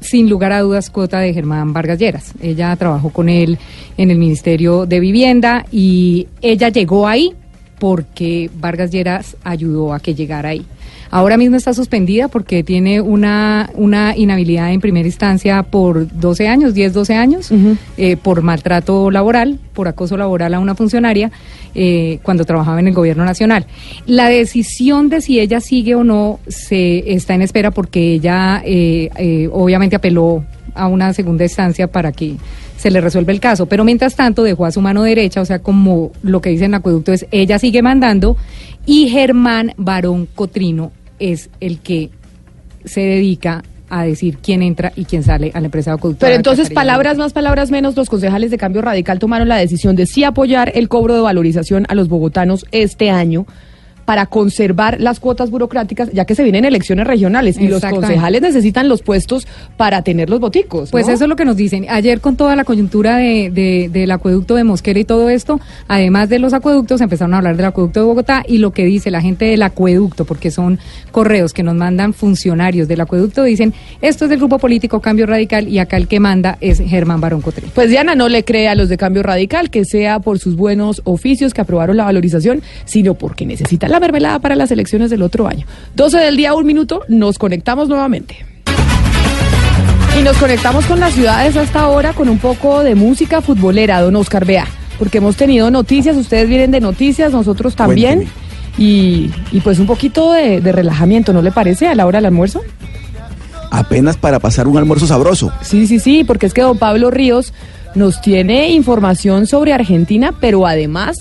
sin 0.02 0.30
lugar 0.30 0.52
a 0.54 0.62
dudas 0.62 0.90
cuota 0.90 1.20
de 1.20 1.34
Germán 1.34 1.74
Vargas 1.74 2.00
Lleras. 2.00 2.34
Ella 2.42 2.76
trabajó 2.76 3.10
con 3.10 3.30
él 3.30 3.58
en 3.98 4.12
el 4.12 4.18
Ministerio 4.18 4.86
de 4.86 5.00
Vivienda 5.00 5.66
y 5.72 6.28
ella 6.42 6.70
llegó 6.70 7.08
ahí 7.08 7.34
porque 7.80 8.50
Vargas 8.60 8.92
Lleras 8.92 9.38
ayudó 9.44 9.94
a 9.94 10.00
que 10.00 10.14
llegara 10.14 10.50
ahí. 10.50 10.66
Ahora 11.12 11.38
mismo 11.38 11.56
está 11.56 11.74
suspendida 11.74 12.28
porque 12.28 12.64
tiene 12.64 13.02
una, 13.02 13.72
una 13.74 14.16
inhabilidad 14.16 14.72
en 14.72 14.80
primera 14.80 15.08
instancia 15.08 15.64
por 15.64 16.08
12 16.08 16.48
años, 16.48 16.76
10, 16.76 16.94
12 16.94 17.16
años, 17.16 17.52
eh, 17.98 18.16
por 18.16 18.44
maltrato 18.44 19.10
laboral, 19.10 19.60
por 19.74 19.88
acoso 19.88 20.18
laboral 20.18 20.54
a 20.54 20.60
una 20.60 20.76
funcionaria 20.76 21.32
eh, 21.76 22.20
cuando 22.24 22.46
trabajaba 22.46 22.80
en 22.80 22.88
el 22.88 22.94
gobierno 22.94 23.26
nacional. 23.26 23.66
La 24.06 24.28
decisión 24.28 25.10
de 25.10 25.22
si 25.22 25.40
ella 25.40 25.62
sigue 25.62 25.96
o 25.96 26.04
no 26.04 26.40
se 26.48 27.14
está 27.14 27.36
en 27.36 27.42
espera 27.44 27.72
porque 27.72 28.14
ella 28.14 28.62
eh, 28.66 29.10
eh, 29.16 29.50
obviamente 29.52 29.96
apeló 29.96 30.44
a 30.74 30.88
una 30.88 31.14
segunda 31.14 31.44
instancia 31.44 31.88
para 31.88 32.12
que 32.12 32.36
se 32.80 32.90
le 32.92 33.02
resuelva 33.02 33.34
el 33.34 33.42
caso. 33.42 33.66
Pero 33.66 33.84
mientras 33.84 34.16
tanto 34.16 34.42
dejó 34.42 34.66
a 34.66 34.72
su 34.72 34.80
mano 34.80 35.04
derecha, 35.04 35.42
o 35.42 35.46
sea, 35.46 35.60
como 35.60 36.12
lo 36.24 36.40
que 36.40 36.50
dice 36.50 36.66
en 36.66 36.76
acueducto 36.76 37.12
es, 37.12 37.26
ella 37.32 37.60
sigue 37.60 37.82
mandando 37.82 38.38
y 38.86 39.10
Germán 39.10 39.74
Barón 39.76 40.28
Cotrino 40.34 40.94
es 41.20 41.50
el 41.60 41.80
que 41.80 42.10
se 42.86 43.02
dedica 43.02 43.64
a 43.90 44.04
decir 44.04 44.38
quién 44.38 44.62
entra 44.62 44.94
y 44.96 45.04
quién 45.04 45.24
sale 45.24 45.52
a 45.54 45.60
la 45.60 45.66
empresa. 45.66 45.98
Pero 45.98 46.36
entonces, 46.36 46.70
palabras 46.70 47.18
más, 47.18 47.34
palabras 47.34 47.70
menos, 47.70 47.98
los 47.98 48.10
concejales 48.10 48.50
de 48.50 48.58
Cambio 48.58 48.82
Radical 48.82 49.20
tomaron 49.20 49.50
la 49.50 49.58
decisión 49.58 49.98
de 49.98 50.06
sí 50.06 50.24
apoyar 50.24 50.72
el 50.74 50.88
cobro 50.88 51.16
de 51.16 51.22
valorización 51.22 51.86
a 51.90 51.96
los 51.96 52.08
bogotanos 52.08 52.66
este 52.72 53.10
año 53.10 53.46
para 54.10 54.26
conservar 54.26 55.00
las 55.00 55.20
cuotas 55.20 55.52
burocráticas, 55.52 56.10
ya 56.12 56.26
que 56.26 56.34
se 56.34 56.42
vienen 56.42 56.66
elecciones 56.66 57.06
regionales 57.06 57.60
y 57.60 57.68
los 57.68 57.80
concejales 58.08 58.42
necesitan 58.42 58.90
los 58.90 59.04
puestos 59.04 59.46
para 59.78 60.02
tener 60.02 60.32
los 60.32 60.40
boticos. 60.40 60.90
Pues 60.90 61.08
eso 61.08 61.26
es 61.26 61.30
lo 61.30 61.36
que 61.36 61.46
nos 61.46 61.56
dicen. 61.56 61.86
Ayer 61.88 62.20
con 62.20 62.36
toda 62.36 62.56
la 62.56 62.64
coyuntura 62.64 63.18
de, 63.18 63.52
de- 63.52 63.88
del 63.94 64.10
acueducto 64.10 64.56
de 64.56 64.64
Mosquera 64.64 65.00
y 65.00 65.04
todo 65.04 65.30
esto, 65.30 65.60
además 65.88 66.28
de 66.28 66.40
los 66.40 66.54
acueductos, 66.54 67.02
empezaron 67.02 67.36
a 67.36 67.38
hablar 67.38 67.56
del 67.56 67.68
acueducto 67.68 68.00
de 68.00 68.06
Bogotá 68.08 68.44
y 68.48 68.58
lo 68.58 68.72
que 68.72 68.84
dice 68.84 69.12
la 69.12 69.22
gente 69.22 69.46
del 69.46 69.62
acueducto, 69.62 70.26
porque 70.26 70.50
son 70.50 70.80
correos 71.12 71.54
que 71.54 71.62
nos 71.62 71.76
mandan 71.76 72.14
funcionarios 72.14 72.88
del 72.88 73.02
acueducto, 73.02 73.44
dicen, 73.44 73.76
esto 74.02 74.26
es 74.26 74.30
del 74.32 74.40
grupo 74.40 74.58
político 74.58 75.02
Cambio 75.02 75.28
Radical 75.28 75.68
y 75.68 75.78
acá 75.78 75.98
el 75.98 76.08
que 76.08 76.20
manda 76.20 76.58
es 76.62 76.80
Germán 76.80 77.22
Barón 77.22 77.42
Cotré. 77.42 77.68
Pues 77.76 77.92
Diana 77.92 78.16
no 78.16 78.28
le 78.28 78.44
cree 78.44 78.70
a 78.70 78.74
los 78.74 78.90
de 78.90 78.98
Cambio 78.98 79.22
Radical 79.22 79.70
que 79.70 79.86
sea 79.86 80.20
por 80.20 80.40
sus 80.40 80.56
buenos 80.56 81.04
oficios 81.04 81.54
que 81.54 81.62
aprobaron 81.62 81.96
la 81.96 82.06
valorización, 82.06 82.64
sino 82.86 83.14
porque 83.14 83.46
necesitan 83.46 83.92
la 83.92 83.99
mermelada 84.00 84.40
para 84.40 84.56
las 84.56 84.72
elecciones 84.72 85.10
del 85.10 85.22
otro 85.22 85.48
año. 85.48 85.66
12 85.96 86.18
del 86.18 86.38
día, 86.38 86.54
un 86.54 86.66
minuto, 86.66 87.04
nos 87.08 87.38
conectamos 87.38 87.90
nuevamente. 87.90 88.46
Y 90.20 90.22
nos 90.24 90.38
conectamos 90.38 90.86
con 90.86 91.00
las 91.00 91.14
ciudades 91.14 91.56
hasta 91.56 91.82
ahora 91.82 92.14
con 92.14 92.30
un 92.30 92.40
poco 92.40 92.84
de 92.84 92.96
música 92.96 93.42
futbolera, 93.42 94.02
don 94.02 94.16
Oscar 94.16 94.46
Bea, 94.46 94.68
porque 94.98 95.20
hemos 95.20 95.38
tenido 95.38 95.72
noticias, 95.72 96.18
ustedes 96.18 96.50
vienen 96.50 96.72
de 96.72 96.82
noticias, 96.82 97.32
nosotros 97.32 97.76
también, 97.76 98.28
y, 98.78 99.32
y 99.52 99.62
pues 99.62 99.80
un 99.80 99.86
poquito 99.86 100.34
de, 100.34 100.62
de 100.62 100.72
relajamiento, 100.72 101.32
¿no 101.32 101.42
le 101.42 101.52
parece 101.52 101.88
a 101.88 101.96
la 101.96 102.06
hora 102.06 102.18
del 102.18 102.26
almuerzo? 102.26 102.62
Apenas 103.72 104.18
para 104.18 104.40
pasar 104.40 104.68
un 104.68 104.78
almuerzo 104.78 105.08
sabroso. 105.08 105.54
Sí, 105.62 105.88
sí, 105.88 106.00
sí, 106.00 106.24
porque 106.24 106.48
es 106.48 106.54
que 106.54 106.62
don 106.62 106.78
Pablo 106.78 107.12
Ríos 107.12 107.54
nos 107.96 108.20
tiene 108.22 108.72
información 108.72 109.48
sobre 109.48 109.74
Argentina, 109.74 110.34
pero 110.40 110.66
además 110.68 111.18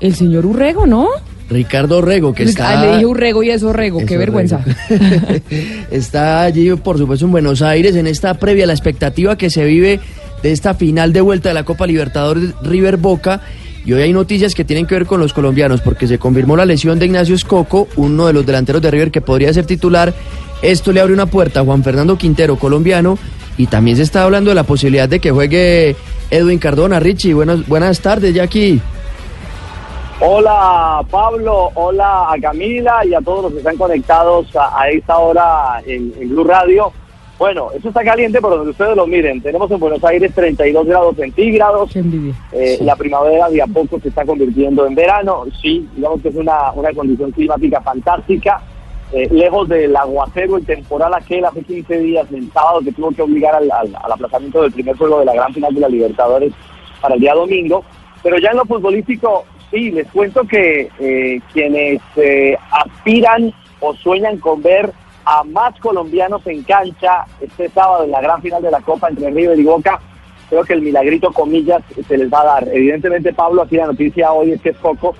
el 0.00 0.14
señor 0.14 0.46
Urrego, 0.46 0.86
¿no? 0.86 1.08
Ricardo 1.48 2.02
Rego, 2.02 2.34
que 2.34 2.42
está... 2.42 2.70
Ah, 2.70 2.84
le 2.84 2.92
dije 2.92 3.06
Urrego 3.06 3.42
y 3.42 3.50
es 3.50 3.62
Orrego, 3.62 3.98
qué 3.98 4.14
Es 4.14 4.18
vergüenza. 4.18 4.64
está 5.90 6.42
allí, 6.42 6.70
por 6.74 6.98
supuesto, 6.98 7.26
en 7.26 7.32
Buenos 7.32 7.62
Aires, 7.62 7.94
en 7.96 8.06
esta 8.06 8.34
previa, 8.34 8.66
la 8.66 8.72
expectativa 8.72 9.36
que 9.36 9.50
se 9.50 9.64
vive 9.64 10.00
de 10.42 10.52
esta 10.52 10.74
final 10.74 11.12
de 11.12 11.20
vuelta 11.20 11.48
de 11.48 11.54
la 11.54 11.64
Copa 11.64 11.86
Libertadores 11.86 12.50
River 12.62 12.96
Boca. 12.96 13.40
Y 13.84 13.92
hoy 13.92 14.02
hay 14.02 14.12
noticias 14.12 14.54
que 14.56 14.64
tienen 14.64 14.86
que 14.86 14.96
ver 14.96 15.06
con 15.06 15.20
los 15.20 15.32
colombianos, 15.32 15.80
porque 15.80 16.08
se 16.08 16.18
confirmó 16.18 16.56
la 16.56 16.66
lesión 16.66 16.98
de 16.98 17.06
Ignacio 17.06 17.36
Escoco, 17.36 17.86
uno 17.94 18.26
de 18.26 18.32
los 18.32 18.44
delanteros 18.44 18.82
de 18.82 18.90
River 18.90 19.12
que 19.12 19.20
podría 19.20 19.52
ser 19.52 19.64
titular. 19.64 20.12
Esto 20.62 20.92
le 20.92 21.00
abre 21.00 21.12
una 21.12 21.26
puerta 21.26 21.60
a 21.60 21.64
Juan 21.64 21.84
Fernando 21.84 22.18
Quintero, 22.18 22.56
colombiano, 22.56 23.16
y 23.56 23.68
también 23.68 23.96
se 23.96 24.02
está 24.02 24.24
hablando 24.24 24.50
de 24.50 24.56
la 24.56 24.64
posibilidad 24.64 25.08
de 25.08 25.20
que 25.20 25.30
juegue 25.30 25.94
Edwin 26.32 26.58
Cardona. 26.58 26.98
Richie, 26.98 27.34
buenas, 27.34 27.64
buenas 27.68 28.00
tardes, 28.00 28.34
Jackie. 28.34 28.80
Hola 30.20 31.02
Pablo, 31.10 31.70
hola 31.74 32.32
a 32.32 32.40
Camila 32.40 33.04
y 33.04 33.12
a 33.12 33.20
todos 33.20 33.42
los 33.44 33.52
que 33.52 33.58
están 33.58 33.76
conectados 33.76 34.54
a, 34.56 34.80
a 34.80 34.88
esta 34.88 35.18
hora 35.18 35.82
en, 35.86 36.12
en 36.18 36.30
Blue 36.30 36.44
Radio. 36.44 36.90
Bueno, 37.38 37.68
eso 37.74 37.88
está 37.88 38.02
caliente 38.02 38.40
por 38.40 38.52
donde 38.56 38.70
ustedes 38.70 38.96
lo 38.96 39.06
miren. 39.06 39.42
Tenemos 39.42 39.70
en 39.70 39.78
Buenos 39.78 40.02
Aires 40.04 40.32
32 40.34 40.86
grados 40.86 41.16
centígrados. 41.16 41.90
Eh, 42.52 42.78
La 42.80 42.96
primavera 42.96 43.50
de 43.50 43.60
a 43.60 43.66
poco 43.66 44.00
se 44.00 44.08
está 44.08 44.24
convirtiendo 44.24 44.86
en 44.86 44.94
verano. 44.94 45.44
Sí, 45.60 45.86
digamos 45.94 46.22
que 46.22 46.28
es 46.30 46.34
una, 46.34 46.72
una 46.72 46.90
condición 46.94 47.30
climática 47.32 47.82
fantástica. 47.82 48.62
Eh, 49.12 49.28
lejos 49.30 49.68
del 49.68 49.94
aguacero, 49.94 50.56
el 50.56 50.64
temporal 50.64 51.12
aquel 51.12 51.44
hace 51.44 51.62
15 51.62 51.98
días, 51.98 52.26
el 52.32 52.50
sábado, 52.52 52.80
que 52.80 52.90
tuvo 52.92 53.10
que 53.12 53.20
obligar 53.20 53.54
al, 53.54 53.70
al- 53.70 53.94
al 54.02 54.12
aplazamiento 54.12 54.62
del 54.62 54.72
primer 54.72 54.96
juego 54.96 55.18
de 55.18 55.26
la 55.26 55.34
gran 55.34 55.52
final 55.52 55.74
de 55.74 55.80
la 55.82 55.88
Libertadores 55.90 56.54
para 57.02 57.14
el 57.16 57.20
día 57.20 57.34
domingo. 57.34 57.84
Pero 58.22 58.38
ya 58.38 58.50
en 58.52 58.56
lo 58.56 58.64
futbolístico, 58.64 59.44
sí, 59.70 59.90
les 59.90 60.06
cuento 60.08 60.44
que 60.44 60.90
eh, 60.98 61.40
quienes 61.52 62.00
eh, 62.16 62.56
aspiran 62.70 63.52
o 63.80 63.94
sueñan 63.94 64.38
con 64.38 64.62
ver 64.62 64.92
a 65.24 65.42
más 65.44 65.78
colombianos 65.80 66.46
en 66.46 66.62
cancha 66.62 67.24
este 67.40 67.68
sábado 67.70 68.04
en 68.04 68.12
la 68.12 68.20
gran 68.20 68.40
final 68.40 68.62
de 68.62 68.70
la 68.70 68.80
Copa 68.80 69.08
entre 69.08 69.30
River 69.30 69.58
y 69.58 69.64
Boca, 69.64 70.00
creo 70.48 70.62
que 70.62 70.74
el 70.74 70.82
milagrito, 70.82 71.32
comillas, 71.32 71.82
se 72.06 72.16
les 72.16 72.32
va 72.32 72.42
a 72.42 72.44
dar. 72.44 72.68
Evidentemente, 72.72 73.32
Pablo, 73.32 73.62
aquí 73.62 73.76
la 73.76 73.86
noticia 73.86 74.32
hoy 74.32 74.52
es 74.52 74.60
que 74.60 74.70
es 74.70 74.76
poco. 74.76 75.16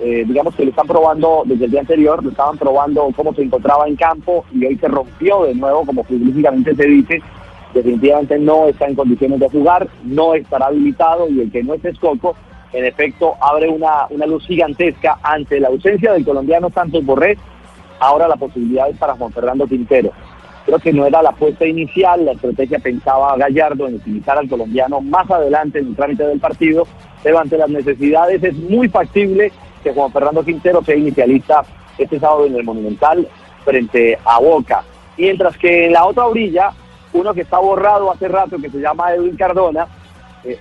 Eh, 0.00 0.24
digamos 0.26 0.54
que 0.56 0.64
lo 0.64 0.70
están 0.70 0.86
probando 0.86 1.42
desde 1.44 1.66
el 1.66 1.70
día 1.70 1.80
anterior, 1.80 2.22
lo 2.24 2.30
estaban 2.30 2.58
probando 2.58 3.08
cómo 3.14 3.34
se 3.34 3.42
encontraba 3.42 3.86
en 3.86 3.94
campo 3.94 4.44
y 4.52 4.64
hoy 4.64 4.76
se 4.76 4.88
rompió 4.88 5.44
de 5.44 5.54
nuevo, 5.54 5.84
como 5.84 6.02
futbolísticamente 6.04 6.74
se 6.74 6.86
dice. 6.86 7.22
Definitivamente 7.74 8.38
no 8.38 8.66
está 8.66 8.86
en 8.86 8.94
condiciones 8.94 9.40
de 9.40 9.48
jugar, 9.48 9.88
no 10.04 10.34
estará 10.34 10.66
habilitado 10.66 11.28
y 11.28 11.40
el 11.40 11.52
que 11.52 11.62
no 11.62 11.74
es 11.74 11.84
Escoco, 11.84 12.34
en 12.72 12.84
efecto, 12.86 13.34
abre 13.40 13.68
una, 13.68 14.06
una 14.10 14.26
luz 14.26 14.46
gigantesca 14.46 15.18
ante 15.22 15.60
la 15.60 15.68
ausencia 15.68 16.12
del 16.12 16.24
colombiano 16.24 16.70
Santos 16.70 17.04
Borré. 17.04 17.36
Ahora 18.00 18.26
la 18.26 18.36
posibilidad 18.36 18.88
es 18.88 18.96
para 18.96 19.14
Juan 19.14 19.32
Fernando 19.32 19.66
Quintero. 19.66 20.10
Creo 20.64 20.78
que 20.78 20.92
no 20.92 21.04
era 21.06 21.22
la 21.22 21.30
apuesta 21.30 21.66
inicial, 21.66 22.24
la 22.24 22.32
estrategia 22.32 22.78
pensaba 22.78 23.36
Gallardo 23.36 23.88
en 23.88 23.96
utilizar 23.96 24.38
al 24.38 24.48
colombiano 24.48 25.00
más 25.00 25.28
adelante 25.30 25.80
en 25.80 25.88
el 25.88 25.96
trámite 25.96 26.24
del 26.24 26.38
partido, 26.38 26.86
pero 27.22 27.38
ante 27.40 27.58
las 27.58 27.68
necesidades 27.68 28.42
es 28.42 28.54
muy 28.54 28.88
factible 28.88 29.52
que 29.82 29.92
Juan 29.92 30.12
Fernando 30.12 30.44
Quintero 30.44 30.82
sea 30.84 30.94
inicialista 30.94 31.64
este 31.98 32.20
sábado 32.20 32.46
en 32.46 32.54
el 32.54 32.64
Monumental 32.64 33.26
frente 33.64 34.18
a 34.24 34.38
Boca. 34.38 34.84
Mientras 35.18 35.56
que 35.58 35.86
en 35.86 35.92
la 35.92 36.06
otra 36.06 36.26
orilla, 36.26 36.70
uno 37.12 37.34
que 37.34 37.42
está 37.42 37.58
borrado 37.58 38.10
hace 38.10 38.28
rato, 38.28 38.56
que 38.58 38.70
se 38.70 38.78
llama 38.78 39.12
Edwin 39.12 39.36
Cardona, 39.36 39.86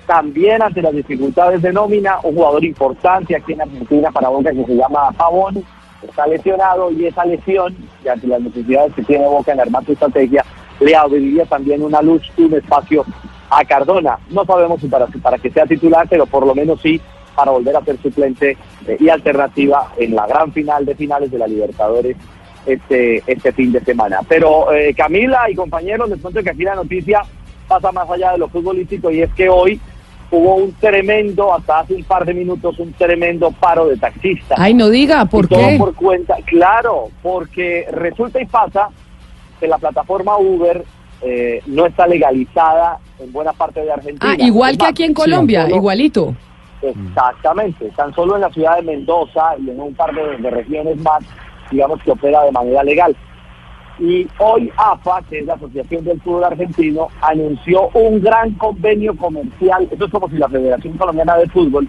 también 0.05 0.61
ante 0.61 0.81
las 0.81 0.93
dificultades 0.93 1.61
de 1.61 1.73
nómina, 1.73 2.19
un 2.23 2.35
jugador 2.35 2.63
importante 2.63 3.35
aquí 3.35 3.53
en 3.53 3.61
Argentina 3.61 4.11
para 4.11 4.29
Boca 4.29 4.51
que 4.51 4.65
se 4.65 4.75
llama 4.75 5.11
Pavón, 5.17 5.63
está 6.01 6.27
lesionado 6.27 6.91
y 6.91 7.05
esa 7.05 7.25
lesión, 7.25 7.75
y 8.03 8.07
ante 8.07 8.27
las 8.27 8.41
necesidades 8.41 8.93
que 8.93 9.03
tiene 9.03 9.27
Boca 9.27 9.51
en 9.51 9.59
armar 9.59 9.83
su 9.85 9.93
estrategia, 9.93 10.45
le 10.79 10.95
abriría 10.95 11.45
también 11.45 11.83
una 11.83 12.01
luz, 12.01 12.21
un 12.37 12.53
espacio 12.53 13.05
a 13.49 13.63
Cardona. 13.65 14.17
No 14.29 14.45
sabemos 14.45 14.81
si 14.81 14.87
para, 14.87 15.07
para 15.07 15.37
que 15.37 15.51
sea 15.51 15.65
titular, 15.65 16.07
pero 16.09 16.25
por 16.25 16.45
lo 16.45 16.55
menos 16.55 16.81
sí 16.81 16.99
para 17.35 17.51
volver 17.51 17.75
a 17.75 17.83
ser 17.83 17.97
suplente 17.97 18.57
eh, 18.87 18.97
y 18.99 19.09
alternativa 19.09 19.91
en 19.97 20.15
la 20.15 20.27
gran 20.27 20.51
final 20.51 20.85
de 20.85 20.95
finales 20.95 21.31
de 21.31 21.37
la 21.37 21.47
Libertadores 21.47 22.17
este, 22.65 23.23
este 23.25 23.51
fin 23.51 23.71
de 23.71 23.79
semana. 23.81 24.19
Pero 24.27 24.71
eh, 24.73 24.93
Camila 24.95 25.49
y 25.49 25.55
compañeros, 25.55 26.09
les 26.09 26.19
cuento 26.19 26.43
que 26.43 26.49
aquí 26.49 26.63
la 26.63 26.75
noticia 26.75 27.21
pasa 27.71 27.91
más 27.93 28.09
allá 28.09 28.33
de 28.33 28.37
lo 28.39 28.49
futbolístico 28.49 29.09
y 29.11 29.21
es 29.21 29.33
que 29.33 29.47
hoy 29.47 29.79
hubo 30.29 30.55
un 30.55 30.73
tremendo, 30.73 31.53
hasta 31.53 31.79
hace 31.79 31.93
un 31.95 32.03
par 32.03 32.25
de 32.25 32.33
minutos, 32.33 32.77
un 32.79 32.91
tremendo 32.93 33.49
paro 33.51 33.87
de 33.87 33.95
taxistas. 33.97 34.59
Ay, 34.59 34.73
no 34.73 34.89
diga, 34.89 35.23
¿por 35.25 35.45
Y 35.45 35.47
todo 35.47 35.59
qué? 35.69 35.75
por 35.77 35.95
cuenta, 35.95 36.35
claro, 36.45 37.05
porque 37.23 37.85
resulta 37.91 38.41
y 38.41 38.45
pasa 38.45 38.89
que 39.59 39.67
la 39.67 39.77
plataforma 39.77 40.37
Uber 40.37 40.83
eh, 41.21 41.61
no 41.67 41.85
está 41.85 42.07
legalizada 42.07 42.97
en 43.19 43.31
buena 43.31 43.53
parte 43.53 43.81
de 43.81 43.91
Argentina. 43.91 44.33
Ah, 44.37 44.43
igual 44.45 44.77
que 44.77 44.85
aquí 44.85 45.03
en 45.03 45.13
Colombia, 45.13 45.63
solo- 45.63 45.75
igualito. 45.77 46.35
Exactamente, 46.81 47.89
tan 47.95 48.13
solo 48.13 48.35
en 48.35 48.41
la 48.41 48.49
ciudad 48.49 48.77
de 48.77 48.81
Mendoza 48.83 49.55
y 49.59 49.69
en 49.69 49.79
un 49.79 49.93
par 49.93 50.13
de, 50.13 50.37
de 50.37 50.49
regiones 50.49 50.97
más, 51.01 51.23
digamos 51.69 52.01
que 52.03 52.11
opera 52.11 52.43
de 52.43 52.51
manera 52.51 52.83
legal. 52.83 53.15
Y 54.01 54.27
hoy 54.39 54.71
AFA, 54.77 55.21
que 55.29 55.39
es 55.39 55.45
la 55.45 55.53
Asociación 55.53 56.03
del 56.03 56.19
Fútbol 56.21 56.45
Argentino, 56.45 57.07
anunció 57.21 57.89
un 57.93 58.19
gran 58.19 58.51
convenio 58.55 59.15
comercial. 59.15 59.87
Esto 59.91 60.05
es 60.05 60.11
como 60.11 60.27
si 60.27 60.37
la 60.37 60.49
Federación 60.49 60.97
Colombiana 60.97 61.37
de 61.37 61.47
Fútbol 61.49 61.87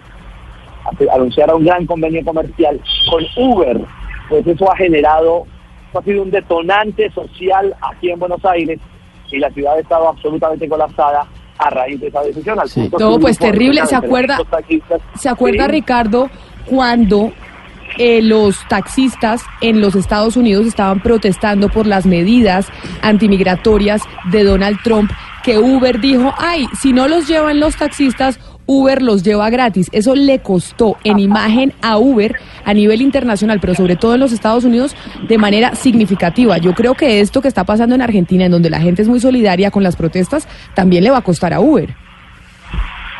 anunciara 1.11 1.55
un 1.55 1.65
gran 1.65 1.85
convenio 1.87 2.23
comercial 2.23 2.79
con 3.09 3.23
Uber. 3.35 3.81
Pues 4.29 4.45
eso 4.45 4.71
ha 4.71 4.75
generado, 4.75 5.45
eso 5.89 5.99
ha 5.99 6.03
sido 6.03 6.21
un 6.21 6.29
detonante 6.31 7.09
social 7.11 7.75
aquí 7.81 8.11
en 8.11 8.19
Buenos 8.19 8.43
Aires 8.45 8.79
y 9.31 9.39
la 9.39 9.49
ciudad 9.49 9.73
ha 9.75 9.79
estado 9.79 10.07
absolutamente 10.09 10.69
colapsada 10.69 11.25
a 11.57 11.69
raíz 11.71 11.99
de 11.99 12.07
esa 12.07 12.21
decisión. 12.21 12.59
Al 12.59 12.69
punto 12.69 12.99
No, 12.99 13.19
pues 13.19 13.39
terrible. 13.39 13.85
¿Se 13.87 13.95
acuerda, 13.95 14.37
300 14.37 14.47
taxistas- 14.49 15.01
¿se 15.19 15.29
acuerda 15.29 15.65
Sí. 15.65 15.71
Ricardo, 15.71 16.29
cuando 16.67 17.31
eh, 17.97 18.21
los 18.21 18.67
taxistas 18.67 19.41
en 19.61 19.81
los 19.81 19.95
Estados 19.95 20.37
Unidos 20.37 20.65
estaban 20.65 21.01
protestando 21.01 21.69
por 21.69 21.87
las 21.87 22.05
medidas 22.05 22.67
antimigratorias 23.01 24.01
de 24.31 24.43
Donald 24.43 24.77
Trump, 24.83 25.11
que 25.43 25.57
Uber 25.57 25.99
dijo, 25.99 26.33
ay, 26.37 26.67
si 26.81 26.93
no 26.93 27.07
los 27.07 27.27
llevan 27.27 27.59
los 27.59 27.75
taxistas, 27.75 28.39
Uber 28.65 29.01
los 29.01 29.23
lleva 29.23 29.49
gratis. 29.49 29.89
Eso 29.91 30.15
le 30.15 30.39
costó 30.39 30.97
en 31.03 31.19
imagen 31.19 31.73
a 31.81 31.97
Uber 31.97 32.35
a 32.65 32.73
nivel 32.73 33.01
internacional, 33.01 33.59
pero 33.59 33.75
sobre 33.75 33.95
todo 33.95 34.13
en 34.13 34.21
los 34.21 34.31
Estados 34.31 34.63
Unidos, 34.63 34.95
de 35.27 35.37
manera 35.37 35.75
significativa. 35.75 36.57
Yo 36.57 36.73
creo 36.73 36.93
que 36.95 37.19
esto 37.19 37.41
que 37.41 37.47
está 37.47 37.65
pasando 37.65 37.95
en 37.95 38.01
Argentina, 38.01 38.45
en 38.45 38.51
donde 38.51 38.69
la 38.69 38.79
gente 38.79 39.01
es 39.01 39.07
muy 39.07 39.19
solidaria 39.19 39.71
con 39.71 39.83
las 39.83 39.95
protestas, 39.95 40.47
también 40.75 41.03
le 41.03 41.11
va 41.11 41.17
a 41.17 41.23
costar 41.23 41.53
a 41.53 41.59
Uber. 41.59 41.95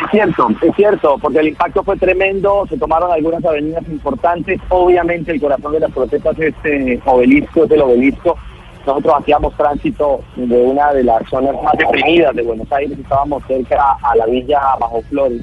Es 0.01 0.11
cierto, 0.11 0.47
es 0.61 0.75
cierto, 0.75 1.17
porque 1.19 1.39
el 1.39 1.49
impacto 1.49 1.83
fue 1.83 1.97
tremendo, 1.97 2.65
se 2.67 2.77
tomaron 2.77 3.11
algunas 3.11 3.43
avenidas 3.45 3.83
importantes, 3.87 4.59
obviamente 4.69 5.31
el 5.31 5.41
corazón 5.41 5.73
de 5.73 5.81
las 5.81 5.91
protestas 5.91 6.37
es 6.39 6.55
este 6.55 7.01
obelisco, 7.05 7.65
es 7.65 7.71
el 7.71 7.81
obelisco. 7.81 8.37
Nosotros 8.85 9.15
hacíamos 9.19 9.55
tránsito 9.55 10.21
de 10.35 10.61
una 10.61 10.91
de 10.93 11.03
las 11.03 11.27
zonas 11.29 11.55
más 11.63 11.73
deprimidas 11.77 12.35
de 12.35 12.41
Buenos 12.41 12.69
Aires, 12.71 12.97
estábamos 12.97 13.43
cerca 13.47 13.97
a 14.01 14.15
la 14.15 14.25
villa 14.25 14.59
Bajo 14.79 15.01
Flores, 15.03 15.41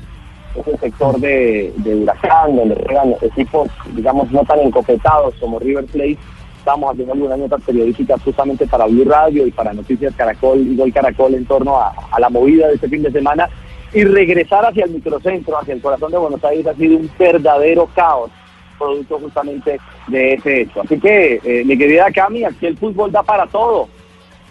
es 0.56 0.66
el 0.66 0.78
sector 0.78 1.18
de, 1.20 1.72
Huracán, 1.84 2.56
donde 2.56 2.74
juegan 2.74 3.14
equipos, 3.22 3.68
digamos, 3.94 4.30
no 4.32 4.44
tan 4.44 4.58
encopetados 4.60 5.34
como 5.40 5.58
River 5.60 5.86
Plate. 5.86 6.18
Estábamos 6.58 6.92
haciendo 6.92 7.14
algunas 7.14 7.38
notas 7.38 7.62
periodísticas 7.62 8.20
justamente 8.22 8.66
para 8.66 8.84
Blue 8.86 9.04
Radio 9.04 9.46
y 9.46 9.50
para 9.52 9.72
Noticias 9.72 10.14
Caracol 10.14 10.58
y 10.58 10.76
Gol 10.76 10.92
Caracol 10.92 11.34
en 11.34 11.46
torno 11.46 11.78
a 11.78 12.20
la 12.20 12.28
movida 12.28 12.68
de 12.68 12.74
este 12.74 12.88
fin 12.88 13.02
de 13.02 13.12
semana. 13.12 13.48
Y 13.92 14.04
regresar 14.04 14.64
hacia 14.64 14.84
el 14.84 14.90
microcentro, 14.92 15.58
hacia 15.58 15.74
el 15.74 15.80
corazón 15.80 16.12
de 16.12 16.18
Buenos 16.18 16.42
Aires, 16.44 16.66
ha 16.66 16.74
sido 16.74 16.96
un 16.98 17.10
verdadero 17.18 17.86
caos, 17.94 18.30
producto 18.78 19.18
justamente 19.18 19.78
de 20.06 20.34
ese 20.34 20.62
hecho. 20.62 20.80
Así 20.82 20.98
que, 21.00 21.40
eh, 21.42 21.64
mi 21.64 21.76
querida 21.76 22.06
Cami, 22.14 22.44
aquí 22.44 22.66
el 22.66 22.76
fútbol 22.78 23.10
da 23.10 23.22
para 23.22 23.46
todo, 23.46 23.88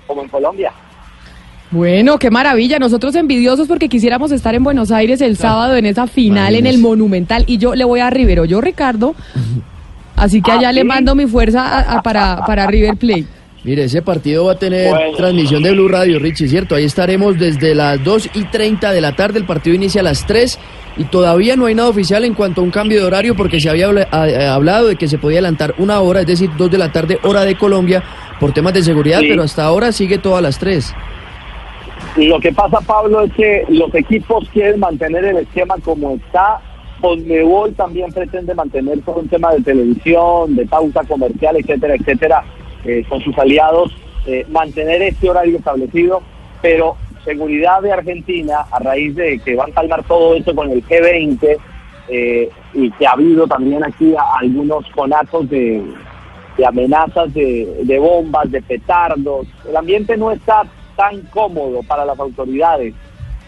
como 0.07 0.23
en 0.23 0.27
Colombia. 0.27 0.71
Bueno, 1.71 2.17
qué 2.17 2.31
maravilla. 2.31 2.79
Nosotros 2.79 3.15
envidiosos 3.15 3.67
porque 3.67 3.87
quisiéramos 3.89 4.31
estar 4.31 4.55
en 4.55 4.63
Buenos 4.63 4.91
Aires 4.91 5.21
el 5.21 5.37
sábado 5.37 5.75
en 5.75 5.85
esa 5.85 6.07
final 6.07 6.55
en 6.55 6.65
el 6.65 6.79
Monumental. 6.79 7.43
Y 7.47 7.59
yo 7.59 7.75
le 7.75 7.85
voy 7.85 7.99
a 7.99 8.09
Rivero, 8.09 8.43
yo 8.45 8.59
Ricardo. 8.59 9.13
Así 10.15 10.41
que 10.41 10.51
allá 10.51 10.71
le 10.71 10.83
mando 10.83 11.15
mi 11.15 11.27
fuerza 11.27 11.61
a- 11.65 11.97
a- 11.97 12.01
para, 12.01 12.43
para 12.45 12.65
River 12.67 12.97
Plate. 12.97 13.25
Mire, 13.63 13.83
ese 13.83 14.01
partido 14.01 14.45
va 14.45 14.53
a 14.53 14.59
tener 14.59 14.89
Bueno. 14.89 15.17
transmisión 15.17 15.61
de 15.63 15.71
Blue 15.71 15.89
Radio, 15.89 16.17
Richie, 16.17 16.47
¿cierto? 16.47 16.75
Ahí 16.75 16.85
estaremos 16.85 17.37
desde 17.37 17.75
las 17.75 18.01
2 18.03 18.29
y 18.33 18.45
30 18.45 18.91
de 18.93 19.01
la 19.01 19.15
tarde. 19.15 19.39
El 19.39 19.45
partido 19.45 19.75
inicia 19.75 19.99
a 19.99 20.03
las 20.05 20.25
3 20.25 20.57
y 20.97 21.03
todavía 21.05 21.57
no 21.57 21.65
hay 21.65 21.75
nada 21.75 21.89
oficial 21.89 22.23
en 22.23 22.33
cuanto 22.35 22.61
a 22.61 22.63
un 22.63 22.71
cambio 22.71 23.01
de 23.01 23.05
horario 23.05 23.35
porque 23.35 23.59
se 23.59 23.69
había 23.69 23.89
eh, 23.89 24.47
hablado 24.47 24.87
de 24.87 24.95
que 24.95 25.09
se 25.09 25.17
podía 25.17 25.39
adelantar 25.39 25.75
una 25.77 25.99
hora, 25.99 26.21
es 26.21 26.27
decir, 26.27 26.49
2 26.57 26.71
de 26.71 26.77
la 26.77 26.91
tarde, 26.93 27.19
hora 27.23 27.43
de 27.43 27.55
Colombia, 27.57 28.01
por 28.39 28.53
temas 28.53 28.73
de 28.73 28.81
seguridad, 28.81 29.19
Sí. 29.19 29.27
pero 29.29 29.43
hasta 29.43 29.65
ahora 29.65 29.91
sigue 29.91 30.17
todo 30.19 30.37
a 30.37 30.41
las 30.41 30.57
3. 30.57 30.93
Lo 32.15 32.39
que 32.39 32.53
pasa, 32.53 32.79
Pablo, 32.81 33.23
es 33.23 33.33
que 33.33 33.63
los 33.69 33.93
equipos 33.93 34.47
quieren 34.53 34.79
mantener 34.79 35.25
el 35.25 35.37
esquema 35.37 35.75
como 35.83 36.15
está. 36.15 36.59
Conmebol 37.01 37.73
también 37.75 38.11
pretende 38.11 38.53
mantener 38.55 38.99
todo 39.01 39.17
un 39.19 39.27
tema 39.29 39.53
de 39.53 39.61
televisión, 39.61 40.55
de 40.55 40.65
pauta 40.65 41.01
comercial, 41.03 41.55
etcétera, 41.57 41.95
etcétera, 41.95 42.43
eh, 42.85 43.03
con 43.07 43.21
sus 43.21 43.37
aliados, 43.37 43.91
eh, 44.25 44.45
mantener 44.49 45.01
este 45.01 45.29
horario 45.29 45.57
establecido, 45.57 46.21
pero 46.61 46.95
seguridad 47.23 47.81
de 47.81 47.91
Argentina, 47.91 48.65
a 48.71 48.79
raíz 48.79 49.15
de 49.15 49.39
que 49.39 49.55
van 49.55 49.71
a 49.71 49.73
calmar 49.73 50.03
todo 50.03 50.35
esto 50.35 50.55
con 50.55 50.71
el 50.71 50.85
G20, 50.85 51.57
eh, 52.09 52.49
y 52.73 52.91
que 52.91 53.05
ha 53.05 53.11
habido 53.11 53.47
también 53.47 53.83
aquí 53.83 54.15
algunos 54.39 54.85
conatos 54.95 55.49
de, 55.49 55.83
de 56.57 56.65
amenazas 56.65 57.33
de, 57.33 57.81
de 57.83 57.99
bombas, 57.99 58.51
de 58.51 58.61
petardos. 58.61 59.47
El 59.67 59.77
ambiente 59.77 60.17
no 60.17 60.31
está 60.31 60.63
tan 60.95 61.21
cómodo 61.31 61.81
para 61.83 62.05
las 62.05 62.19
autoridades. 62.19 62.93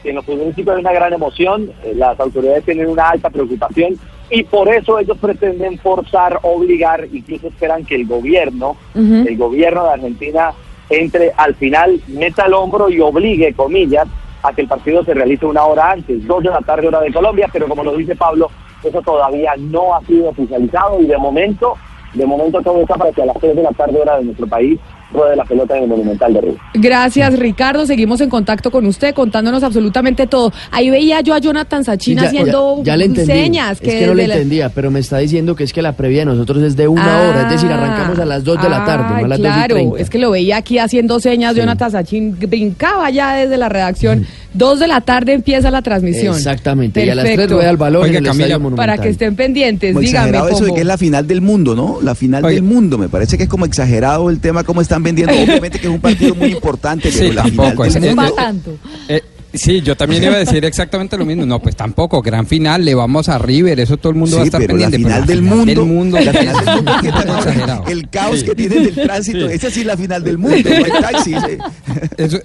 En 0.04 0.16
los 0.16 0.28
municipios 0.28 0.76
hay 0.76 0.82
una 0.82 0.94
gran 0.94 1.14
emoción, 1.14 1.72
eh, 1.84 1.94
las 1.96 2.20
autoridades 2.20 2.64
tienen 2.64 2.88
una 2.88 3.10
alta 3.10 3.30
preocupación 3.30 4.00
y 4.32 4.44
por 4.44 4.74
eso 4.74 4.98
ellos 4.98 5.18
pretenden 5.18 5.78
forzar, 5.78 6.40
obligar, 6.42 7.06
incluso 7.12 7.50
esperan 7.50 7.86
que 7.86 7.96
el 7.96 8.08
gobierno, 8.08 8.78
el 8.96 9.38
gobierno 9.38 9.84
de 9.84 9.90
Argentina 9.92 10.54
entre 10.90 11.32
al 11.38 11.56
final, 11.56 12.02
meta 12.08 12.46
el 12.46 12.54
hombro 12.54 12.90
y 12.90 13.00
obligue, 13.00 13.54
comillas, 13.54 14.08
a 14.44 14.54
que 14.54 14.62
el 14.62 14.68
partido 14.68 15.04
se 15.04 15.14
realice 15.14 15.46
una 15.46 15.64
hora 15.66 15.92
antes, 15.92 16.26
dos 16.26 16.44
de 16.44 16.50
la 16.50 16.60
tarde 16.60 16.88
hora 16.88 17.02
de 17.02 17.14
Colombia, 17.14 17.50
pero 17.52 17.68
como 17.68 17.84
lo 17.84 17.96
dice 17.96 18.16
Pablo, 18.16 18.50
eso 18.84 19.02
todavía 19.02 19.54
no 19.58 19.94
ha 19.94 20.02
sido 20.02 20.30
oficializado 20.30 21.02
y 21.02 21.06
de 21.06 21.18
momento, 21.18 21.76
de 22.14 22.26
momento 22.26 22.62
todo 22.62 22.82
está 22.82 22.96
para 22.96 23.12
que 23.12 23.22
a 23.22 23.26
las 23.26 23.38
tres 23.38 23.56
de 23.56 23.64
la 23.64 23.72
tarde 23.72 24.02
hora 24.02 24.18
de 24.18 24.26
nuestro 24.26 24.48
país 24.48 24.80
ruede 25.14 25.36
la 25.36 25.44
pelota 25.46 25.78
en 25.78 25.84
el 25.84 25.90
Monumental 25.90 26.34
de 26.34 26.42
Río. 26.42 26.56
Gracias, 26.74 27.38
Ricardo. 27.38 27.86
Seguimos 27.86 28.22
en 28.22 28.30
contacto 28.30 28.72
con 28.72 28.86
usted, 28.86 29.14
contándonos 29.14 29.64
absolutamente 29.64 30.28
todo. 30.28 30.52
Ahí 30.72 30.90
veía 30.90 31.22
yo 31.22 31.34
a 31.34 31.40
Jonathan 31.40 31.84
Sachin 31.84 32.18
Sí, 32.18 32.22
ya- 32.22 32.28
haciendo 32.28 32.78
ya, 32.78 32.84
ya 32.84 32.98
le 32.98 33.06
entendí. 33.06 33.32
señas. 33.32 33.78
es 33.82 33.82
que 33.82 34.08
no 34.08 34.14
le 34.14 34.28
la- 34.28 34.34
entendía, 34.36 34.70
pero 34.70 34.92
me 34.92 35.00
está 35.00 35.18
diciendo 35.18 35.56
que 35.56 35.64
es 35.64 35.74
que 35.74 35.82
la 35.82 35.94
previa 35.94 36.20
de 36.20 36.26
nosotros 36.26 36.64
es 36.64 36.76
de 36.76 36.88
una 36.88 37.02
Ah, 37.04 37.30
hora, 37.30 37.42
es 37.44 37.50
decir, 37.52 37.72
arrancamos 37.72 38.20
a 38.20 38.26
las 38.26 38.44
2 38.44 38.62
de 38.62 38.70
la 38.70 38.86
tarde, 38.86 39.06
no 39.22 39.26
a 39.26 39.28
las 39.28 39.38
2 39.40 39.48
y 39.48 39.52
claro, 39.52 39.76
30. 39.76 40.00
es 40.00 40.10
que 40.10 40.20
lo 40.20 40.32
veía 40.32 40.58
aquí 40.58 40.78
haciendo 40.80 41.20
señas. 41.20 41.56
Jonathan 41.56 41.92
Sachin 41.92 42.38
brincaba 42.40 43.10
ya 43.10 43.36
desde 43.36 43.58
la 43.58 43.70
redacción. 43.70 44.26
Dos 44.54 44.80
de 44.82 44.88
la 44.90 45.00
tarde 45.00 45.32
empieza 45.34 45.72
la 45.72 45.82
transmisión. 45.82 46.36
Exactamente, 46.36 47.06
y 47.06 47.10
a 47.10 47.16
las 47.16 47.24
tres 47.24 47.36
Perfecto. 47.38 47.56
rueda 47.56 47.70
el 47.70 47.78
balón 47.78 48.04
Oiga, 48.04 48.18
en 48.18 48.18
el 48.18 48.24
Camila, 48.26 48.44
Estadio 48.46 48.60
Monumental. 48.60 48.86
Para 48.86 49.02
que 49.02 49.08
estén 49.10 49.36
pendientes, 49.38 49.94
Como 49.94 50.02
dígame. 50.02 50.28
exagerado 50.28 50.50
eso 50.50 50.66
de 50.66 50.74
que 50.74 50.82
es 50.82 50.86
la 50.86 50.98
final 50.98 51.26
del 51.26 51.40
mundo, 51.40 51.74
¿no? 51.74 52.00
La 52.04 52.16
final 52.16 52.44
del 52.44 52.62
mundo. 52.64 52.98
Me 52.98 53.08
parece 53.08 53.38
que 53.38 53.44
es 53.44 53.50
como 53.50 53.64
exagerado 53.66 54.30
el 54.30 54.40
tema, 54.42 54.66
cómo 54.66 54.82
están 54.82 55.01
vendiendo. 55.04 55.34
Obviamente 55.34 55.80
que 55.80 55.88
es 55.88 55.94
un 55.94 56.02
partido 56.02 56.36
muy 56.36 56.52
importante, 56.52 57.10
pero 57.12 57.28
Sí, 57.30 57.34
la 57.34 57.44
tampoco, 57.44 57.84
final 57.86 58.02
del 58.02 58.10
es- 58.10 58.16
mundo. 58.16 58.36
es- 59.08 59.18
Eh, 59.18 59.24
sí, 59.54 59.82
yo 59.82 59.96
también 59.98 60.24
iba 60.24 60.36
a 60.36 60.40
decir 60.40 60.64
exactamente 60.66 61.18
lo 61.18 61.26
mismo. 61.26 61.46
No, 61.46 61.60
pues 61.60 61.76
tampoco. 61.76 62.22
Gran 62.22 62.46
final, 62.48 62.84
le 62.86 62.96
vamos 62.96 63.30
a 63.30 63.38
River, 63.38 63.80
eso 63.80 63.98
todo 63.98 64.12
el 64.12 64.18
mundo 64.18 64.32
Sí, 64.32 64.38
va 64.38 64.42
a 64.44 64.46
estar 64.46 64.62
pero 64.62 64.78
la 64.78 64.90
pendiente. 64.90 64.98
final 65.10 65.26
del 65.26 65.38
final 65.40 65.56
mundo, 65.58 65.72
del 65.82 65.86
mundo, 65.86 66.20
la 66.20 66.34
final 66.34 66.66
del 66.66 66.76
mundo. 66.76 67.84
El 67.88 68.10
caos 68.10 68.40
Sí. 68.40 68.46
que 68.46 68.56
tienen 68.56 68.84
del 68.84 68.96
tránsito, 68.96 69.48
Sí. 69.50 69.56
esa 69.56 69.70
sí 69.72 69.82
es 69.82 69.86
la 69.86 69.98
final 69.98 70.24
del 70.24 70.38
mundo, 70.38 70.58
no 70.70 70.76
hay 70.86 71.02
taxis. 71.02 71.38
eh. 71.50 71.58
Eso, 72.18 72.40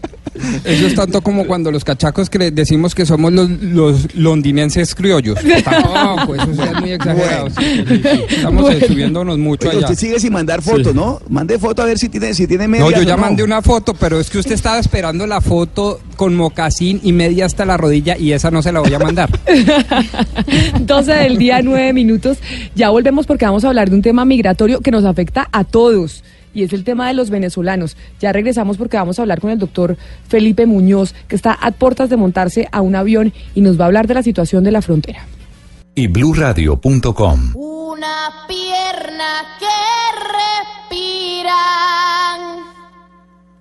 eso 0.64 0.86
es 0.86 0.94
tanto 0.94 1.20
como 1.22 1.46
cuando 1.46 1.70
los 1.70 1.84
cachacos 1.84 2.28
que 2.28 2.50
decimos 2.50 2.94
que 2.94 3.06
somos 3.06 3.32
los, 3.32 3.48
los 3.62 4.14
londinenses 4.14 4.94
criollos. 4.94 5.38
Tampoco, 5.64 6.34
eso 6.34 6.54
sí 6.54 6.60
es 6.62 6.80
muy 6.80 6.92
exagerado. 6.92 7.48
sí, 7.50 7.84
sí, 7.88 8.00
sí. 8.02 8.20
Estamos 8.36 8.70
eh, 8.74 8.84
subiéndonos 8.86 9.38
mucho 9.38 9.68
Oiga, 9.68 9.78
allá. 9.78 9.90
usted 9.90 9.98
sigue 10.06 10.20
sin 10.20 10.32
mandar 10.32 10.62
foto, 10.62 10.90
Sí. 10.90 10.94
¿no? 10.94 11.20
Mande 11.28 11.58
foto 11.58 11.82
a 11.82 11.86
ver 11.86 11.98
si 11.98 12.08
tiene, 12.08 12.34
si 12.34 12.46
tiene 12.46 12.68
medias 12.68 12.90
No, 12.90 12.96
yo 12.96 13.02
ya 13.02 13.16
mandé 13.16 13.42
una 13.42 13.62
foto, 13.62 13.94
pero 13.94 14.20
es 14.20 14.28
que 14.28 14.38
usted 14.38 14.52
estaba 14.54 14.78
esperando 14.78 15.26
la 15.26 15.40
foto 15.40 16.00
con 16.16 16.34
mocasín 16.34 16.95
y 17.02 17.12
media 17.12 17.46
hasta 17.46 17.64
la 17.64 17.76
rodilla 17.76 18.16
y 18.18 18.32
esa 18.32 18.50
no 18.50 18.62
se 18.62 18.72
la 18.72 18.80
voy 18.80 18.92
a 18.94 18.98
mandar. 18.98 19.28
12 20.80 21.12
del 21.12 21.38
día, 21.38 21.60
9 21.62 21.92
minutos. 21.92 22.38
Ya 22.74 22.90
volvemos 22.90 23.26
porque 23.26 23.44
vamos 23.44 23.64
a 23.64 23.68
hablar 23.68 23.90
de 23.90 23.96
un 23.96 24.02
tema 24.02 24.24
migratorio 24.24 24.80
que 24.80 24.90
nos 24.90 25.04
afecta 25.04 25.48
a 25.52 25.64
todos. 25.64 26.24
Y 26.54 26.62
es 26.62 26.72
el 26.72 26.84
tema 26.84 27.08
de 27.08 27.14
los 27.14 27.28
venezolanos. 27.28 27.96
Ya 28.18 28.32
regresamos 28.32 28.78
porque 28.78 28.96
vamos 28.96 29.18
a 29.18 29.22
hablar 29.22 29.40
con 29.40 29.50
el 29.50 29.58
doctor 29.58 29.96
Felipe 30.26 30.64
Muñoz, 30.64 31.14
que 31.28 31.36
está 31.36 31.52
a 31.52 31.70
puertas 31.70 32.08
de 32.08 32.16
montarse 32.16 32.66
a 32.72 32.80
un 32.80 32.96
avión 32.96 33.34
y 33.54 33.60
nos 33.60 33.78
va 33.78 33.84
a 33.84 33.86
hablar 33.88 34.06
de 34.06 34.14
la 34.14 34.22
situación 34.22 34.64
de 34.64 34.72
la 34.72 34.80
frontera. 34.80 35.26
Y 35.94 36.06
bluradio.com. 36.08 37.52
Una 37.54 38.46
pierna 38.48 39.44
que 39.58 39.66
respiran 41.02 42.25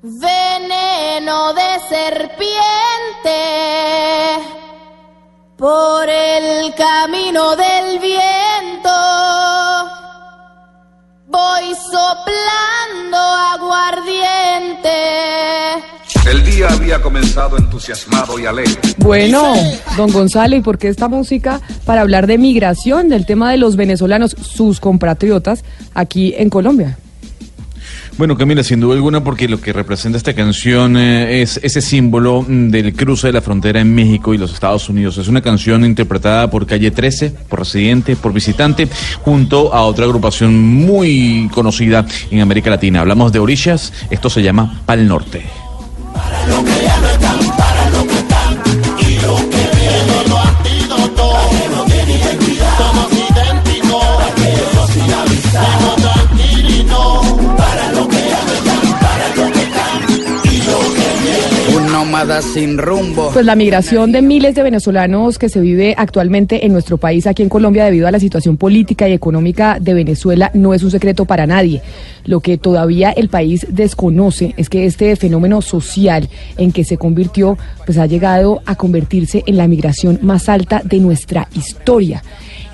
veneno 0.05 1.51
de 1.53 1.79
serpiente 1.89 3.39
por 5.57 6.07
el 6.07 6.75
camino 6.75 7.55
del 7.55 7.99
viento. 7.99 8.91
Voy 11.27 11.73
soplando 11.73 13.17
aguardiente. 13.17 14.89
El 16.29 16.43
día 16.43 16.67
había 16.69 17.01
comenzado 17.01 17.57
entusiasmado 17.57 18.37
y 18.37 18.45
alegre. 18.45 18.75
Bueno, 18.97 19.55
don 19.97 20.11
Gonzalo, 20.11 20.55
¿y 20.55 20.61
por 20.61 20.77
qué 20.77 20.89
esta 20.89 21.07
música 21.07 21.61
para 21.83 22.01
hablar 22.01 22.27
de 22.27 22.37
migración, 22.37 23.09
del 23.09 23.25
tema 23.25 23.49
de 23.49 23.57
los 23.57 23.75
venezolanos, 23.75 24.35
sus 24.39 24.79
compatriotas, 24.79 25.63
aquí 25.95 26.35
en 26.37 26.51
Colombia? 26.51 26.99
Bueno, 28.17 28.37
Camila, 28.37 28.63
sin 28.63 28.79
duda 28.79 28.95
alguna, 28.95 29.21
porque 29.21 29.49
lo 29.49 29.59
que 29.59 29.73
representa 29.73 30.17
esta 30.17 30.33
canción 30.33 30.95
eh, 30.95 31.41
es 31.41 31.59
ese 31.61 31.81
símbolo 31.81 32.45
mm, 32.47 32.69
del 32.69 32.93
cruce 32.93 33.27
de 33.27 33.33
la 33.33 33.41
frontera 33.41 33.81
en 33.81 33.93
México 33.93 34.33
y 34.33 34.37
los 34.37 34.53
Estados 34.53 34.87
Unidos. 34.87 35.17
Es 35.17 35.27
una 35.27 35.41
canción 35.41 35.83
interpretada 35.83 36.49
por 36.49 36.65
Calle 36.65 36.91
13, 36.91 37.31
por 37.49 37.59
Residente, 37.59 38.15
por 38.15 38.31
Visitante, 38.31 38.87
junto 39.21 39.73
a 39.73 39.83
otra 39.83 40.05
agrupación 40.05 40.57
muy 40.57 41.49
conocida 41.53 42.05
en 42.31 42.39
América 42.39 42.69
Latina. 42.69 43.01
Hablamos 43.01 43.33
de 43.33 43.39
Orillas, 43.39 43.91
esto 44.09 44.29
se 44.29 44.41
llama 44.41 44.81
Pal 44.85 45.05
Norte. 45.05 45.43
Sin 62.41 62.77
rumbo. 62.77 63.29
Pues 63.33 63.45
la 63.45 63.55
migración 63.55 64.13
de 64.13 64.21
miles 64.21 64.55
de 64.55 64.63
venezolanos 64.63 65.37
que 65.37 65.49
se 65.49 65.59
vive 65.59 65.95
actualmente 65.97 66.65
en 66.65 66.71
nuestro 66.71 66.97
país, 66.97 67.27
aquí 67.27 67.43
en 67.43 67.49
Colombia, 67.49 67.83
debido 67.83 68.07
a 68.07 68.11
la 68.11 68.21
situación 68.21 68.55
política 68.55 69.09
y 69.09 69.11
económica 69.11 69.79
de 69.81 69.93
Venezuela, 69.93 70.49
no 70.53 70.73
es 70.73 70.81
un 70.81 70.91
secreto 70.91 71.25
para 71.25 71.45
nadie. 71.45 71.81
Lo 72.23 72.39
que 72.39 72.57
todavía 72.57 73.11
el 73.11 73.27
país 73.27 73.67
desconoce 73.69 74.53
es 74.55 74.69
que 74.69 74.85
este 74.85 75.13
fenómeno 75.17 75.61
social 75.61 76.29
en 76.57 76.71
que 76.71 76.85
se 76.85 76.97
convirtió, 76.97 77.57
pues 77.85 77.97
ha 77.97 78.05
llegado 78.05 78.61
a 78.65 78.75
convertirse 78.75 79.43
en 79.45 79.57
la 79.57 79.67
migración 79.67 80.19
más 80.21 80.47
alta 80.47 80.81
de 80.85 80.99
nuestra 80.99 81.49
historia. 81.53 82.23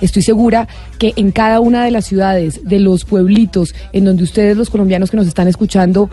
Estoy 0.00 0.22
segura 0.22 0.68
que 0.98 1.14
en 1.16 1.32
cada 1.32 1.58
una 1.58 1.84
de 1.84 1.90
las 1.90 2.06
ciudades, 2.06 2.60
de 2.62 2.78
los 2.78 3.04
pueblitos, 3.04 3.74
en 3.92 4.04
donde 4.04 4.22
ustedes, 4.22 4.56
los 4.56 4.70
colombianos 4.70 5.10
que 5.10 5.16
nos 5.16 5.26
están 5.26 5.48
escuchando, 5.48 6.10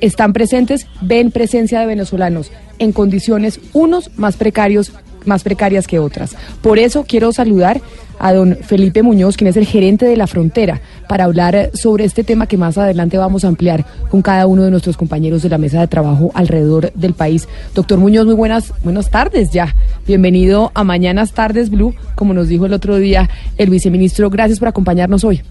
están 0.00 0.32
presentes, 0.32 0.86
ven 1.00 1.30
presencia 1.30 1.80
de 1.80 1.86
venezolanos 1.86 2.50
en 2.78 2.92
condiciones 2.92 3.60
unos 3.72 4.10
más 4.16 4.36
precarios, 4.36 4.92
más 5.24 5.42
precarias 5.42 5.86
que 5.86 5.98
otras. 5.98 6.36
Por 6.60 6.78
eso 6.78 7.04
quiero 7.04 7.32
saludar 7.32 7.80
a 8.18 8.32
don 8.32 8.56
Felipe 8.56 9.02
Muñoz, 9.02 9.36
quien 9.36 9.48
es 9.48 9.56
el 9.56 9.66
gerente 9.66 10.06
de 10.06 10.16
la 10.16 10.26
frontera, 10.26 10.80
para 11.08 11.24
hablar 11.24 11.70
sobre 11.74 12.04
este 12.04 12.24
tema 12.24 12.46
que 12.46 12.56
más 12.56 12.78
adelante 12.78 13.18
vamos 13.18 13.44
a 13.44 13.48
ampliar 13.48 13.84
con 14.10 14.22
cada 14.22 14.46
uno 14.46 14.62
de 14.64 14.70
nuestros 14.70 14.96
compañeros 14.96 15.42
de 15.42 15.50
la 15.50 15.58
mesa 15.58 15.80
de 15.80 15.86
trabajo 15.86 16.30
alrededor 16.34 16.92
del 16.94 17.14
país. 17.14 17.48
Doctor 17.74 17.98
Muñoz, 17.98 18.26
muy 18.26 18.34
buenas, 18.34 18.72
buenas 18.82 19.10
tardes 19.10 19.50
ya. 19.50 19.74
Bienvenido 20.06 20.70
a 20.74 20.84
Mañanas 20.84 21.32
Tardes 21.32 21.70
Blue, 21.70 21.94
como 22.14 22.32
nos 22.32 22.48
dijo 22.48 22.66
el 22.66 22.72
otro 22.72 22.96
día 22.96 23.28
el 23.58 23.70
viceministro. 23.70 24.30
Gracias 24.30 24.58
por 24.58 24.68
acompañarnos 24.68 25.24
hoy. 25.24 25.42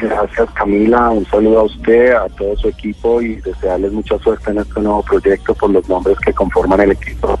Gracias 0.00 0.50
Camila, 0.54 1.10
un 1.10 1.24
saludo 1.26 1.60
a 1.60 1.62
usted, 1.64 2.12
a 2.12 2.28
todo 2.28 2.56
su 2.56 2.68
equipo 2.68 3.20
y 3.20 3.36
desearles 3.36 3.92
mucha 3.92 4.18
suerte 4.18 4.50
en 4.50 4.58
este 4.58 4.80
nuevo 4.80 5.02
proyecto 5.02 5.54
por 5.54 5.70
los 5.70 5.88
nombres 5.88 6.18
que 6.20 6.32
conforman 6.32 6.80
el 6.80 6.92
equipo. 6.92 7.38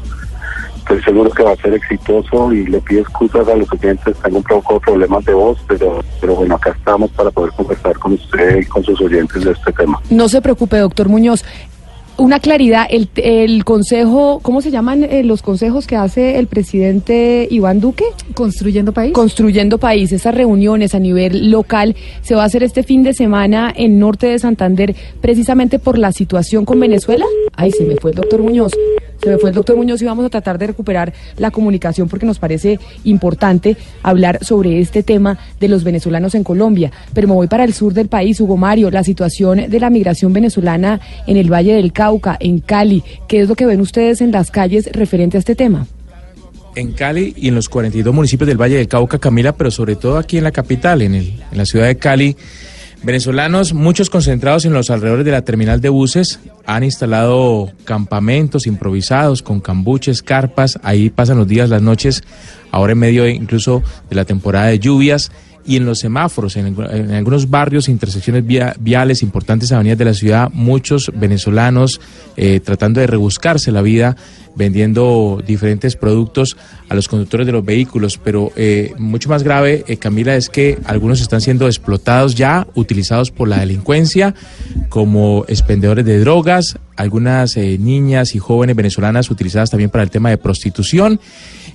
Estoy 0.76 1.02
seguro 1.02 1.30
que 1.30 1.42
va 1.42 1.50
a 1.52 1.56
ser 1.56 1.74
exitoso 1.74 2.52
y 2.52 2.64
le 2.66 2.80
pido 2.80 3.00
excusas 3.00 3.48
a 3.48 3.56
los 3.56 3.70
oyentes, 3.72 4.16
tengo 4.22 4.38
un 4.38 4.44
poco 4.44 4.74
de 4.74 4.80
problemas 4.80 5.24
de 5.24 5.34
voz, 5.34 5.58
pero, 5.66 6.00
pero 6.20 6.36
bueno, 6.36 6.54
acá 6.54 6.70
estamos 6.70 7.10
para 7.10 7.30
poder 7.32 7.52
conversar 7.52 7.98
con 7.98 8.12
usted 8.12 8.58
y 8.60 8.64
con 8.66 8.84
sus 8.84 9.00
oyentes 9.00 9.44
de 9.44 9.50
este 9.50 9.72
tema. 9.72 10.00
No 10.10 10.28
se 10.28 10.40
preocupe, 10.40 10.78
doctor 10.78 11.08
Muñoz. 11.08 11.44
Una 12.18 12.40
claridad, 12.40 12.86
el, 12.88 13.10
el 13.16 13.64
consejo, 13.64 14.40
¿cómo 14.42 14.62
se 14.62 14.70
llaman 14.70 15.04
eh, 15.04 15.22
los 15.22 15.42
consejos 15.42 15.86
que 15.86 15.96
hace 15.96 16.38
el 16.38 16.46
presidente 16.46 17.46
Iván 17.50 17.78
Duque? 17.78 18.04
Construyendo 18.34 18.92
país. 18.92 19.12
Construyendo 19.12 19.76
país, 19.76 20.12
esas 20.12 20.34
reuniones 20.34 20.94
a 20.94 20.98
nivel 20.98 21.50
local 21.50 21.94
se 22.22 22.34
va 22.34 22.42
a 22.42 22.46
hacer 22.46 22.62
este 22.62 22.82
fin 22.82 23.02
de 23.02 23.12
semana 23.12 23.70
en 23.76 23.98
norte 23.98 24.28
de 24.28 24.38
Santander 24.38 24.96
precisamente 25.20 25.78
por 25.78 25.98
la 25.98 26.10
situación 26.10 26.64
con 26.64 26.80
Venezuela. 26.80 27.26
Ay, 27.54 27.70
se 27.72 27.84
me 27.84 27.96
fue 27.96 28.12
el 28.12 28.16
doctor 28.16 28.40
Muñoz. 28.40 28.72
Se 29.26 29.32
me 29.32 29.38
fue 29.38 29.50
el 29.50 29.56
doctor 29.56 29.74
Muñoz 29.74 30.00
y 30.02 30.04
vamos 30.04 30.24
a 30.24 30.30
tratar 30.30 30.56
de 30.56 30.68
recuperar 30.68 31.12
la 31.36 31.50
comunicación 31.50 32.08
porque 32.08 32.26
nos 32.26 32.38
parece 32.38 32.78
importante 33.02 33.76
hablar 34.04 34.38
sobre 34.44 34.78
este 34.78 35.02
tema 35.02 35.36
de 35.58 35.66
los 35.66 35.82
venezolanos 35.82 36.36
en 36.36 36.44
Colombia. 36.44 36.92
Pero 37.12 37.26
me 37.26 37.34
voy 37.34 37.48
para 37.48 37.64
el 37.64 37.74
sur 37.74 37.92
del 37.92 38.06
país, 38.06 38.40
Hugo 38.40 38.56
Mario, 38.56 38.88
la 38.88 39.02
situación 39.02 39.68
de 39.68 39.80
la 39.80 39.90
migración 39.90 40.32
venezolana 40.32 41.00
en 41.26 41.38
el 41.38 41.52
Valle 41.52 41.74
del 41.74 41.92
Cauca, 41.92 42.36
en 42.38 42.60
Cali. 42.60 43.02
¿Qué 43.26 43.40
es 43.40 43.48
lo 43.48 43.56
que 43.56 43.66
ven 43.66 43.80
ustedes 43.80 44.20
en 44.20 44.30
las 44.30 44.52
calles 44.52 44.88
referente 44.92 45.36
a 45.36 45.40
este 45.40 45.56
tema? 45.56 45.88
en 46.76 46.92
Cali 46.92 47.34
y 47.36 47.48
en 47.48 47.54
los 47.54 47.70
42 47.70 48.14
municipios 48.14 48.46
del 48.46 48.60
Valle 48.60 48.76
del 48.76 48.86
Cauca, 48.86 49.18
Camila, 49.18 49.56
pero 49.56 49.70
sobre 49.70 49.96
todo 49.96 50.18
aquí 50.18 50.36
en 50.36 50.44
la 50.44 50.52
capital, 50.52 51.00
en, 51.02 51.14
el, 51.14 51.42
en 51.50 51.58
la 51.58 51.64
ciudad 51.64 51.86
de 51.86 51.96
Cali. 51.96 52.36
Venezolanos, 53.02 53.72
muchos 53.72 54.10
concentrados 54.10 54.64
en 54.64 54.72
los 54.72 54.90
alrededores 54.90 55.24
de 55.24 55.30
la 55.30 55.42
terminal 55.42 55.80
de 55.80 55.90
buses, 55.90 56.40
han 56.64 56.82
instalado 56.82 57.70
campamentos 57.84 58.66
improvisados 58.66 59.42
con 59.42 59.60
cambuches, 59.60 60.22
carpas, 60.22 60.78
ahí 60.82 61.10
pasan 61.10 61.38
los 61.38 61.46
días, 61.46 61.68
las 61.68 61.82
noches, 61.82 62.24
ahora 62.72 62.92
en 62.92 62.98
medio 62.98 63.28
incluso 63.28 63.82
de 64.10 64.16
la 64.16 64.24
temporada 64.24 64.66
de 64.66 64.78
lluvias 64.78 65.30
y 65.66 65.76
en 65.76 65.84
los 65.84 65.98
semáforos, 65.98 66.56
en, 66.56 66.66
algunos 67.12 67.50
barrios, 67.50 67.88
intersecciones 67.88 68.46
via, 68.46 68.74
viales, 68.78 69.22
importantes 69.22 69.72
avenidas 69.72 69.98
de 69.98 70.04
la 70.04 70.14
ciudad, 70.14 70.50
muchos 70.52 71.10
venezolanos 71.14 72.00
eh, 72.36 72.60
tratando 72.60 73.00
de 73.00 73.06
rebuscarse 73.06 73.72
la 73.72 73.82
vida 73.82 74.16
vendiendo 74.56 75.40
diferentes 75.46 75.96
productos 75.96 76.56
a 76.88 76.94
los 76.94 77.08
conductores 77.08 77.46
de 77.46 77.52
los 77.52 77.64
vehículos, 77.64 78.18
pero 78.22 78.50
eh, 78.56 78.94
mucho 78.98 79.28
más 79.28 79.42
grave, 79.42 79.84
eh, 79.86 79.98
Camila, 79.98 80.34
es 80.34 80.48
que 80.48 80.78
algunos 80.86 81.20
están 81.20 81.42
siendo 81.42 81.66
explotados 81.66 82.34
ya, 82.34 82.66
utilizados 82.74 83.30
por 83.30 83.48
la 83.48 83.58
delincuencia 83.58 84.34
como 84.88 85.44
expendedores 85.46 86.04
de 86.06 86.18
drogas, 86.18 86.78
algunas 86.96 87.56
eh, 87.56 87.76
niñas 87.78 88.34
y 88.34 88.38
jóvenes 88.38 88.74
venezolanas 88.74 89.30
utilizadas 89.30 89.70
también 89.70 89.90
para 89.90 90.02
el 90.02 90.10
tema 90.10 90.30
de 90.30 90.38
prostitución 90.38 91.20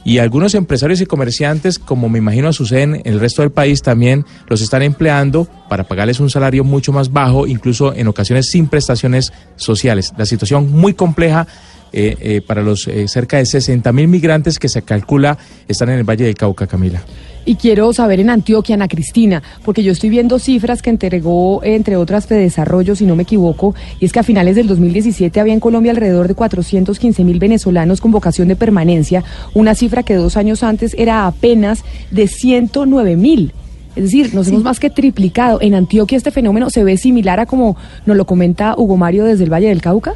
y 0.04 0.18
algunos 0.18 0.56
empresarios 0.56 1.02
y 1.02 1.06
comerciantes, 1.06 1.78
como 1.78 2.10
me 2.10 2.18
imagino 2.18 2.52
suceden 2.54 3.02
en 3.04 3.14
el 3.14 3.20
resto 3.20 3.42
del 3.42 3.52
país, 3.52 3.82
también 3.82 4.26
los 4.48 4.62
están 4.62 4.82
empleando 4.82 5.48
para 5.70 5.84
pagarles 5.84 6.20
un 6.20 6.30
salario 6.30 6.64
mucho 6.64 6.92
más 6.92 7.12
bajo, 7.12 7.46
incluso 7.46 7.94
en 7.94 8.08
ocasiones 8.08 8.50
sin 8.50 8.68
prestaciones 8.68 9.32
sociales. 9.56 10.14
La 10.18 10.26
situación 10.26 10.72
muy 10.72 10.94
compleja 10.94 11.48
eh, 11.94 12.16
eh, 12.20 12.42
para 12.42 12.62
los 12.62 12.88
eh, 12.88 13.08
cerca 13.08 13.38
de 13.38 13.46
60 13.46 13.92
mil 13.92 14.08
migrantes 14.08 14.60
que 14.60 14.70
se 14.70 14.82
calcula 14.82 15.38
están 15.68 15.90
en 15.90 16.00
el 16.00 16.04
Valle 16.04 16.26
del 16.26 16.36
Cauca, 16.36 16.66
Camila. 16.66 17.04
Y 17.46 17.56
quiero 17.56 17.92
saber 17.92 18.20
en 18.20 18.30
Antioquia, 18.30 18.76
Ana 18.76 18.88
Cristina, 18.88 19.42
porque 19.66 19.84
yo 19.84 19.92
estoy 19.92 20.10
viendo 20.10 20.38
cifras 20.38 20.82
que 20.82 20.92
entregó, 20.92 21.64
entre 21.64 21.98
otras, 21.98 22.28
Desarrollo, 22.30 22.96
si 22.96 23.06
no 23.06 23.16
me 23.16 23.24
equivoco, 23.24 23.76
y 24.00 24.06
es 24.06 24.14
que 24.14 24.20
a 24.20 24.24
finales 24.24 24.56
del 24.56 24.68
2017 24.68 25.40
había 25.40 25.54
en 25.54 25.60
Colombia 25.60 25.92
alrededor 25.92 26.28
de 26.28 26.36
415 26.36 27.24
mil 27.24 27.40
venezolanos 27.40 28.00
con 28.00 28.12
vocación 28.12 28.48
de 28.48 28.56
permanencia, 28.56 29.24
una 29.54 29.76
cifra 29.76 30.04
que 30.04 30.16
dos 30.16 30.38
años 30.38 30.64
antes 30.64 30.96
era 30.98 31.28
apenas 31.28 31.84
de 32.12 32.28
109 32.28 33.18
mil. 33.18 33.54
Es 33.96 34.04
decir, 34.04 34.34
nos 34.34 34.48
hemos 34.48 34.64
más 34.64 34.80
que 34.80 34.90
triplicado. 34.90 35.60
¿En 35.62 35.76
Antioquia 35.76 36.18
este 36.18 36.32
fenómeno 36.32 36.70
se 36.70 36.84
ve 36.84 36.96
similar 36.96 37.42
a 37.42 37.46
como 37.46 37.76
nos 38.06 38.16
lo 38.16 38.26
comenta 38.26 38.76
Hugo 38.78 38.96
Mario 38.96 39.26
desde 39.26 39.44
el 39.44 39.52
Valle 39.52 39.68
del 39.68 39.82
Cauca? 39.82 40.16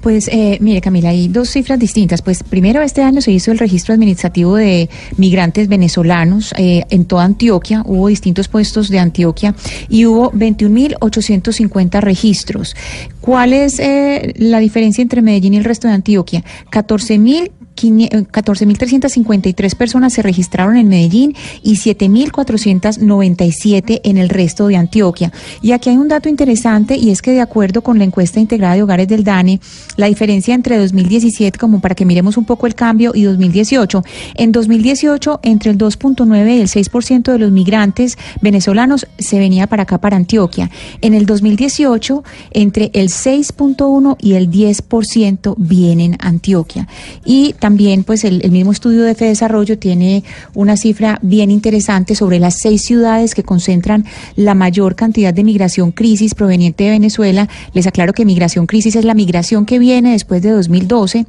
Pues 0.00 0.28
eh, 0.28 0.58
mire 0.60 0.80
Camila, 0.80 1.10
hay 1.10 1.28
dos 1.28 1.50
cifras 1.50 1.78
distintas. 1.78 2.22
Pues 2.22 2.42
primero 2.42 2.82
este 2.82 3.02
año 3.02 3.20
se 3.20 3.32
hizo 3.32 3.52
el 3.52 3.58
registro 3.58 3.94
administrativo 3.94 4.56
de 4.56 4.88
migrantes 5.16 5.68
venezolanos 5.68 6.54
eh, 6.56 6.84
en 6.90 7.04
toda 7.04 7.24
Antioquia, 7.24 7.82
hubo 7.86 8.08
distintos 8.08 8.48
puestos 8.48 8.88
de 8.88 8.98
Antioquia 8.98 9.54
y 9.88 10.06
hubo 10.06 10.32
21.850 10.32 12.00
registros. 12.00 12.76
¿Cuál 13.20 13.52
es 13.52 13.78
eh, 13.78 14.34
la 14.36 14.58
diferencia 14.58 15.02
entre 15.02 15.22
Medellín 15.22 15.54
y 15.54 15.58
el 15.58 15.64
resto 15.64 15.88
de 15.88 15.94
Antioquia? 15.94 16.44
14.000 16.70 17.50
14.353 17.76 19.76
personas 19.76 20.12
se 20.12 20.22
registraron 20.22 20.76
en 20.76 20.88
Medellín 20.88 21.36
y 21.62 21.76
7.497 21.76 24.00
en 24.04 24.18
el 24.18 24.28
resto 24.28 24.68
de 24.68 24.76
Antioquia. 24.76 25.32
Y 25.62 25.72
aquí 25.72 25.90
hay 25.90 25.96
un 25.96 26.06
dato 26.08 26.28
interesante 26.28 26.96
y 26.96 27.10
es 27.10 27.22
que 27.22 27.32
de 27.32 27.40
acuerdo 27.40 27.82
con 27.82 27.98
la 27.98 28.04
encuesta 28.04 28.38
integrada 28.40 28.74
de 28.74 28.82
hogares 28.82 29.08
del 29.08 29.24
DANE, 29.24 29.60
la 29.96 30.06
diferencia 30.06 30.54
entre 30.54 30.78
2017, 30.78 31.58
como 31.58 31.80
para 31.80 31.94
que 31.94 32.04
miremos 32.04 32.36
un 32.36 32.44
poco 32.44 32.66
el 32.66 32.74
cambio, 32.74 33.12
y 33.14 33.22
2018, 33.22 34.02
en 34.34 34.52
2018 34.52 35.40
entre 35.42 35.70
el 35.70 35.78
2.9 35.78 36.56
y 36.56 36.60
el 36.60 36.68
6% 36.68 37.32
de 37.32 37.38
los 37.38 37.50
migrantes 37.50 38.18
venezolanos 38.40 39.06
se 39.18 39.38
venía 39.38 39.66
para 39.66 39.84
acá, 39.84 39.98
para 39.98 40.16
Antioquia. 40.16 40.70
En 41.00 41.14
el 41.14 41.26
2018, 41.26 42.24
entre 42.52 42.90
el 42.94 43.08
6.1 43.08 44.16
y 44.20 44.34
el 44.34 44.50
10% 44.50 45.54
vienen 45.58 46.16
a 46.20 46.28
Antioquia. 46.28 46.88
Y 47.24 47.54
también 47.60 48.02
pues 48.02 48.24
el, 48.24 48.50
mismo 48.50 48.72
estudio 48.72 49.02
de 49.02 49.14
Desarrollo 49.14 49.78
tiene 49.78 50.24
una 50.54 50.76
cifra 50.76 51.18
bien 51.22 51.50
interesante 51.50 52.14
sobre 52.14 52.40
las 52.40 52.58
seis 52.58 52.82
ciudades 52.82 53.34
que 53.34 53.44
concentran 53.44 54.04
la 54.34 54.54
mayor 54.54 54.96
cantidad 54.96 55.32
de 55.32 55.44
migración 55.44 55.92
crisis 55.92 56.34
proveniente 56.34 56.84
de 56.84 56.90
Venezuela. 56.90 57.48
Les 57.72 57.86
aclaro 57.86 58.12
que 58.12 58.24
migración 58.24 58.66
crisis 58.66 58.96
es 58.96 59.04
la 59.04 59.14
migración 59.14 59.66
que 59.66 59.78
viene 59.78 60.12
después 60.12 60.42
de 60.42 60.50
2012 60.50 61.26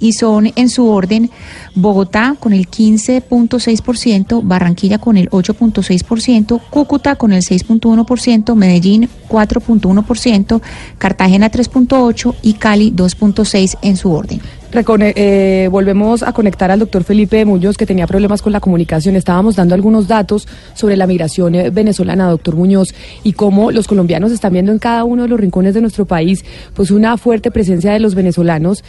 y 0.00 0.14
son 0.14 0.52
en 0.56 0.68
su 0.68 0.88
orden 0.88 1.30
Bogotá 1.74 2.36
con 2.40 2.52
el 2.52 2.68
15.6%, 2.68 4.40
Barranquilla 4.42 4.98
con 4.98 5.16
el 5.16 5.28
8.6%, 5.30 6.60
Cúcuta 6.70 7.16
con 7.16 7.32
el 7.32 7.42
6.1%, 7.42 8.54
Medellín 8.54 9.08
4.1%, 9.28 10.62
Cartagena 10.98 11.50
3.8% 11.50 12.34
y 12.42 12.54
Cali 12.54 12.90
2.6% 12.90 13.78
en 13.82 13.96
su 13.96 14.12
orden. 14.12 14.40
Recone- 14.74 15.12
eh, 15.14 15.68
volvemos 15.70 16.24
a 16.24 16.32
conectar 16.32 16.68
al 16.72 16.80
doctor 16.80 17.04
Felipe 17.04 17.44
Muñoz, 17.44 17.76
que 17.76 17.86
tenía 17.86 18.08
problemas 18.08 18.42
con 18.42 18.52
la 18.52 18.58
comunicación. 18.58 19.14
Estábamos 19.14 19.54
dando 19.54 19.76
algunos 19.76 20.08
datos 20.08 20.48
sobre 20.74 20.96
la 20.96 21.06
migración 21.06 21.54
eh, 21.54 21.70
venezolana, 21.70 22.28
doctor 22.28 22.56
Muñoz, 22.56 22.88
y 23.22 23.34
cómo 23.34 23.70
los 23.70 23.86
colombianos 23.86 24.32
están 24.32 24.52
viendo 24.52 24.72
en 24.72 24.80
cada 24.80 25.04
uno 25.04 25.22
de 25.22 25.28
los 25.28 25.38
rincones 25.38 25.74
de 25.74 25.80
nuestro 25.80 26.06
país 26.06 26.44
pues 26.74 26.90
una 26.90 27.16
fuerte 27.16 27.52
presencia 27.52 27.92
de 27.92 28.00
los 28.00 28.16
venezolanos. 28.16 28.82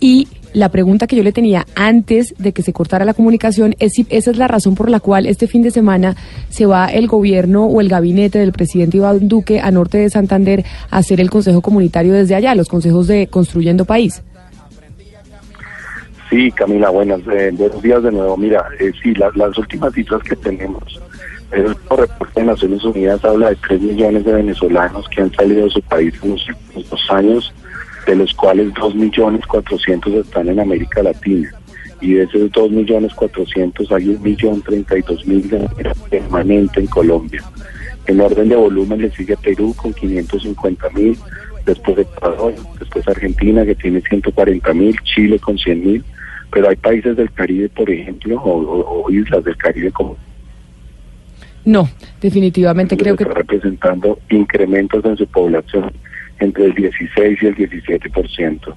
Y 0.00 0.26
la 0.54 0.70
pregunta 0.70 1.06
que 1.06 1.14
yo 1.14 1.22
le 1.22 1.30
tenía 1.30 1.66
antes 1.76 2.34
de 2.38 2.52
que 2.52 2.62
se 2.62 2.72
cortara 2.72 3.04
la 3.04 3.14
comunicación 3.14 3.76
es 3.78 3.92
si 3.92 4.06
esa 4.10 4.32
es 4.32 4.38
la 4.38 4.48
razón 4.48 4.74
por 4.74 4.90
la 4.90 4.98
cual 4.98 5.26
este 5.26 5.46
fin 5.46 5.62
de 5.62 5.70
semana 5.70 6.16
se 6.48 6.66
va 6.66 6.86
el 6.86 7.06
gobierno 7.06 7.66
o 7.66 7.80
el 7.80 7.88
gabinete 7.88 8.40
del 8.40 8.50
presidente 8.50 8.96
Iván 8.96 9.28
Duque 9.28 9.60
a 9.60 9.70
norte 9.70 9.98
de 9.98 10.10
Santander 10.10 10.64
a 10.90 10.96
hacer 10.98 11.20
el 11.20 11.30
consejo 11.30 11.62
comunitario 11.62 12.12
desde 12.12 12.34
allá, 12.34 12.56
los 12.56 12.66
consejos 12.66 13.06
de 13.06 13.28
Construyendo 13.28 13.84
País. 13.84 14.22
Sí, 16.30 16.52
Camila, 16.52 16.90
buenas, 16.90 17.20
eh, 17.32 17.50
buenos 17.54 17.80
días 17.82 18.02
de 18.02 18.12
nuevo. 18.12 18.36
Mira, 18.36 18.64
eh, 18.78 18.92
sí, 19.02 19.14
la- 19.14 19.32
las 19.34 19.56
últimas 19.56 19.94
cifras 19.94 20.22
que 20.22 20.36
tenemos, 20.36 21.00
el 21.52 21.68
reporte 21.68 22.40
de 22.40 22.44
Naciones 22.46 22.84
Unidas 22.84 23.24
habla 23.24 23.48
de 23.50 23.56
3 23.56 23.80
millones 23.80 24.24
de 24.26 24.34
venezolanos 24.34 25.08
que 25.08 25.22
han 25.22 25.32
salido 25.34 25.64
de 25.64 25.70
su 25.70 25.80
país 25.82 26.12
en 26.22 26.32
los 26.32 26.48
últimos 26.48 26.90
dos 26.90 27.10
años, 27.10 27.54
de 28.06 28.16
los 28.16 28.34
cuales 28.34 28.72
2 28.74 28.94
millones 28.94 29.46
400 29.46 30.12
están 30.12 30.48
en 30.48 30.60
América 30.60 31.02
Latina. 31.02 31.50
Y 32.00 32.12
de 32.14 32.24
esos 32.24 32.52
2 32.52 32.70
millones 32.70 33.14
400 33.14 33.90
hay 33.90 34.08
un 34.10 34.22
millón 34.22 34.60
32 34.62 35.26
mil 35.26 35.48
de 35.48 35.58
manera 35.60 35.94
permanente 36.10 36.80
en 36.80 36.86
Colombia. 36.88 37.42
En 38.06 38.20
orden 38.20 38.48
de 38.50 38.56
volumen 38.56 39.00
le 39.00 39.10
sigue 39.12 39.36
Perú 39.38 39.74
con 39.74 39.92
550 39.94 40.88
mil, 40.90 41.18
después 41.66 41.98
Ecuador, 41.98 42.54
después 42.78 43.08
Argentina 43.08 43.64
que 43.64 43.74
tiene 43.74 44.00
140 44.02 44.72
mil, 44.74 44.96
Chile 45.02 45.38
con 45.38 45.58
100 45.58 45.84
mil, 45.84 46.04
pero 46.50 46.68
hay 46.68 46.76
países 46.76 47.16
del 47.16 47.30
Caribe, 47.32 47.68
por 47.68 47.90
ejemplo, 47.90 48.40
o, 48.40 48.50
o- 48.50 49.04
o 49.04 49.10
islas 49.10 49.44
del 49.44 49.56
Caribe 49.56 49.90
como 49.92 50.16
No, 51.64 51.88
definitivamente 52.20 52.96
creo 52.96 53.16
que 53.16 53.24
representando 53.24 54.18
incrementos 54.30 55.04
en 55.04 55.16
su 55.16 55.26
población 55.26 55.92
entre 56.40 56.66
el 56.66 56.74
16 56.74 57.38
y 57.42 57.46
el 57.46 57.56
17%. 57.56 58.74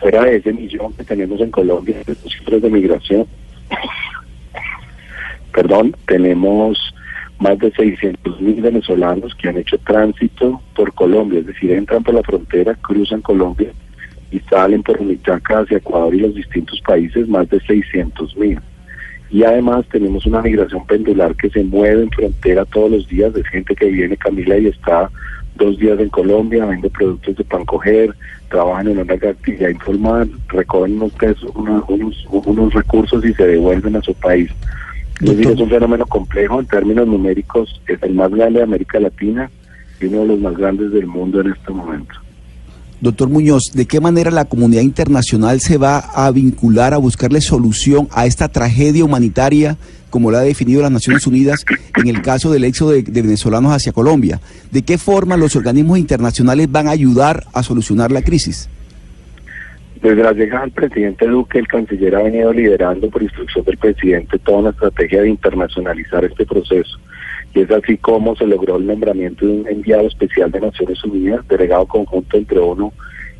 Fuera 0.00 0.24
de 0.24 0.36
ese 0.36 0.52
millón 0.52 0.92
que 0.94 1.04
tenemos 1.04 1.40
en 1.40 1.50
Colombia, 1.50 1.96
de 2.06 2.14
los 2.22 2.32
cifras 2.32 2.62
de 2.62 2.70
migración, 2.70 3.26
perdón, 5.52 5.94
tenemos 6.06 6.94
más 7.38 7.58
de 7.58 7.70
600 7.72 8.40
mil 8.40 8.60
venezolanos 8.62 9.34
que 9.34 9.48
han 9.48 9.56
hecho 9.58 9.76
tránsito 9.78 10.60
por 10.74 10.92
Colombia, 10.94 11.40
es 11.40 11.46
decir, 11.46 11.72
entran 11.72 12.02
por 12.02 12.14
la 12.14 12.22
frontera, 12.22 12.74
cruzan 12.76 13.20
Colombia 13.22 13.70
y 14.30 14.40
salen 14.40 14.82
por 14.82 15.00
Humichaca 15.00 15.60
hacia 15.60 15.78
Ecuador 15.78 16.14
y 16.14 16.20
los 16.20 16.34
distintos 16.34 16.80
países, 16.80 17.28
más 17.28 17.48
de 17.50 17.60
600 17.60 18.36
mil. 18.36 18.58
Y 19.30 19.42
además 19.42 19.84
tenemos 19.90 20.26
una 20.26 20.42
migración 20.42 20.86
pendular 20.86 21.34
que 21.34 21.50
se 21.50 21.64
mueve 21.64 22.02
en 22.02 22.10
frontera 22.10 22.64
todos 22.66 22.90
los 22.90 23.08
días, 23.08 23.32
de 23.32 23.42
gente 23.44 23.74
que 23.74 23.86
viene, 23.86 24.16
Camila, 24.16 24.56
y 24.58 24.66
está 24.66 25.10
dos 25.56 25.78
días 25.78 25.98
en 26.00 26.08
Colombia, 26.08 26.66
vende 26.66 26.90
productos 26.90 27.36
de 27.36 27.44
pan 27.44 27.64
coger, 27.64 28.14
trabajan 28.48 28.88
en 28.88 28.98
una 28.98 29.14
actividad 29.14 29.68
informal, 29.68 30.30
recogen 30.48 30.96
unos, 30.96 31.12
pesos, 31.12 31.50
unos, 31.54 31.84
unos 32.30 32.74
recursos 32.74 33.24
y 33.24 33.32
se 33.34 33.46
devuelven 33.46 33.96
a 33.96 34.02
su 34.02 34.14
país. 34.14 34.50
Es 35.20 35.30
decir, 35.30 35.48
es 35.48 35.60
un 35.60 35.70
fenómeno 35.70 36.06
complejo 36.06 36.60
en 36.60 36.66
términos 36.66 37.06
numéricos, 37.06 37.80
es 37.86 38.02
el 38.02 38.14
más 38.14 38.30
grande 38.30 38.58
de 38.58 38.64
América 38.64 38.98
Latina 38.98 39.50
y 40.00 40.06
uno 40.06 40.20
de 40.20 40.26
los 40.26 40.40
más 40.40 40.56
grandes 40.56 40.92
del 40.92 41.06
mundo 41.06 41.40
en 41.40 41.52
este 41.52 41.72
momento. 41.72 42.14
Doctor 43.00 43.28
Muñoz, 43.28 43.72
¿de 43.74 43.86
qué 43.86 44.00
manera 44.00 44.30
la 44.30 44.44
comunidad 44.44 44.82
internacional 44.82 45.60
se 45.60 45.78
va 45.78 45.98
a 45.98 46.30
vincular 46.30 46.94
a 46.94 46.98
buscarle 46.98 47.40
solución 47.40 48.08
a 48.12 48.26
esta 48.26 48.48
tragedia 48.48 49.04
humanitaria, 49.04 49.76
como 50.10 50.30
la 50.30 50.38
ha 50.38 50.42
definido 50.42 50.80
las 50.80 50.92
Naciones 50.92 51.26
Unidas 51.26 51.64
en 51.96 52.08
el 52.08 52.22
caso 52.22 52.52
del 52.52 52.64
éxodo 52.64 52.92
de, 52.92 53.02
venezolanos 53.02 53.72
hacia 53.72 53.92
Colombia? 53.92 54.40
¿De 54.70 54.82
qué 54.82 54.96
forma 54.96 55.36
los 55.36 55.56
organismos 55.56 55.98
internacionales 55.98 56.70
van 56.70 56.86
a 56.86 56.92
ayudar 56.92 57.44
a 57.52 57.62
solucionar 57.62 58.12
la 58.12 58.22
crisis? 58.22 58.68
Desde 60.00 60.22
la 60.22 60.32
llegada 60.32 60.62
del 60.62 60.72
presidente 60.72 61.26
Duque, 61.26 61.58
el 61.58 61.66
canciller 61.66 62.14
ha 62.14 62.22
venido 62.22 62.52
liderando 62.52 63.10
por 63.10 63.22
instrucción 63.22 63.64
del 63.64 63.76
presidente 63.76 64.38
toda 64.38 64.58
una 64.58 64.70
estrategia 64.70 65.22
de 65.22 65.30
internacionalizar 65.30 66.24
este 66.24 66.46
proceso. 66.46 66.98
Y 67.54 67.60
es 67.60 67.70
así 67.70 67.96
como 67.98 68.34
se 68.34 68.46
logró 68.46 68.76
el 68.76 68.86
nombramiento 68.86 69.46
de 69.46 69.52
un 69.52 69.68
enviado 69.68 70.08
especial 70.08 70.50
de 70.50 70.60
Naciones 70.60 71.02
Unidas, 71.04 71.46
delegado 71.48 71.86
conjunto 71.86 72.36
entre 72.36 72.58
ONU 72.58 72.92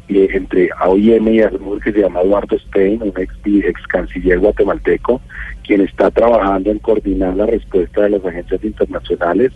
y 0.07 0.21
entre 0.37 0.69
AOIM 0.79 1.29
y 1.29 1.41
ASMUR, 1.41 1.81
que 1.81 1.93
se 1.93 2.01
llama 2.01 2.21
Eduardo 2.21 2.57
Stein, 2.59 3.03
un 3.03 3.13
ex, 3.17 3.35
ex 3.45 3.87
canciller 3.89 4.39
guatemalteco, 4.39 5.21
quien 5.67 5.81
está 5.81 6.11
trabajando 6.11 6.71
en 6.71 6.79
coordinar 6.79 7.35
la 7.35 7.47
respuesta 7.47 8.03
de 8.03 8.11
las 8.11 8.25
agencias 8.25 8.63
internacionales. 8.63 9.53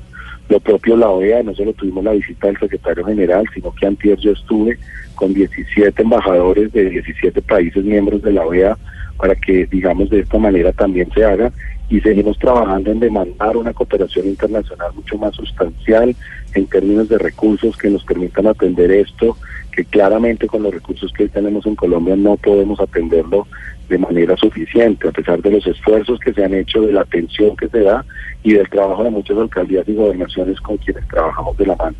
Lo 0.48 0.58
propio 0.58 0.96
la 0.96 1.10
OEA, 1.10 1.42
no 1.42 1.54
solo 1.54 1.74
tuvimos 1.74 2.02
la 2.04 2.12
visita 2.12 2.46
del 2.46 2.58
secretario 2.58 3.04
general, 3.04 3.44
sino 3.54 3.72
que 3.74 3.86
antier 3.86 4.18
yo 4.18 4.32
estuve 4.32 4.78
con 5.14 5.34
17 5.34 6.02
embajadores 6.02 6.72
de 6.72 6.88
17 6.88 7.42
países 7.42 7.84
miembros 7.84 8.22
de 8.22 8.32
la 8.32 8.46
OEA 8.46 8.76
para 9.18 9.34
que, 9.34 9.66
digamos, 9.66 10.08
de 10.08 10.20
esta 10.20 10.38
manera 10.38 10.72
también 10.72 11.10
se 11.12 11.24
haga 11.24 11.52
y 11.90 12.00
seguimos 12.00 12.38
trabajando 12.38 12.90
en 12.90 13.00
demandar 13.00 13.56
una 13.56 13.72
cooperación 13.72 14.26
internacional 14.26 14.92
mucho 14.94 15.16
más 15.16 15.34
sustancial 15.34 16.14
en 16.54 16.66
términos 16.66 17.08
de 17.08 17.18
recursos 17.18 17.76
que 17.76 17.90
nos 17.90 18.04
permitan 18.04 18.46
atender 18.46 18.90
esto, 18.90 19.36
que 19.72 19.84
claramente 19.84 20.46
con 20.46 20.62
los 20.62 20.74
recursos 20.74 21.12
que 21.12 21.28
tenemos 21.28 21.64
en 21.66 21.76
Colombia 21.76 22.16
no 22.16 22.36
podemos 22.36 22.78
atenderlo 22.80 23.46
de 23.88 23.98
manera 23.98 24.36
suficiente, 24.36 25.08
a 25.08 25.12
pesar 25.12 25.40
de 25.40 25.50
los 25.50 25.66
esfuerzos 25.66 26.20
que 26.20 26.34
se 26.34 26.44
han 26.44 26.52
hecho, 26.52 26.82
de 26.82 26.92
la 26.92 27.02
atención 27.02 27.56
que 27.56 27.68
se 27.68 27.80
da 27.80 28.04
y 28.42 28.52
del 28.52 28.68
trabajo 28.68 29.04
de 29.04 29.10
muchas 29.10 29.38
alcaldías 29.38 29.88
y 29.88 29.94
gobernaciones 29.94 30.60
con 30.60 30.76
quienes 30.76 31.06
trabajamos 31.08 31.56
de 31.56 31.66
la 31.66 31.76
mano. 31.76 31.96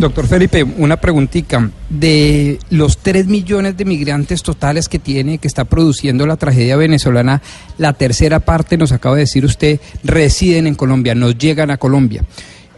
Doctor 0.00 0.26
Felipe, 0.26 0.62
una 0.62 0.96
preguntita. 0.96 1.70
De 1.90 2.58
los 2.70 2.96
3 2.98 3.26
millones 3.26 3.76
de 3.76 3.84
migrantes 3.84 4.42
totales 4.42 4.88
que 4.88 4.98
tiene, 4.98 5.36
que 5.36 5.46
está 5.46 5.66
produciendo 5.66 6.26
la 6.26 6.38
tragedia 6.38 6.76
venezolana, 6.76 7.42
la 7.76 7.92
tercera 7.92 8.40
parte, 8.40 8.78
nos 8.78 8.92
acaba 8.92 9.16
de 9.16 9.22
decir 9.22 9.44
usted, 9.44 9.78
residen 10.02 10.66
en 10.66 10.74
Colombia, 10.74 11.14
nos 11.14 11.36
llegan 11.36 11.70
a 11.70 11.76
Colombia. 11.76 12.24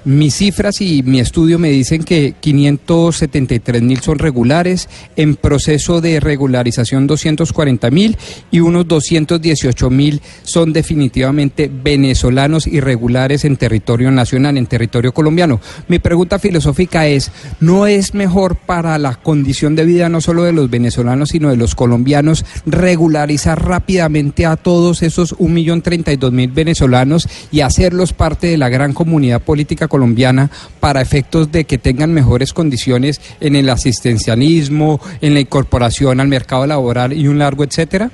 Mis 0.04 0.34
cifras 0.34 0.80
y 0.80 1.04
mi 1.04 1.20
estudio 1.20 1.60
me 1.60 1.70
dicen 1.70 2.02
que 2.02 2.34
573 2.40 3.82
mil 3.82 4.00
son 4.00 4.18
regulares, 4.18 4.88
en 5.14 5.36
proceso 5.36 6.00
de 6.00 6.18
regularización 6.18 7.06
240 7.06 7.88
mil 7.92 8.16
y 8.50 8.58
unos 8.58 8.88
218 8.88 9.90
mil 9.90 10.20
son 10.42 10.72
definitivamente 10.72 11.70
venezolanos 11.72 12.66
irregulares 12.66 13.44
en 13.44 13.56
territorio 13.56 14.10
nacional, 14.10 14.58
en 14.58 14.66
territorio 14.66 15.14
colombiano. 15.14 15.60
Mi 15.86 16.00
pregunta 16.00 16.40
filosófica 16.40 17.06
es, 17.06 17.30
¿no 17.60 17.86
es 17.86 18.12
mejor 18.12 18.56
para 18.56 18.98
la 18.98 19.14
condición 19.14 19.76
de 19.76 19.84
vida 19.84 20.08
no 20.08 20.20
solo 20.20 20.42
de 20.42 20.52
los 20.52 20.68
venezolanos, 20.68 21.28
sino 21.28 21.50
de 21.50 21.56
los 21.56 21.76
colombianos 21.76 22.44
regularizar 22.66 23.64
rápidamente 23.64 24.46
a 24.46 24.56
todos 24.56 25.02
esos 25.02 25.36
1.032.000 25.38 26.52
venezolanos 26.52 27.28
y 27.52 27.60
hacerlos 27.60 28.12
parte 28.12 28.48
de 28.48 28.58
la 28.58 28.68
gran 28.68 28.94
comunidad 28.94 29.40
política 29.40 29.86
colombiana 29.92 30.48
para 30.80 31.02
efectos 31.02 31.52
de 31.52 31.64
que 31.64 31.76
tengan 31.76 32.14
mejores 32.14 32.54
condiciones 32.54 33.20
en 33.40 33.56
el 33.56 33.68
asistencialismo, 33.68 35.00
en 35.20 35.34
la 35.34 35.40
incorporación 35.40 36.18
al 36.18 36.28
mercado 36.28 36.66
laboral 36.66 37.12
y 37.12 37.28
un 37.28 37.38
largo 37.38 37.62
etcétera? 37.62 38.10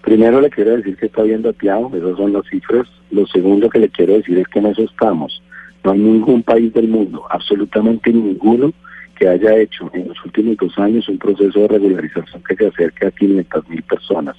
Primero 0.00 0.40
le 0.40 0.48
quiero 0.48 0.74
decir 0.78 0.96
que 0.96 1.06
está 1.06 1.22
bien 1.22 1.42
dateado, 1.42 1.90
esas 1.94 2.16
son 2.16 2.32
las 2.32 2.46
cifras. 2.46 2.88
Lo 3.10 3.26
segundo 3.26 3.68
que 3.68 3.80
le 3.80 3.90
quiero 3.90 4.14
decir 4.14 4.38
es 4.38 4.48
que 4.48 4.60
en 4.60 4.66
eso 4.66 4.82
estamos. 4.82 5.42
No 5.84 5.92
hay 5.92 5.98
ningún 5.98 6.42
país 6.42 6.72
del 6.72 6.88
mundo, 6.88 7.24
absolutamente 7.28 8.10
ninguno, 8.10 8.72
que 9.14 9.28
haya 9.28 9.58
hecho 9.58 9.90
en 9.92 10.08
los 10.08 10.24
últimos 10.24 10.56
dos 10.56 10.78
años 10.78 11.06
un 11.10 11.18
proceso 11.18 11.60
de 11.60 11.68
regularización 11.68 12.42
que 12.48 12.56
se 12.56 12.66
acerque 12.68 13.06
a 13.06 13.10
500 13.10 13.68
mil 13.68 13.82
personas. 13.82 14.36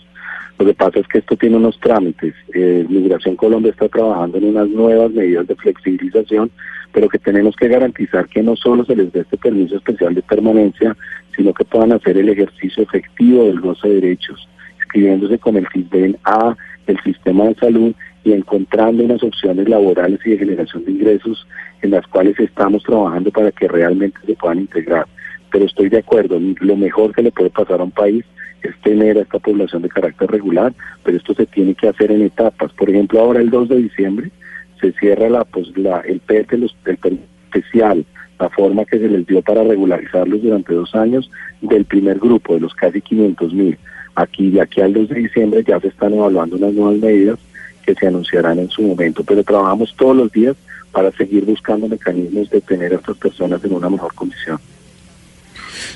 Lo 0.59 0.65
que 0.65 0.73
pasa 0.73 0.99
es 0.99 1.07
que 1.07 1.19
esto 1.19 1.35
tiene 1.35 1.55
unos 1.55 1.79
trámites. 1.79 2.35
Eh, 2.53 2.85
Migración 2.87 3.35
Colombia 3.35 3.71
está 3.71 3.87
trabajando 3.87 4.37
en 4.37 4.45
unas 4.45 4.69
nuevas 4.69 5.11
medidas 5.11 5.47
de 5.47 5.55
flexibilización 5.55 6.51
pero 6.91 7.09
que 7.09 7.19
tenemos 7.19 7.55
que 7.55 7.67
garantizar 7.67 8.27
que 8.27 8.41
no 8.41 8.55
solo 8.55 8.83
se 8.85 8.95
les 8.95 9.11
dé 9.11 9.21
este 9.21 9.37
permiso 9.37 9.77
especial 9.77 10.15
de 10.15 10.21
permanencia, 10.21 10.95
sino 11.35 11.53
que 11.53 11.65
puedan 11.65 11.91
hacer 11.91 12.17
el 12.17 12.29
ejercicio 12.29 12.83
efectivo 12.83 13.45
del 13.45 13.59
goce 13.59 13.87
de 13.87 13.95
derechos, 13.95 14.47
inscribiéndose 14.79 15.37
con 15.37 15.57
el 15.57 15.67
CISBEN 15.71 16.17
a 16.23 16.55
el 16.87 16.99
sistema 17.03 17.45
de 17.45 17.55
salud 17.55 17.93
y 18.23 18.33
encontrando 18.33 19.03
unas 19.03 19.21
opciones 19.21 19.69
laborales 19.69 20.19
y 20.25 20.31
de 20.31 20.39
generación 20.39 20.83
de 20.85 20.91
ingresos 20.91 21.47
en 21.81 21.91
las 21.91 22.05
cuales 22.07 22.39
estamos 22.39 22.83
trabajando 22.83 23.31
para 23.31 23.51
que 23.51 23.67
realmente 23.67 24.17
se 24.25 24.33
puedan 24.33 24.59
integrar. 24.59 25.05
Pero 25.51 25.65
estoy 25.65 25.89
de 25.89 25.99
acuerdo, 25.99 26.39
lo 26.39 26.75
mejor 26.75 27.13
que 27.13 27.23
le 27.23 27.31
puede 27.31 27.49
pasar 27.49 27.81
a 27.81 27.83
un 27.83 27.91
país 27.91 28.23
es 28.61 28.75
tener 28.81 29.17
a 29.17 29.21
esta 29.21 29.39
población 29.39 29.81
de 29.81 29.89
carácter 29.89 30.29
regular, 30.29 30.73
pero 31.03 31.17
esto 31.17 31.33
se 31.33 31.45
tiene 31.45 31.75
que 31.75 31.87
hacer 31.87 32.11
en 32.11 32.21
etapas. 32.21 32.73
Por 32.73 32.89
ejemplo, 32.89 33.19
ahora 33.19 33.39
el 33.39 33.49
2 33.49 33.69
de 33.69 33.77
diciembre 33.77 34.31
se 34.79 34.91
cierra 34.93 35.29
la, 35.29 35.45
pues, 35.45 35.75
la, 35.77 36.01
el 36.01 36.19
PET, 36.19 36.53
los, 36.53 36.75
el 36.85 36.97
permiso 36.97 37.23
especial, 37.45 38.05
la 38.39 38.49
forma 38.49 38.85
que 38.85 38.99
se 38.99 39.07
les 39.07 39.25
dio 39.25 39.41
para 39.41 39.63
regularizarlos 39.63 40.41
durante 40.41 40.73
dos 40.73 40.93
años 40.95 41.29
del 41.61 41.85
primer 41.85 42.19
grupo, 42.19 42.53
de 42.53 42.61
los 42.61 42.73
casi 42.73 43.01
500 43.01 43.53
mil. 43.53 43.77
Aquí, 44.15 44.49
de 44.51 44.61
aquí 44.61 44.81
al 44.81 44.93
2 44.93 45.09
de 45.09 45.15
diciembre 45.15 45.63
ya 45.65 45.79
se 45.79 45.87
están 45.87 46.13
evaluando 46.13 46.57
unas 46.57 46.73
nuevas 46.73 46.97
medidas 46.99 47.39
que 47.85 47.95
se 47.95 48.07
anunciarán 48.07 48.59
en 48.59 48.69
su 48.69 48.81
momento, 48.81 49.23
pero 49.23 49.43
trabajamos 49.43 49.95
todos 49.95 50.15
los 50.15 50.31
días 50.31 50.55
para 50.91 51.11
seguir 51.11 51.45
buscando 51.45 51.87
mecanismos 51.87 52.49
de 52.49 52.61
tener 52.61 52.93
a 52.93 52.97
estas 52.97 53.17
personas 53.17 53.63
en 53.63 53.73
una 53.73 53.89
mejor 53.89 54.13
condición. 54.13 54.59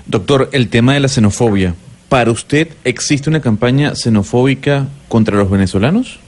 Doctor, 0.06 0.50
el 0.52 0.70
tema 0.70 0.94
de 0.94 1.00
la 1.00 1.08
xenofobia, 1.08 1.76
¿para 2.10 2.32
usted 2.32 2.68
existe 2.84 3.30
una 3.30 3.42
campaña 3.42 3.96
xenofóbica 3.96 4.88
contra 5.08 5.38
los 5.38 5.50
venezolanos? 5.50 6.20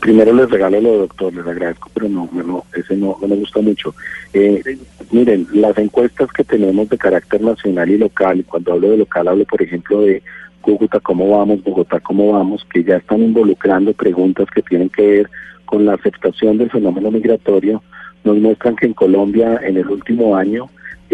Primero 0.00 0.32
les 0.32 0.50
regalo 0.50 0.80
lo 0.80 0.98
doctor, 0.98 1.34
les 1.34 1.46
agradezco, 1.46 1.90
pero 1.92 2.08
no, 2.08 2.28
no 2.32 2.64
ese 2.74 2.96
no, 2.96 3.18
no 3.20 3.28
me 3.28 3.36
gusta 3.36 3.60
mucho. 3.60 3.94
Eh, 4.32 4.78
miren, 5.10 5.46
las 5.52 5.76
encuestas 5.76 6.30
que 6.32 6.42
tenemos 6.42 6.88
de 6.88 6.96
carácter 6.96 7.42
nacional 7.42 7.90
y 7.90 7.98
local, 7.98 8.40
y 8.40 8.44
cuando 8.44 8.72
hablo 8.72 8.90
de 8.90 8.98
local 8.98 9.28
hablo, 9.28 9.44
por 9.44 9.60
ejemplo, 9.60 10.00
de 10.00 10.22
Cúcuta, 10.62 11.00
cómo 11.00 11.36
vamos, 11.36 11.62
Bogotá, 11.62 12.00
cómo 12.00 12.32
vamos, 12.32 12.66
que 12.72 12.82
ya 12.82 12.96
están 12.96 13.22
involucrando 13.22 13.92
preguntas 13.92 14.46
que 14.54 14.62
tienen 14.62 14.88
que 14.88 15.02
ver 15.06 15.30
con 15.66 15.84
la 15.84 15.94
aceptación 15.94 16.56
del 16.56 16.70
fenómeno 16.70 17.10
migratorio, 17.10 17.82
nos 18.24 18.38
muestran 18.38 18.76
que 18.76 18.86
en 18.86 18.94
Colombia 18.94 19.60
en 19.62 19.76
el 19.76 19.86
último 19.88 20.34
año 20.34 20.70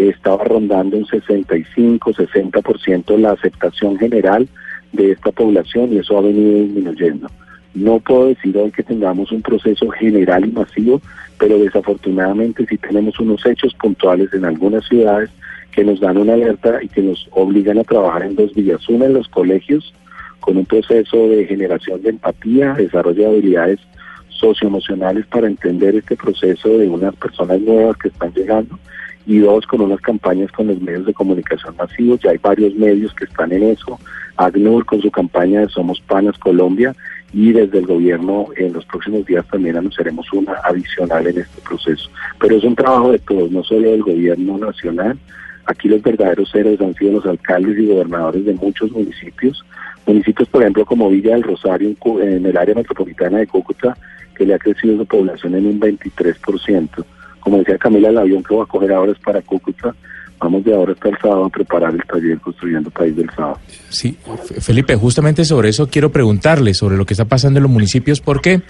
estaba 0.09 0.43
rondando 0.43 0.97
un 0.97 1.05
65-60% 1.05 3.17
la 3.17 3.31
aceptación 3.31 3.97
general 3.97 4.49
de 4.93 5.11
esta 5.11 5.31
población 5.31 5.93
y 5.93 5.99
eso 5.99 6.17
ha 6.17 6.21
venido 6.21 6.63
disminuyendo. 6.63 7.27
No 7.73 7.99
puedo 7.99 8.27
decir 8.27 8.57
hoy 8.57 8.71
que 8.71 8.83
tengamos 8.83 9.31
un 9.31 9.41
proceso 9.41 9.89
general 9.89 10.45
y 10.45 10.51
masivo, 10.51 11.01
pero 11.37 11.57
desafortunadamente 11.57 12.65
sí 12.67 12.77
tenemos 12.77 13.17
unos 13.19 13.45
hechos 13.45 13.73
puntuales 13.75 14.33
en 14.33 14.43
algunas 14.43 14.85
ciudades 14.85 15.29
que 15.71 15.85
nos 15.85 16.01
dan 16.01 16.17
una 16.17 16.33
alerta 16.33 16.83
y 16.83 16.89
que 16.89 17.01
nos 17.01 17.29
obligan 17.31 17.79
a 17.79 17.85
trabajar 17.85 18.23
en 18.23 18.35
dos 18.35 18.53
vías. 18.53 18.87
Una 18.89 19.05
en 19.05 19.13
los 19.13 19.29
colegios, 19.29 19.93
con 20.41 20.57
un 20.57 20.65
proceso 20.65 21.29
de 21.29 21.45
generación 21.45 22.01
de 22.01 22.09
empatía, 22.09 22.73
desarrollo 22.73 23.23
de 23.23 23.29
habilidades 23.29 23.79
socioemocionales 24.27 25.25
para 25.27 25.47
entender 25.47 25.95
este 25.95 26.17
proceso 26.17 26.77
de 26.77 26.89
unas 26.89 27.15
personas 27.15 27.61
nuevas 27.61 27.95
que 27.97 28.09
están 28.09 28.33
llegando 28.33 28.77
y 29.25 29.39
dos, 29.39 29.65
con 29.67 29.81
unas 29.81 30.01
campañas 30.01 30.51
con 30.51 30.67
los 30.67 30.81
medios 30.81 31.05
de 31.05 31.13
comunicación 31.13 31.75
masivos. 31.77 32.19
Ya 32.21 32.31
hay 32.31 32.37
varios 32.37 32.73
medios 32.75 33.13
que 33.13 33.25
están 33.25 33.51
en 33.51 33.63
eso. 33.63 33.99
ACNUR 34.37 34.85
con 34.85 35.01
su 35.01 35.11
campaña 35.11 35.61
de 35.61 35.69
Somos 35.69 36.01
Panas 36.01 36.37
Colombia 36.37 36.95
y 37.33 37.51
desde 37.51 37.79
el 37.79 37.85
gobierno 37.85 38.47
en 38.57 38.73
los 38.73 38.85
próximos 38.85 39.25
días 39.25 39.45
también 39.49 39.77
anunciaremos 39.77 40.31
una 40.33 40.53
adicional 40.63 41.27
en 41.27 41.39
este 41.39 41.61
proceso. 41.61 42.09
Pero 42.39 42.57
es 42.57 42.63
un 42.63 42.75
trabajo 42.75 43.11
de 43.11 43.19
todos, 43.19 43.51
no 43.51 43.63
solo 43.63 43.91
del 43.91 44.03
gobierno 44.03 44.57
nacional. 44.57 45.17
Aquí 45.65 45.87
los 45.87 46.01
verdaderos 46.01 46.53
héroes 46.55 46.81
han 46.81 46.95
sido 46.95 47.13
los 47.13 47.25
alcaldes 47.25 47.77
y 47.77 47.87
gobernadores 47.87 48.45
de 48.45 48.53
muchos 48.55 48.91
municipios. 48.91 49.63
Municipios, 50.05 50.49
por 50.49 50.61
ejemplo, 50.61 50.85
como 50.85 51.09
Villa 51.09 51.33
del 51.33 51.43
Rosario 51.43 51.95
en, 52.21 52.45
el 52.45 52.57
área 52.57 52.75
metropolitana 52.75 53.37
de 53.37 53.47
Cúcuta, 53.47 53.95
que 54.35 54.45
le 54.45 54.55
ha 54.55 54.59
crecido 54.59 54.97
su 54.97 55.05
población 55.05 55.55
en 55.55 55.67
un 55.67 55.79
23%. 55.79 57.05
Como 57.41 57.57
decía 57.57 57.77
Camila, 57.77 58.09
el 58.09 58.17
avión 58.17 58.43
que 58.43 58.55
va 58.55 58.63
a 58.63 58.67
coger 58.67 58.93
ahora 58.93 59.11
es 59.11 59.19
para 59.19 59.41
Cúcuta. 59.41 59.93
Vamos 60.39 60.63
de 60.63 60.73
ahora 60.73 60.93
hasta 60.93 61.09
el 61.09 61.17
sábado 61.21 61.45
a 61.45 61.49
preparar 61.49 61.93
el 61.93 62.01
taller 62.03 62.39
Construyendo 62.39 62.89
País 62.89 63.15
del 63.15 63.29
Sábado. 63.29 63.59
Sí, 63.89 64.17
Felipe, 64.59 64.95
justamente 64.95 65.45
sobre 65.45 65.69
eso 65.69 65.87
quiero 65.87 66.11
preguntarle, 66.11 66.73
sobre 66.73 66.97
lo 66.97 67.05
que 67.05 67.13
está 67.13 67.25
pasando 67.25 67.59
en 67.59 67.63
los 67.63 67.71
municipios, 67.71 68.21
porque 68.21 68.61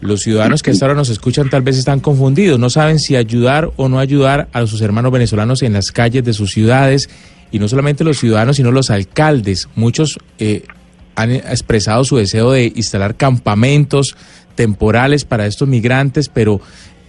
los 0.00 0.22
ciudadanos 0.22 0.62
que 0.62 0.70
hasta 0.70 0.86
ahora 0.86 0.94
nos 0.94 1.10
escuchan 1.10 1.50
tal 1.50 1.60
vez 1.60 1.76
están 1.76 2.00
confundidos, 2.00 2.58
no 2.58 2.70
saben 2.70 2.98
si 2.98 3.16
ayudar 3.16 3.70
o 3.76 3.90
no 3.90 3.98
ayudar 3.98 4.48
a 4.54 4.66
sus 4.66 4.80
hermanos 4.80 5.12
venezolanos 5.12 5.62
en 5.62 5.74
las 5.74 5.92
calles 5.92 6.24
de 6.24 6.32
sus 6.32 6.52
ciudades, 6.52 7.10
y 7.50 7.58
no 7.58 7.68
solamente 7.68 8.02
los 8.02 8.18
ciudadanos, 8.18 8.56
sino 8.56 8.70
los 8.70 8.90
alcaldes. 8.90 9.68
Muchos 9.74 10.18
eh, 10.38 10.62
han 11.16 11.32
expresado 11.32 12.04
su 12.04 12.16
deseo 12.16 12.52
de 12.52 12.72
instalar 12.74 13.16
campamentos 13.16 14.16
temporales 14.54 15.24
para 15.24 15.46
estos 15.46 15.68
migrantes, 15.68 16.28
pero 16.28 16.60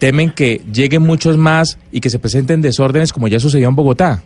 temen 0.02 0.32
que 0.32 0.62
lleguen 0.74 1.04
muchos 1.04 1.38
más 1.38 1.78
y 1.92 2.02
que 2.02 2.10
se 2.10 2.18
presenten 2.18 2.60
desórdenes 2.60 3.14
como 3.14 3.28
ya 3.28 3.40
sucedió 3.40 3.70
en 3.70 3.76
Bogotá. 3.76 4.24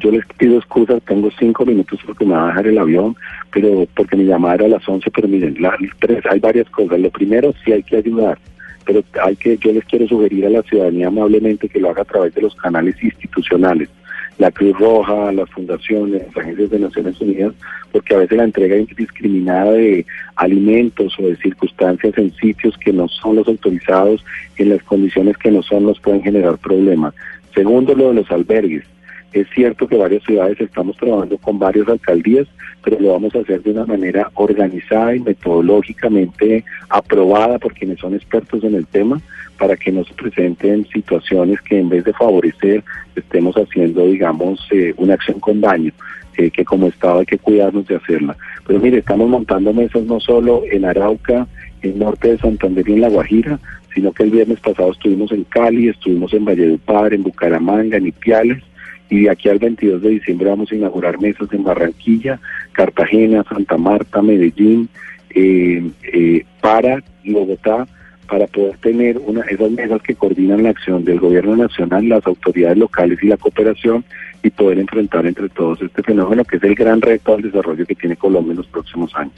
Yo, 0.00 0.10
les 0.10 0.26
pido 0.36 0.58
excusas, 0.58 1.00
tengo 1.06 1.30
cinco 1.38 1.64
minutos 1.64 2.00
porque 2.04 2.24
me 2.24 2.34
va 2.34 2.44
a 2.44 2.46
dejar 2.48 2.66
el 2.66 2.78
avión, 2.78 3.14
pero 3.52 3.86
porque 3.94 4.16
mi 4.16 4.24
llamada 4.24 4.56
era 4.56 4.64
a 4.64 4.68
las 4.70 4.88
once, 4.88 5.12
pero 5.12 5.28
miren, 5.28 5.54
la, 5.60 5.76
tres, 6.00 6.24
hay 6.28 6.40
varias 6.40 6.68
cosas. 6.70 6.98
Lo 6.98 7.10
primero, 7.10 7.54
sí 7.64 7.70
hay 7.70 7.84
que 7.84 7.98
ayudar, 7.98 8.36
pero 8.84 9.04
hay 9.24 9.36
que, 9.36 9.56
yo 9.58 9.72
les 9.72 9.84
quiero 9.84 10.08
sugerir 10.08 10.46
a 10.46 10.50
la 10.50 10.62
ciudadanía 10.62 11.06
amablemente 11.06 11.68
que 11.68 11.78
lo 11.78 11.90
haga 11.90 12.02
a 12.02 12.06
través 12.06 12.34
de 12.34 12.42
los 12.42 12.54
canales 12.56 12.96
institucionales 13.00 13.88
la 14.38 14.50
Cruz 14.50 14.78
Roja, 14.78 15.32
las 15.32 15.48
fundaciones, 15.50 16.22
las 16.26 16.36
agencias 16.36 16.70
de 16.70 16.78
Naciones 16.78 17.20
Unidas, 17.20 17.54
porque 17.90 18.14
a 18.14 18.18
veces 18.18 18.38
la 18.38 18.44
entrega 18.44 18.76
indiscriminada 18.76 19.72
de 19.72 20.06
alimentos 20.36 21.14
o 21.18 21.26
de 21.26 21.36
circunstancias 21.36 22.16
en 22.16 22.32
sitios 22.34 22.76
que 22.78 22.92
no 22.92 23.08
son 23.08 23.36
los 23.36 23.48
autorizados, 23.48 24.24
en 24.56 24.70
las 24.70 24.82
condiciones 24.82 25.36
que 25.36 25.50
no 25.50 25.62
son, 25.62 25.84
nos 25.84 26.00
pueden 26.00 26.22
generar 26.22 26.58
problemas. 26.58 27.14
Segundo, 27.54 27.94
lo 27.94 28.08
de 28.08 28.14
los 28.14 28.30
albergues. 28.30 28.84
Es 29.32 29.46
cierto 29.54 29.88
que 29.88 29.96
varias 29.96 30.22
ciudades 30.24 30.60
estamos 30.60 30.96
trabajando 30.98 31.38
con 31.38 31.58
varias 31.58 31.88
alcaldías, 31.88 32.46
pero 32.84 33.00
lo 33.00 33.12
vamos 33.12 33.34
a 33.34 33.38
hacer 33.38 33.62
de 33.62 33.70
una 33.70 33.86
manera 33.86 34.30
organizada 34.34 35.14
y 35.14 35.20
metodológicamente 35.20 36.64
aprobada 36.90 37.58
por 37.58 37.72
quienes 37.72 37.98
son 37.98 38.14
expertos 38.14 38.62
en 38.62 38.74
el 38.74 38.86
tema 38.86 39.22
para 39.58 39.76
que 39.76 39.92
no 39.92 40.04
se 40.04 40.12
presenten 40.14 40.86
situaciones 40.88 41.60
que 41.62 41.78
en 41.78 41.88
vez 41.88 42.04
de 42.04 42.12
favorecer 42.12 42.84
estemos 43.16 43.54
haciendo, 43.56 44.06
digamos, 44.06 44.66
eh, 44.70 44.94
una 44.96 45.14
acción 45.14 45.40
con 45.40 45.60
daño, 45.60 45.92
eh, 46.36 46.50
que 46.50 46.64
como 46.64 46.86
Estado 46.86 47.20
hay 47.20 47.26
que 47.26 47.38
cuidarnos 47.38 47.86
de 47.86 47.96
hacerla. 47.96 48.36
Pero 48.66 48.78
mire, 48.78 48.98
estamos 48.98 49.28
montando 49.28 49.72
mesas 49.72 50.04
no 50.04 50.20
solo 50.20 50.62
en 50.70 50.84
Arauca, 50.84 51.46
en 51.82 51.98
norte 51.98 52.28
de 52.28 52.38
Santander 52.38 52.88
y 52.88 52.92
en 52.94 53.00
La 53.00 53.08
Guajira, 53.08 53.58
sino 53.94 54.12
que 54.12 54.22
el 54.22 54.30
viernes 54.30 54.60
pasado 54.60 54.92
estuvimos 54.92 55.32
en 55.32 55.44
Cali, 55.44 55.88
estuvimos 55.88 56.32
en 56.32 56.44
Valledupar, 56.44 57.12
en 57.12 57.22
Bucaramanga, 57.22 57.98
en 57.98 58.06
Ipiales, 58.06 58.62
y 59.10 59.24
de 59.24 59.30
aquí 59.30 59.48
al 59.48 59.58
22 59.58 60.00
de 60.00 60.08
diciembre 60.10 60.48
vamos 60.48 60.72
a 60.72 60.74
inaugurar 60.74 61.20
mesas 61.20 61.52
en 61.52 61.64
Barranquilla, 61.64 62.40
Cartagena, 62.72 63.44
Santa 63.44 63.76
Marta, 63.76 64.22
Medellín, 64.22 64.88
eh, 65.34 65.86
eh, 66.12 66.44
para 66.60 67.02
Bogotá, 67.24 67.86
para 68.28 68.46
poder 68.46 68.76
tener 68.78 69.18
una, 69.18 69.42
esas 69.42 69.70
mesas 69.70 70.00
que 70.02 70.14
coordinan 70.14 70.62
la 70.62 70.70
acción 70.70 71.04
del 71.04 71.20
gobierno 71.20 71.56
nacional, 71.56 72.08
las 72.08 72.26
autoridades 72.26 72.78
locales 72.78 73.18
y 73.22 73.26
la 73.26 73.36
cooperación 73.36 74.04
y 74.42 74.50
poder 74.50 74.78
enfrentar 74.78 75.26
entre 75.26 75.48
todos 75.48 75.80
este 75.82 76.02
fenómeno 76.02 76.44
que 76.44 76.56
es 76.56 76.62
el 76.64 76.74
gran 76.74 77.00
reto 77.00 77.34
al 77.34 77.42
desarrollo 77.42 77.86
que 77.86 77.94
tiene 77.94 78.16
Colombia 78.16 78.52
en 78.52 78.58
los 78.58 78.66
próximos 78.66 79.14
años. 79.14 79.34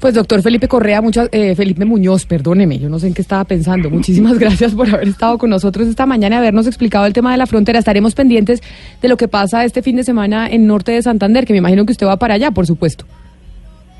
Pues 0.00 0.14
doctor 0.14 0.42
Felipe 0.42 0.68
Correa, 0.68 1.00
muchas, 1.00 1.28
eh, 1.32 1.54
Felipe 1.56 1.84
Muñoz, 1.84 2.24
perdóneme, 2.24 2.78
yo 2.78 2.88
no 2.88 2.98
sé 2.98 3.08
en 3.08 3.14
qué 3.14 3.22
estaba 3.22 3.44
pensando. 3.44 3.90
Muchísimas 3.90 4.38
gracias 4.38 4.74
por 4.74 4.88
haber 4.88 5.08
estado 5.08 5.38
con 5.38 5.50
nosotros 5.50 5.88
esta 5.88 6.06
mañana 6.06 6.36
y 6.36 6.38
habernos 6.38 6.66
explicado 6.66 7.06
el 7.06 7.12
tema 7.12 7.32
de 7.32 7.38
la 7.38 7.46
frontera. 7.46 7.78
Estaremos 7.80 8.14
pendientes 8.14 8.62
de 9.02 9.08
lo 9.08 9.16
que 9.16 9.28
pasa 9.28 9.64
este 9.64 9.82
fin 9.82 9.96
de 9.96 10.04
semana 10.04 10.48
en 10.48 10.66
norte 10.66 10.92
de 10.92 11.02
Santander, 11.02 11.44
que 11.44 11.52
me 11.52 11.58
imagino 11.58 11.84
que 11.84 11.92
usted 11.92 12.06
va 12.06 12.16
para 12.16 12.34
allá, 12.34 12.50
por 12.52 12.66
supuesto. 12.66 13.04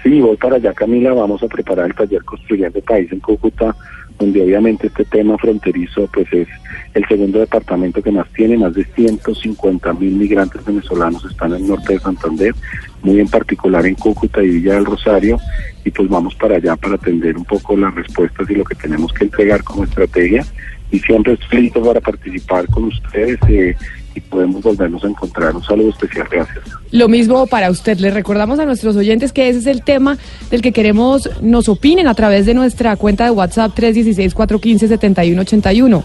Sí, 0.02 0.20
voy 0.20 0.36
para 0.36 0.56
allá, 0.56 0.73
Camila. 0.73 1.12
Vamos 1.12 1.43
a 1.43 1.48
preparar 1.48 1.86
el 1.86 1.94
taller 1.94 2.24
Construyendo 2.24 2.81
País 2.81 3.10
en 3.12 3.19
Cúcuta 3.19 3.74
donde 4.18 4.42
obviamente 4.42 4.88
este 4.88 5.04
tema 5.04 5.38
fronterizo 5.38 6.08
pues 6.12 6.26
es 6.32 6.48
el 6.94 7.06
segundo 7.06 7.38
departamento 7.38 8.02
que 8.02 8.10
más 8.10 8.28
tiene, 8.32 8.56
más 8.56 8.74
de 8.74 8.84
150 8.84 9.92
mil 9.94 10.16
migrantes 10.16 10.64
venezolanos 10.64 11.24
están 11.24 11.52
en 11.52 11.62
el 11.62 11.68
norte 11.68 11.94
de 11.94 12.00
Santander, 12.00 12.54
muy 13.02 13.20
en 13.20 13.28
particular 13.28 13.86
en 13.86 13.94
Cúcuta 13.94 14.42
y 14.42 14.48
Villa 14.48 14.74
del 14.74 14.86
Rosario, 14.86 15.38
y 15.84 15.90
pues 15.90 16.08
vamos 16.08 16.34
para 16.34 16.56
allá 16.56 16.76
para 16.76 16.96
atender 16.96 17.36
un 17.36 17.44
poco 17.44 17.76
las 17.76 17.94
respuestas 17.94 18.50
y 18.50 18.54
lo 18.54 18.64
que 18.64 18.74
tenemos 18.74 19.12
que 19.12 19.24
entregar 19.24 19.62
como 19.62 19.84
estrategia, 19.84 20.44
y 20.90 20.98
siempre 21.00 21.34
estoy 21.34 21.62
listo 21.62 21.82
para 21.82 22.00
participar 22.00 22.66
con 22.68 22.84
ustedes. 22.84 23.38
Eh, 23.48 23.76
podemos 24.20 24.62
volvernos 24.62 25.04
a 25.04 25.08
encontrar. 25.08 25.54
Un 25.54 25.62
saludo 25.62 25.90
especial, 25.90 26.26
gracias. 26.30 26.64
Lo 26.90 27.08
mismo 27.08 27.46
para 27.46 27.70
usted. 27.70 27.98
Le 27.98 28.10
recordamos 28.10 28.58
a 28.58 28.64
nuestros 28.64 28.96
oyentes 28.96 29.32
que 29.32 29.48
ese 29.48 29.58
es 29.58 29.66
el 29.66 29.82
tema 29.82 30.16
del 30.50 30.62
que 30.62 30.72
queremos 30.72 31.28
nos 31.40 31.68
opinen 31.68 32.08
a 32.08 32.14
través 32.14 32.46
de 32.46 32.54
nuestra 32.54 32.96
cuenta 32.96 33.24
de 33.24 33.30
WhatsApp 33.30 33.78
316-415-7181. 33.78 36.02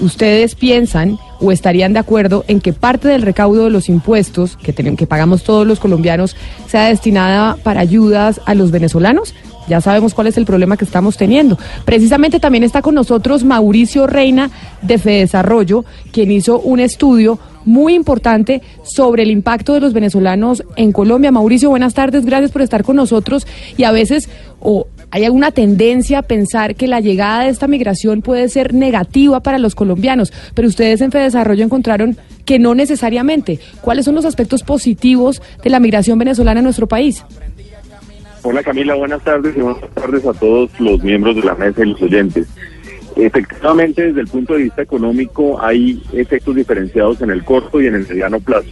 ¿ustedes 0.00 0.54
piensan 0.54 1.18
o 1.40 1.52
estarían 1.52 1.92
de 1.92 1.98
acuerdo 1.98 2.44
en 2.48 2.60
que 2.60 2.72
parte 2.72 3.08
del 3.08 3.22
recaudo 3.22 3.64
de 3.64 3.70
los 3.70 3.88
impuestos 3.88 4.56
que, 4.56 4.72
tenemos, 4.72 4.98
que 4.98 5.06
pagamos 5.06 5.44
todos 5.44 5.66
los 5.66 5.78
colombianos 5.78 6.36
sea 6.66 6.88
destinada 6.88 7.56
para 7.62 7.80
ayudas 7.80 8.40
a 8.46 8.54
los 8.54 8.70
venezolanos? 8.70 9.34
Ya 9.70 9.80
sabemos 9.80 10.14
cuál 10.14 10.26
es 10.26 10.36
el 10.36 10.46
problema 10.46 10.76
que 10.76 10.84
estamos 10.84 11.16
teniendo. 11.16 11.56
Precisamente 11.84 12.40
también 12.40 12.64
está 12.64 12.82
con 12.82 12.96
nosotros 12.96 13.44
Mauricio 13.44 14.08
Reina 14.08 14.50
de 14.82 14.98
Fedesarrollo, 14.98 15.84
quien 16.10 16.32
hizo 16.32 16.58
un 16.58 16.80
estudio 16.80 17.38
muy 17.64 17.94
importante 17.94 18.62
sobre 18.82 19.22
el 19.22 19.30
impacto 19.30 19.72
de 19.72 19.80
los 19.80 19.92
venezolanos 19.92 20.64
en 20.74 20.90
Colombia. 20.90 21.30
Mauricio, 21.30 21.70
buenas 21.70 21.94
tardes, 21.94 22.24
gracias 22.24 22.50
por 22.50 22.62
estar 22.62 22.82
con 22.82 22.96
nosotros. 22.96 23.46
Y 23.76 23.84
a 23.84 23.92
veces 23.92 24.28
o 24.58 24.88
hay 25.12 25.24
alguna 25.24 25.52
tendencia 25.52 26.18
a 26.18 26.22
pensar 26.22 26.74
que 26.74 26.88
la 26.88 27.00
llegada 27.00 27.44
de 27.44 27.50
esta 27.50 27.68
migración 27.68 28.22
puede 28.22 28.48
ser 28.48 28.74
negativa 28.74 29.40
para 29.40 29.58
los 29.58 29.76
colombianos, 29.76 30.32
pero 30.54 30.66
ustedes 30.66 31.00
en 31.00 31.12
Fedesarrollo 31.12 31.64
encontraron 31.64 32.16
que 32.44 32.58
no 32.58 32.74
necesariamente. 32.74 33.60
¿Cuáles 33.80 34.04
son 34.04 34.14
los 34.14 34.24
aspectos 34.24 34.62
positivos 34.62 35.40
de 35.62 35.70
la 35.70 35.80
migración 35.80 36.18
venezolana 36.18 36.60
en 36.60 36.64
nuestro 36.64 36.88
país? 36.88 37.24
Hola 38.42 38.62
Camila, 38.62 38.94
buenas 38.94 39.22
tardes 39.22 39.54
y 39.54 39.60
buenas 39.60 39.90
tardes 39.90 40.24
a 40.24 40.32
todos 40.32 40.70
los 40.80 41.02
miembros 41.02 41.36
de 41.36 41.42
la 41.42 41.54
mesa 41.54 41.84
y 41.84 41.90
los 41.90 42.00
oyentes. 42.00 42.48
Efectivamente, 43.14 44.06
desde 44.06 44.22
el 44.22 44.28
punto 44.28 44.54
de 44.54 44.62
vista 44.62 44.80
económico 44.80 45.60
hay 45.62 46.02
efectos 46.14 46.56
diferenciados 46.56 47.20
en 47.20 47.30
el 47.30 47.44
corto 47.44 47.82
y 47.82 47.86
en 47.88 47.96
el 47.96 48.08
mediano 48.08 48.40
plazo. 48.40 48.70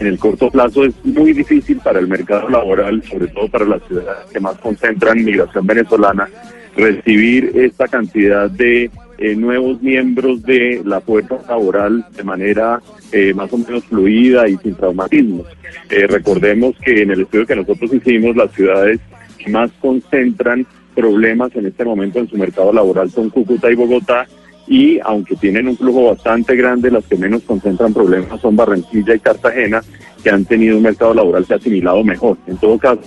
En 0.00 0.08
el 0.08 0.18
corto 0.18 0.50
plazo 0.50 0.84
es 0.84 0.94
muy 1.04 1.32
difícil 1.32 1.78
para 1.78 2.00
el 2.00 2.08
mercado 2.08 2.48
laboral, 2.48 3.04
sobre 3.04 3.28
todo 3.28 3.46
para 3.46 3.64
las 3.64 3.82
ciudades 3.86 4.30
que 4.32 4.40
más 4.40 4.58
concentran 4.58 5.24
migración 5.24 5.64
venezolana, 5.64 6.28
recibir 6.76 7.52
esta 7.54 7.86
cantidad 7.86 8.50
de 8.50 8.90
eh, 9.24 9.34
nuevos 9.34 9.80
miembros 9.80 10.42
de 10.42 10.82
la 10.84 11.00
fuerza 11.00 11.38
laboral 11.48 12.04
de 12.14 12.24
manera 12.24 12.82
eh, 13.10 13.32
más 13.32 13.50
o 13.54 13.56
menos 13.56 13.82
fluida 13.84 14.46
y 14.46 14.58
sin 14.58 14.74
traumatismos. 14.74 15.46
Eh, 15.88 16.06
recordemos 16.06 16.76
que 16.84 17.00
en 17.00 17.10
el 17.10 17.22
estudio 17.22 17.46
que 17.46 17.56
nosotros 17.56 17.90
hicimos, 17.94 18.36
las 18.36 18.52
ciudades 18.52 19.00
que 19.38 19.50
más 19.50 19.70
concentran 19.80 20.66
problemas 20.94 21.56
en 21.56 21.64
este 21.64 21.86
momento 21.86 22.18
en 22.18 22.28
su 22.28 22.36
mercado 22.36 22.70
laboral 22.70 23.10
son 23.10 23.30
Cúcuta 23.30 23.70
y 23.70 23.74
Bogotá 23.74 24.26
y 24.66 25.00
aunque 25.02 25.36
tienen 25.36 25.68
un 25.68 25.78
flujo 25.78 26.10
bastante 26.10 26.54
grande, 26.54 26.90
las 26.90 27.06
que 27.06 27.16
menos 27.16 27.44
concentran 27.44 27.94
problemas 27.94 28.38
son 28.42 28.56
Barranquilla 28.56 29.14
y 29.14 29.20
Cartagena, 29.20 29.82
que 30.22 30.28
han 30.28 30.44
tenido 30.44 30.76
un 30.76 30.82
mercado 30.82 31.14
laboral 31.14 31.46
que 31.46 31.54
ha 31.54 31.56
asimilado 31.56 32.04
mejor. 32.04 32.36
En 32.46 32.58
todo 32.58 32.78
caso, 32.78 33.00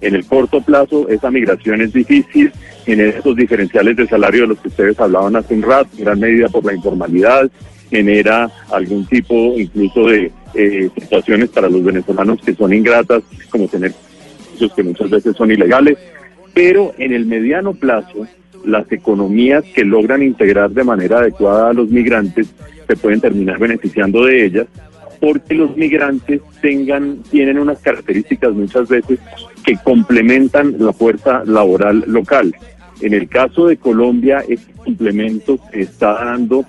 en 0.00 0.14
el 0.14 0.24
corto 0.26 0.60
plazo 0.60 1.08
esa 1.08 1.30
migración 1.30 1.80
es 1.80 1.92
difícil, 1.92 2.52
genera 2.84 3.18
esos 3.18 3.36
diferenciales 3.36 3.96
de 3.96 4.06
salario 4.06 4.42
de 4.42 4.48
los 4.48 4.58
que 4.58 4.68
ustedes 4.68 4.98
hablaban 4.98 5.36
hace 5.36 5.54
un 5.54 5.62
rato, 5.62 5.88
en 5.98 6.04
gran 6.04 6.20
medida 6.20 6.48
por 6.48 6.64
la 6.64 6.74
informalidad, 6.74 7.50
genera 7.90 8.50
algún 8.70 9.06
tipo 9.06 9.54
incluso 9.58 10.06
de 10.06 10.30
eh, 10.54 10.88
situaciones 10.98 11.50
para 11.50 11.68
los 11.68 11.82
venezolanos 11.84 12.40
que 12.40 12.54
son 12.54 12.72
ingratas, 12.72 13.22
como 13.50 13.68
tener 13.68 13.92
que 14.68 14.82
muchas 14.82 15.08
veces 15.08 15.36
son 15.36 15.50
ilegales. 15.50 15.96
Pero 16.52 16.92
en 16.98 17.12
el 17.12 17.24
mediano 17.26 17.72
plazo 17.72 18.26
las 18.64 18.90
economías 18.92 19.64
que 19.74 19.84
logran 19.84 20.22
integrar 20.22 20.70
de 20.70 20.84
manera 20.84 21.18
adecuada 21.18 21.70
a 21.70 21.72
los 21.72 21.88
migrantes 21.88 22.48
se 22.86 22.96
pueden 22.96 23.20
terminar 23.20 23.58
beneficiando 23.58 24.24
de 24.24 24.44
ellas 24.44 24.66
porque 25.20 25.54
los 25.54 25.76
migrantes 25.76 26.40
tengan 26.62 27.18
tienen 27.30 27.58
unas 27.58 27.78
características 27.80 28.54
muchas 28.54 28.88
veces 28.88 29.18
que 29.64 29.76
complementan 29.76 30.76
la 30.78 30.92
fuerza 30.92 31.42
laboral 31.44 32.04
local. 32.06 32.54
En 33.00 33.14
el 33.14 33.28
caso 33.28 33.66
de 33.66 33.76
Colombia, 33.76 34.44
este 34.48 34.72
complemento 34.72 35.58
se 35.70 35.82
está 35.82 36.24
dando 36.24 36.64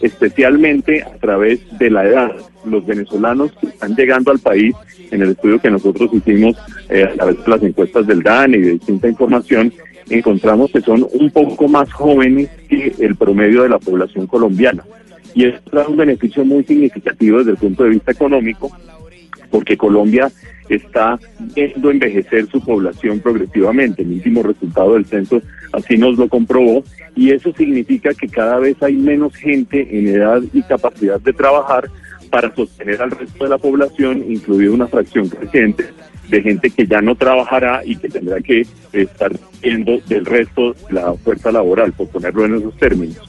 especialmente 0.00 1.02
a 1.02 1.16
través 1.18 1.60
de 1.78 1.90
la 1.90 2.04
edad. 2.04 2.32
Los 2.64 2.84
venezolanos 2.84 3.52
que 3.60 3.68
están 3.68 3.94
llegando 3.94 4.30
al 4.30 4.38
país, 4.38 4.74
en 5.10 5.22
el 5.22 5.30
estudio 5.30 5.60
que 5.60 5.70
nosotros 5.70 6.10
hicimos 6.12 6.56
eh, 6.88 7.04
a 7.04 7.12
través 7.14 7.44
de 7.44 7.50
las 7.50 7.62
encuestas 7.62 8.06
del 8.06 8.22
DAN 8.22 8.54
y 8.54 8.58
de 8.58 8.70
distinta 8.72 9.08
información, 9.08 9.72
encontramos 10.10 10.70
que 10.70 10.80
son 10.80 11.06
un 11.12 11.30
poco 11.30 11.68
más 11.68 11.92
jóvenes 11.92 12.48
que 12.68 12.94
el 12.98 13.16
promedio 13.16 13.62
de 13.62 13.68
la 13.68 13.78
población 13.78 14.26
colombiana. 14.26 14.84
Y 15.34 15.46
esto 15.46 15.76
da 15.76 15.88
un 15.88 15.96
beneficio 15.96 16.44
muy 16.44 16.64
significativo 16.64 17.38
desde 17.38 17.52
el 17.52 17.56
punto 17.56 17.84
de 17.84 17.90
vista 17.90 18.12
económico, 18.12 18.70
porque 19.50 19.76
Colombia 19.76 20.30
está 20.68 21.18
viendo 21.54 21.90
envejecer 21.90 22.46
su 22.46 22.60
población 22.60 23.20
progresivamente. 23.20 24.02
El 24.02 24.12
último 24.12 24.42
resultado 24.42 24.94
del 24.94 25.06
censo 25.06 25.42
así 25.72 25.96
nos 25.96 26.18
lo 26.18 26.28
comprobó 26.28 26.84
y 27.14 27.30
eso 27.30 27.52
significa 27.56 28.14
que 28.14 28.28
cada 28.28 28.58
vez 28.58 28.82
hay 28.82 28.94
menos 28.96 29.34
gente 29.34 29.98
en 29.98 30.08
edad 30.08 30.42
y 30.52 30.62
capacidad 30.62 31.20
de 31.20 31.32
trabajar 31.32 31.90
para 32.30 32.54
sostener 32.54 33.02
al 33.02 33.10
resto 33.10 33.44
de 33.44 33.50
la 33.50 33.58
población, 33.58 34.24
incluida 34.26 34.70
una 34.70 34.86
fracción 34.86 35.28
creciente 35.28 35.84
de 36.28 36.40
gente 36.40 36.70
que 36.70 36.86
ya 36.86 37.02
no 37.02 37.14
trabajará 37.14 37.82
y 37.84 37.96
que 37.96 38.08
tendrá 38.08 38.40
que 38.40 38.66
estar 38.92 39.32
viendo 39.62 39.98
del 40.08 40.24
resto 40.24 40.74
la 40.90 41.12
fuerza 41.12 41.52
laboral, 41.52 41.92
por 41.92 42.08
ponerlo 42.08 42.46
en 42.46 42.54
esos 42.54 42.74
términos. 42.78 43.20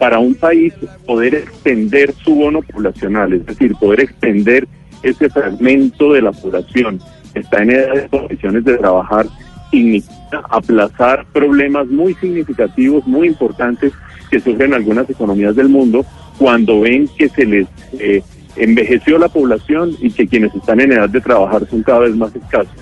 Para 0.00 0.18
un 0.18 0.34
país 0.34 0.72
poder 1.06 1.34
extender 1.34 2.12
su 2.24 2.34
bono 2.34 2.62
poblacional, 2.62 3.34
es 3.34 3.46
decir, 3.46 3.74
poder 3.76 4.00
extender 4.00 4.66
ese 5.02 5.28
fragmento 5.28 6.14
de 6.14 6.22
la 6.22 6.32
población 6.32 7.00
que 7.32 7.40
está 7.40 7.62
en 7.62 7.70
edad 7.70 7.94
de 7.94 8.08
condiciones 8.08 8.64
de 8.64 8.78
trabajar, 8.78 9.26
significa 9.70 10.42
aplazar 10.48 11.26
problemas 11.32 11.86
muy 11.86 12.14
significativos, 12.14 13.06
muy 13.06 13.28
importantes 13.28 13.92
que 14.30 14.40
sufren 14.40 14.74
algunas 14.74 15.08
economías 15.08 15.54
del 15.54 15.68
mundo 15.68 16.04
cuando 16.38 16.80
ven 16.80 17.06
que 17.18 17.28
se 17.28 17.44
les 17.44 17.68
eh, 17.98 18.22
envejeció 18.56 19.18
la 19.18 19.28
población 19.28 19.94
y 20.00 20.10
que 20.10 20.26
quienes 20.26 20.54
están 20.54 20.80
en 20.80 20.92
edad 20.92 21.10
de 21.10 21.20
trabajar 21.20 21.68
son 21.68 21.82
cada 21.82 22.00
vez 22.00 22.16
más 22.16 22.34
escasos. 22.34 22.72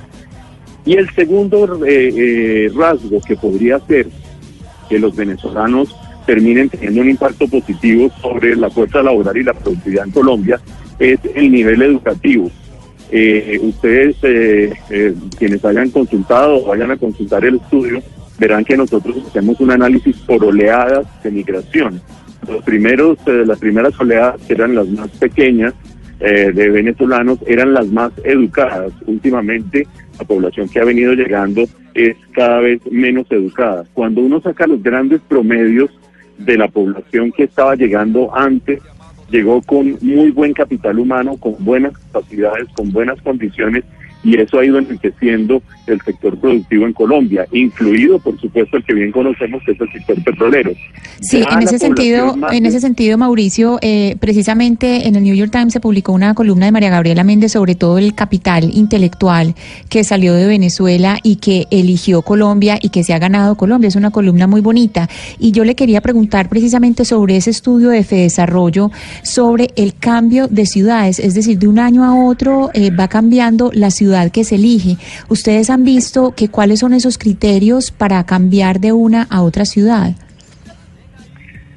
Y 0.84 0.94
el 0.94 1.10
segundo 1.10 1.84
eh, 1.84 2.12
eh, 2.16 2.72
rasgo 2.74 3.20
que 3.26 3.36
podría 3.36 3.80
ser 3.80 4.06
que 4.88 4.98
los 4.98 5.14
venezolanos 5.16 5.94
terminen 6.28 6.68
teniendo 6.68 7.00
un 7.00 7.08
impacto 7.08 7.48
positivo 7.48 8.10
sobre 8.20 8.54
la 8.54 8.68
fuerza 8.68 9.02
laboral 9.02 9.34
y 9.38 9.42
la 9.44 9.54
productividad 9.54 10.04
en 10.04 10.10
Colombia 10.10 10.60
es 10.98 11.18
el 11.34 11.50
nivel 11.50 11.80
educativo. 11.80 12.50
Eh, 13.10 13.58
ustedes, 13.62 14.16
eh, 14.24 14.74
eh, 14.90 15.14
quienes 15.38 15.64
hayan 15.64 15.88
consultado 15.88 16.56
o 16.56 16.66
vayan 16.66 16.90
a 16.90 16.98
consultar 16.98 17.46
el 17.46 17.54
estudio, 17.54 18.02
verán 18.38 18.62
que 18.62 18.76
nosotros 18.76 19.16
hacemos 19.26 19.58
un 19.60 19.70
análisis 19.70 20.18
por 20.18 20.44
oleadas 20.44 21.06
de 21.22 21.30
migración. 21.30 22.02
Los 22.46 22.62
primeros, 22.62 23.16
las 23.26 23.58
primeras 23.58 23.98
oleadas, 23.98 24.38
que 24.46 24.52
eran 24.52 24.74
las 24.74 24.86
más 24.86 25.08
pequeñas 25.12 25.72
de 26.20 26.68
venezolanos, 26.70 27.38
eran 27.46 27.72
las 27.72 27.86
más 27.86 28.12
educadas. 28.24 28.92
Últimamente, 29.06 29.86
la 30.18 30.24
población 30.26 30.68
que 30.68 30.80
ha 30.80 30.84
venido 30.84 31.14
llegando 31.14 31.64
es 31.94 32.16
cada 32.32 32.60
vez 32.60 32.80
menos 32.90 33.26
educada. 33.30 33.84
Cuando 33.94 34.20
uno 34.20 34.40
saca 34.40 34.66
los 34.66 34.82
grandes 34.82 35.20
promedios 35.26 35.90
de 36.38 36.56
la 36.56 36.68
población 36.68 37.32
que 37.32 37.44
estaba 37.44 37.74
llegando 37.74 38.34
antes 38.34 38.80
llegó 39.30 39.60
con 39.62 39.98
muy 40.00 40.30
buen 40.30 40.54
capital 40.54 40.98
humano, 40.98 41.36
con 41.36 41.56
buenas 41.58 41.92
capacidades, 41.98 42.68
con 42.74 42.90
buenas 42.90 43.20
condiciones 43.20 43.84
y 44.22 44.36
eso 44.36 44.58
ha 44.58 44.64
ido 44.64 44.78
enriqueciendo 44.78 45.62
el 45.86 46.00
sector 46.02 46.38
productivo 46.38 46.86
en 46.86 46.92
Colombia, 46.92 47.46
incluido 47.52 48.18
por 48.18 48.38
supuesto 48.40 48.76
el 48.76 48.84
que 48.84 48.94
bien 48.94 49.12
conocemos 49.12 49.62
que 49.64 49.72
es 49.72 49.80
el 49.80 49.92
sector 49.92 50.22
petrolero. 50.22 50.72
Sí, 51.20 51.42
en 51.50 51.62
ese 51.62 51.78
sentido, 51.78 52.36
en 52.50 52.66
ese 52.66 52.80
sentido, 52.80 53.16
Mauricio, 53.16 53.78
eh, 53.80 54.16
precisamente 54.20 55.08
en 55.08 55.16
el 55.16 55.22
New 55.22 55.34
York 55.34 55.50
Times 55.50 55.72
se 55.72 55.80
publicó 55.80 56.12
una 56.12 56.34
columna 56.34 56.66
de 56.66 56.72
María 56.72 56.90
Gabriela 56.90 57.24
Méndez 57.24 57.52
sobre 57.52 57.74
todo 57.74 57.98
el 57.98 58.14
capital 58.14 58.70
intelectual 58.74 59.54
que 59.88 60.04
salió 60.04 60.34
de 60.34 60.46
Venezuela 60.46 61.18
y 61.22 61.36
que 61.36 61.66
eligió 61.70 62.22
Colombia 62.22 62.78
y 62.80 62.90
que 62.90 63.04
se 63.04 63.14
ha 63.14 63.18
ganado 63.18 63.56
Colombia. 63.56 63.88
Es 63.88 63.96
una 63.96 64.10
columna 64.10 64.46
muy 64.46 64.60
bonita 64.60 65.08
y 65.38 65.52
yo 65.52 65.64
le 65.64 65.74
quería 65.74 66.00
preguntar 66.00 66.48
precisamente 66.48 67.04
sobre 67.04 67.36
ese 67.36 67.50
estudio 67.50 67.90
de 67.90 68.08
Desarrollo 68.08 68.90
sobre 69.22 69.68
el 69.76 69.94
cambio 69.94 70.48
de 70.48 70.66
ciudades, 70.66 71.18
es 71.18 71.34
decir, 71.34 71.58
de 71.58 71.68
un 71.68 71.78
año 71.78 72.04
a 72.04 72.14
otro 72.14 72.70
eh, 72.74 72.90
va 72.90 73.08
cambiando 73.08 73.70
la 73.74 73.90
ciudad 73.90 74.07
que 74.30 74.44
se 74.44 74.56
elige. 74.56 74.96
¿Ustedes 75.28 75.70
han 75.70 75.84
visto 75.84 76.32
que 76.32 76.48
cuáles 76.48 76.80
son 76.80 76.94
esos 76.94 77.18
criterios 77.18 77.90
para 77.90 78.24
cambiar 78.24 78.80
de 78.80 78.92
una 78.92 79.26
a 79.30 79.42
otra 79.42 79.64
ciudad? 79.64 80.14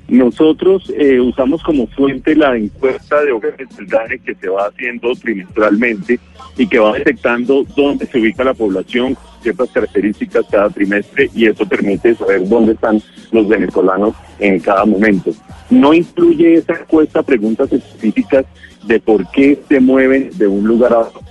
Nosotros 0.08 0.92
eh, 0.98 1.22
usamos 1.22 1.64
como 1.64 1.88
fuente 1.88 2.36
la 2.36 2.58
encuesta 2.58 3.22
de 3.22 3.32
del 3.32 3.88
DANE 3.88 4.20
que 4.20 4.36
se 4.36 4.50
va 4.50 4.68
haciendo 4.68 5.14
trimestralmente 5.14 6.20
y 6.58 6.68
que 6.68 6.80
va 6.80 6.94
detectando 6.94 7.66
dónde 7.78 8.06
se 8.06 8.20
ubica 8.20 8.44
la 8.44 8.54
población, 8.54 9.16
ciertas 9.42 9.70
características 9.70 10.46
cada 10.52 10.70
trimestre 10.70 11.30
y 11.34 11.46
eso 11.46 11.66
permite 11.66 12.14
saber 12.16 12.46
dónde 12.50 12.74
están 12.74 13.02
los 13.32 13.48
venezolanos 13.48 14.14
en 14.40 14.60
cada 14.60 14.84
momento. 14.84 15.32
No 15.70 15.94
incluye 15.94 16.56
esa 16.56 16.74
encuesta 16.74 17.24
preguntas 17.24 17.72
específicas 17.72 18.46
de 18.86 19.00
por 19.00 19.30
qué 19.32 19.60
se 19.70 19.80
mueven 19.80 20.30
de 20.38 20.48
un 20.48 20.68
lugar 20.68 20.92
a 20.92 21.00
otro 21.00 21.31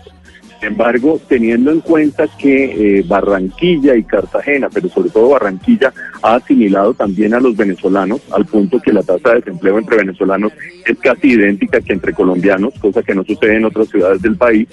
sin 0.61 0.69
embargo, 0.69 1.19
teniendo 1.27 1.71
en 1.71 1.81
cuenta 1.81 2.29
que 2.39 2.99
eh, 2.99 3.05
Barranquilla 3.07 3.97
y 3.97 4.05
Cartagena, 4.05 4.69
pero 4.69 4.91
sobre 4.91 5.09
todo 5.09 5.31
Barranquilla, 5.31 5.93
ha 6.23 6.35
asimilado 6.35 6.93
también 6.93 7.33
a 7.33 7.41
los 7.41 7.57
venezolanos, 7.57 8.21
al 8.31 8.45
punto 8.45 8.79
que 8.79 8.93
la 8.93 9.03
tasa 9.03 9.31
de 9.31 9.37
desempleo 9.37 9.79
entre 9.79 9.97
venezolanos 9.97 10.53
es 10.85 10.99
casi 10.99 11.29
idéntica 11.29 11.81
que 11.81 11.95
entre 11.95 12.13
colombianos, 12.13 12.75
cosa 12.79 13.03
que 13.03 13.15
no 13.15 13.25
sucede 13.25 13.57
en 13.57 13.65
otras 13.65 13.89
ciudades 13.89 14.21
del 14.21 14.37
país. 14.37 14.69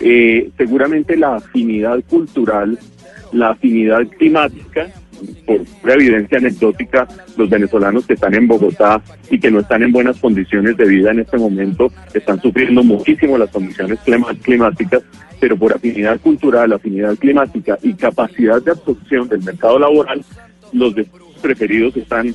Eh, 0.00 0.50
seguramente 0.58 1.16
la 1.16 1.36
afinidad 1.36 2.02
cultural, 2.08 2.76
la 3.32 3.50
afinidad 3.50 4.04
climática, 4.18 4.88
por 5.46 5.64
pura 5.64 5.94
evidencia 5.94 6.38
anecdótica, 6.38 7.06
los 7.36 7.48
venezolanos 7.48 8.06
que 8.06 8.14
están 8.14 8.34
en 8.34 8.46
Bogotá 8.46 9.02
y 9.30 9.38
que 9.38 9.50
no 9.50 9.60
están 9.60 9.82
en 9.82 9.92
buenas 9.92 10.18
condiciones 10.18 10.76
de 10.76 10.86
vida 10.86 11.10
en 11.10 11.20
este 11.20 11.38
momento, 11.38 11.92
están 12.14 12.40
sufriendo 12.40 12.82
muchísimo 12.82 13.38
las 13.38 13.50
condiciones 13.50 13.98
climáticas, 14.42 15.02
pero 15.40 15.56
por 15.56 15.72
afinidad 15.72 16.20
cultural, 16.20 16.72
afinidad 16.72 17.16
climática 17.16 17.78
y 17.82 17.94
capacidad 17.94 18.62
de 18.62 18.72
absorción 18.72 19.28
del 19.28 19.42
mercado 19.42 19.78
laboral, 19.78 20.24
los 20.72 20.94
preferidos 21.40 21.96
están 21.96 22.34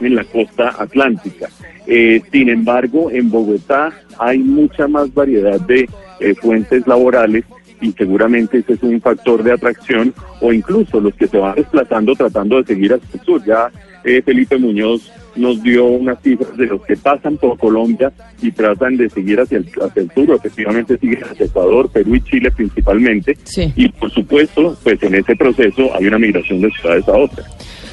en 0.00 0.14
la 0.14 0.24
costa 0.24 0.74
atlántica. 0.78 1.48
Eh, 1.86 2.22
sin 2.30 2.48
embargo, 2.48 3.10
en 3.10 3.30
Bogotá 3.30 3.92
hay 4.18 4.38
mucha 4.38 4.86
más 4.88 5.12
variedad 5.12 5.60
de 5.60 5.88
eh, 6.20 6.34
fuentes 6.34 6.86
laborales 6.86 7.44
y 7.80 7.92
seguramente 7.92 8.58
ese 8.58 8.74
es 8.74 8.82
un 8.82 9.00
factor 9.00 9.42
de 9.42 9.52
atracción 9.52 10.14
o 10.40 10.52
incluso 10.52 11.00
los 11.00 11.14
que 11.14 11.26
se 11.26 11.38
van 11.38 11.54
desplazando 11.54 12.14
tratando 12.14 12.56
de 12.58 12.64
seguir 12.64 12.94
hacia 12.94 13.08
el 13.12 13.20
sur. 13.24 13.44
Ya 13.44 13.70
eh, 14.04 14.22
Felipe 14.22 14.58
Muñoz 14.58 15.10
nos 15.36 15.62
dio 15.62 15.86
unas 15.86 16.20
cifras 16.22 16.56
de 16.56 16.66
los 16.66 16.82
que 16.82 16.96
pasan 16.96 17.36
por 17.36 17.58
Colombia 17.58 18.12
y 18.42 18.50
tratan 18.50 18.96
de 18.96 19.08
seguir 19.08 19.40
hacia 19.40 19.58
el, 19.58 19.66
hacia 19.80 20.02
el 20.02 20.10
sur, 20.10 20.30
efectivamente 20.30 20.98
siguen 20.98 21.24
hacia 21.24 21.46
Ecuador, 21.46 21.90
Perú 21.90 22.16
y 22.16 22.20
Chile 22.22 22.50
principalmente. 22.50 23.36
Y 23.76 23.88
por 23.88 24.10
supuesto, 24.10 24.76
pues 24.82 25.02
en 25.02 25.14
ese 25.14 25.36
proceso 25.36 25.94
hay 25.94 26.06
una 26.06 26.18
migración 26.18 26.60
de 26.60 26.70
ciudades 26.70 27.08
a 27.08 27.12
otras. 27.12 27.46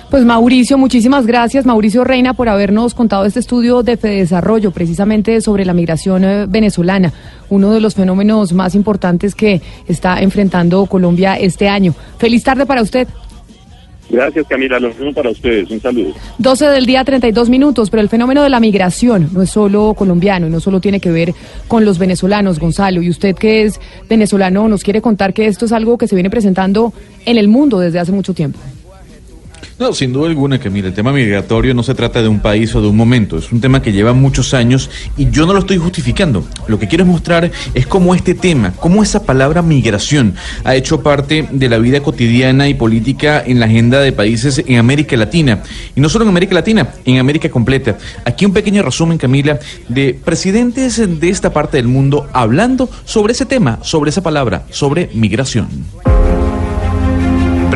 Pues 0.10 0.24
Mauricio, 0.24 0.78
muchísimas 0.78 1.28
gracias, 1.28 1.66
Mauricio 1.66 2.06
Reina, 2.06 2.34
por 2.34 2.48
habernos 2.48 2.94
contado 2.94 3.26
este 3.26 3.42
estudio 3.42 3.84
de 3.84 3.98
Fedesarrollo, 3.98 4.72
precisamente 4.72 5.42
sobre 5.42 5.66
la 5.66 5.74
migración 5.74 6.24
eh, 6.24 6.46
venezolana, 6.48 7.12
uno 7.50 7.74
de 7.74 7.82
los 7.82 7.96
fenómenos 7.96 8.54
más 8.54 8.74
importantes 8.74 9.36
que 9.36 9.62
está 9.86 10.22
enfrentando 10.22 10.86
Colombia 10.86 11.36
este 11.36 11.68
año. 11.68 11.94
Feliz 12.18 12.42
tarde 12.42 12.66
para 12.66 12.84
usted. 12.84 13.06
Gracias 14.10 14.48
Camila, 14.48 14.80
lo 14.80 14.88
mismo 14.88 15.14
para 15.14 15.30
ustedes. 15.30 15.70
Un 15.70 15.82
saludo. 15.82 16.14
12 16.38 16.68
del 16.68 16.86
día, 16.86 17.04
32 17.04 17.50
minutos, 17.50 17.90
pero 17.90 18.02
el 18.02 18.08
fenómeno 18.08 18.44
de 18.44 18.50
la 18.50 18.62
migración 18.62 19.30
no 19.34 19.42
es 19.42 19.50
solo 19.50 19.94
colombiano 19.94 20.48
y 20.48 20.50
no 20.50 20.62
solo 20.62 20.80
tiene 20.80 21.02
que 21.02 21.12
ver 21.12 21.34
con 21.68 21.84
los 21.84 22.00
venezolanos, 22.00 22.60
Gonzalo. 22.60 23.02
Y 23.02 23.10
usted 23.10 23.36
que 23.36 23.64
es 23.64 23.82
venezolano 24.08 24.70
nos 24.70 24.86
quiere 24.86 25.02
contar 25.02 25.34
que 25.34 25.48
esto 25.48 25.66
es 25.66 25.74
algo 25.74 25.98
que 25.98 26.08
se 26.08 26.16
viene 26.16 26.30
presentando 26.30 26.94
en 27.26 27.38
el 27.38 27.50
mundo 27.50 27.80
desde 27.80 28.00
hace 28.00 28.14
mucho 28.14 28.34
tiempo. 28.34 28.58
No, 29.80 29.94
sin 29.94 30.12
duda 30.12 30.28
alguna, 30.28 30.60
Camila, 30.60 30.88
el 30.88 30.95
tema 30.95 31.14
migratorio 31.14 31.76
no 31.76 31.84
se 31.84 31.94
trata 31.94 32.24
de 32.24 32.28
un 32.28 32.40
país 32.40 32.74
o 32.74 32.82
de 32.82 32.88
un 32.88 32.98
momento, 32.98 33.38
es 33.38 33.52
un 33.52 33.62
tema 33.62 33.80
que 33.80 33.91
lleva 33.91 34.12
muchos 34.12 34.56
años 34.56 34.90
y 35.16 35.30
yo 35.30 35.45
no 35.45 35.54
lo 35.54 35.60
estoy 35.60 35.78
justificando. 35.78 36.44
Lo 36.68 36.80
que 36.80 36.88
quiero 36.88 37.06
mostrar 37.06 37.52
es 37.76 37.86
cómo 37.86 38.16
este 38.16 38.34
tema, 38.34 38.74
cómo 38.80 39.04
esa 39.04 39.24
palabra 39.24 39.62
migración 39.62 40.34
ha 40.64 40.74
hecho 40.74 41.04
parte 41.04 41.48
de 41.52 41.70
la 41.70 41.78
vida 41.78 41.99
cotidiana 41.99 42.68
y 42.68 42.74
política 42.74 43.44
en 43.45 43.60
la 43.60 43.68
agenda 43.68 43.99
de 43.99 44.12
países 44.14 44.64
en 44.66 44.80
América 44.80 45.16
Latina. 45.16 45.62
Y 45.95 46.02
no 46.02 46.10
solo 46.10 46.24
en 46.26 46.30
América 46.30 46.56
Latina, 46.56 46.95
en 47.06 47.20
América 47.20 47.48
completa. 47.49 47.99
Aquí 48.26 48.48
un 48.48 48.54
pequeño 48.54 48.82
resumen, 48.82 49.20
Camila, 49.20 49.60
de 49.90 50.16
presidentes 50.16 50.98
de 50.98 51.30
esta 51.30 51.54
parte 51.54 51.78
del 51.78 51.88
mundo 51.88 52.28
hablando 52.34 52.90
sobre 53.06 53.34
ese 53.34 53.45
tema, 53.45 53.78
sobre 53.84 54.10
esa 54.10 54.24
palabra, 54.24 54.66
sobre 54.72 55.12
migración. 55.14 55.68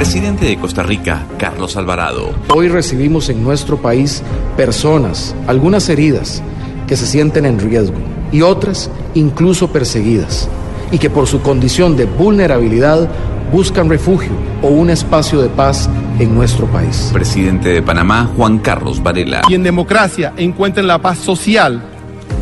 Presidente 0.01 0.47
de 0.47 0.57
Costa 0.57 0.81
Rica, 0.81 1.27
Carlos 1.37 1.77
Alvarado. 1.77 2.31
Hoy 2.47 2.69
recibimos 2.69 3.29
en 3.29 3.43
nuestro 3.43 3.77
país 3.77 4.23
personas, 4.57 5.35
algunas 5.45 5.89
heridas, 5.89 6.41
que 6.87 6.97
se 6.97 7.05
sienten 7.05 7.45
en 7.45 7.59
riesgo 7.59 7.99
y 8.31 8.41
otras 8.41 8.89
incluso 9.13 9.71
perseguidas 9.71 10.49
y 10.91 10.97
que 10.97 11.11
por 11.11 11.27
su 11.27 11.43
condición 11.43 11.95
de 11.97 12.05
vulnerabilidad 12.05 13.11
buscan 13.51 13.91
refugio 13.91 14.31
o 14.63 14.69
un 14.69 14.89
espacio 14.89 15.39
de 15.39 15.49
paz 15.49 15.87
en 16.17 16.33
nuestro 16.33 16.65
país. 16.65 17.11
Presidente 17.13 17.69
de 17.69 17.83
Panamá, 17.83 18.27
Juan 18.35 18.57
Carlos 18.57 19.03
Varela. 19.03 19.43
y 19.49 19.53
en 19.53 19.61
democracia 19.61 20.33
encuentren 20.35 20.87
la 20.87 20.97
paz 20.97 21.19
social 21.19 21.79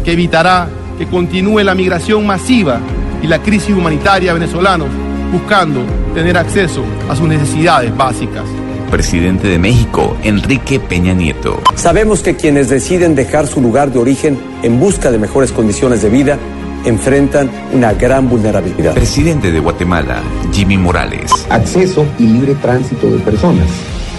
que 0.06 0.14
evitará 0.14 0.69
que 0.98 1.07
continúe 1.07 1.60
la 1.65 1.76
migración 1.76 2.26
masiva 2.26 2.80
y 3.22 3.27
la 3.27 3.41
crisis 3.41 3.76
humanitaria 3.76 4.31
venezolanos 4.31 4.88
buscando 5.31 5.81
tener 6.14 6.38
acceso 6.38 6.84
a 7.10 7.15
sus 7.15 7.27
necesidades 7.27 7.95
básicas. 7.95 8.43
Presidente 8.89 9.47
de 9.47 9.60
México, 9.60 10.18
Enrique 10.23 10.80
Peña 10.80 11.14
Nieto. 11.14 11.61
Sabemos 11.76 12.22
que 12.22 12.35
quienes 12.35 12.69
deciden 12.69 13.14
dejar 13.14 13.45
su 13.45 13.61
lugar 13.61 13.91
de 13.91 13.99
origen 13.99 14.39
en 14.64 14.80
busca 14.80 15.11
de 15.11 15.19
mejores 15.19 15.51
condiciones 15.51 16.01
de 16.01 16.10
vida 16.10 16.39
enfrentan 16.85 17.51
una 17.72 17.93
gran 17.93 18.30
vulnerabilidad. 18.30 18.93
Presidente 18.93 19.51
de 19.51 19.60
Guatemala, 19.60 20.22
Jimmy 20.51 20.77
Morales. 20.77 21.31
acceso 21.49 22.06
y 22.18 22.23
libre 22.23 22.56
tránsito 22.56 23.07
de 23.11 23.19
personas, 23.19 23.68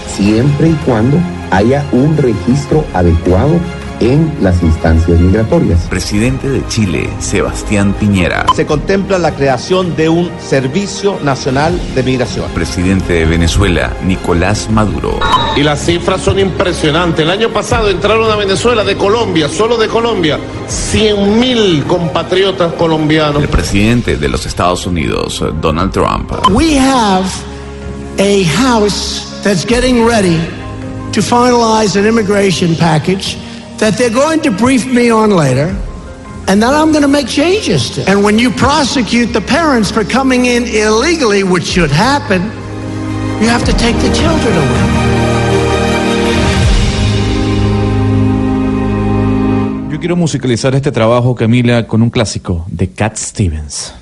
siempre 0.07 0.69
y 0.69 0.74
cuando 0.85 1.19
haya 1.51 1.85
un 1.93 2.16
registro 2.16 2.85
adecuado 2.95 3.59
en 4.01 4.33
las 4.41 4.63
instancias 4.63 5.21
migratorias. 5.21 5.81
Presidente 5.89 6.49
de 6.49 6.67
Chile, 6.69 7.11
Sebastián 7.21 7.95
Piñera. 7.99 8.47
Se 8.57 8.67
contempla 8.67 9.19
la 9.19 9.35
creación 9.35 9.95
de 9.95 10.09
un 10.09 10.31
Servicio 10.41 11.19
Nacional 11.23 11.79
de 11.95 12.03
Migración. 12.03 12.51
Presidente 12.53 13.13
de 13.13 13.27
Venezuela, 13.27 13.93
Nicolás 14.05 14.69
Maduro. 14.71 15.19
Y 15.57 15.63
las 15.63 15.85
cifras 15.85 16.23
son 16.23 16.39
impresionantes. 16.39 17.25
El 17.25 17.31
año 17.31 17.51
pasado 17.51 17.91
entraron 17.91 18.31
a 18.31 18.37
Venezuela 18.37 18.85
de 18.85 18.97
Colombia, 18.97 19.49
solo 19.49 19.77
de 19.77 19.89
Colombia, 19.89 20.39
100 20.67 21.39
mil 21.39 21.85
compatriotas 21.85 22.73
colombianos. 22.73 23.43
El 23.43 23.49
presidente 23.49 24.17
de 24.17 24.29
los 24.29 24.47
Estados 24.47 24.87
Unidos, 24.87 25.45
Donald 25.61 25.93
Trump. 25.93 26.33
We 26.51 26.79
have 26.79 27.27
a 28.19 28.45
House 28.45 29.43
that's 29.43 29.65
getting 29.67 30.07
ready 30.07 30.39
to 31.13 31.21
finalize 31.21 31.99
an 31.99 32.07
immigration 32.07 32.75
package 32.77 33.37
that 33.81 33.94
they're 33.97 34.11
going 34.11 34.40
to 34.43 34.51
brief 34.51 34.86
me 34.86 35.11
on 35.11 35.31
later. 35.31 35.74
And 36.47 36.62
then 36.62 36.74
I'm 36.74 36.90
going 36.93 37.02
to 37.02 37.09
make 37.09 37.28
changes 37.28 37.90
to. 37.90 38.09
And 38.09 38.23
when 38.23 38.39
you 38.39 38.51
prosecute 38.51 39.32
the 39.32 39.40
parents 39.40 39.90
for 39.90 40.05
coming 40.05 40.47
in 40.47 40.65
illegally, 40.65 41.43
which 41.43 41.65
should 41.65 41.90
happen, 41.90 42.43
you 43.40 43.48
have 43.48 43.65
to 43.65 43.73
take 43.73 43.97
the 43.97 44.12
children 44.12 44.55
away. 44.57 45.11
Yo 49.93 49.98
quiero 49.98 50.16
musicalizar 50.16 50.74
este 50.74 50.93
trabajo, 50.93 51.35
Camila, 51.35 51.86
con 51.86 52.02
un 52.02 52.11
clásico 52.11 52.66
de 52.69 52.90
Cat 52.90 53.16
Stevens. 53.16 53.94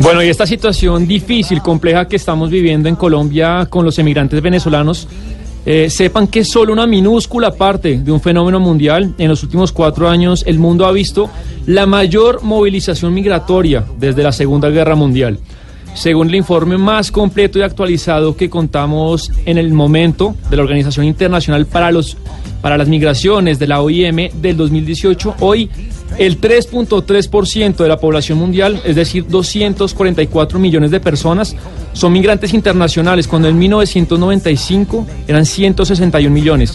Bueno, 0.00 0.22
y 0.22 0.28
esta 0.28 0.46
situación 0.46 1.06
difícil, 1.06 1.60
compleja 1.60 2.08
que 2.08 2.16
estamos 2.16 2.48
viviendo 2.48 2.88
en 2.88 2.96
Colombia 2.96 3.66
con 3.68 3.84
los 3.84 3.98
emigrantes 3.98 4.40
venezolanos, 4.40 5.08
eh, 5.66 5.90
sepan 5.90 6.28
que 6.28 6.40
es 6.40 6.48
solo 6.48 6.72
una 6.72 6.86
minúscula 6.86 7.50
parte 7.50 7.98
de 7.98 8.12
un 8.12 8.20
fenómeno 8.20 8.60
mundial. 8.60 9.14
En 9.18 9.28
los 9.28 9.42
últimos 9.42 9.72
cuatro 9.72 10.08
años 10.08 10.44
el 10.46 10.58
mundo 10.58 10.86
ha 10.86 10.92
visto 10.92 11.28
la 11.66 11.86
mayor 11.86 12.42
movilización 12.42 13.12
migratoria 13.12 13.84
desde 13.98 14.22
la 14.22 14.32
Segunda 14.32 14.70
Guerra 14.70 14.94
Mundial. 14.94 15.38
Según 15.94 16.28
el 16.28 16.36
informe 16.36 16.78
más 16.78 17.10
completo 17.10 17.58
y 17.58 17.62
actualizado 17.62 18.36
que 18.36 18.48
contamos 18.48 19.32
en 19.44 19.58
el 19.58 19.72
momento 19.72 20.36
de 20.48 20.56
la 20.56 20.62
Organización 20.62 21.06
Internacional 21.06 21.66
para, 21.66 21.90
los, 21.90 22.16
para 22.62 22.78
las 22.78 22.86
Migraciones 22.86 23.58
de 23.58 23.66
la 23.66 23.80
OIM 23.80 24.28
del 24.40 24.56
2018, 24.56 25.36
hoy 25.40 25.68
el 26.18 26.40
3.3% 26.40 27.76
de 27.76 27.88
la 27.88 27.98
población 27.98 28.38
mundial, 28.38 28.80
es 28.84 28.96
decir, 28.96 29.26
244 29.28 30.58
millones 30.58 30.90
de 30.90 31.00
personas, 31.00 31.54
son 31.92 32.12
migrantes 32.12 32.54
internacionales, 32.54 33.28
cuando 33.28 33.48
en 33.48 33.58
1995 33.58 35.06
eran 35.26 35.46
161 35.46 36.32
millones. 36.32 36.74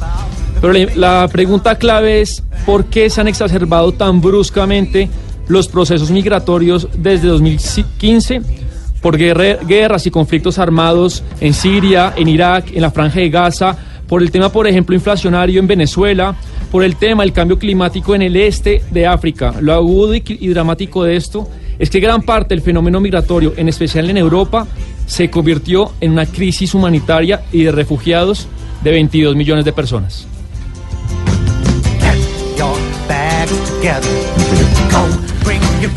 Pero 0.59 0.73
la, 0.95 1.27
pregunta 1.31 1.75
clave 1.75 2.21
es, 2.21 2.43
¿por 2.65 2.85
qué 2.85 3.09
se 3.09 3.21
han 3.21 3.27
exacerbado 3.27 3.91
tan 3.91 4.21
bruscamente 4.21 5.09
los 5.47 5.67
procesos 5.67 6.11
migratorios 6.11 6.87
desde 6.97 7.27
2015? 7.27 8.41
por 9.01 9.17
guerras 9.17 10.05
y 10.05 10.11
conflictos 10.11 10.59
armados 10.59 11.23
en 11.39 11.55
Siria, 11.55 12.13
en 12.15 12.27
Irak, 12.27 12.71
en 12.71 12.83
la 12.83 12.91
franja 12.91 13.19
de 13.19 13.31
Gaza, 13.31 13.75
por 14.11 14.21
el 14.21 14.29
tema, 14.29 14.51
por 14.51 14.67
ejemplo, 14.67 14.93
inflacionario 14.93 15.61
en 15.61 15.67
Venezuela, 15.67 16.35
por 16.69 16.83
el 16.83 16.97
tema 16.97 17.23
del 17.23 17.31
cambio 17.31 17.57
climático 17.57 18.13
en 18.13 18.21
el 18.21 18.35
este 18.35 18.83
de 18.91 19.07
África. 19.07 19.53
Lo 19.61 19.73
agudo 19.73 20.13
y, 20.13 20.47
dramático 20.49 21.05
de 21.05 21.15
esto 21.15 21.47
es 21.79 21.89
que 21.89 22.01
gran 22.01 22.21
parte 22.21 22.53
del 22.53 22.61
fenómeno 22.61 22.99
migratorio, 22.99 23.53
en 23.55 23.69
especial 23.69 24.09
en 24.09 24.17
Europa, 24.17 24.67
se 25.05 25.29
convirtió 25.29 25.93
en 26.01 26.11
una 26.11 26.25
crisis 26.25 26.73
humanitaria 26.73 27.43
y 27.53 27.63
de 27.63 27.71
refugiados 27.71 28.49
de 28.83 28.91
22 28.91 29.33
millones 29.37 29.63
de 29.63 29.71
personas. 29.71 30.27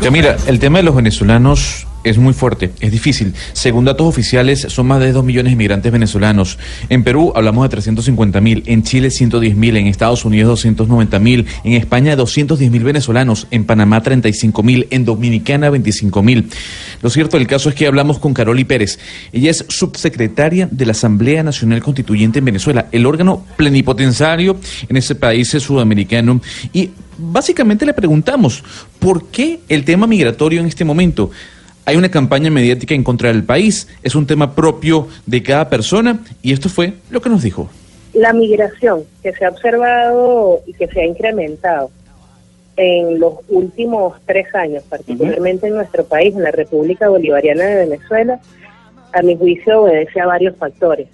Mira, 0.09 0.37
el 0.47 0.59
tema 0.59 0.77
de 0.77 0.83
los 0.85 0.95
venezolanos 0.95 1.85
es 2.05 2.17
muy 2.17 2.33
fuerte, 2.33 2.71
es 2.79 2.91
difícil. 2.91 3.33
Según 3.53 3.85
datos 3.85 4.07
oficiales, 4.07 4.61
son 4.69 4.87
más 4.87 4.99
de 4.99 5.11
2 5.11 5.25
millones 5.25 5.51
de 5.51 5.53
inmigrantes 5.53 5.91
venezolanos. 5.91 6.57
En 6.89 7.03
Perú 7.03 7.33
hablamos 7.35 7.63
de 7.63 7.69
350 7.69 8.41
mil, 8.41 8.63
en 8.67 8.83
Chile 8.83 9.09
110 9.09 9.55
mil, 9.55 9.75
en 9.75 9.87
Estados 9.87 10.23
Unidos 10.23 10.49
290 10.49 11.19
mil, 11.19 11.45
en 11.63 11.73
España 11.73 12.15
210 12.15 12.71
mil 12.71 12.83
venezolanos, 12.83 13.47
en 13.51 13.65
Panamá 13.65 14.01
35 14.01 14.63
mil, 14.63 14.87
en 14.91 15.03
Dominicana 15.03 15.69
25 15.69 16.21
mil. 16.21 16.49
Lo 17.01 17.09
cierto 17.09 17.37
del 17.37 17.47
caso 17.47 17.69
es 17.69 17.75
que 17.75 17.87
hablamos 17.87 18.19
con 18.19 18.33
Caroli 18.33 18.63
Pérez. 18.63 18.99
Ella 19.33 19.51
es 19.51 19.65
subsecretaria 19.67 20.69
de 20.71 20.85
la 20.85 20.91
Asamblea 20.91 21.43
Nacional 21.43 21.81
Constituyente 21.81 22.39
en 22.39 22.45
Venezuela, 22.45 22.87
el 22.91 23.05
órgano 23.05 23.45
plenipotenciario 23.57 24.57
en 24.87 24.97
ese 24.97 25.15
país 25.15 25.49
sudamericano. 25.49 26.41
Y 26.73 26.91
básicamente 27.17 27.85
le 27.85 27.93
preguntamos, 27.93 28.63
¿por 28.99 29.27
qué 29.27 29.59
el 29.69 29.83
tema 29.83 30.07
migratorio 30.07 30.59
en 30.59 30.67
este 30.67 30.85
momento? 30.85 31.31
Hay 31.87 31.97
una 31.97 32.09
campaña 32.09 32.49
mediática 32.49 32.95
en 32.95 33.03
contra 33.03 33.29
del 33.31 33.43
país, 33.43 33.87
es 34.01 34.15
un 34.15 34.25
tema 34.25 34.55
propio 34.55 35.07
de 35.27 35.43
cada 35.43 35.69
persona 35.69 36.19
y 36.41 36.51
esto 36.51 36.67
fue 36.67 36.93
lo 37.11 37.21
que 37.21 37.29
nos 37.29 37.43
dijo. 37.43 37.69
La 38.13 38.33
migración 38.33 39.03
que 39.21 39.33
se 39.33 39.45
ha 39.45 39.49
observado 39.49 40.61
y 40.65 40.73
que 40.73 40.87
se 40.87 41.01
ha 41.01 41.05
incrementado 41.05 41.91
en 42.77 43.19
los 43.19 43.35
últimos 43.49 44.19
tres 44.25 44.53
años, 44.55 44.83
particularmente 44.89 45.67
en 45.67 45.75
nuestro 45.75 46.03
país, 46.05 46.35
en 46.35 46.43
la 46.43 46.51
República 46.51 47.07
Bolivariana 47.07 47.63
de 47.65 47.85
Venezuela, 47.85 48.39
a 49.13 49.21
mi 49.21 49.37
juicio 49.37 49.83
obedece 49.83 50.19
a 50.19 50.25
varios 50.25 50.55
factores. 50.57 51.07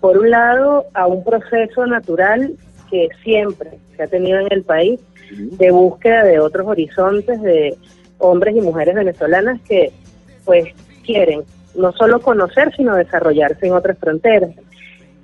Por 0.00 0.18
un 0.18 0.30
lado, 0.30 0.86
a 0.92 1.06
un 1.06 1.22
proceso 1.22 1.86
natural 1.86 2.52
que 2.90 3.08
siempre 3.22 3.70
se 3.96 4.02
ha 4.02 4.06
tenido 4.08 4.40
en 4.40 4.48
el 4.50 4.64
país 4.64 4.98
de 5.30 5.70
búsqueda 5.70 6.24
de 6.24 6.40
otros 6.40 6.66
horizontes 6.66 7.40
de 7.40 7.76
hombres 8.20 8.54
y 8.56 8.60
mujeres 8.60 8.94
venezolanas 8.94 9.60
que 9.62 9.92
pues 10.44 10.66
quieren 11.04 11.42
no 11.74 11.92
solo 11.92 12.20
conocer, 12.20 12.74
sino 12.76 12.96
desarrollarse 12.96 13.66
en 13.66 13.72
otras 13.72 13.98
fronteras. 13.98 14.50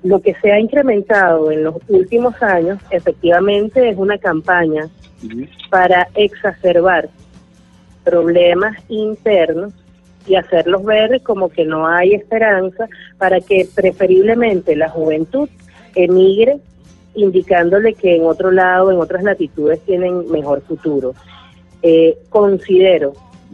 Lo 0.03 0.21
que 0.21 0.35
se 0.35 0.53
ha 0.53 0.61
incrementado 0.61 1.51
en 1.51 1.65
los 1.65 1.77
últimos 1.89 2.41
años, 2.43 2.79
efectivamente, 2.91 3.89
es 3.89 3.97
una 3.97 4.19
campaña 4.19 4.89
para 5.71 6.09
exacerbar 6.15 7.09
problemas 8.05 8.77
internos 8.89 9.73
y 10.27 10.37
hacerlos 10.37 10.85
ver 10.85 11.21
como 11.23 11.49
que 11.49 11.65
no 11.65 11.87
hay 11.87 12.15
esperanza 12.15 12.89
para 13.19 13.41
que 13.41 13.67
preferiblemente 13.75 14.77
la 14.77 14.89
juventud 14.89 15.49
emigre 15.95 16.59
indicándole 17.15 17.95
que 17.95 18.17
en 18.17 18.27
otro 18.27 18.51
lado, 18.51 18.93
en 18.93 18.99
otras 18.99 19.25
latitudes 19.25 19.81
tienen 19.81 20.31
mejor 20.31 20.61
futuro. 20.63 21.15
Eh, 21.83 22.17
considero 22.31 23.13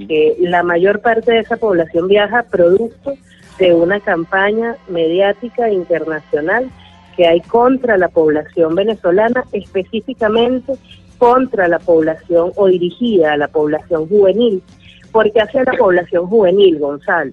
que 0.09 0.37
la 0.41 0.63
mayor 0.63 1.01
parte 1.01 1.33
de 1.33 1.41
esa 1.41 1.57
población 1.57 2.09
viaja 2.09 2.45
producto 2.45 3.15
de 3.59 3.75
una 3.75 4.01
campaña 4.01 4.77
mediática 4.89 5.71
internacional 5.71 6.71
que 7.17 7.27
hay 7.27 7.41
contra 7.41 7.99
la 7.99 8.09
población 8.09 8.75
venezolana, 8.75 9.45
específicamente 9.53 10.75
contra 11.19 11.69
la 11.69 11.79
población 11.79 12.53
o 12.57 12.67
dirigida 12.67 13.35
a 13.35 13.37
la 13.37 13.49
población 13.49 14.09
juvenil. 14.09 14.63
porque 15.13 15.43
hacia 15.43 15.63
la 15.65 15.75
población 15.75 16.27
juvenil, 16.27 16.79
Gonzalo? 16.79 17.33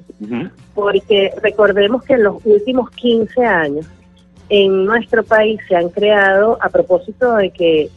Porque 0.75 1.31
recordemos 1.41 2.03
que 2.03 2.15
en 2.15 2.23
los 2.23 2.45
últimos 2.45 2.89
15 2.91 3.45
años 3.45 3.87
en 4.49 4.83
nuestro 4.83 5.23
país 5.23 5.61
se 5.67 5.77
han 5.77 5.87
creado, 5.87 6.57
a 6.61 6.67
propósito 6.67 7.35
de 7.35 7.51
que 7.51 7.89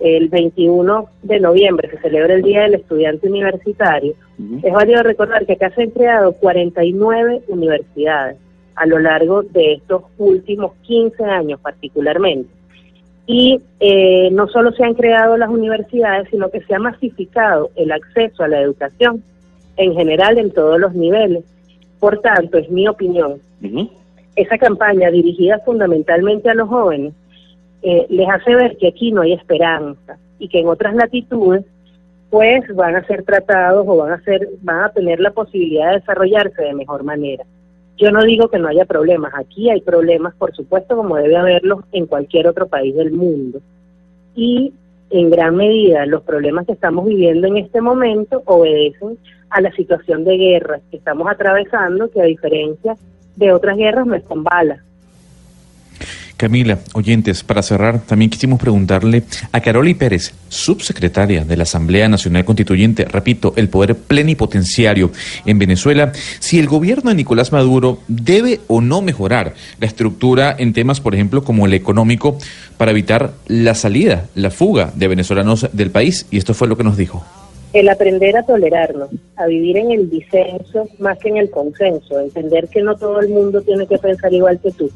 el 0.00 0.28
21 0.28 1.08
de 1.22 1.40
noviembre 1.40 1.90
se 1.90 1.98
celebra 1.98 2.34
el 2.34 2.42
Día 2.42 2.62
del 2.62 2.74
Estudiante 2.74 3.28
Universitario, 3.28 4.14
es 4.62 4.72
válido 4.72 5.02
recordar 5.02 5.46
que 5.46 5.54
acá 5.54 5.70
se 5.70 5.82
han 5.82 5.90
creado 5.90 6.32
49 6.32 7.42
universidades 7.48 8.36
a 8.74 8.84
lo 8.84 8.98
largo 8.98 9.42
de 9.42 9.74
estos 9.74 10.02
últimos 10.18 10.72
15 10.82 11.24
años 11.24 11.58
particularmente. 11.60 12.50
Y 13.26 13.60
eh, 13.80 14.28
no 14.30 14.46
solo 14.48 14.72
se 14.72 14.84
han 14.84 14.94
creado 14.94 15.36
las 15.36 15.48
universidades, 15.48 16.28
sino 16.30 16.50
que 16.50 16.60
se 16.60 16.74
ha 16.74 16.78
masificado 16.78 17.70
el 17.74 17.90
acceso 17.90 18.44
a 18.44 18.48
la 18.48 18.60
educación 18.60 19.22
en 19.78 19.94
general 19.94 20.38
en 20.38 20.52
todos 20.52 20.78
los 20.78 20.94
niveles. 20.94 21.42
Por 21.98 22.20
tanto, 22.20 22.58
es 22.58 22.70
mi 22.70 22.86
opinión, 22.86 23.40
esa 24.36 24.58
campaña 24.58 25.10
dirigida 25.10 25.58
fundamentalmente 25.60 26.50
a 26.50 26.54
los 26.54 26.68
jóvenes 26.68 27.14
eh, 27.88 28.04
les 28.10 28.28
hace 28.28 28.52
ver 28.52 28.76
que 28.78 28.88
aquí 28.88 29.12
no 29.12 29.20
hay 29.20 29.32
esperanza 29.32 30.18
y 30.40 30.48
que 30.48 30.58
en 30.58 30.66
otras 30.66 30.92
latitudes 30.96 31.64
pues 32.30 32.64
van 32.74 32.96
a 32.96 33.06
ser 33.06 33.22
tratados 33.22 33.86
o 33.86 33.96
van 33.96 34.10
a 34.10 34.20
ser 34.24 34.48
van 34.62 34.80
a 34.80 34.88
tener 34.88 35.20
la 35.20 35.30
posibilidad 35.30 35.90
de 35.90 36.00
desarrollarse 36.00 36.62
de 36.62 36.74
mejor 36.74 37.04
manera. 37.04 37.44
Yo 37.96 38.10
no 38.10 38.24
digo 38.24 38.48
que 38.48 38.58
no 38.58 38.66
haya 38.66 38.86
problemas, 38.86 39.32
aquí 39.36 39.70
hay 39.70 39.82
problemas, 39.82 40.34
por 40.34 40.52
supuesto, 40.52 40.96
como 40.96 41.14
debe 41.14 41.36
haberlos 41.36 41.84
en 41.92 42.06
cualquier 42.06 42.48
otro 42.48 42.66
país 42.66 42.92
del 42.96 43.12
mundo. 43.12 43.60
Y 44.34 44.72
en 45.10 45.30
gran 45.30 45.54
medida 45.54 46.06
los 46.06 46.24
problemas 46.24 46.66
que 46.66 46.72
estamos 46.72 47.06
viviendo 47.06 47.46
en 47.46 47.58
este 47.58 47.80
momento 47.80 48.42
obedecen 48.46 49.16
a 49.50 49.60
la 49.60 49.70
situación 49.70 50.24
de 50.24 50.36
guerra 50.36 50.80
que 50.90 50.96
estamos 50.96 51.28
atravesando, 51.30 52.10
que 52.10 52.20
a 52.20 52.24
diferencia 52.24 52.96
de 53.36 53.52
otras 53.52 53.76
guerras 53.76 54.06
no 54.08 54.16
es 54.16 54.24
con 54.24 54.42
balas. 54.42 54.80
Camila, 56.36 56.80
oyentes, 56.92 57.42
para 57.42 57.62
cerrar, 57.62 58.02
también 58.02 58.30
quisimos 58.30 58.60
preguntarle 58.60 59.22
a 59.52 59.60
Caroli 59.60 59.94
Pérez, 59.94 60.34
subsecretaria 60.48 61.44
de 61.44 61.56
la 61.56 61.62
Asamblea 61.62 62.10
Nacional 62.10 62.44
Constituyente, 62.44 63.06
repito, 63.06 63.54
el 63.56 63.70
poder 63.70 63.94
plenipotenciario 63.94 65.12
en 65.46 65.58
Venezuela, 65.58 66.12
si 66.38 66.58
el 66.58 66.66
gobierno 66.66 67.08
de 67.08 67.16
Nicolás 67.16 67.52
Maduro 67.52 68.00
debe 68.06 68.60
o 68.66 68.82
no 68.82 69.00
mejorar 69.00 69.54
la 69.80 69.86
estructura 69.86 70.54
en 70.58 70.74
temas, 70.74 71.00
por 71.00 71.14
ejemplo, 71.14 71.42
como 71.42 71.64
el 71.64 71.72
económico, 71.72 72.36
para 72.76 72.90
evitar 72.90 73.32
la 73.46 73.74
salida, 73.74 74.26
la 74.34 74.50
fuga 74.50 74.92
de 74.94 75.08
venezolanos 75.08 75.68
del 75.72 75.90
país. 75.90 76.26
Y 76.30 76.36
esto 76.36 76.52
fue 76.52 76.68
lo 76.68 76.76
que 76.76 76.84
nos 76.84 76.98
dijo. 76.98 77.24
El 77.72 77.88
aprender 77.88 78.36
a 78.36 78.42
tolerarnos, 78.42 79.08
a 79.36 79.46
vivir 79.46 79.78
en 79.78 79.90
el 79.90 80.10
disenso 80.10 80.88
más 80.98 81.18
que 81.18 81.30
en 81.30 81.38
el 81.38 81.50
consenso, 81.50 82.20
entender 82.20 82.68
que 82.68 82.82
no 82.82 82.94
todo 82.94 83.20
el 83.20 83.28
mundo 83.28 83.62
tiene 83.62 83.86
que 83.86 83.98
pensar 83.98 84.32
igual 84.32 84.60
que 84.62 84.70
tú. 84.72 84.90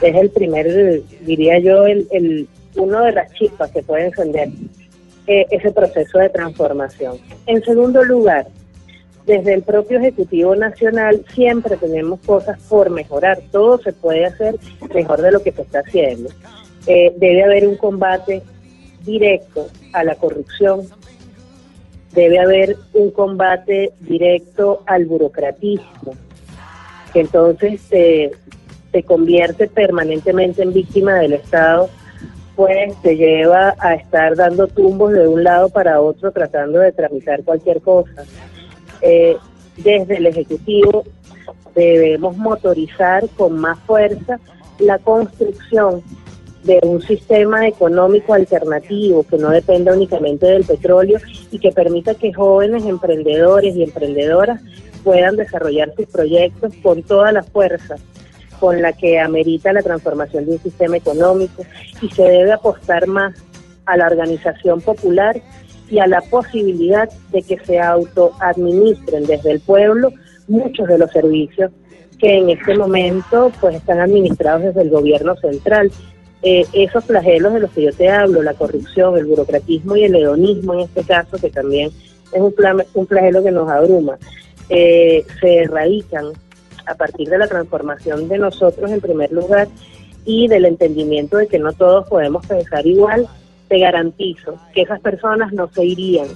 Es 0.00 0.14
el 0.16 0.30
primer, 0.30 1.02
diría 1.20 1.58
yo, 1.58 1.86
el, 1.86 2.08
el 2.10 2.48
uno 2.76 3.02
de 3.02 3.12
las 3.12 3.32
chispas 3.34 3.70
que 3.70 3.82
puede 3.82 4.06
encender 4.06 4.48
eh, 5.26 5.46
ese 5.50 5.70
proceso 5.70 6.18
de 6.18 6.28
transformación. 6.30 7.18
En 7.46 7.62
segundo 7.62 8.02
lugar, 8.02 8.46
desde 9.26 9.54
el 9.54 9.62
propio 9.62 9.98
Ejecutivo 9.98 10.56
Nacional 10.56 11.24
siempre 11.32 11.76
tenemos 11.76 12.20
cosas 12.20 12.58
por 12.68 12.90
mejorar. 12.90 13.40
Todo 13.52 13.78
se 13.78 13.92
puede 13.92 14.26
hacer 14.26 14.56
mejor 14.92 15.22
de 15.22 15.30
lo 15.30 15.42
que 15.42 15.52
se 15.52 15.62
está 15.62 15.80
haciendo. 15.80 16.30
Eh, 16.86 17.12
debe 17.16 17.44
haber 17.44 17.68
un 17.68 17.76
combate 17.76 18.42
directo 19.04 19.68
a 19.92 20.02
la 20.02 20.16
corrupción, 20.16 20.88
debe 22.12 22.40
haber 22.40 22.76
un 22.92 23.10
combate 23.10 23.92
directo 24.00 24.82
al 24.86 25.06
burocratismo, 25.06 26.14
entonces 27.14 27.80
se, 27.82 28.32
se 28.92 29.02
convierte 29.02 29.68
permanentemente 29.68 30.62
en 30.62 30.72
víctima 30.72 31.14
del 31.14 31.32
Estado, 31.32 31.88
pues 32.54 32.94
te 33.02 33.16
lleva 33.16 33.74
a 33.78 33.94
estar 33.94 34.36
dando 34.36 34.68
tumbos 34.68 35.12
de 35.12 35.26
un 35.26 35.42
lado 35.42 35.70
para 35.70 36.00
otro 36.00 36.30
tratando 36.30 36.78
de 36.78 36.92
tramitar 36.92 37.42
cualquier 37.42 37.80
cosa. 37.80 38.24
Eh, 39.00 39.36
desde 39.78 40.18
el 40.18 40.26
Ejecutivo 40.26 41.04
debemos 41.74 42.36
motorizar 42.36 43.26
con 43.30 43.58
más 43.58 43.78
fuerza 43.80 44.38
la 44.78 44.98
construcción 44.98 46.02
de 46.64 46.78
un 46.82 47.00
sistema 47.00 47.66
económico 47.66 48.34
alternativo 48.34 49.24
que 49.24 49.38
no 49.38 49.48
dependa 49.50 49.94
únicamente 49.94 50.46
del 50.46 50.64
petróleo 50.64 51.18
y 51.50 51.58
que 51.58 51.72
permita 51.72 52.14
que 52.14 52.32
jóvenes 52.32 52.84
emprendedores 52.84 53.74
y 53.74 53.82
emprendedoras 53.82 54.60
puedan 55.02 55.36
desarrollar 55.36 55.92
sus 55.96 56.06
proyectos 56.06 56.72
con 56.82 57.02
toda 57.02 57.32
la 57.32 57.42
fuerza 57.42 57.96
con 58.62 58.80
la 58.80 58.92
que 58.92 59.18
amerita 59.18 59.72
la 59.72 59.82
transformación 59.82 60.46
de 60.46 60.52
un 60.52 60.62
sistema 60.62 60.96
económico 60.96 61.64
y 62.00 62.08
se 62.10 62.22
debe 62.22 62.52
apostar 62.52 63.08
más 63.08 63.34
a 63.86 63.96
la 63.96 64.06
organización 64.06 64.80
popular 64.80 65.34
y 65.90 65.98
a 65.98 66.06
la 66.06 66.20
posibilidad 66.20 67.08
de 67.32 67.42
que 67.42 67.58
se 67.66 67.80
autoadministren 67.80 69.26
desde 69.26 69.50
el 69.50 69.58
pueblo 69.60 70.12
muchos 70.46 70.86
de 70.86 70.96
los 70.96 71.10
servicios 71.10 71.72
que 72.20 72.38
en 72.38 72.50
este 72.50 72.76
momento 72.76 73.50
pues 73.60 73.74
están 73.74 73.98
administrados 73.98 74.62
desde 74.62 74.82
el 74.82 74.90
gobierno 74.90 75.34
central. 75.36 75.90
Eh, 76.44 76.64
esos 76.72 77.04
flagelos 77.04 77.54
de 77.54 77.60
los 77.60 77.70
que 77.72 77.82
yo 77.82 77.92
te 77.92 78.08
hablo, 78.08 78.42
la 78.44 78.54
corrupción, 78.54 79.18
el 79.18 79.24
burocratismo 79.26 79.96
y 79.96 80.04
el 80.04 80.14
hedonismo 80.14 80.74
en 80.74 80.80
este 80.80 81.02
caso, 81.02 81.36
que 81.36 81.50
también 81.50 81.90
es 82.32 82.40
un, 82.40 82.52
fla- 82.54 82.86
un 82.94 83.06
flagelo 83.08 83.42
que 83.42 83.50
nos 83.50 83.68
abruma, 83.68 84.18
eh, 84.68 85.24
se 85.40 85.50
erradican 85.64 86.26
a 86.86 86.94
partir 86.94 87.28
de 87.28 87.38
la 87.38 87.48
transformación 87.48 88.28
de 88.28 88.38
nosotros 88.38 88.90
en 88.90 89.00
primer 89.00 89.32
lugar 89.32 89.68
y 90.24 90.48
del 90.48 90.64
entendimiento 90.64 91.36
de 91.36 91.48
que 91.48 91.58
no 91.58 91.72
todos 91.72 92.08
podemos 92.08 92.46
pensar 92.46 92.86
igual, 92.86 93.26
te 93.68 93.78
garantizo 93.78 94.58
que 94.74 94.82
esas 94.82 95.00
personas 95.00 95.52
no 95.52 95.68
se 95.72 95.84
irían 95.84 96.26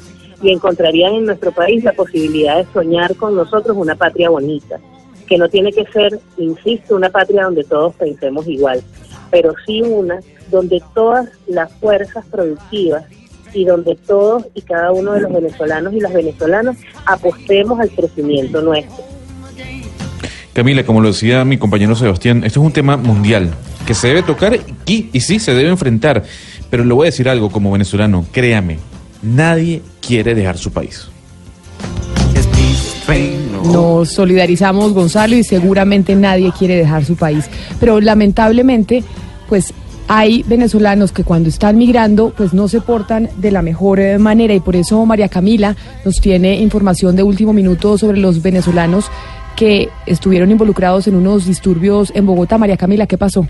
y 0.42 0.50
encontrarían 0.52 1.14
en 1.14 1.26
nuestro 1.26 1.52
país 1.52 1.84
la 1.84 1.92
posibilidad 1.92 2.56
de 2.56 2.72
soñar 2.72 3.14
con 3.16 3.34
nosotros 3.34 3.76
una 3.76 3.94
patria 3.94 4.30
bonita, 4.30 4.78
que 5.26 5.38
no 5.38 5.48
tiene 5.48 5.72
que 5.72 5.86
ser, 5.86 6.18
insisto, 6.38 6.96
una 6.96 7.10
patria 7.10 7.44
donde 7.44 7.64
todos 7.64 7.94
pensemos 7.94 8.46
igual, 8.46 8.82
pero 9.30 9.54
sí 9.66 9.82
una 9.82 10.20
donde 10.50 10.82
todas 10.94 11.28
las 11.46 11.72
fuerzas 11.74 12.24
productivas 12.26 13.04
y 13.52 13.64
donde 13.64 13.96
todos 13.96 14.46
y 14.54 14.62
cada 14.62 14.92
uno 14.92 15.12
de 15.12 15.22
los 15.22 15.32
venezolanos 15.32 15.92
y 15.94 16.00
las 16.00 16.12
venezolanas 16.12 16.76
apostemos 17.06 17.80
al 17.80 17.90
crecimiento 17.90 18.60
nuestro. 18.60 19.15
Camila, 20.56 20.86
como 20.86 21.02
lo 21.02 21.08
decía 21.08 21.44
mi 21.44 21.58
compañero 21.58 21.94
Sebastián, 21.94 22.38
esto 22.38 22.60
es 22.60 22.66
un 22.66 22.72
tema 22.72 22.96
mundial 22.96 23.50
que 23.86 23.92
se 23.92 24.08
debe 24.08 24.22
tocar 24.22 24.58
y, 24.86 25.10
y 25.12 25.20
sí, 25.20 25.38
se 25.38 25.52
debe 25.52 25.68
enfrentar. 25.68 26.24
Pero 26.70 26.82
le 26.82 26.94
voy 26.94 27.04
a 27.04 27.10
decir 27.10 27.28
algo 27.28 27.50
como 27.50 27.70
venezolano, 27.72 28.24
créame, 28.32 28.78
nadie 29.22 29.82
quiere 30.00 30.34
dejar 30.34 30.56
su 30.56 30.72
país. 30.72 31.08
Nos 33.70 34.08
solidarizamos, 34.12 34.94
Gonzalo, 34.94 35.36
y 35.36 35.44
seguramente 35.44 36.16
nadie 36.16 36.50
quiere 36.58 36.76
dejar 36.76 37.04
su 37.04 37.16
país. 37.16 37.44
Pero 37.78 38.00
lamentablemente, 38.00 39.04
pues 39.50 39.74
hay 40.08 40.42
venezolanos 40.46 41.12
que 41.12 41.22
cuando 41.22 41.50
están 41.50 41.76
migrando, 41.76 42.32
pues 42.34 42.54
no 42.54 42.68
se 42.68 42.80
portan 42.80 43.28
de 43.36 43.50
la 43.50 43.60
mejor 43.60 44.00
eh, 44.00 44.18
manera. 44.18 44.54
Y 44.54 44.60
por 44.60 44.74
eso 44.74 45.04
María 45.04 45.28
Camila 45.28 45.76
nos 46.04 46.20
tiene 46.20 46.56
información 46.60 47.14
de 47.14 47.24
último 47.24 47.52
minuto 47.52 47.98
sobre 47.98 48.18
los 48.18 48.40
venezolanos 48.40 49.10
que 49.56 49.88
estuvieron 50.04 50.50
involucrados 50.50 51.08
en 51.08 51.16
unos 51.16 51.46
disturbios 51.46 52.12
en 52.14 52.26
Bogotá. 52.26 52.58
María 52.58 52.76
Camila, 52.76 53.06
¿qué 53.06 53.18
pasó? 53.18 53.46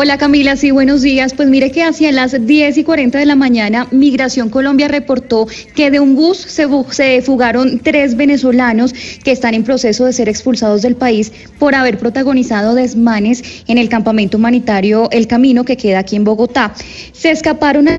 Hola 0.00 0.16
Camila, 0.16 0.54
sí, 0.54 0.70
buenos 0.70 1.02
días. 1.02 1.34
Pues 1.34 1.48
mire 1.48 1.72
que 1.72 1.82
hacia 1.82 2.12
las 2.12 2.46
10 2.46 2.78
y 2.78 2.84
40 2.84 3.18
de 3.18 3.26
la 3.26 3.34
mañana, 3.34 3.88
Migración 3.90 4.48
Colombia 4.48 4.86
reportó 4.86 5.48
que 5.74 5.90
de 5.90 5.98
un 5.98 6.14
bus 6.14 6.38
se, 6.38 7.20
fugaron 7.20 7.80
tres 7.80 8.16
venezolanos 8.16 8.94
que 9.24 9.32
están 9.32 9.54
en 9.54 9.64
proceso 9.64 10.04
de 10.04 10.12
ser 10.12 10.28
expulsados 10.28 10.82
del 10.82 10.94
país 10.94 11.32
por 11.58 11.74
haber 11.74 11.98
protagonizado 11.98 12.76
desmanes 12.76 13.64
en 13.66 13.76
el 13.76 13.88
campamento 13.88 14.36
humanitario 14.36 15.08
El 15.10 15.26
Camino 15.26 15.64
que 15.64 15.76
queda 15.76 15.98
aquí 15.98 16.14
en 16.14 16.22
Bogotá. 16.22 16.74
Se 17.12 17.32
escaparon 17.32 17.88
al 17.88 17.98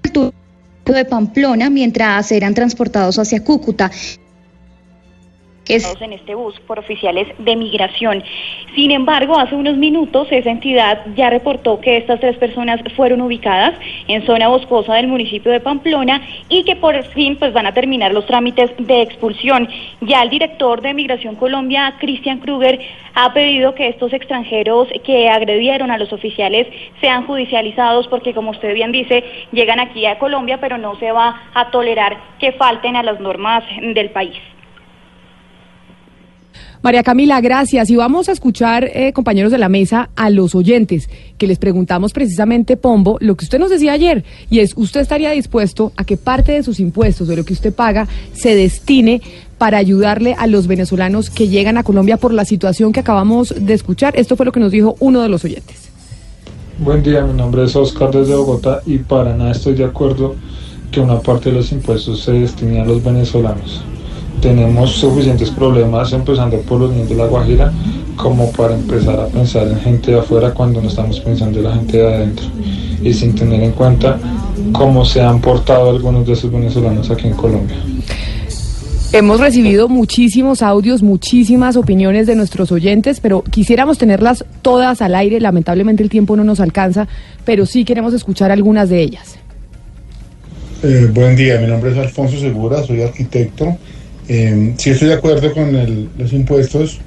de 0.85 1.05
Pamplona 1.05 1.69
mientras 1.69 2.31
eran 2.31 2.53
transportados 2.53 3.19
hacia 3.19 3.43
Cúcuta 3.43 3.91
en 5.69 6.13
este 6.13 6.33
bus 6.33 6.59
por 6.61 6.79
oficiales 6.79 7.27
de 7.37 7.55
migración. 7.55 8.23
Sin 8.73 8.91
embargo, 8.91 9.37
hace 9.37 9.55
unos 9.55 9.77
minutos 9.77 10.27
esa 10.31 10.49
entidad 10.49 11.05
ya 11.15 11.29
reportó 11.29 11.79
que 11.79 11.97
estas 11.97 12.19
tres 12.19 12.37
personas 12.37 12.81
fueron 12.95 13.21
ubicadas 13.21 13.75
en 14.07 14.25
zona 14.25 14.47
boscosa 14.47 14.95
del 14.95 15.07
municipio 15.07 15.51
de 15.51 15.59
Pamplona 15.59 16.21
y 16.49 16.63
que 16.63 16.75
por 16.75 17.01
fin 17.09 17.35
pues 17.37 17.53
van 17.53 17.67
a 17.67 17.73
terminar 17.73 18.13
los 18.13 18.25
trámites 18.25 18.71
de 18.79 19.01
expulsión. 19.01 19.69
Ya 20.01 20.23
el 20.23 20.29
director 20.29 20.81
de 20.81 20.93
Migración 20.93 21.35
Colombia, 21.35 21.95
Cristian 21.99 22.39
Kruger, 22.39 22.79
ha 23.13 23.33
pedido 23.33 23.75
que 23.75 23.89
estos 23.89 24.11
extranjeros 24.13 24.87
que 25.03 25.29
agredieron 25.29 25.91
a 25.91 25.97
los 25.97 26.11
oficiales 26.11 26.67
sean 26.99 27.27
judicializados 27.27 28.07
porque 28.07 28.33
como 28.33 28.51
usted 28.51 28.73
bien 28.73 28.91
dice, 28.91 29.23
llegan 29.51 29.79
aquí 29.79 30.05
a 30.05 30.17
Colombia, 30.17 30.59
pero 30.59 30.77
no 30.77 30.95
se 30.95 31.11
va 31.11 31.43
a 31.53 31.69
tolerar 31.69 32.17
que 32.39 32.53
falten 32.53 32.95
a 32.95 33.03
las 33.03 33.19
normas 33.19 33.63
del 33.81 34.09
país. 34.09 34.35
María 36.81 37.03
Camila, 37.03 37.41
gracias. 37.41 37.89
Y 37.89 37.97
vamos 37.97 38.29
a 38.29 38.31
escuchar, 38.31 38.85
eh, 38.85 39.11
compañeros 39.11 39.51
de 39.51 39.57
la 39.57 39.67
mesa, 39.67 40.09
a 40.15 40.29
los 40.29 40.55
oyentes, 40.55 41.09
que 41.37 41.45
les 41.45 41.57
preguntamos 41.57 42.13
precisamente, 42.13 42.77
Pombo, 42.77 43.17
lo 43.19 43.35
que 43.35 43.43
usted 43.43 43.59
nos 43.59 43.69
decía 43.69 43.91
ayer, 43.91 44.23
y 44.49 44.59
es, 44.59 44.73
¿usted 44.77 45.01
estaría 45.01 45.31
dispuesto 45.31 45.91
a 45.97 46.05
que 46.05 46.15
parte 46.15 46.53
de 46.53 46.63
sus 46.63 46.79
impuestos, 46.79 47.27
de 47.27 47.35
lo 47.35 47.43
que 47.43 47.51
usted 47.51 47.73
paga, 47.73 48.07
se 48.31 48.55
destine 48.55 49.21
para 49.57 49.77
ayudarle 49.77 50.35
a 50.37 50.47
los 50.47 50.67
venezolanos 50.67 51.29
que 51.29 51.49
llegan 51.49 51.77
a 51.77 51.83
Colombia 51.83 52.15
por 52.15 52.33
la 52.33 52.45
situación 52.45 52.93
que 52.93 53.01
acabamos 53.01 53.53
de 53.59 53.73
escuchar? 53.73 54.17
Esto 54.17 54.37
fue 54.37 54.45
lo 54.45 54.53
que 54.53 54.61
nos 54.61 54.71
dijo 54.71 54.95
uno 54.99 55.21
de 55.21 55.27
los 55.27 55.43
oyentes. 55.43 55.89
Buen 56.77 57.03
día, 57.03 57.25
mi 57.25 57.33
nombre 57.33 57.65
es 57.65 57.75
Oscar 57.75 58.09
desde 58.11 58.35
Bogotá 58.35 58.81
y 58.85 58.99
para 58.99 59.35
nada 59.35 59.51
estoy 59.51 59.73
de 59.73 59.83
acuerdo 59.83 60.35
que 60.91 61.01
una 61.01 61.19
parte 61.19 61.49
de 61.49 61.57
los 61.57 61.73
impuestos 61.73 62.21
se 62.21 62.31
destine 62.31 62.79
a 62.79 62.85
los 62.85 63.03
venezolanos 63.03 63.83
tenemos 64.41 64.91
suficientes 64.91 65.49
problemas, 65.49 66.11
empezando 66.13 66.57
por 66.61 66.79
los 66.79 66.91
niños 66.91 67.09
de 67.09 67.15
La 67.15 67.25
Guajira, 67.25 67.71
como 68.15 68.51
para 68.51 68.75
empezar 68.75 69.19
a 69.19 69.27
pensar 69.27 69.67
en 69.67 69.79
gente 69.79 70.11
de 70.11 70.19
afuera 70.19 70.53
cuando 70.53 70.81
no 70.81 70.87
estamos 70.87 71.19
pensando 71.19 71.59
en 71.59 71.65
la 71.65 71.75
gente 71.75 71.97
de 71.97 72.07
adentro. 72.07 72.45
Y 73.01 73.13
sin 73.13 73.33
tener 73.33 73.63
en 73.63 73.71
cuenta 73.71 74.19
cómo 74.73 75.05
se 75.05 75.21
han 75.21 75.39
portado 75.39 75.89
algunos 75.89 76.25
de 76.25 76.33
esos 76.33 76.51
venezolanos 76.51 77.09
aquí 77.09 77.27
en 77.27 77.33
Colombia. 77.33 77.77
Hemos 79.11 79.39
recibido 79.39 79.89
muchísimos 79.89 80.61
audios, 80.61 81.01
muchísimas 81.01 81.75
opiniones 81.77 82.27
de 82.27 82.35
nuestros 82.35 82.71
oyentes, 82.71 83.19
pero 83.19 83.41
quisiéramos 83.41 83.97
tenerlas 83.97 84.45
todas 84.61 85.01
al 85.01 85.15
aire. 85.15 85.39
Lamentablemente 85.39 86.03
el 86.03 86.09
tiempo 86.09 86.35
no 86.35 86.43
nos 86.43 86.59
alcanza, 86.59 87.07
pero 87.43 87.65
sí 87.65 87.85
queremos 87.85 88.13
escuchar 88.13 88.51
algunas 88.51 88.89
de 88.89 89.01
ellas. 89.01 89.37
Eh, 90.83 91.09
buen 91.11 91.35
día, 91.35 91.59
mi 91.59 91.67
nombre 91.67 91.91
es 91.91 91.97
Alfonso 91.97 92.37
Segura, 92.39 92.83
soy 92.83 93.01
arquitecto 93.01 93.77
eh, 94.29 94.75
sí 94.77 94.91
estoy 94.91 95.07
de 95.07 95.15
acuerdo 95.15 95.51
con 95.53 96.07
los 96.17 96.33
impuestos 96.33 96.99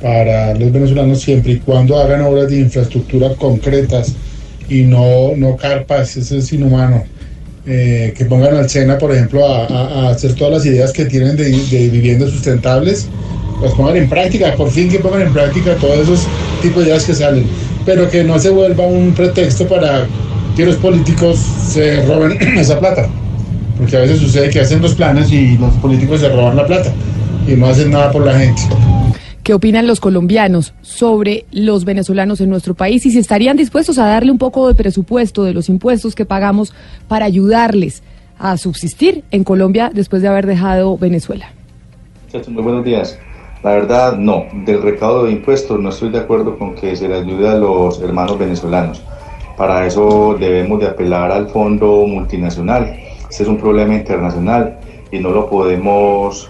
para 0.00 0.54
los 0.54 0.72
venezolanos 0.72 1.20
siempre 1.20 1.52
y 1.52 1.58
cuando 1.58 1.98
hagan 1.98 2.22
obras 2.22 2.48
de 2.48 2.60
infraestructura 2.60 3.34
concretas 3.34 4.14
y 4.68 4.82
no, 4.82 5.36
no 5.36 5.56
carpas, 5.56 6.16
eso 6.16 6.36
es 6.36 6.52
inhumano. 6.52 7.04
Eh, 7.66 8.14
que 8.16 8.24
pongan 8.24 8.56
al 8.56 8.70
SENA, 8.70 8.96
por 8.96 9.12
ejemplo, 9.12 9.44
a, 9.46 10.08
hacer 10.10 10.34
todas 10.34 10.54
las 10.54 10.66
ideas 10.66 10.92
que 10.92 11.04
tienen 11.04 11.36
de, 11.36 11.50
viviendas 11.90 12.30
sustentables, 12.30 13.08
las 13.60 13.72
pongan 13.74 13.96
en 13.96 14.08
práctica, 14.08 14.54
por 14.54 14.70
fin 14.70 14.88
que 14.88 14.98
pongan 14.98 15.22
en 15.22 15.32
práctica 15.32 15.74
todos 15.74 15.98
esos 15.98 16.26
tipos 16.62 16.84
de 16.84 16.90
ideas 16.90 17.04
que 17.04 17.14
salen, 17.14 17.44
pero 17.84 18.08
que 18.08 18.24
no 18.24 18.38
se 18.38 18.50
vuelva 18.50 18.86
un 18.86 19.12
pretexto 19.12 19.66
para 19.66 20.06
que 20.56 20.64
los 20.64 20.76
políticos 20.76 21.38
se 21.68 22.02
roben 22.06 22.38
esa 22.58 22.78
plata. 22.78 23.10
Porque 23.76 23.96
a 23.96 24.00
veces 24.00 24.20
sucede 24.20 24.50
que 24.50 24.60
hacen 24.60 24.80
los 24.80 24.94
planes 24.94 25.30
y 25.30 25.58
los 25.58 25.74
políticos 25.74 26.20
se 26.20 26.28
roban 26.28 26.56
la 26.56 26.66
plata 26.66 26.92
y 27.46 27.52
no 27.52 27.66
hacen 27.66 27.90
nada 27.90 28.10
por 28.10 28.24
la 28.24 28.38
gente. 28.38 28.62
¿Qué 29.42 29.54
opinan 29.54 29.86
los 29.86 30.00
colombianos 30.00 30.74
sobre 30.82 31.44
los 31.52 31.84
venezolanos 31.84 32.40
en 32.40 32.50
nuestro 32.50 32.74
país 32.74 33.06
y 33.06 33.12
si 33.12 33.18
estarían 33.18 33.56
dispuestos 33.56 33.98
a 33.98 34.06
darle 34.06 34.32
un 34.32 34.38
poco 34.38 34.66
de 34.66 34.74
presupuesto 34.74 35.44
de 35.44 35.52
los 35.52 35.68
impuestos 35.68 36.16
que 36.16 36.24
pagamos 36.24 36.74
para 37.06 37.26
ayudarles 37.26 38.02
a 38.38 38.56
subsistir 38.56 39.22
en 39.30 39.44
Colombia 39.44 39.90
después 39.94 40.20
de 40.20 40.28
haber 40.28 40.46
dejado 40.46 40.98
Venezuela? 40.98 41.52
Muy 42.48 42.62
buenos 42.62 42.84
días. 42.84 43.18
La 43.62 43.70
verdad, 43.70 44.16
no. 44.16 44.46
Del 44.64 44.82
recaudo 44.82 45.24
de 45.24 45.32
impuestos 45.32 45.78
no 45.78 45.90
estoy 45.90 46.10
de 46.10 46.18
acuerdo 46.18 46.58
con 46.58 46.74
que 46.74 46.96
se 46.96 47.08
le 47.08 47.14
ayude 47.14 47.48
a 47.48 47.54
los 47.54 48.00
hermanos 48.00 48.38
venezolanos. 48.38 49.02
Para 49.56 49.86
eso 49.86 50.36
debemos 50.38 50.80
de 50.80 50.86
apelar 50.86 51.30
al 51.30 51.48
fondo 51.48 52.04
multinacional 52.06 52.94
este 53.36 53.42
es 53.42 53.50
un 53.50 53.58
problema 53.58 53.94
internacional 53.94 54.78
y 55.12 55.18
no 55.18 55.28
lo 55.28 55.50
podemos 55.50 56.48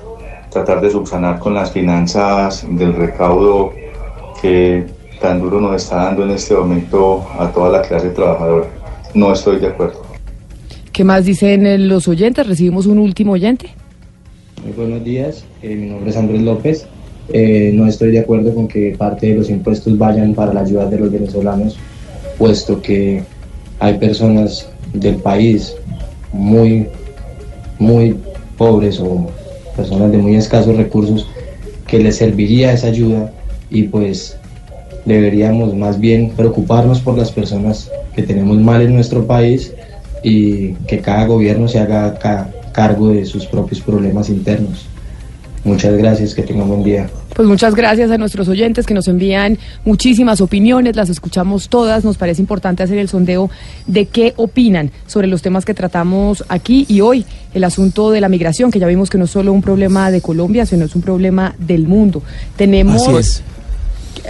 tratar 0.50 0.80
de 0.80 0.88
subsanar 0.88 1.40
con 1.40 1.52
las 1.52 1.72
finanzas 1.72 2.64
del 2.70 2.94
recaudo 2.94 3.72
que 4.40 4.86
tan 5.20 5.40
duro 5.40 5.60
nos 5.60 5.82
está 5.82 6.04
dando 6.04 6.22
en 6.22 6.30
este 6.30 6.54
momento 6.54 7.26
a 7.40 7.50
toda 7.50 7.70
la 7.70 7.82
clase 7.82 8.10
trabajadora. 8.10 8.68
No 9.14 9.32
estoy 9.32 9.58
de 9.58 9.66
acuerdo. 9.66 10.00
¿Qué 10.92 11.02
más 11.02 11.24
dicen 11.24 11.88
los 11.88 12.06
oyentes? 12.06 12.46
Recibimos 12.46 12.86
un 12.86 13.00
último 13.00 13.32
oyente. 13.32 13.70
Muy 14.62 14.70
buenos 14.74 15.02
días, 15.02 15.44
eh, 15.62 15.74
mi 15.74 15.88
nombre 15.88 16.10
es 16.10 16.16
Andrés 16.16 16.42
López. 16.42 16.86
Eh, 17.32 17.72
no 17.74 17.88
estoy 17.88 18.12
de 18.12 18.20
acuerdo 18.20 18.54
con 18.54 18.68
que 18.68 18.94
parte 18.96 19.26
de 19.26 19.34
los 19.34 19.50
impuestos 19.50 19.98
vayan 19.98 20.34
para 20.34 20.54
la 20.54 20.60
ayuda 20.60 20.86
de 20.86 21.00
los 21.00 21.10
venezolanos, 21.10 21.76
puesto 22.38 22.80
que 22.80 23.24
hay 23.80 23.98
personas 23.98 24.70
del 24.92 25.16
país 25.16 25.74
muy, 26.36 26.88
muy 27.78 28.16
pobres 28.56 29.00
o 29.00 29.26
personas 29.76 30.12
de 30.12 30.18
muy 30.18 30.36
escasos 30.36 30.76
recursos 30.76 31.26
que 31.86 31.98
les 31.98 32.16
serviría 32.16 32.72
esa 32.72 32.88
ayuda 32.88 33.32
y 33.70 33.84
pues 33.84 34.36
deberíamos 35.04 35.74
más 35.74 36.00
bien 36.00 36.30
preocuparnos 36.30 37.00
por 37.00 37.16
las 37.16 37.30
personas 37.30 37.90
que 38.14 38.22
tenemos 38.22 38.58
mal 38.58 38.82
en 38.82 38.94
nuestro 38.94 39.26
país 39.26 39.72
y 40.22 40.72
que 40.88 41.00
cada 41.00 41.26
gobierno 41.26 41.68
se 41.68 41.78
haga 41.78 42.18
cargo 42.72 43.08
de 43.08 43.24
sus 43.24 43.46
propios 43.46 43.80
problemas 43.80 44.28
internos. 44.28 44.86
Muchas 45.66 45.96
gracias, 45.96 46.32
que 46.32 46.42
tengan 46.42 46.68
buen 46.68 46.84
día. 46.84 47.10
Pues 47.34 47.48
muchas 47.48 47.74
gracias 47.74 48.08
a 48.12 48.18
nuestros 48.18 48.46
oyentes 48.46 48.86
que 48.86 48.94
nos 48.94 49.08
envían 49.08 49.58
muchísimas 49.84 50.40
opiniones, 50.40 50.94
las 50.94 51.10
escuchamos 51.10 51.68
todas, 51.68 52.04
nos 52.04 52.16
parece 52.16 52.40
importante 52.40 52.84
hacer 52.84 52.98
el 52.98 53.08
sondeo 53.08 53.50
de 53.88 54.06
qué 54.06 54.32
opinan 54.36 54.92
sobre 55.08 55.26
los 55.26 55.42
temas 55.42 55.64
que 55.64 55.74
tratamos 55.74 56.44
aquí 56.48 56.86
y 56.88 57.00
hoy, 57.00 57.26
el 57.52 57.64
asunto 57.64 58.12
de 58.12 58.20
la 58.20 58.28
migración, 58.28 58.70
que 58.70 58.78
ya 58.78 58.86
vimos 58.86 59.10
que 59.10 59.18
no 59.18 59.24
es 59.24 59.32
solo 59.32 59.52
un 59.52 59.60
problema 59.60 60.12
de 60.12 60.20
Colombia, 60.20 60.66
sino 60.66 60.84
es 60.84 60.94
un 60.94 61.02
problema 61.02 61.56
del 61.58 61.88
mundo. 61.88 62.22
Tenemos... 62.54 63.42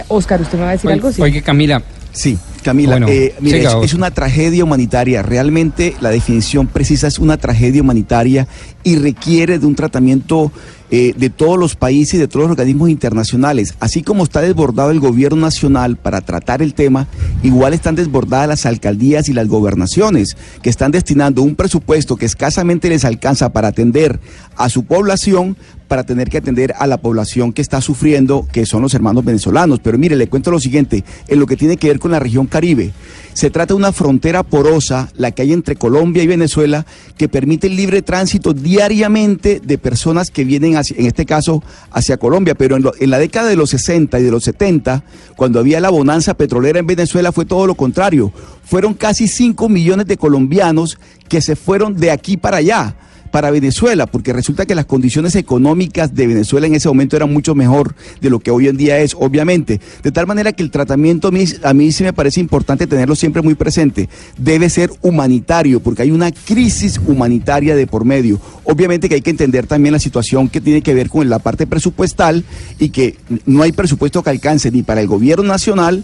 Oscar, 0.07 0.41
¿usted 0.41 0.57
me 0.57 0.63
va 0.63 0.69
a 0.69 0.73
decir 0.73 0.91
algo? 0.91 1.11
Sí. 1.11 1.21
Oye, 1.21 1.43
Camila. 1.43 1.83
Sí. 2.13 2.37
Camila, 2.63 2.93
Bueno, 2.93 3.07
eh, 3.07 3.33
es, 3.43 3.73
es 3.83 3.93
una 3.93 4.11
tragedia 4.11 4.63
humanitaria. 4.63 5.21
Realmente 5.21 5.95
la 6.01 6.09
definición 6.09 6.67
precisa 6.67 7.07
es 7.07 7.19
una 7.19 7.37
tragedia 7.37 7.81
humanitaria 7.81 8.47
y 8.83 8.97
requiere 8.97 9.59
de 9.59 9.65
un 9.65 9.75
tratamiento 9.75 10.51
eh, 10.89 11.13
de 11.17 11.29
todos 11.29 11.59
los 11.59 11.75
países 11.75 12.13
y 12.13 12.17
de 12.17 12.27
todos 12.29 12.43
los 12.43 12.51
organismos 12.51 12.89
internacionales. 12.89 13.73
Así 13.79 14.03
como 14.03 14.23
está 14.23 14.41
desbordado 14.41 14.91
el 14.91 15.01
gobierno 15.01 15.41
nacional 15.41 15.97
para 15.97 16.21
tratar 16.21 16.61
el 16.61 16.73
tema, 16.73 17.07
igual 17.43 17.73
están 17.73 17.95
desbordadas 17.95 18.47
las 18.47 18.65
alcaldías 18.65 19.27
y 19.27 19.33
las 19.33 19.49
gobernaciones, 19.49 20.37
que 20.61 20.69
están 20.69 20.91
destinando 20.91 21.41
un 21.41 21.55
presupuesto 21.55 22.15
que 22.15 22.25
escasamente 22.25 22.87
les 22.87 23.03
alcanza 23.03 23.51
para 23.51 23.67
atender 23.67 24.19
a 24.55 24.69
su 24.69 24.85
población, 24.85 25.57
para 25.87 26.03
tener 26.03 26.29
que 26.29 26.37
atender 26.37 26.73
a 26.77 26.85
la 26.87 26.97
población 26.97 27.53
que 27.53 27.61
está 27.61 27.81
sufriendo, 27.81 28.47
que 28.51 28.65
son 28.65 28.81
los 28.81 28.93
hermanos 28.93 29.23
venezolanos. 29.25 29.79
Pero 29.81 29.97
mire, 29.97 30.15
le 30.15 30.27
cuento 30.27 30.51
lo 30.51 30.59
siguiente, 30.59 31.03
en 31.27 31.39
lo 31.39 31.45
que 31.45 31.55
tiene 31.57 31.77
que 31.77 31.87
ver 31.87 31.99
con 31.99 32.11
la 32.11 32.19
región 32.19 32.47
Caribe. 32.47 32.91
Se 33.33 33.49
trata 33.51 33.73
de 33.73 33.77
una 33.77 33.91
frontera 33.91 34.43
porosa, 34.43 35.09
la 35.15 35.31
que 35.31 35.43
hay 35.43 35.53
entre 35.53 35.75
Colombia 35.75 36.23
y 36.23 36.27
Venezuela, 36.27 36.85
que 37.17 37.29
permite 37.29 37.67
el 37.67 37.75
libre 37.75 38.01
tránsito 38.01 38.53
diariamente 38.53 39.59
de 39.63 39.77
personas 39.77 40.31
que 40.31 40.43
vienen, 40.43 40.75
hacia- 40.75 40.97
en 40.97 41.05
este 41.05 41.25
caso, 41.25 41.63
hacia 41.91 42.17
Colombia. 42.17 42.55
Pero 42.55 42.75
en, 42.77 42.85
en 42.99 43.09
la 43.09 43.19
década 43.19 43.47
de 43.47 43.55
los 43.55 43.69
60 43.69 44.19
y 44.19 44.23
de 44.23 44.31
los 44.31 44.43
70, 44.43 45.03
cuando 45.35 45.59
había 45.59 45.79
la 45.79 45.89
bonanza 45.89 46.33
petrolera 46.35 46.79
en 46.79 46.87
Venezuela, 46.87 47.31
fue 47.31 47.45
todo 47.45 47.67
lo 47.67 47.75
contrario. 47.75 48.31
Fueron 48.63 48.93
casi 48.95 49.27
5 49.27 49.69
millones 49.69 50.07
de 50.07 50.17
colombianos 50.17 50.97
que 51.29 51.41
se 51.41 51.55
fueron 51.55 51.95
de 51.95 52.11
aquí 52.11 52.37
para 52.37 52.57
allá 52.57 52.95
para 53.37 53.51
Venezuela, 53.51 54.07
porque 54.07 54.33
resulta 54.33 54.65
que 54.65 54.73
las 54.73 54.87
condiciones 54.87 55.35
económicas 55.35 56.15
de 56.15 56.25
Venezuela 56.25 56.65
en 56.65 56.73
ese 56.73 56.87
momento 56.87 57.15
eran 57.15 57.31
mucho 57.31 57.53
mejor 57.53 57.93
de 58.19 58.31
lo 58.31 58.39
que 58.39 58.49
hoy 58.49 58.67
en 58.67 58.77
día 58.77 58.97
es, 58.97 59.13
obviamente. 59.13 59.79
De 60.01 60.11
tal 60.11 60.25
manera 60.25 60.53
que 60.53 60.63
el 60.63 60.71
tratamiento 60.71 61.27
a 61.27 61.31
mí, 61.31 61.43
a 61.43 61.91
sí 61.91 62.03
me 62.03 62.13
parece 62.13 62.39
importante 62.39 62.87
tenerlo 62.87 63.15
siempre 63.15 63.43
muy 63.43 63.53
presente. 63.53 64.09
Debe 64.39 64.71
ser 64.71 64.89
humanitario, 65.03 65.81
porque 65.81 66.01
hay 66.01 66.09
una 66.09 66.31
crisis 66.31 66.99
humanitaria 67.05 67.75
de 67.75 67.85
por 67.85 68.05
medio. 68.05 68.41
Obviamente 68.63 69.07
que 69.07 69.13
hay 69.13 69.21
que 69.21 69.29
entender 69.29 69.67
también 69.67 69.93
la 69.93 69.99
situación 69.99 70.49
que 70.49 70.59
tiene 70.59 70.81
que 70.81 70.95
ver 70.95 71.07
con 71.07 71.29
la 71.29 71.37
parte 71.37 71.67
presupuestal 71.67 72.43
y 72.79 72.89
que 72.89 73.17
no 73.45 73.61
hay 73.61 73.71
presupuesto 73.71 74.23
que 74.23 74.31
alcance 74.31 74.71
ni 74.71 74.81
para 74.81 75.01
el 75.01 75.05
gobierno 75.05 75.43
nacional, 75.43 76.03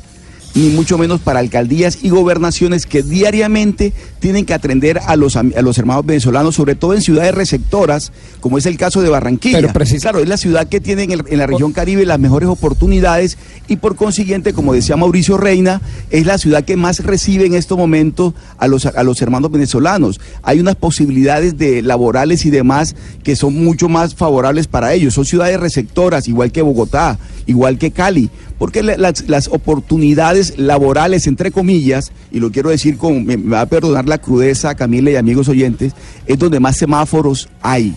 ni 0.56 0.70
mucho 0.70 0.98
menos 0.98 1.20
para 1.20 1.40
alcaldías 1.40 2.00
y 2.04 2.10
gobernaciones 2.10 2.86
que 2.86 3.02
diariamente 3.02 3.92
tienen 4.20 4.46
que 4.46 4.54
atender 4.54 5.00
a 5.06 5.16
los, 5.16 5.36
a 5.36 5.44
los 5.44 5.78
hermanos 5.78 6.06
venezolanos, 6.06 6.56
sobre 6.56 6.76
todo 6.76 6.94
en 6.94 7.02
ciudades 7.02 7.34
receptoras, 7.34 8.12
como 8.40 8.58
es 8.58 8.66
el 8.66 8.78
caso 8.78 9.02
de 9.02 9.10
Barranquilla. 9.10 9.58
Pero 9.74 9.74
claro, 10.02 10.20
es 10.20 10.30
la 10.30 10.38
ciudad 10.38 10.68
que 10.68 10.80
tiene 10.80 11.04
en, 11.04 11.12
el- 11.12 11.24
en 11.28 11.38
la 11.40 11.48
región 11.48 11.72
Caribe 11.74 12.06
las 12.06 12.20
mejores 12.20 12.48
oportunidades 12.50 13.38
y 13.68 13.78
por 13.78 13.96
consiguiente, 13.96 14.54
como 14.54 14.74
decía 14.74 14.96
Mauricio 14.96 15.38
Reina, 15.38 15.82
es 16.12 16.26
la 16.26 16.38
ciudad 16.38 16.64
que 16.64 16.76
más 16.76 17.00
recibe 17.04 17.46
en 17.46 17.56
estos 17.56 17.78
momentos 17.78 18.34
a 18.58 18.68
los, 18.68 18.86
a 18.86 19.04
los 19.04 19.22
hermanos 19.22 19.52
venezolanos. 19.52 20.20
Hay 20.44 20.60
unas 20.60 20.76
posibilidades 20.76 21.58
de 21.58 21.82
laborales 21.82 22.46
y 22.46 22.50
demás 22.52 22.96
que 23.24 23.36
son 23.36 23.56
mucho 23.64 23.90
más 23.90 24.14
favorables 24.16 24.68
para 24.68 24.94
ellos. 24.94 25.14
Son 25.16 25.26
ciudades 25.26 25.60
receptoras, 25.60 26.28
igual 26.28 26.52
que 26.52 26.62
Bogotá, 26.62 27.18
igual 27.48 27.78
que 27.78 27.92
Cali, 27.92 28.30
porque 28.60 28.84
la- 28.84 28.98
las, 28.98 29.28
las 29.28 29.48
oportunidades 29.48 30.43
laborales, 30.58 31.28
entre 31.28 31.52
comillas, 31.52 32.12
y 32.32 32.40
lo 32.40 32.52
quiero 32.52 32.70
decir 32.70 32.98
con, 32.98 33.26
me, 33.26 33.38
va 33.38 33.62
a 33.62 33.66
perdonar 33.66 34.08
la 34.08 34.18
crudeza, 34.18 34.76
Camila 34.76 35.12
y 35.12 35.16
amigos 35.16 35.48
oyentes, 35.50 35.94
es 36.26 36.38
donde 36.40 36.60
más 36.60 36.78
semáforos 36.78 37.50
hay. 37.62 37.94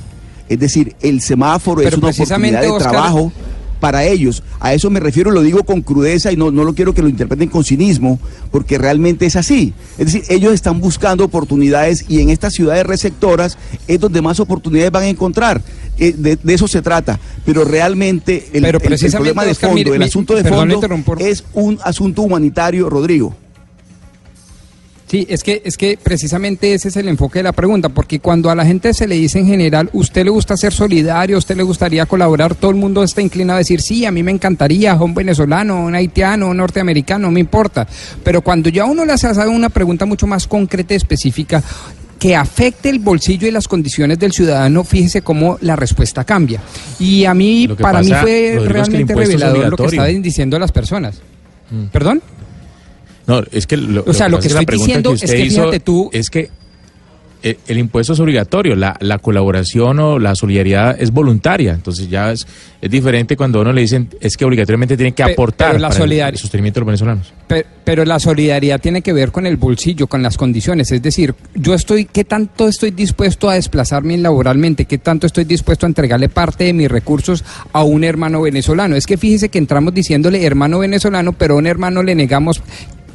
Es 0.48 0.58
decir, 0.60 0.94
el 1.02 1.20
semáforo 1.20 1.78
Pero 1.78 1.88
es 1.88 1.94
una 1.96 2.08
oportunidad 2.10 2.60
de 2.60 2.68
Oscar- 2.68 2.92
trabajo 2.92 3.32
para 3.80 4.04
ellos. 4.04 4.42
A 4.60 4.74
eso 4.74 4.90
me 4.90 5.00
refiero, 5.00 5.30
lo 5.30 5.42
digo 5.42 5.64
con 5.64 5.82
crudeza 5.82 6.32
y 6.32 6.36
no, 6.36 6.50
no 6.50 6.64
lo 6.64 6.74
quiero 6.74 6.94
que 6.94 7.02
lo 7.02 7.08
interpreten 7.08 7.48
con 7.48 7.64
cinismo, 7.64 8.18
porque 8.50 8.78
realmente 8.78 9.26
es 9.26 9.36
así. 9.36 9.72
Es 9.98 10.06
decir, 10.12 10.22
ellos 10.28 10.52
están 10.54 10.80
buscando 10.80 11.24
oportunidades 11.24 12.04
y 12.08 12.20
en 12.20 12.30
estas 12.30 12.54
ciudades 12.54 12.84
receptoras 12.86 13.58
es 13.88 14.00
donde 14.00 14.22
más 14.22 14.40
oportunidades 14.40 14.90
van 14.90 15.02
a 15.04 15.08
encontrar. 15.08 15.62
Eh, 15.98 16.14
de, 16.16 16.36
de 16.42 16.54
eso 16.54 16.68
se 16.68 16.82
trata. 16.82 17.18
Pero 17.44 17.64
realmente 17.64 18.48
el, 18.52 18.62
Pero 18.62 18.78
el- 18.78 18.82
el 18.84 18.88
precisamente, 18.88 19.16
problema 19.16 19.44
de 19.44 19.54
fondo, 19.54 19.74
mire, 19.76 19.90
el 19.96 20.02
asunto 20.02 20.34
de 20.34 20.42
fondo 20.58 20.80
es 21.20 21.44
un 21.54 21.78
asunto 21.82 22.22
humanitario, 22.22 22.90
Rodrigo. 22.90 23.34
Sí, 25.06 25.24
es 25.30 25.44
que, 25.44 25.62
es 25.64 25.76
que 25.76 25.96
precisamente 26.02 26.74
ese 26.74 26.88
es 26.88 26.96
el 26.96 27.06
enfoque 27.06 27.38
de 27.38 27.44
la 27.44 27.52
pregunta, 27.52 27.88
porque 27.88 28.18
cuando 28.18 28.50
a 28.50 28.56
la 28.56 28.66
gente 28.66 28.92
se 28.92 29.06
le 29.06 29.14
dice 29.14 29.38
en 29.38 29.46
general, 29.46 29.88
usted 29.92 30.24
le 30.24 30.30
gusta 30.30 30.56
ser 30.56 30.72
solidario, 30.72 31.38
usted 31.38 31.56
le 31.56 31.62
gustaría 31.62 32.06
colaborar, 32.06 32.56
todo 32.56 32.72
el 32.72 32.76
mundo 32.76 33.04
está 33.04 33.22
inclinado 33.22 33.56
a 33.56 33.58
decir, 33.58 33.80
sí, 33.80 34.04
a 34.04 34.10
mí 34.10 34.24
me 34.24 34.32
encantaría, 34.32 34.96
un 34.96 35.14
venezolano, 35.14 35.84
un 35.84 35.94
haitiano, 35.94 36.48
un 36.48 36.56
norteamericano, 36.56 37.28
no 37.28 37.32
me 37.32 37.38
importa. 37.38 37.86
Pero 38.24 38.42
cuando 38.42 38.68
ya 38.68 38.84
uno 38.84 39.04
le 39.04 39.12
hace 39.12 39.28
una 39.46 39.68
pregunta 39.68 40.06
mucho 40.06 40.26
más 40.26 40.48
concreta 40.48 40.94
y 40.94 40.96
específica, 40.96 41.62
que 42.18 42.34
afecte 42.34 42.88
el 42.88 42.98
bolsillo 42.98 43.46
y 43.46 43.52
las 43.52 43.68
condiciones 43.68 44.18
del 44.18 44.32
ciudadano, 44.32 44.82
fíjese 44.82 45.22
cómo 45.22 45.58
la 45.60 45.76
respuesta 45.76 46.24
cambia. 46.24 46.60
Y 46.98 47.26
a 47.26 47.34
mí, 47.34 47.68
para 47.80 48.00
mí 48.00 48.08
fue 48.08 48.54
Rodrigo, 48.56 48.56
es 48.56 48.56
que 48.56 48.56
el 48.56 48.68
realmente 48.68 49.14
revelador 49.14 49.70
lo 49.70 49.76
que 49.76 49.84
estaban 49.84 50.22
diciendo 50.22 50.58
las 50.58 50.72
personas. 50.72 51.20
¿Perdón? 51.92 52.22
No, 53.26 53.42
es 53.50 53.66
que 53.66 53.76
lo, 53.76 54.04
O 54.06 54.12
sea, 54.12 54.28
lo 54.28 54.38
que 54.38 54.48
la 54.50 54.60
estoy 54.60 54.78
diciendo 54.78 55.12
es 55.12 55.22
usted 55.22 55.36
que 55.36 55.44
hizo 55.44 55.60
fíjate 55.62 55.80
tú- 55.80 56.10
es 56.12 56.30
que 56.30 56.48
eh, 57.42 57.58
el 57.68 57.78
impuesto 57.78 58.14
es 58.14 58.18
obligatorio, 58.20 58.74
la, 58.74 58.96
la 58.98 59.18
colaboración 59.18 59.98
o 60.00 60.18
la 60.18 60.34
solidaridad 60.34 60.96
es 61.00 61.12
voluntaria, 61.12 61.74
entonces 61.74 62.08
ya 62.08 62.32
es, 62.32 62.46
es 62.80 62.90
diferente 62.90 63.36
cuando 63.36 63.58
a 63.58 63.62
uno 63.62 63.72
le 63.72 63.82
dicen 63.82 64.08
es 64.20 64.36
que 64.36 64.44
obligatoriamente 64.44 64.96
tiene 64.96 65.12
que 65.12 65.22
aportar 65.22 65.72
pero 65.72 65.78
la 65.80 65.88
para 65.90 66.04
el- 66.04 66.12
el 66.12 66.38
sostenimiento 66.38 66.80
de 66.80 66.82
los 66.82 66.86
venezolanos. 66.86 67.32
Pe- 67.46 67.66
Pero 67.84 68.04
la 68.04 68.18
solidaridad 68.18 68.80
tiene 68.80 69.00
que 69.02 69.12
ver 69.12 69.30
con 69.30 69.46
el 69.46 69.56
bolsillo, 69.58 70.08
con 70.08 70.20
las 70.22 70.36
condiciones. 70.36 70.90
Es 70.90 71.02
decir, 71.02 71.34
yo 71.54 71.74
estoy, 71.74 72.06
¿qué 72.06 72.24
tanto 72.24 72.66
estoy 72.66 72.90
dispuesto 72.90 73.48
a 73.48 73.54
desplazarme 73.54 74.16
laboralmente? 74.18 74.86
¿Qué 74.86 74.98
tanto 74.98 75.26
estoy 75.28 75.44
dispuesto 75.44 75.86
a 75.86 75.88
entregarle 75.88 76.28
parte 76.28 76.64
de 76.64 76.72
mis 76.72 76.90
recursos 76.90 77.44
a 77.72 77.84
un 77.84 78.02
hermano 78.02 78.40
venezolano? 78.42 78.96
Es 78.96 79.06
que 79.06 79.16
fíjese 79.18 79.50
que 79.50 79.58
entramos 79.58 79.94
diciéndole 79.94 80.44
hermano 80.44 80.80
venezolano, 80.80 81.32
pero 81.34 81.54
a 81.54 81.58
un 81.58 81.66
hermano 81.68 82.02
le 82.02 82.16
negamos 82.16 82.60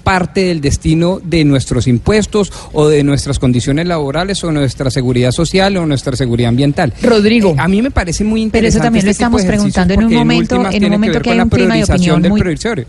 parte 0.02 0.42
del 0.46 0.62
destino 0.62 1.20
de 1.24 1.44
nuestros 1.46 1.88
impuestos 1.88 2.52
o 2.74 2.88
de 2.88 3.04
nuestras 3.04 3.40
condiciones 3.40 3.88
laborales 3.88 4.44
o 4.44 4.52
nuestra 4.52 4.92
seguridad 4.92 5.32
social 5.32 5.78
o 5.78 5.86
nuestra 5.86 6.16
seguridad 6.16 6.50
ambiental. 6.50 6.94
Rodrigo. 7.02 7.56
a 7.58 7.68
mí 7.68 7.82
me 7.82 7.92
parece 7.92 8.24
muy 8.24 8.42
Pero 8.42 8.46
interesante. 8.46 8.78
eso 8.78 8.84
también 8.84 9.06
lo 9.06 9.12
este 9.12 9.24
tipo 9.26 9.38
estamos 9.38 9.46
preguntando 9.56 9.94
en 9.94 10.04
un 10.04 10.14
momento- 10.14 10.56
últimas 10.56 10.76
en 10.76 10.84
un 10.86 10.92
momento 10.92 11.20
que 11.20 11.30
con 11.30 11.34
hay 11.34 11.44
un 11.44 11.50
clima 11.50 11.76
de 11.76 11.84
opinión 11.84 12.22
muy-. 12.22 12.86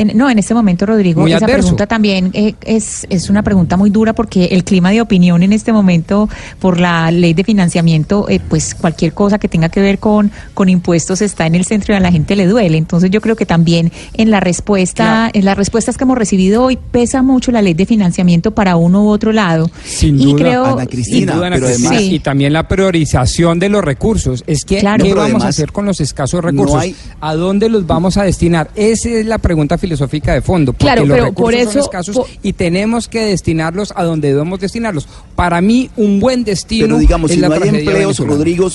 En- 0.00 0.16
no, 0.16 0.30
en 0.30 0.38
este 0.38 0.54
momento, 0.54 0.86
Rodrigo, 0.86 1.20
Muy 1.20 1.32
esa 1.32 1.44
adverso. 1.44 1.62
pregunta 1.62 1.86
también 1.86 2.30
eh, 2.32 2.54
es, 2.62 3.06
es 3.10 3.28
una 3.30 3.42
pregunta 3.42 3.76
muy 3.76 3.90
dura 3.90 4.12
porque 4.14 4.46
el 4.46 4.64
clima 4.64 4.90
de 4.90 5.00
opinión 5.00 5.42
en 5.42 5.52
este 5.52 5.72
momento 5.72 6.28
por 6.58 6.80
la 6.80 7.10
ley 7.10 7.34
de 7.34 7.44
financiamiento, 7.44 8.28
eh, 8.28 8.40
pues 8.48 8.74
cualquier 8.74 9.12
cosa 9.12 9.38
que 9.38 9.48
tenga 9.48 9.68
que 9.68 9.80
ver 9.80 9.98
con, 9.98 10.30
con 10.54 10.68
impuestos 10.68 11.20
está 11.22 11.46
en 11.46 11.54
el 11.54 11.64
centro 11.66 11.92
y 11.92 11.96
a 11.98 12.00
la 12.00 12.10
gente 12.10 12.34
le 12.34 12.46
duele. 12.46 12.78
Entonces 12.78 13.10
yo 13.10 13.20
creo 13.20 13.36
que 13.36 13.44
también 13.46 13.92
en 14.14 14.30
la 14.30 14.40
respuesta, 14.40 15.30
en 15.32 15.44
las 15.44 15.56
respuestas 15.56 15.96
que 15.98 16.04
hemos 16.04 16.16
recibido 16.16 16.62
hoy 16.64 16.78
pesa 16.90 17.22
mucho 17.22 17.52
la 17.52 17.60
ley 17.60 17.74
de 17.74 17.84
financiamiento 17.84 18.52
para 18.52 18.76
uno 18.76 19.04
u 19.04 19.08
otro 19.08 19.32
lado. 19.32 19.70
Sin 19.84 20.18
y 20.18 20.24
duda, 20.32 20.36
creo, 20.38 20.64
Ana 20.64 20.86
Cristina, 20.86 21.16
sin 21.18 21.26
duda, 21.26 21.46
Ana 21.48 21.56
pero 21.56 21.66
Cristina. 21.66 21.88
además- 21.90 22.04
Sí. 22.08 22.14
y 22.14 22.18
también 22.20 22.52
la 22.54 22.66
priorización 22.68 23.58
de 23.58 23.68
los 23.68 23.84
recursos. 23.84 24.44
Es 24.46 24.64
que, 24.64 24.78
Claro. 24.78 25.04
¿qué 25.04 25.10
No, 25.10 25.16
vamos 25.16 25.44
a 25.44 25.48
hacer 25.48 25.72
con 25.72 25.84
los 25.84 26.00
escasos 26.00 26.42
no 26.42 26.48
recursos? 26.50 26.76
hay- 26.80 26.96
¿A 27.20 27.34
dónde 27.34 27.68
los 27.68 27.86
vamos 27.86 28.16
a 28.16 28.22
destinar? 28.22 28.70
Esa 28.74 29.10
es 29.10 29.26
la 29.26 29.36
pregunta 29.38 29.76
filosófica 29.76 29.89
de 30.34 30.42
fondo. 30.42 30.72
Porque 30.72 30.84
Claro, 30.84 31.06
los 31.06 31.14
pero 31.16 31.24
recursos 31.26 31.44
por 31.44 31.52
son 31.64 31.70
eso- 31.70 31.80
escasos 31.80 32.16
po- 32.16 32.26
y 32.42 32.52
tenemos 32.52 33.08
que 33.08 33.20
destinarlos 33.24 33.92
a 33.96 34.04
donde 34.04 34.28
debemos 34.28 34.60
destinarlos. 34.60 35.08
Para 35.36 35.60
mí, 35.60 35.90
un 35.96 36.20
buen 36.20 36.44
destino 36.44 36.86
Pero 36.86 36.98
digamos, 36.98 37.30
es 37.30 37.34
si 37.36 37.40
la 37.40 37.48
no 37.48 37.54
hay 37.54 37.60
tragedia 37.60 37.80
empleos. 37.80 38.18
Rodrigo, 38.18 38.68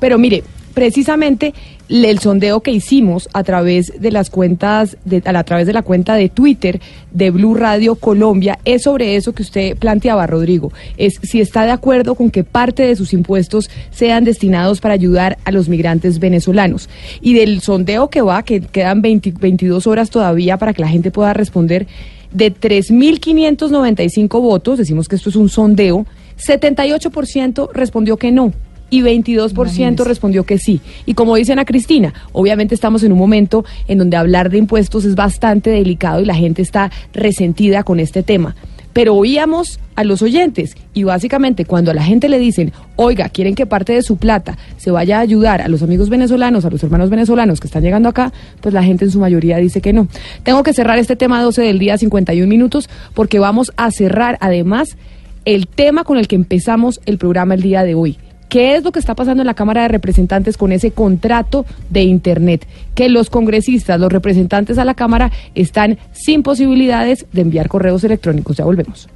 Pero 0.00 0.18
mire, 0.18 0.42
precisamente 0.74 1.54
el 1.88 2.18
sondeo 2.18 2.60
que 2.60 2.72
hicimos 2.72 3.28
a 3.32 3.44
través 3.44 4.00
de 4.00 4.10
las 4.10 4.30
cuentas, 4.30 4.96
de, 5.04 5.22
a 5.24 5.44
través 5.44 5.66
de 5.66 5.72
la 5.72 5.82
cuenta 5.82 6.14
de 6.14 6.28
Twitter 6.28 6.80
de 7.12 7.30
Blue 7.30 7.54
Radio 7.54 7.94
Colombia, 7.94 8.58
es 8.64 8.82
sobre 8.82 9.16
eso 9.16 9.32
que 9.32 9.42
usted 9.42 9.76
planteaba, 9.76 10.26
Rodrigo. 10.26 10.72
Es 10.96 11.14
si 11.22 11.40
está 11.40 11.64
de 11.64 11.70
acuerdo 11.70 12.14
con 12.14 12.30
que 12.30 12.42
parte 12.44 12.82
de 12.84 12.96
sus 12.96 13.12
impuestos 13.12 13.70
sean 13.90 14.24
destinados 14.24 14.80
para 14.80 14.94
ayudar 14.94 15.38
a 15.44 15.52
los 15.52 15.68
migrantes 15.68 16.18
venezolanos. 16.18 16.88
Y 17.20 17.34
del 17.34 17.60
sondeo 17.60 18.08
que 18.10 18.22
va, 18.22 18.42
que 18.42 18.60
quedan 18.60 19.00
20 19.00 19.34
22 19.38 19.86
horas 19.86 20.10
todavía 20.10 20.56
para 20.58 20.72
que 20.72 20.82
la 20.82 20.88
gente 20.88 21.10
pueda 21.10 21.32
responder, 21.32 21.86
de 22.32 22.52
3.595 22.52 24.40
votos, 24.40 24.78
decimos 24.78 25.08
que 25.08 25.14
esto 25.16 25.28
es 25.30 25.36
un 25.36 25.48
sondeo, 25.48 26.04
78% 26.36 27.70
respondió 27.72 28.16
que 28.16 28.32
no 28.32 28.52
y 28.94 29.02
22% 29.02 30.04
respondió 30.04 30.44
que 30.44 30.56
sí. 30.58 30.80
Y 31.04 31.14
como 31.14 31.34
dicen 31.34 31.58
a 31.58 31.64
Cristina, 31.64 32.14
obviamente 32.32 32.76
estamos 32.76 33.02
en 33.02 33.10
un 33.10 33.18
momento 33.18 33.64
en 33.88 33.98
donde 33.98 34.16
hablar 34.16 34.50
de 34.50 34.58
impuestos 34.58 35.04
es 35.04 35.16
bastante 35.16 35.70
delicado 35.70 36.20
y 36.20 36.24
la 36.24 36.36
gente 36.36 36.62
está 36.62 36.92
resentida 37.12 37.82
con 37.82 37.98
este 37.98 38.22
tema. 38.22 38.54
pero 38.92 39.16
oíamos 39.16 39.80
a 39.96 40.04
los 40.04 40.22
oyentes 40.22 40.76
y 40.94 41.02
básicamente 41.02 41.64
cuando 41.64 41.90
a 41.90 41.94
la 41.94 42.04
gente 42.04 42.28
le 42.28 42.38
dicen, 42.38 42.72
oiga, 42.94 43.28
quieren 43.28 43.56
que 43.56 43.66
parte 43.66 43.92
de 43.92 44.02
su 44.02 44.18
plata 44.18 44.56
se 44.76 44.92
vaya 44.92 45.18
a 45.18 45.20
ayudar 45.20 45.60
a 45.62 45.66
los 45.66 45.82
amigos 45.82 46.08
venezolanos, 46.08 46.64
a 46.64 46.70
los 46.70 46.80
hermanos 46.84 47.10
venezolanos 47.10 47.58
que 47.58 47.66
están 47.66 47.82
llegando 47.82 48.08
acá, 48.08 48.32
pues 48.60 48.72
la 48.72 48.84
gente 48.84 49.04
en 49.04 49.10
su 49.10 49.18
mayoría 49.18 49.56
dice 49.56 49.80
que 49.80 49.92
no. 49.92 50.06
Tengo 50.44 50.62
que 50.62 50.72
cerrar 50.72 51.00
este 51.00 51.16
tema 51.16 51.42
12 51.42 51.62
del 51.62 51.80
día 51.80 51.98
51 51.98 52.46
minutos 52.46 52.88
porque 53.14 53.40
vamos 53.40 53.72
a 53.76 53.90
cerrar 53.90 54.38
además 54.40 54.96
el 55.44 55.66
tema 55.66 56.04
con 56.04 56.16
el 56.16 56.28
que 56.28 56.36
empezamos 56.36 57.00
el 57.04 57.18
programa 57.18 57.54
el 57.54 57.62
día 57.62 57.82
de 57.82 57.96
hoy. 57.96 58.16
¿Qué 58.48 58.76
es 58.76 58.84
lo 58.84 58.92
que 58.92 58.98
está 58.98 59.14
pasando 59.14 59.42
en 59.42 59.46
la 59.46 59.54
Cámara 59.54 59.82
de 59.82 59.88
Representantes 59.88 60.56
con 60.56 60.72
ese 60.72 60.92
contrato 60.92 61.66
de 61.90 62.02
Internet? 62.02 62.66
Que 62.94 63.08
los 63.08 63.30
congresistas, 63.30 63.98
los 63.98 64.12
representantes 64.12 64.78
a 64.78 64.84
la 64.84 64.94
Cámara 64.94 65.32
están 65.54 65.98
sin 66.12 66.42
posibilidades 66.42 67.26
de 67.32 67.42
enviar 67.42 67.68
correos 67.68 68.04
electrónicos. 68.04 68.56
Ya 68.56 68.64
volvemos. 68.64 69.08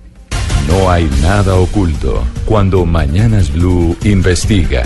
No 0.69 0.91
hay 0.91 1.09
nada 1.23 1.55
oculto 1.55 2.23
cuando 2.45 2.85
Mañanas 2.85 3.53
Blue 3.53 3.97
investiga. 4.05 4.83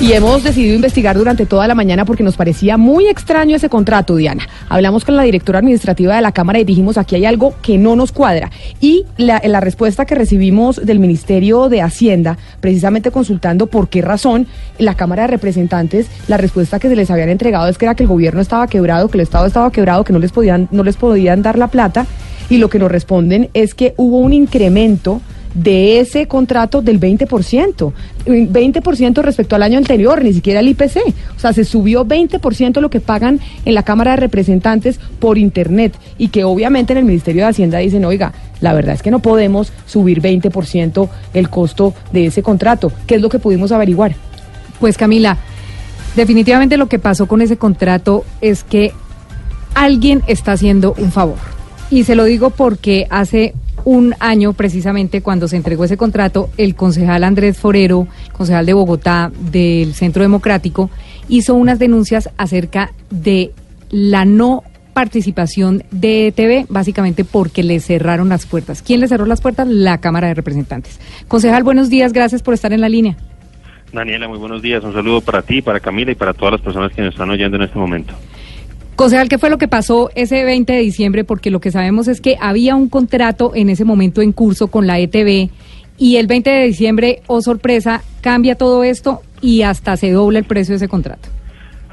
Y 0.00 0.12
hemos 0.12 0.42
decidido 0.42 0.74
investigar 0.74 1.16
durante 1.16 1.46
toda 1.46 1.68
la 1.68 1.74
mañana 1.74 2.04
porque 2.04 2.24
nos 2.24 2.36
parecía 2.36 2.76
muy 2.76 3.06
extraño 3.06 3.56
ese 3.56 3.68
contrato, 3.68 4.16
Diana. 4.16 4.46
Hablamos 4.68 5.04
con 5.04 5.16
la 5.16 5.22
directora 5.22 5.60
administrativa 5.60 6.16
de 6.16 6.20
la 6.20 6.32
Cámara 6.32 6.58
y 6.58 6.64
dijimos 6.64 6.98
aquí 6.98 7.14
hay 7.14 7.24
algo 7.24 7.54
que 7.62 7.78
no 7.78 7.94
nos 7.94 8.10
cuadra. 8.12 8.50
Y 8.80 9.06
la, 9.16 9.40
la 9.44 9.60
respuesta 9.60 10.04
que 10.04 10.16
recibimos 10.16 10.84
del 10.84 10.98
Ministerio 10.98 11.68
de 11.68 11.80
Hacienda, 11.80 12.36
precisamente 12.60 13.12
consultando 13.12 13.68
por 13.68 13.88
qué 13.88 14.02
razón 14.02 14.46
la 14.78 14.94
Cámara 14.94 15.22
de 15.22 15.28
Representantes, 15.28 16.08
la 16.26 16.36
respuesta 16.36 16.80
que 16.80 16.88
se 16.88 16.96
les 16.96 17.10
habían 17.10 17.28
entregado 17.28 17.68
es 17.68 17.78
que 17.78 17.86
era 17.86 17.94
que 17.94 18.02
el 18.02 18.08
gobierno 18.08 18.40
estaba 18.40 18.66
quebrado, 18.66 19.08
que 19.08 19.16
el 19.16 19.22
Estado 19.22 19.46
estaba 19.46 19.70
quebrado, 19.70 20.04
que 20.04 20.12
no 20.12 20.18
les 20.18 20.32
podían, 20.32 20.68
no 20.72 20.82
les 20.82 20.96
podían 20.96 21.40
dar 21.40 21.56
la 21.56 21.68
plata. 21.68 22.04
Y 22.50 22.58
lo 22.58 22.68
que 22.68 22.78
nos 22.78 22.90
responden 22.90 23.48
es 23.54 23.74
que 23.74 23.94
hubo 23.96 24.18
un 24.18 24.32
incremento 24.32 25.22
de 25.54 26.00
ese 26.00 26.26
contrato 26.26 26.82
del 26.82 27.00
20%, 27.00 27.92
20% 28.26 29.22
respecto 29.22 29.56
al 29.56 29.62
año 29.62 29.78
anterior, 29.78 30.22
ni 30.22 30.32
siquiera 30.32 30.60
el 30.60 30.68
IPC. 30.68 30.98
O 31.36 31.40
sea, 31.40 31.52
se 31.52 31.64
subió 31.64 32.04
20% 32.04 32.80
lo 32.80 32.90
que 32.90 33.00
pagan 33.00 33.40
en 33.64 33.74
la 33.74 33.84
Cámara 33.84 34.12
de 34.12 34.16
Representantes 34.18 34.98
por 35.18 35.38
Internet 35.38 35.94
y 36.18 36.28
que 36.28 36.44
obviamente 36.44 36.92
en 36.92 36.98
el 36.98 37.04
Ministerio 37.04 37.44
de 37.44 37.50
Hacienda 37.50 37.78
dicen, 37.78 38.04
oiga, 38.04 38.32
la 38.60 38.72
verdad 38.72 38.94
es 38.94 39.02
que 39.02 39.10
no 39.10 39.20
podemos 39.20 39.72
subir 39.86 40.20
20% 40.20 41.08
el 41.34 41.48
costo 41.48 41.94
de 42.12 42.26
ese 42.26 42.42
contrato. 42.42 42.92
¿Qué 43.06 43.16
es 43.16 43.22
lo 43.22 43.28
que 43.28 43.38
pudimos 43.38 43.72
averiguar? 43.72 44.14
Pues 44.80 44.96
Camila, 44.96 45.38
definitivamente 46.16 46.76
lo 46.76 46.88
que 46.88 46.98
pasó 46.98 47.26
con 47.26 47.42
ese 47.42 47.56
contrato 47.56 48.24
es 48.40 48.64
que 48.64 48.92
alguien 49.74 50.22
está 50.26 50.52
haciendo 50.52 50.94
un 50.98 51.12
favor. 51.12 51.38
Y 51.90 52.04
se 52.04 52.14
lo 52.14 52.24
digo 52.24 52.50
porque 52.50 53.06
hace 53.10 53.54
un 53.84 54.14
año 54.20 54.52
precisamente 54.52 55.20
cuando 55.20 55.48
se 55.48 55.56
entregó 55.56 55.84
ese 55.84 55.96
contrato, 55.96 56.50
el 56.56 56.74
concejal 56.74 57.24
Andrés 57.24 57.58
Forero, 57.58 58.08
concejal 58.32 58.66
de 58.66 58.72
Bogotá 58.72 59.30
del 59.50 59.94
Centro 59.94 60.22
Democrático, 60.22 60.90
hizo 61.28 61.54
unas 61.54 61.78
denuncias 61.78 62.30
acerca 62.36 62.92
de 63.10 63.52
la 63.90 64.24
no 64.24 64.62
participación 64.94 65.82
de 65.90 66.28
ETV, 66.28 66.66
básicamente 66.68 67.24
porque 67.24 67.62
le 67.62 67.80
cerraron 67.80 68.28
las 68.28 68.46
puertas. 68.46 68.80
¿Quién 68.80 69.00
le 69.00 69.08
cerró 69.08 69.26
las 69.26 69.40
puertas? 69.40 69.66
La 69.68 69.98
Cámara 69.98 70.28
de 70.28 70.34
Representantes. 70.34 71.00
Concejal, 71.28 71.64
buenos 71.64 71.90
días, 71.90 72.12
gracias 72.12 72.42
por 72.42 72.54
estar 72.54 72.72
en 72.72 72.80
la 72.80 72.88
línea. 72.88 73.16
Daniela, 73.92 74.28
muy 74.28 74.38
buenos 74.38 74.62
días. 74.62 74.82
Un 74.82 74.92
saludo 74.92 75.20
para 75.20 75.42
ti, 75.42 75.62
para 75.62 75.80
Camila 75.80 76.10
y 76.10 76.14
para 76.14 76.32
todas 76.32 76.52
las 76.52 76.60
personas 76.60 76.92
que 76.92 77.02
nos 77.02 77.14
están 77.14 77.30
oyendo 77.30 77.56
en 77.56 77.62
este 77.62 77.78
momento. 77.78 78.14
Concejal, 78.96 79.28
¿qué 79.28 79.38
fue 79.38 79.50
lo 79.50 79.58
que 79.58 79.66
pasó 79.66 80.10
ese 80.14 80.44
20 80.44 80.72
de 80.72 80.78
diciembre? 80.78 81.24
Porque 81.24 81.50
lo 81.50 81.60
que 81.60 81.72
sabemos 81.72 82.06
es 82.06 82.20
que 82.20 82.36
había 82.40 82.76
un 82.76 82.88
contrato 82.88 83.52
en 83.54 83.68
ese 83.68 83.84
momento 83.84 84.22
en 84.22 84.32
curso 84.32 84.68
con 84.68 84.86
la 84.86 85.00
ETV 85.00 85.50
y 85.98 86.16
el 86.16 86.28
20 86.28 86.50
de 86.50 86.66
diciembre, 86.66 87.22
oh 87.26 87.42
sorpresa, 87.42 88.02
cambia 88.20 88.54
todo 88.54 88.84
esto 88.84 89.22
y 89.40 89.62
hasta 89.62 89.96
se 89.96 90.12
dobla 90.12 90.38
el 90.38 90.44
precio 90.44 90.72
de 90.72 90.76
ese 90.76 90.88
contrato. 90.88 91.33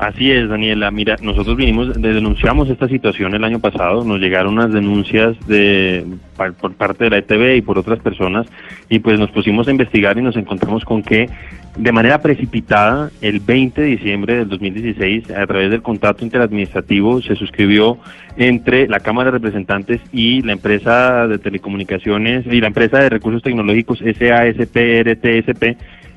Así 0.01 0.31
es, 0.31 0.49
Daniela. 0.49 0.89
Mira, 0.89 1.15
nosotros 1.21 1.55
vinimos, 1.55 1.93
denunciamos 2.01 2.67
esta 2.71 2.87
situación 2.87 3.35
el 3.35 3.43
año 3.43 3.59
pasado, 3.59 4.03
nos 4.03 4.19
llegaron 4.19 4.53
unas 4.53 4.73
denuncias 4.73 5.37
de 5.45 6.03
por 6.35 6.73
parte 6.73 7.03
de 7.03 7.09
la 7.11 7.17
ETV 7.19 7.57
y 7.57 7.61
por 7.61 7.77
otras 7.77 7.99
personas 7.99 8.47
y 8.89 8.97
pues 8.97 9.19
nos 9.19 9.29
pusimos 9.29 9.67
a 9.67 9.71
investigar 9.71 10.17
y 10.17 10.23
nos 10.23 10.35
encontramos 10.37 10.85
con 10.85 11.03
que 11.03 11.29
de 11.77 11.91
manera 11.91 12.19
precipitada 12.19 13.11
el 13.21 13.41
20 13.41 13.79
de 13.79 13.87
diciembre 13.89 14.37
del 14.37 14.49
2016 14.49 15.29
a 15.29 15.45
través 15.45 15.69
del 15.69 15.83
contrato 15.83 16.25
interadministrativo 16.25 17.21
se 17.21 17.35
suscribió 17.35 17.99
entre 18.37 18.87
la 18.87 19.01
Cámara 19.01 19.29
de 19.29 19.37
Representantes 19.37 20.01
y 20.11 20.41
la 20.41 20.53
empresa 20.53 21.27
de 21.27 21.37
telecomunicaciones 21.37 22.47
y 22.47 22.59
la 22.59 22.65
empresa 22.65 22.97
de 22.97 23.09
recursos 23.09 23.43
tecnológicos 23.43 23.99
SASP 23.99 24.75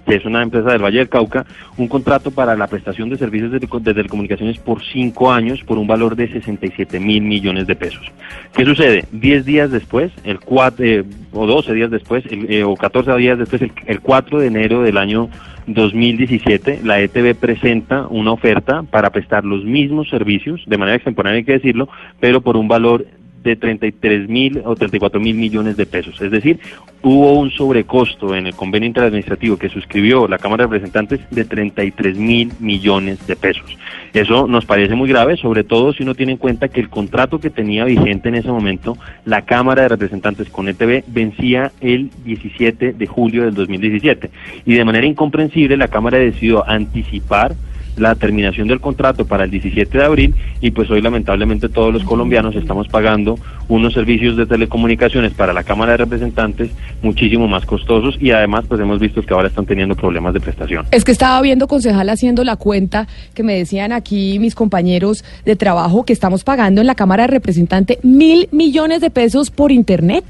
que 0.04 0.16
es 0.16 0.24
una 0.24 0.42
empresa 0.42 0.70
del 0.70 0.82
Valle 0.82 0.98
del 0.98 1.08
Cauca, 1.08 1.46
un 1.76 1.88
contrato 1.88 2.30
para 2.30 2.56
la 2.56 2.66
prestación 2.66 3.08
de 3.10 3.18
servicios 3.18 3.52
de, 3.52 3.94
telecomunicaciones 3.94 4.58
por 4.58 4.82
cinco 4.84 5.32
años 5.32 5.62
por 5.64 5.78
un 5.78 5.86
valor 5.86 6.16
de 6.16 6.30
67 6.30 7.00
mil 7.00 7.22
millones 7.22 7.66
de 7.66 7.76
pesos. 7.76 8.06
¿Qué 8.54 8.64
sucede? 8.64 9.04
Diez 9.12 9.44
días 9.44 9.70
después, 9.70 10.12
el 10.24 10.40
cuatro, 10.40 10.84
eh, 10.84 11.04
o 11.32 11.46
12 11.46 11.72
días 11.74 11.90
después, 11.90 12.24
eh, 12.30 12.64
o 12.64 12.76
14 12.76 13.16
días 13.16 13.38
después, 13.38 13.62
el, 13.62 13.72
el 13.86 14.00
4 14.00 14.40
de 14.40 14.46
enero 14.46 14.82
del 14.82 14.98
año 14.98 15.28
2017, 15.66 16.80
la 16.84 17.00
ETV 17.00 17.34
presenta 17.34 18.06
una 18.08 18.32
oferta 18.32 18.82
para 18.82 19.10
prestar 19.10 19.44
los 19.44 19.64
mismos 19.64 20.08
servicios, 20.10 20.62
de 20.66 20.78
manera 20.78 20.96
extemporánea 20.96 21.38
hay 21.38 21.44
que 21.44 21.52
decirlo, 21.52 21.88
pero 22.20 22.42
por 22.42 22.56
un 22.56 22.68
valor 22.68 23.06
de 23.44 23.56
33 23.56 24.28
mil 24.28 24.62
o 24.64 24.74
34 24.74 25.20
mil 25.20 25.36
millones 25.36 25.76
de 25.76 25.86
pesos. 25.86 26.20
Es 26.20 26.30
decir, 26.30 26.58
hubo 27.02 27.38
un 27.38 27.50
sobrecosto 27.50 28.34
en 28.34 28.46
el 28.46 28.54
convenio 28.54 28.88
interadministrativo 28.88 29.58
que 29.58 29.68
suscribió 29.68 30.26
la 30.26 30.38
Cámara 30.38 30.64
de 30.64 30.70
Representantes 30.70 31.20
de 31.30 31.44
33 31.44 32.16
mil 32.16 32.52
millones 32.58 33.24
de 33.26 33.36
pesos. 33.36 33.76
Eso 34.14 34.46
nos 34.46 34.64
parece 34.64 34.94
muy 34.94 35.08
grave, 35.08 35.36
sobre 35.36 35.62
todo 35.62 35.92
si 35.92 36.02
uno 36.02 36.14
tiene 36.14 36.32
en 36.32 36.38
cuenta 36.38 36.68
que 36.68 36.80
el 36.80 36.88
contrato 36.88 37.38
que 37.38 37.50
tenía 37.50 37.84
vigente 37.84 38.30
en 38.30 38.36
ese 38.36 38.48
momento 38.48 38.96
la 39.24 39.42
Cámara 39.42 39.82
de 39.82 39.88
Representantes 39.88 40.48
con 40.48 40.68
ETV 40.68 41.04
vencía 41.08 41.70
el 41.80 42.10
17 42.24 42.94
de 42.94 43.06
julio 43.06 43.44
del 43.44 43.54
2017. 43.54 44.30
Y 44.64 44.74
de 44.74 44.84
manera 44.84 45.06
incomprensible 45.06 45.76
la 45.76 45.88
Cámara 45.88 46.18
decidió 46.18 46.66
anticipar 46.66 47.54
la 47.96 48.14
terminación 48.14 48.68
del 48.68 48.80
contrato 48.80 49.26
para 49.26 49.44
el 49.44 49.50
17 49.50 49.98
de 49.98 50.04
abril 50.04 50.34
y 50.60 50.70
pues 50.70 50.90
hoy 50.90 51.00
lamentablemente 51.00 51.68
todos 51.68 51.92
los 51.92 52.04
colombianos 52.04 52.54
estamos 52.56 52.88
pagando 52.88 53.38
unos 53.68 53.94
servicios 53.94 54.36
de 54.36 54.46
telecomunicaciones 54.46 55.32
para 55.32 55.52
la 55.52 55.64
Cámara 55.64 55.92
de 55.92 55.98
Representantes 55.98 56.70
muchísimo 57.02 57.48
más 57.48 57.64
costosos 57.66 58.16
y 58.20 58.30
además 58.30 58.64
pues 58.68 58.80
hemos 58.80 58.98
visto 58.98 59.22
que 59.22 59.32
ahora 59.34 59.48
están 59.48 59.66
teniendo 59.66 59.94
problemas 59.94 60.34
de 60.34 60.40
prestación. 60.40 60.86
Es 60.90 61.04
que 61.04 61.12
estaba 61.12 61.40
viendo 61.40 61.68
concejal 61.68 62.08
haciendo 62.08 62.44
la 62.44 62.56
cuenta 62.56 63.06
que 63.34 63.42
me 63.42 63.54
decían 63.54 63.92
aquí 63.92 64.38
mis 64.38 64.54
compañeros 64.54 65.24
de 65.44 65.56
trabajo 65.56 66.04
que 66.04 66.12
estamos 66.12 66.44
pagando 66.44 66.80
en 66.80 66.86
la 66.86 66.94
Cámara 66.94 67.24
de 67.24 67.28
Representantes 67.28 67.98
mil 68.02 68.48
millones 68.52 69.00
de 69.00 69.10
pesos 69.10 69.50
por 69.50 69.72
internet 69.72 70.24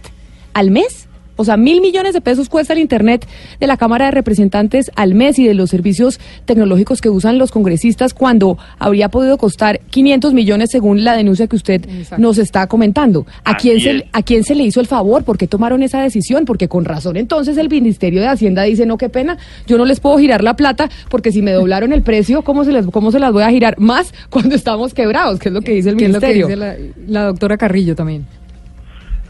al 0.52 0.70
mes. 0.70 1.08
O 1.36 1.44
sea, 1.44 1.56
mil 1.56 1.80
millones 1.80 2.14
de 2.14 2.20
pesos 2.20 2.48
cuesta 2.48 2.72
el 2.72 2.78
Internet 2.78 3.26
de 3.58 3.66
la 3.66 3.76
Cámara 3.76 4.06
de 4.06 4.10
Representantes 4.12 4.90
al 4.94 5.14
mes 5.14 5.38
y 5.38 5.46
de 5.46 5.54
los 5.54 5.70
servicios 5.70 6.20
tecnológicos 6.44 7.00
que 7.00 7.10
usan 7.10 7.38
los 7.38 7.50
congresistas 7.50 8.14
cuando 8.14 8.58
habría 8.78 9.08
podido 9.08 9.38
costar 9.38 9.80
500 9.90 10.32
millones 10.34 10.70
según 10.70 11.04
la 11.04 11.16
denuncia 11.16 11.46
que 11.46 11.56
usted 11.56 11.86
nos 12.18 12.38
está 12.38 12.66
comentando. 12.66 13.26
¿A 13.44 13.56
quién, 13.56 13.80
se, 13.80 14.06
¿A 14.12 14.22
quién 14.22 14.44
se 14.44 14.54
le 14.54 14.64
hizo 14.64 14.80
el 14.80 14.86
favor? 14.86 15.24
¿Por 15.24 15.38
qué 15.38 15.46
tomaron 15.46 15.82
esa 15.82 16.00
decisión? 16.00 16.44
Porque 16.44 16.68
con 16.68 16.84
razón 16.84 17.16
entonces 17.16 17.56
el 17.58 17.68
Ministerio 17.68 18.20
de 18.20 18.28
Hacienda 18.28 18.62
dice, 18.62 18.86
no, 18.86 18.98
qué 18.98 19.08
pena, 19.08 19.38
yo 19.66 19.78
no 19.78 19.84
les 19.84 20.00
puedo 20.00 20.18
girar 20.18 20.42
la 20.42 20.56
plata 20.56 20.90
porque 21.08 21.32
si 21.32 21.42
me 21.42 21.52
doblaron 21.52 21.92
el 21.92 22.02
precio, 22.02 22.42
¿cómo 22.42 22.64
se, 22.64 22.72
les, 22.72 22.86
cómo 22.86 23.10
se 23.10 23.18
las 23.18 23.32
voy 23.32 23.42
a 23.42 23.50
girar 23.50 23.78
más 23.78 24.12
cuando 24.30 24.54
estamos 24.54 24.94
quebrados? 24.94 25.38
Que 25.38 25.48
es 25.48 25.54
lo 25.54 25.62
que 25.62 25.72
dice 25.72 25.90
el 25.90 25.96
Ministerio. 25.96 26.48
Es 26.48 26.58
lo 26.58 26.64
que 26.64 26.82
dice 26.82 26.94
la, 27.06 27.20
la 27.20 27.26
doctora 27.26 27.56
Carrillo 27.56 27.94
también 27.94 28.26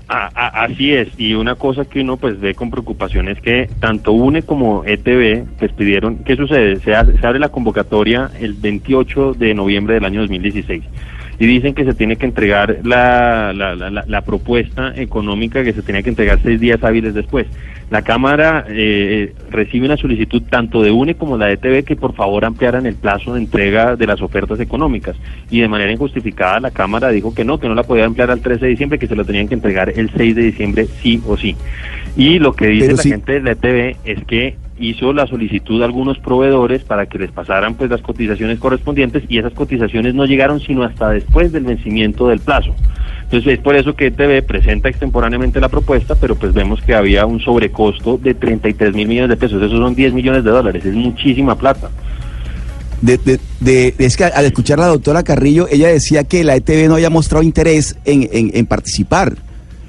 así 0.09 0.93
es, 0.93 1.09
y 1.19 1.35
una 1.35 1.55
cosa 1.55 1.85
que 1.85 2.01
uno 2.01 2.17
pues 2.17 2.41
ve 2.41 2.55
con 2.55 2.71
preocupación 2.71 3.29
es 3.29 3.41
que 3.41 3.69
tanto 3.81 4.13
UNE 4.13 4.43
como 4.43 4.85
ETV 4.85 5.45
pues 5.59 5.73
pidieron, 5.73 6.19
¿qué 6.25 6.37
sucede? 6.37 6.77
Se, 6.77 6.93
se 6.93 7.27
abre 7.27 7.39
la 7.39 7.49
convocatoria 7.49 8.31
el 8.41 8.55
28 8.55 9.35
de 9.35 9.55
noviembre 9.55 9.95
del 9.95 10.05
año 10.05 10.21
2016 10.21 10.83
y 11.39 11.47
dicen 11.47 11.75
que 11.75 11.85
se 11.85 11.95
tiene 11.95 12.17
que 12.17 12.27
entregar 12.27 12.79
la, 12.85 13.53
la, 13.53 13.75
la, 13.75 13.91
la, 13.91 14.21
propuesta 14.23 14.93
económica 14.97 15.65
que 15.65 15.73
se 15.73 15.83
tenía 15.83 16.03
que 16.03 16.11
entregar 16.11 16.39
seis 16.43 16.61
días 16.61 16.83
hábiles 16.83 17.15
después. 17.15 17.47
La 17.91 18.03
Cámara 18.03 18.65
eh, 18.69 19.35
recibe 19.51 19.87
una 19.87 19.97
solicitud 19.97 20.43
tanto 20.49 20.83
de 20.83 20.91
UNE 20.91 21.17
como 21.17 21.37
la 21.37 21.47
de 21.47 21.55
ETV 21.55 21.85
que 21.85 21.97
por 21.97 22.15
favor 22.15 22.45
ampliaran 22.45 22.87
el 22.87 22.95
plazo 22.95 23.35
de 23.35 23.41
entrega 23.41 23.95
de 23.97 24.07
las 24.07 24.23
ofertas 24.23 24.59
económicas 24.61 25.17
y 25.51 25.61
de 25.61 25.69
manera 25.69 25.93
injustificada 25.93 26.61
la 26.61 26.71
Cámara 26.71 27.11
dijo 27.11 27.35
que 27.35 27.45
no, 27.45 27.59
que 27.59 27.69
no 27.69 27.75
la 27.75 27.83
podía 27.83 28.07
ampliar 28.07 28.31
al 28.31 28.41
13 28.41 28.65
de 28.65 28.71
diciembre, 28.71 28.99
que 28.99 29.07
se 29.07 29.17
lo 29.17 29.25
tenían 29.25 29.49
que 29.49 29.55
entregar 29.55 29.93
el 29.95 30.11
6 30.17 30.35
de 30.35 30.43
diciembre 30.43 30.87
sí 31.03 31.21
o 31.27 31.37
sí. 31.37 31.57
Y 32.17 32.39
lo 32.39 32.55
que 32.55 32.69
dice 32.69 32.95
la 32.95 33.03
gente 33.03 33.33
de 33.33 33.41
la 33.41 33.53
ETV 33.53 33.97
es 34.05 34.25
que 34.25 34.57
hizo 34.79 35.13
la 35.13 35.27
solicitud 35.27 35.81
a 35.83 35.85
algunos 35.85 36.19
proveedores 36.19 36.83
para 36.83 37.07
que 37.07 37.19
les 37.19 37.31
pasaran 37.31 37.75
pues 37.75 37.91
las 37.91 38.01
cotizaciones 38.01 38.59
correspondientes 38.59 39.23
y 39.29 39.39
esas 39.39 39.53
cotizaciones 39.53 40.15
no 40.15 40.27
llegaron 40.27 40.61
sino 40.61 40.83
hasta 40.83 41.11
después 41.11 41.53
del 41.53 41.65
vencimiento 41.65 42.27
del 42.29 42.41
plazo. 42.41 42.75
Entonces 43.23 43.55
es 43.55 43.59
por 43.61 43.77
eso 43.77 43.95
que 43.95 44.07
ETV 44.07 44.43
presenta 44.45 44.89
extemporáneamente 44.89 45.61
la 45.61 45.69
propuesta, 45.69 46.15
pero 46.17 46.35
pues 46.35 46.53
vemos 46.53 46.81
que 46.83 46.95
había 46.95 47.25
un 47.25 47.41
sobrecosto 47.41 48.19
de 48.19 48.35
33 48.35 48.95
mil 48.95 49.07
millones 49.09 49.31
de 49.31 49.37
pesos, 49.37 49.63
esos 49.63 49.79
son 49.79 49.95
10 49.95 50.13
millones 50.13 50.43
de 50.45 50.51
dólares, 50.51 50.85
es 50.85 50.95
muchísima 50.95 51.57
plata. 51.57 51.91
De, 53.01 53.19
de- 53.19 53.41
de- 53.61 53.95
es 53.99 54.17
que 54.17 54.25
al 54.25 54.45
escuchar 54.45 54.79
a 54.81 54.83
la 54.83 54.89
doctora 54.89 55.23
Carrillo, 55.23 55.67
ella 55.71 55.89
decía 55.89 56.25
que 56.25 56.43
la 56.43 56.57
ETV 56.57 56.89
no 56.89 56.95
había 56.95 57.11
mostrado 57.11 57.43
interés 57.45 57.97
en, 58.05 58.29
en- 58.33 58.51
en 58.55 58.67
participar. 58.67 59.35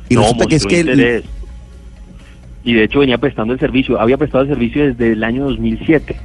Y 0.09 0.15
no 0.15 0.21
resulta 0.21 0.45
que 0.47 0.55
es 0.55 0.65
que... 0.65 0.79
interés. 0.81 1.23
Y 2.65 2.73
de 2.73 2.83
hecho 2.83 2.99
venía 2.99 3.19
prestando 3.19 3.53
el 3.53 3.59
servicio, 3.59 3.99
había 3.99 4.17
prestado 4.17 4.43
el 4.43 4.49
servicio 4.49 4.87
desde 4.87 5.13
el 5.13 5.23
año 5.23 5.45
2007. 5.45 6.15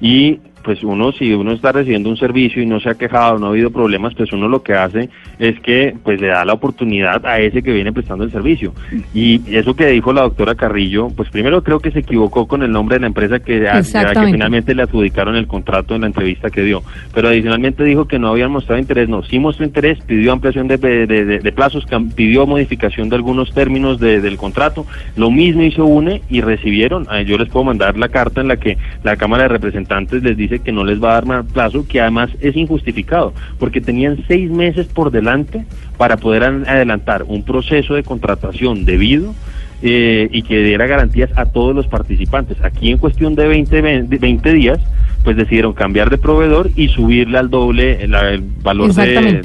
Y 0.00 0.40
pues 0.66 0.82
uno, 0.82 1.12
si 1.12 1.32
uno 1.32 1.52
está 1.52 1.70
recibiendo 1.70 2.10
un 2.10 2.16
servicio 2.16 2.60
y 2.60 2.66
no 2.66 2.80
se 2.80 2.90
ha 2.90 2.94
quejado, 2.94 3.38
no 3.38 3.46
ha 3.46 3.48
habido 3.50 3.70
problemas, 3.70 4.14
pues 4.16 4.32
uno 4.32 4.48
lo 4.48 4.62
que 4.62 4.74
hace 4.74 5.08
es 5.38 5.58
que 5.60 5.94
pues 6.02 6.20
le 6.20 6.26
da 6.26 6.44
la 6.44 6.52
oportunidad 6.54 7.24
a 7.24 7.38
ese 7.38 7.62
que 7.62 7.72
viene 7.72 7.92
prestando 7.92 8.24
el 8.24 8.32
servicio. 8.32 8.74
Y 9.14 9.40
eso 9.54 9.76
que 9.76 9.86
dijo 9.86 10.12
la 10.12 10.22
doctora 10.22 10.56
Carrillo, 10.56 11.08
pues 11.16 11.30
primero 11.30 11.62
creo 11.62 11.78
que 11.78 11.92
se 11.92 12.00
equivocó 12.00 12.46
con 12.48 12.62
el 12.64 12.72
nombre 12.72 12.96
de 12.96 13.00
la 13.02 13.06
empresa 13.06 13.38
que, 13.38 13.68
a- 13.68 13.78
que 14.10 14.32
finalmente 14.32 14.74
le 14.74 14.82
adjudicaron 14.82 15.36
el 15.36 15.46
contrato 15.46 15.94
en 15.94 16.00
la 16.00 16.08
entrevista 16.08 16.50
que 16.50 16.62
dio. 16.62 16.82
Pero 17.14 17.28
adicionalmente 17.28 17.84
dijo 17.84 18.06
que 18.06 18.18
no 18.18 18.28
habían 18.28 18.50
mostrado 18.50 18.80
interés, 18.80 19.08
no, 19.08 19.22
sí 19.22 19.38
mostró 19.38 19.64
interés, 19.64 20.00
pidió 20.00 20.32
ampliación 20.32 20.66
de, 20.66 20.76
de- 20.78 21.06
de- 21.06 21.38
de 21.38 21.52
plazos, 21.52 21.86
pidió 22.16 22.44
modificación 22.46 23.08
de 23.08 23.14
algunos 23.16 23.52
términos 23.54 24.00
de- 24.00 24.20
del 24.20 24.36
contrato, 24.36 24.84
lo 25.16 25.30
mismo 25.30 25.62
hizo 25.62 25.84
UNE 25.86 26.22
y 26.28 26.40
recibieron, 26.40 27.06
Ah, 27.08 27.22
yo 27.22 27.38
les 27.38 27.48
puedo 27.48 27.64
mandar 27.64 27.96
la 27.96 28.08
carta 28.08 28.40
en 28.40 28.48
la 28.48 28.56
que 28.56 28.76
la 29.04 29.16
Cámara 29.16 29.44
de 29.44 29.50
Representantes 29.50 30.22
les 30.24 30.36
dice 30.36 30.55
que 30.60 30.72
no 30.72 30.84
les 30.84 31.02
va 31.02 31.10
a 31.10 31.14
dar 31.14 31.26
más 31.26 31.46
plazo, 31.46 31.86
que 31.88 32.00
además 32.00 32.30
es 32.40 32.56
injustificado, 32.56 33.32
porque 33.58 33.80
tenían 33.80 34.24
seis 34.28 34.50
meses 34.50 34.86
por 34.86 35.10
delante 35.10 35.64
para 35.96 36.16
poder 36.16 36.44
an- 36.44 36.64
adelantar 36.68 37.24
un 37.26 37.42
proceso 37.42 37.94
de 37.94 38.02
contratación 38.02 38.84
debido 38.84 39.34
eh, 39.82 40.28
y 40.32 40.42
que 40.42 40.62
diera 40.62 40.86
garantías 40.86 41.30
a 41.36 41.46
todos 41.46 41.74
los 41.74 41.86
participantes. 41.86 42.56
Aquí 42.62 42.90
en 42.90 42.98
cuestión 42.98 43.34
de 43.34 43.46
20, 43.46 43.80
ve- 43.82 44.02
de 44.04 44.16
20 44.18 44.52
días, 44.54 44.78
pues 45.22 45.36
decidieron 45.36 45.72
cambiar 45.74 46.08
de 46.08 46.18
proveedor 46.18 46.70
y 46.76 46.88
subirle 46.88 47.36
al 47.38 47.50
doble 47.50 48.06
la- 48.08 48.30
el 48.30 48.42
valor 48.62 48.88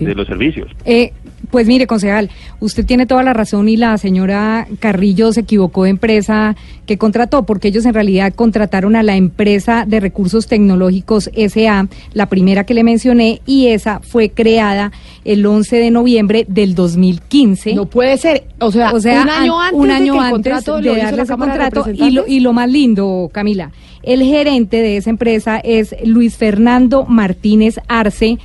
de 0.05 0.15
los 0.15 0.27
servicios. 0.27 0.69
Eh, 0.85 1.11
pues 1.51 1.67
mire, 1.67 1.85
concejal, 1.85 2.29
usted 2.59 2.85
tiene 2.85 3.05
toda 3.05 3.23
la 3.23 3.33
razón 3.33 3.67
y 3.69 3.75
la 3.77 3.97
señora 3.97 4.67
Carrillo 4.79 5.31
se 5.33 5.41
equivocó 5.41 5.83
de 5.83 5.89
empresa 5.91 6.55
que 6.85 6.97
contrató, 6.97 7.43
porque 7.45 7.67
ellos 7.67 7.85
en 7.85 7.93
realidad 7.93 8.33
contrataron 8.33 8.95
a 8.95 9.03
la 9.03 9.15
empresa 9.15 9.85
de 9.87 9.99
recursos 9.99 10.47
tecnológicos 10.47 11.29
SA, 11.35 11.87
la 12.13 12.25
primera 12.27 12.63
que 12.65 12.73
le 12.73 12.83
mencioné, 12.83 13.41
y 13.45 13.67
esa 13.67 13.99
fue 13.99 14.29
creada 14.29 14.91
el 15.25 15.45
11 15.45 15.75
de 15.77 15.91
noviembre 15.91 16.45
del 16.47 16.73
2015. 16.75 17.75
No 17.75 17.85
puede 17.85 18.17
ser, 18.17 18.45
o 18.59 18.71
sea, 18.71 18.91
un 19.21 19.29
año 19.29 19.59
an- 19.59 19.65
antes 19.67 19.79
un 19.79 19.87
de 19.87 19.93
año 19.93 20.13
que 20.13 20.19
el 20.19 20.23
antes 20.25 20.31
contrato 20.31 20.75
de 20.77 20.81
hizo 20.81 21.01
darle 21.03 21.21
ese 21.23 21.33
contrato 21.37 21.83
y 22.07 22.11
lo, 22.11 22.27
y 22.27 22.39
lo 22.39 22.53
más 22.53 22.69
lindo, 22.69 23.29
Camila, 23.31 23.71
el 24.03 24.23
gerente 24.23 24.77
de 24.77 24.97
esa 24.97 25.09
empresa 25.11 25.59
es 25.59 25.95
Luis 26.03 26.35
Fernando 26.37 27.05
Martínez 27.05 27.79
Arce 27.87 28.37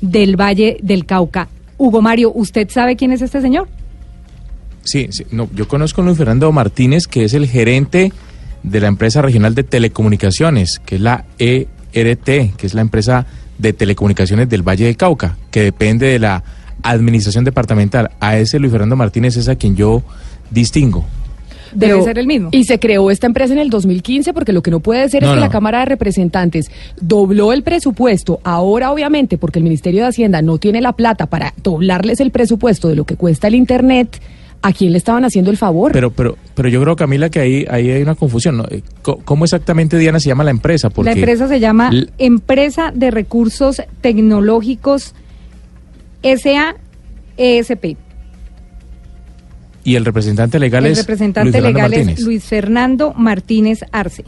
del 0.00 0.40
Valle 0.40 0.78
del 0.82 1.04
Cauca. 1.06 1.48
Hugo 1.82 2.00
Mario, 2.00 2.30
¿usted 2.32 2.70
sabe 2.70 2.94
quién 2.94 3.10
es 3.10 3.22
este 3.22 3.40
señor? 3.40 3.66
Sí, 4.84 5.08
sí, 5.10 5.26
no, 5.32 5.50
yo 5.52 5.66
conozco 5.66 6.00
a 6.00 6.04
Luis 6.04 6.16
Fernando 6.16 6.52
Martínez, 6.52 7.08
que 7.08 7.24
es 7.24 7.34
el 7.34 7.48
gerente 7.48 8.12
de 8.62 8.80
la 8.80 8.86
empresa 8.86 9.20
regional 9.20 9.56
de 9.56 9.64
telecomunicaciones, 9.64 10.80
que 10.86 10.94
es 10.94 11.00
la 11.00 11.24
ERT, 11.40 12.54
que 12.56 12.66
es 12.66 12.74
la 12.74 12.82
empresa 12.82 13.26
de 13.58 13.72
telecomunicaciones 13.72 14.48
del 14.48 14.62
Valle 14.62 14.84
del 14.84 14.96
Cauca, 14.96 15.36
que 15.50 15.62
depende 15.62 16.06
de 16.06 16.20
la 16.20 16.44
administración 16.84 17.42
departamental. 17.42 18.12
A 18.20 18.38
ese 18.38 18.60
Luis 18.60 18.70
Fernando 18.70 18.94
Martínez 18.94 19.36
es 19.36 19.48
a 19.48 19.56
quien 19.56 19.74
yo 19.74 20.04
distingo. 20.52 21.04
Debe 21.74 21.92
Pero- 21.94 22.04
ser 22.04 22.18
el 22.18 22.26
mismo. 22.26 22.48
Y 22.52 22.64
se 22.64 22.78
creó 22.78 23.10
esta 23.10 23.26
empresa 23.26 23.52
en 23.52 23.58
el 23.58 23.70
2015 23.70 24.32
porque 24.32 24.52
lo 24.52 24.62
que 24.62 24.70
no 24.70 24.80
puede 24.80 25.08
ser 25.08 25.22
es 25.22 25.28
que 25.30 25.34
no. 25.36 25.40
la 25.40 25.48
Cámara 25.48 25.80
de 25.80 25.86
Representantes 25.86 26.70
dobló 27.00 27.52
el 27.52 27.62
presupuesto. 27.62 28.40
Ahora, 28.44 28.90
obviamente, 28.92 29.38
porque 29.38 29.58
el 29.58 29.64
Ministerio 29.64 30.02
de 30.02 30.08
Hacienda 30.08 30.42
no 30.42 30.58
tiene 30.58 30.80
la 30.80 30.92
plata 30.92 31.26
para 31.26 31.54
doblarles 31.62 32.20
el 32.20 32.30
presupuesto 32.30 32.88
de 32.88 32.96
lo 32.96 33.04
que 33.04 33.16
cuesta 33.16 33.48
el 33.48 33.54
Internet, 33.54 34.20
¿a 34.62 34.72
quién 34.72 34.92
le 34.92 34.98
estaban 34.98 35.24
haciendo 35.24 35.50
el 35.50 35.56
favor? 35.56 35.92
Pero, 35.92 36.10
pero, 36.10 36.36
pero 36.54 36.68
yo 36.68 36.80
creo, 36.82 36.94
Camila, 36.94 37.30
que 37.30 37.40
ahí, 37.40 37.66
ahí 37.68 37.90
hay 37.90 38.02
una 38.02 38.14
confusión. 38.14 38.62
¿Cómo 39.24 39.44
exactamente, 39.44 39.98
Diana, 39.98 40.20
se 40.20 40.28
llama 40.28 40.44
la 40.44 40.50
empresa? 40.52 40.88
Porque 40.90 41.10
la 41.10 41.16
empresa 41.16 41.48
se 41.48 41.58
llama 41.58 41.90
Empresa 42.18 42.92
de 42.94 43.10
Recursos 43.10 43.82
Tecnológicos 44.00 45.14
SA 46.22 46.76
ESP. 47.36 47.96
Y 49.84 49.96
el 49.96 50.04
representante 50.04 50.58
legal 50.58 50.86
El 50.86 50.92
es 50.92 50.98
representante 50.98 51.50
Luis 51.50 51.62
Fernando 51.62 51.78
legal 51.78 51.90
Martínez. 51.90 52.18
es 52.18 52.24
Luis 52.24 52.44
Fernando 52.44 53.14
Martínez 53.14 53.80
Arce. 53.90 54.24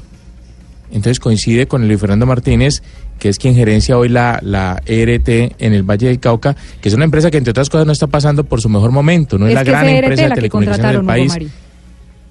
Entonces 0.90 1.18
coincide 1.18 1.66
con 1.66 1.86
Luis 1.88 1.98
Fernando 2.00 2.26
Martínez, 2.26 2.82
que 3.18 3.28
es 3.28 3.38
quien 3.38 3.54
gerencia 3.54 3.98
hoy 3.98 4.08
la, 4.08 4.38
la 4.42 4.82
ERT 4.86 5.28
en 5.58 5.72
el 5.72 5.82
Valle 5.82 6.08
del 6.08 6.20
Cauca, 6.20 6.56
que 6.80 6.88
es 6.88 6.94
una 6.94 7.04
empresa 7.04 7.30
que 7.30 7.38
entre 7.38 7.50
otras 7.50 7.68
cosas 7.68 7.86
no 7.86 7.92
está 7.92 8.06
pasando 8.06 8.44
por 8.44 8.60
su 8.60 8.68
mejor 8.68 8.90
momento, 8.92 9.38
no 9.38 9.46
es, 9.46 9.50
es 9.50 9.54
la 9.54 9.64
gran 9.64 9.86
es 9.86 9.98
empresa 10.02 10.28
de 10.28 10.34
telecomunicaciones 10.34 10.92
del 10.92 11.04
país. 11.04 11.32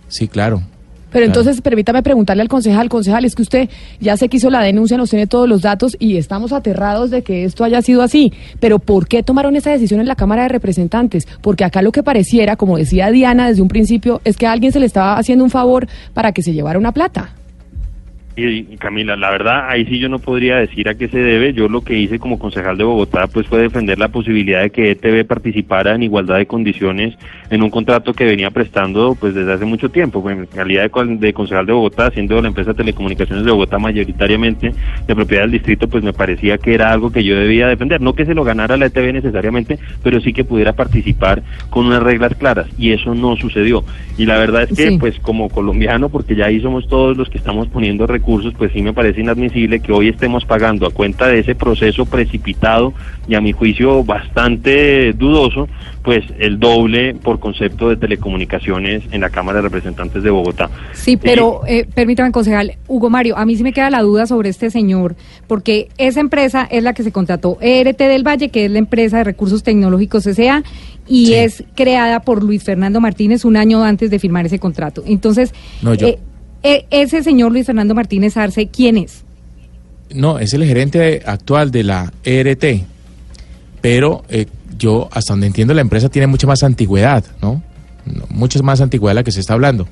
Sí, 0.08 0.28
claro. 0.28 0.64
Pero 1.14 1.26
Claro. 1.26 1.40
entonces, 1.40 1.61
permítame 1.61 2.03
preguntarle 2.03 2.41
al 2.41 2.49
concejal, 2.49 2.90
concejal, 2.90 3.23
es 3.23 3.35
que 3.35 3.44
usted 3.44 3.69
ya 4.02 4.18
sé 4.18 4.27
que 4.27 4.38
hizo 4.38 4.49
la 4.49 4.61
denuncia, 4.61 4.98
nos 4.98 5.11
tiene 5.11 5.27
todos 5.27 5.48
los 5.48 5.61
datos 5.61 5.95
y 5.99 6.18
estamos 6.18 6.52
aterrados 6.52 7.11
de 7.11 7.22
que 7.22 7.45
esto 7.45 7.64
haya 7.64 7.81
sido 7.81 8.02
así. 8.02 8.34
Pero 8.60 8.80
¿por 8.80 9.07
qué 9.07 9.23
tomaron 9.23 9.56
esa 9.56 9.72
decisión 9.72 9.99
en 10.02 10.07
la 10.07 10.15
Cámara 10.15 10.44
de 10.44 10.49
Representantes? 10.49 11.27
Porque 11.41 11.64
acá 11.64 11.81
lo 11.81 11.91
que 11.91 12.03
pareciera, 12.03 12.56
como 12.56 12.77
decía 12.77 13.11
Diana 13.11 13.48
desde 13.48 13.61
un 13.61 13.68
principio, 13.68 14.19
es 14.26 14.35
que 14.35 14.48
a 14.48 14.52
alguien 14.52 14.72
se 14.72 14.80
le 14.80 14.88
estaba 14.88 15.18
haciendo 15.18 15.44
un 15.44 15.52
favor 15.52 15.88
para 16.14 16.31
que 16.31 16.41
se 16.41 16.52
llevara 16.52 16.80
una 16.80 16.91
plata. 16.91 17.30
Y, 18.35 18.77
Camila, 18.77 19.15
la 19.15 19.30
verdad, 19.30 19.69
ahí 19.69 19.85
sí 19.85 19.99
yo 19.99 20.10
no 20.10 20.18
podría 20.18 20.55
decir 20.57 20.89
a 20.89 20.95
qué 20.95 21.07
se 21.07 21.19
debe. 21.19 21.53
Yo 21.53 21.68
lo 21.68 21.81
que 21.81 21.97
hice 21.99 22.18
como 22.18 22.39
concejal 22.39 22.77
de 22.77 22.84
Bogotá, 22.84 23.27
pues 23.27 23.45
fue 23.45 23.60
defender 23.61 23.99
la 23.99 24.07
posibilidad 24.07 24.61
de 24.64 24.72
que 24.72 24.89
ETV 24.91 25.23
participara 25.27 25.93
en 25.93 26.01
igualdad 26.01 26.38
de 26.38 26.47
condiciones 26.47 27.15
en 27.51 27.61
un 27.61 27.69
contrato 27.69 28.14
que 28.14 28.26
venía 28.26 28.49
prestando 28.49 29.15
pues 29.19 29.35
desde 29.35 29.53
hace 29.53 29.65
mucho 29.65 29.89
tiempo. 29.89 30.23
Pues, 30.23 30.35
en 30.35 30.45
calidad 30.47 30.81
de, 30.81 30.89
con- 30.89 31.19
de 31.19 31.31
concejal 31.31 31.68
de 31.68 31.73
Bogotá, 31.73 32.10
siendo 32.10 32.41
la 32.41 32.47
empresa 32.47 32.72
de 32.72 32.77
telecomunicaciones 32.77 33.45
de 33.45 33.51
Bogotá 33.51 33.77
mayoritariamente 33.77 34.72
de 35.07 35.15
propiedad 35.15 35.43
del 35.43 35.51
distrito, 35.51 35.88
pues 35.88 36.03
me 36.03 36.14
parecía 36.14 36.57
que 36.57 36.73
era 36.73 36.91
algo 36.91 37.11
que 37.11 37.23
yo 37.23 37.35
debía 37.38 37.68
defender. 37.68 38.01
No 38.01 38.14
que 38.15 38.26
se 38.26 38.34
lo 38.34 38.43
ganara 38.43 38.77
la 38.77 38.88
ETV 38.88 39.14
necesariamente, 39.14 39.77
pero 40.02 40.20
sí 40.21 40.34
que 40.34 40.44
pudiera 40.44 40.73
participar 40.73 41.44
con 41.70 41.86
unas 41.86 42.02
reglas 42.02 42.34
claras. 42.36 42.65
Y 42.79 42.91
eso 42.94 43.13
no 43.13 43.36
sucedió. 43.36 43.84
Y 44.18 44.26
la 44.26 44.39
verdad 44.39 44.63
es 44.63 44.76
que, 44.76 44.89
Sí. 44.89 44.97
pues 44.99 45.20
como 45.20 45.49
colombiano, 45.49 46.10
porque 46.10 46.36
ya 46.36 46.45
ahí 46.47 46.60
somos 46.62 46.87
todos 46.87 47.15
los 47.15 47.29
que 47.29 47.37
estamos 47.37 47.68
poniendo 47.68 48.07
recursos, 48.23 48.53
pues 48.57 48.71
sí 48.71 48.81
me 48.81 48.93
parece 48.93 49.19
inadmisible 49.19 49.81
que 49.81 49.91
hoy 49.91 50.07
estemos 50.07 50.45
pagando 50.45 50.87
a 50.87 50.91
cuenta 50.91 51.27
de 51.27 51.39
ese 51.39 51.55
proceso 51.55 52.05
precipitado 52.05 52.93
y 53.27 53.35
a 53.35 53.41
mi 53.41 53.52
juicio 53.52 54.02
bastante 54.05 55.11
dudoso, 55.11 55.68
pues 56.03 56.23
el 56.39 56.57
doble 56.57 57.15
por 57.15 57.39
concepto 57.41 57.89
de 57.89 57.97
telecomunicaciones 57.97 59.03
en 59.11 59.19
la 59.21 59.29
Cámara 59.29 59.57
de 59.57 59.63
Representantes 59.63 60.23
de 60.23 60.29
Bogotá. 60.29 60.69
Sí, 60.93 61.18
pero 61.18 61.61
eh, 61.68 61.85
permítame, 61.93 62.31
concejal, 62.31 62.77
Hugo 62.87 63.10
Mario, 63.10 63.37
a 63.37 63.45
mí 63.45 63.57
sí 63.57 63.63
me 63.63 63.73
queda 63.73 63.89
la 63.89 64.02
duda 64.02 64.26
sobre 64.26 64.47
este 64.49 64.69
señor, 64.69 65.15
porque 65.47 65.89
esa 65.97 66.21
empresa 66.21 66.65
es 66.71 66.81
la 66.81 66.93
que 66.93 67.03
se 67.03 67.11
contrató, 67.11 67.57
ERT 67.60 67.97
del 67.99 68.26
Valle, 68.26 68.49
que 68.49 68.65
es 68.65 68.71
la 68.71 68.79
empresa 68.79 69.18
de 69.18 69.26
recursos 69.26 69.63
tecnológicos 69.63 70.26
S.A., 70.27 70.63
y 71.05 71.34
es 71.34 71.65
creada 71.76 72.21
por 72.21 72.41
Luis 72.41 72.63
Fernando 72.63 73.02
Martínez 73.02 73.43
un 73.43 73.57
año 73.57 73.84
antes 73.84 74.10
de 74.10 74.19
firmar 74.19 74.45
ese 74.45 74.60
contrato. 74.60 75.03
Entonces, 75.05 75.53
No, 75.81 75.93
yo- 75.95 76.07
eh, 76.07 76.19
eh, 76.64 76.86
ese 76.90 77.24
señor 77.24 77.52
Luis 77.52 77.66
Fernando 77.66 77.94
Martínez 77.94 78.38
Arce, 78.38 78.68
¿quién 78.68 78.98
es? 78.98 79.24
No, 80.14 80.40
es 80.40 80.54
el 80.54 80.64
gerente 80.66 81.22
actual 81.26 81.72
de 81.72 81.84
la 81.84 82.14
ERT, 82.24 82.84
pero 83.82 84.24
eh, 84.30 84.46
yo, 84.78 85.10
hasta 85.12 85.34
donde 85.34 85.48
entiendo, 85.48 85.74
la 85.74 85.82
empresa 85.82 86.10
tiene 86.10 86.28
mucha 86.28 86.48
más 86.48 86.64
antigüedad, 86.64 87.24
¿no? 87.42 87.62
Mucha 88.30 88.62
más 88.62 88.82
antigüedad 88.82 89.12
de 89.12 89.16
la 89.16 89.24
que 89.24 89.32
se 89.32 89.40
está 89.40 89.54
hablando. 89.54 89.88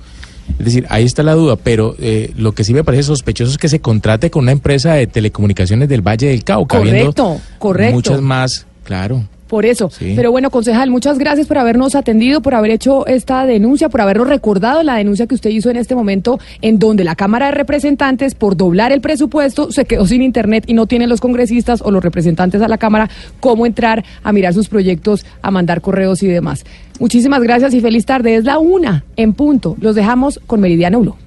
Es 0.59 0.65
decir, 0.65 0.85
ahí 0.89 1.05
está 1.05 1.23
la 1.23 1.33
duda, 1.33 1.55
pero 1.55 1.95
eh, 1.99 2.31
lo 2.35 2.53
que 2.53 2.63
sí 2.63 2.73
me 2.73 2.83
parece 2.83 3.03
sospechoso 3.03 3.51
es 3.51 3.57
que 3.57 3.69
se 3.69 3.79
contrate 3.79 4.29
con 4.29 4.43
una 4.43 4.51
empresa 4.51 4.93
de 4.93 5.07
telecomunicaciones 5.07 5.87
del 5.89 6.01
Valle 6.01 6.27
del 6.27 6.43
Cauca. 6.43 6.77
Correcto, 6.77 7.39
correcto. 7.57 7.95
Muchas 7.95 8.21
más, 8.21 8.65
claro. 8.83 9.23
Por 9.51 9.65
eso. 9.65 9.89
Sí. 9.89 10.13
Pero 10.15 10.31
bueno, 10.31 10.49
concejal, 10.49 10.89
muchas 10.89 11.19
gracias 11.19 11.45
por 11.45 11.57
habernos 11.57 11.93
atendido, 11.95 12.41
por 12.41 12.55
haber 12.55 12.71
hecho 12.71 13.05
esta 13.05 13.45
denuncia, 13.45 13.89
por 13.89 13.99
habernos 13.99 14.29
recordado 14.29 14.81
la 14.81 14.95
denuncia 14.95 15.27
que 15.27 15.35
usted 15.35 15.49
hizo 15.49 15.69
en 15.69 15.75
este 15.75 15.93
momento, 15.93 16.39
en 16.61 16.79
donde 16.79 17.03
la 17.03 17.15
Cámara 17.15 17.47
de 17.47 17.51
Representantes, 17.51 18.33
por 18.33 18.55
doblar 18.55 18.93
el 18.93 19.01
presupuesto, 19.01 19.69
se 19.69 19.83
quedó 19.83 20.05
sin 20.05 20.21
internet 20.21 20.63
y 20.67 20.73
no 20.73 20.85
tienen 20.85 21.09
los 21.09 21.19
congresistas 21.19 21.81
o 21.81 21.91
los 21.91 22.01
representantes 22.01 22.61
a 22.61 22.69
la 22.69 22.77
Cámara 22.77 23.09
cómo 23.41 23.65
entrar 23.65 24.05
a 24.23 24.31
mirar 24.31 24.53
sus 24.53 24.69
proyectos, 24.69 25.25
a 25.41 25.51
mandar 25.51 25.81
correos 25.81 26.23
y 26.23 26.27
demás. 26.27 26.63
Muchísimas 27.01 27.43
gracias 27.43 27.73
y 27.73 27.81
feliz 27.81 28.05
tarde. 28.05 28.37
Es 28.37 28.45
la 28.45 28.57
una 28.57 29.03
en 29.17 29.33
punto. 29.33 29.75
Los 29.81 29.95
dejamos 29.95 30.39
con 30.47 30.61
Meridiano 30.61 31.01
Blue. 31.01 31.17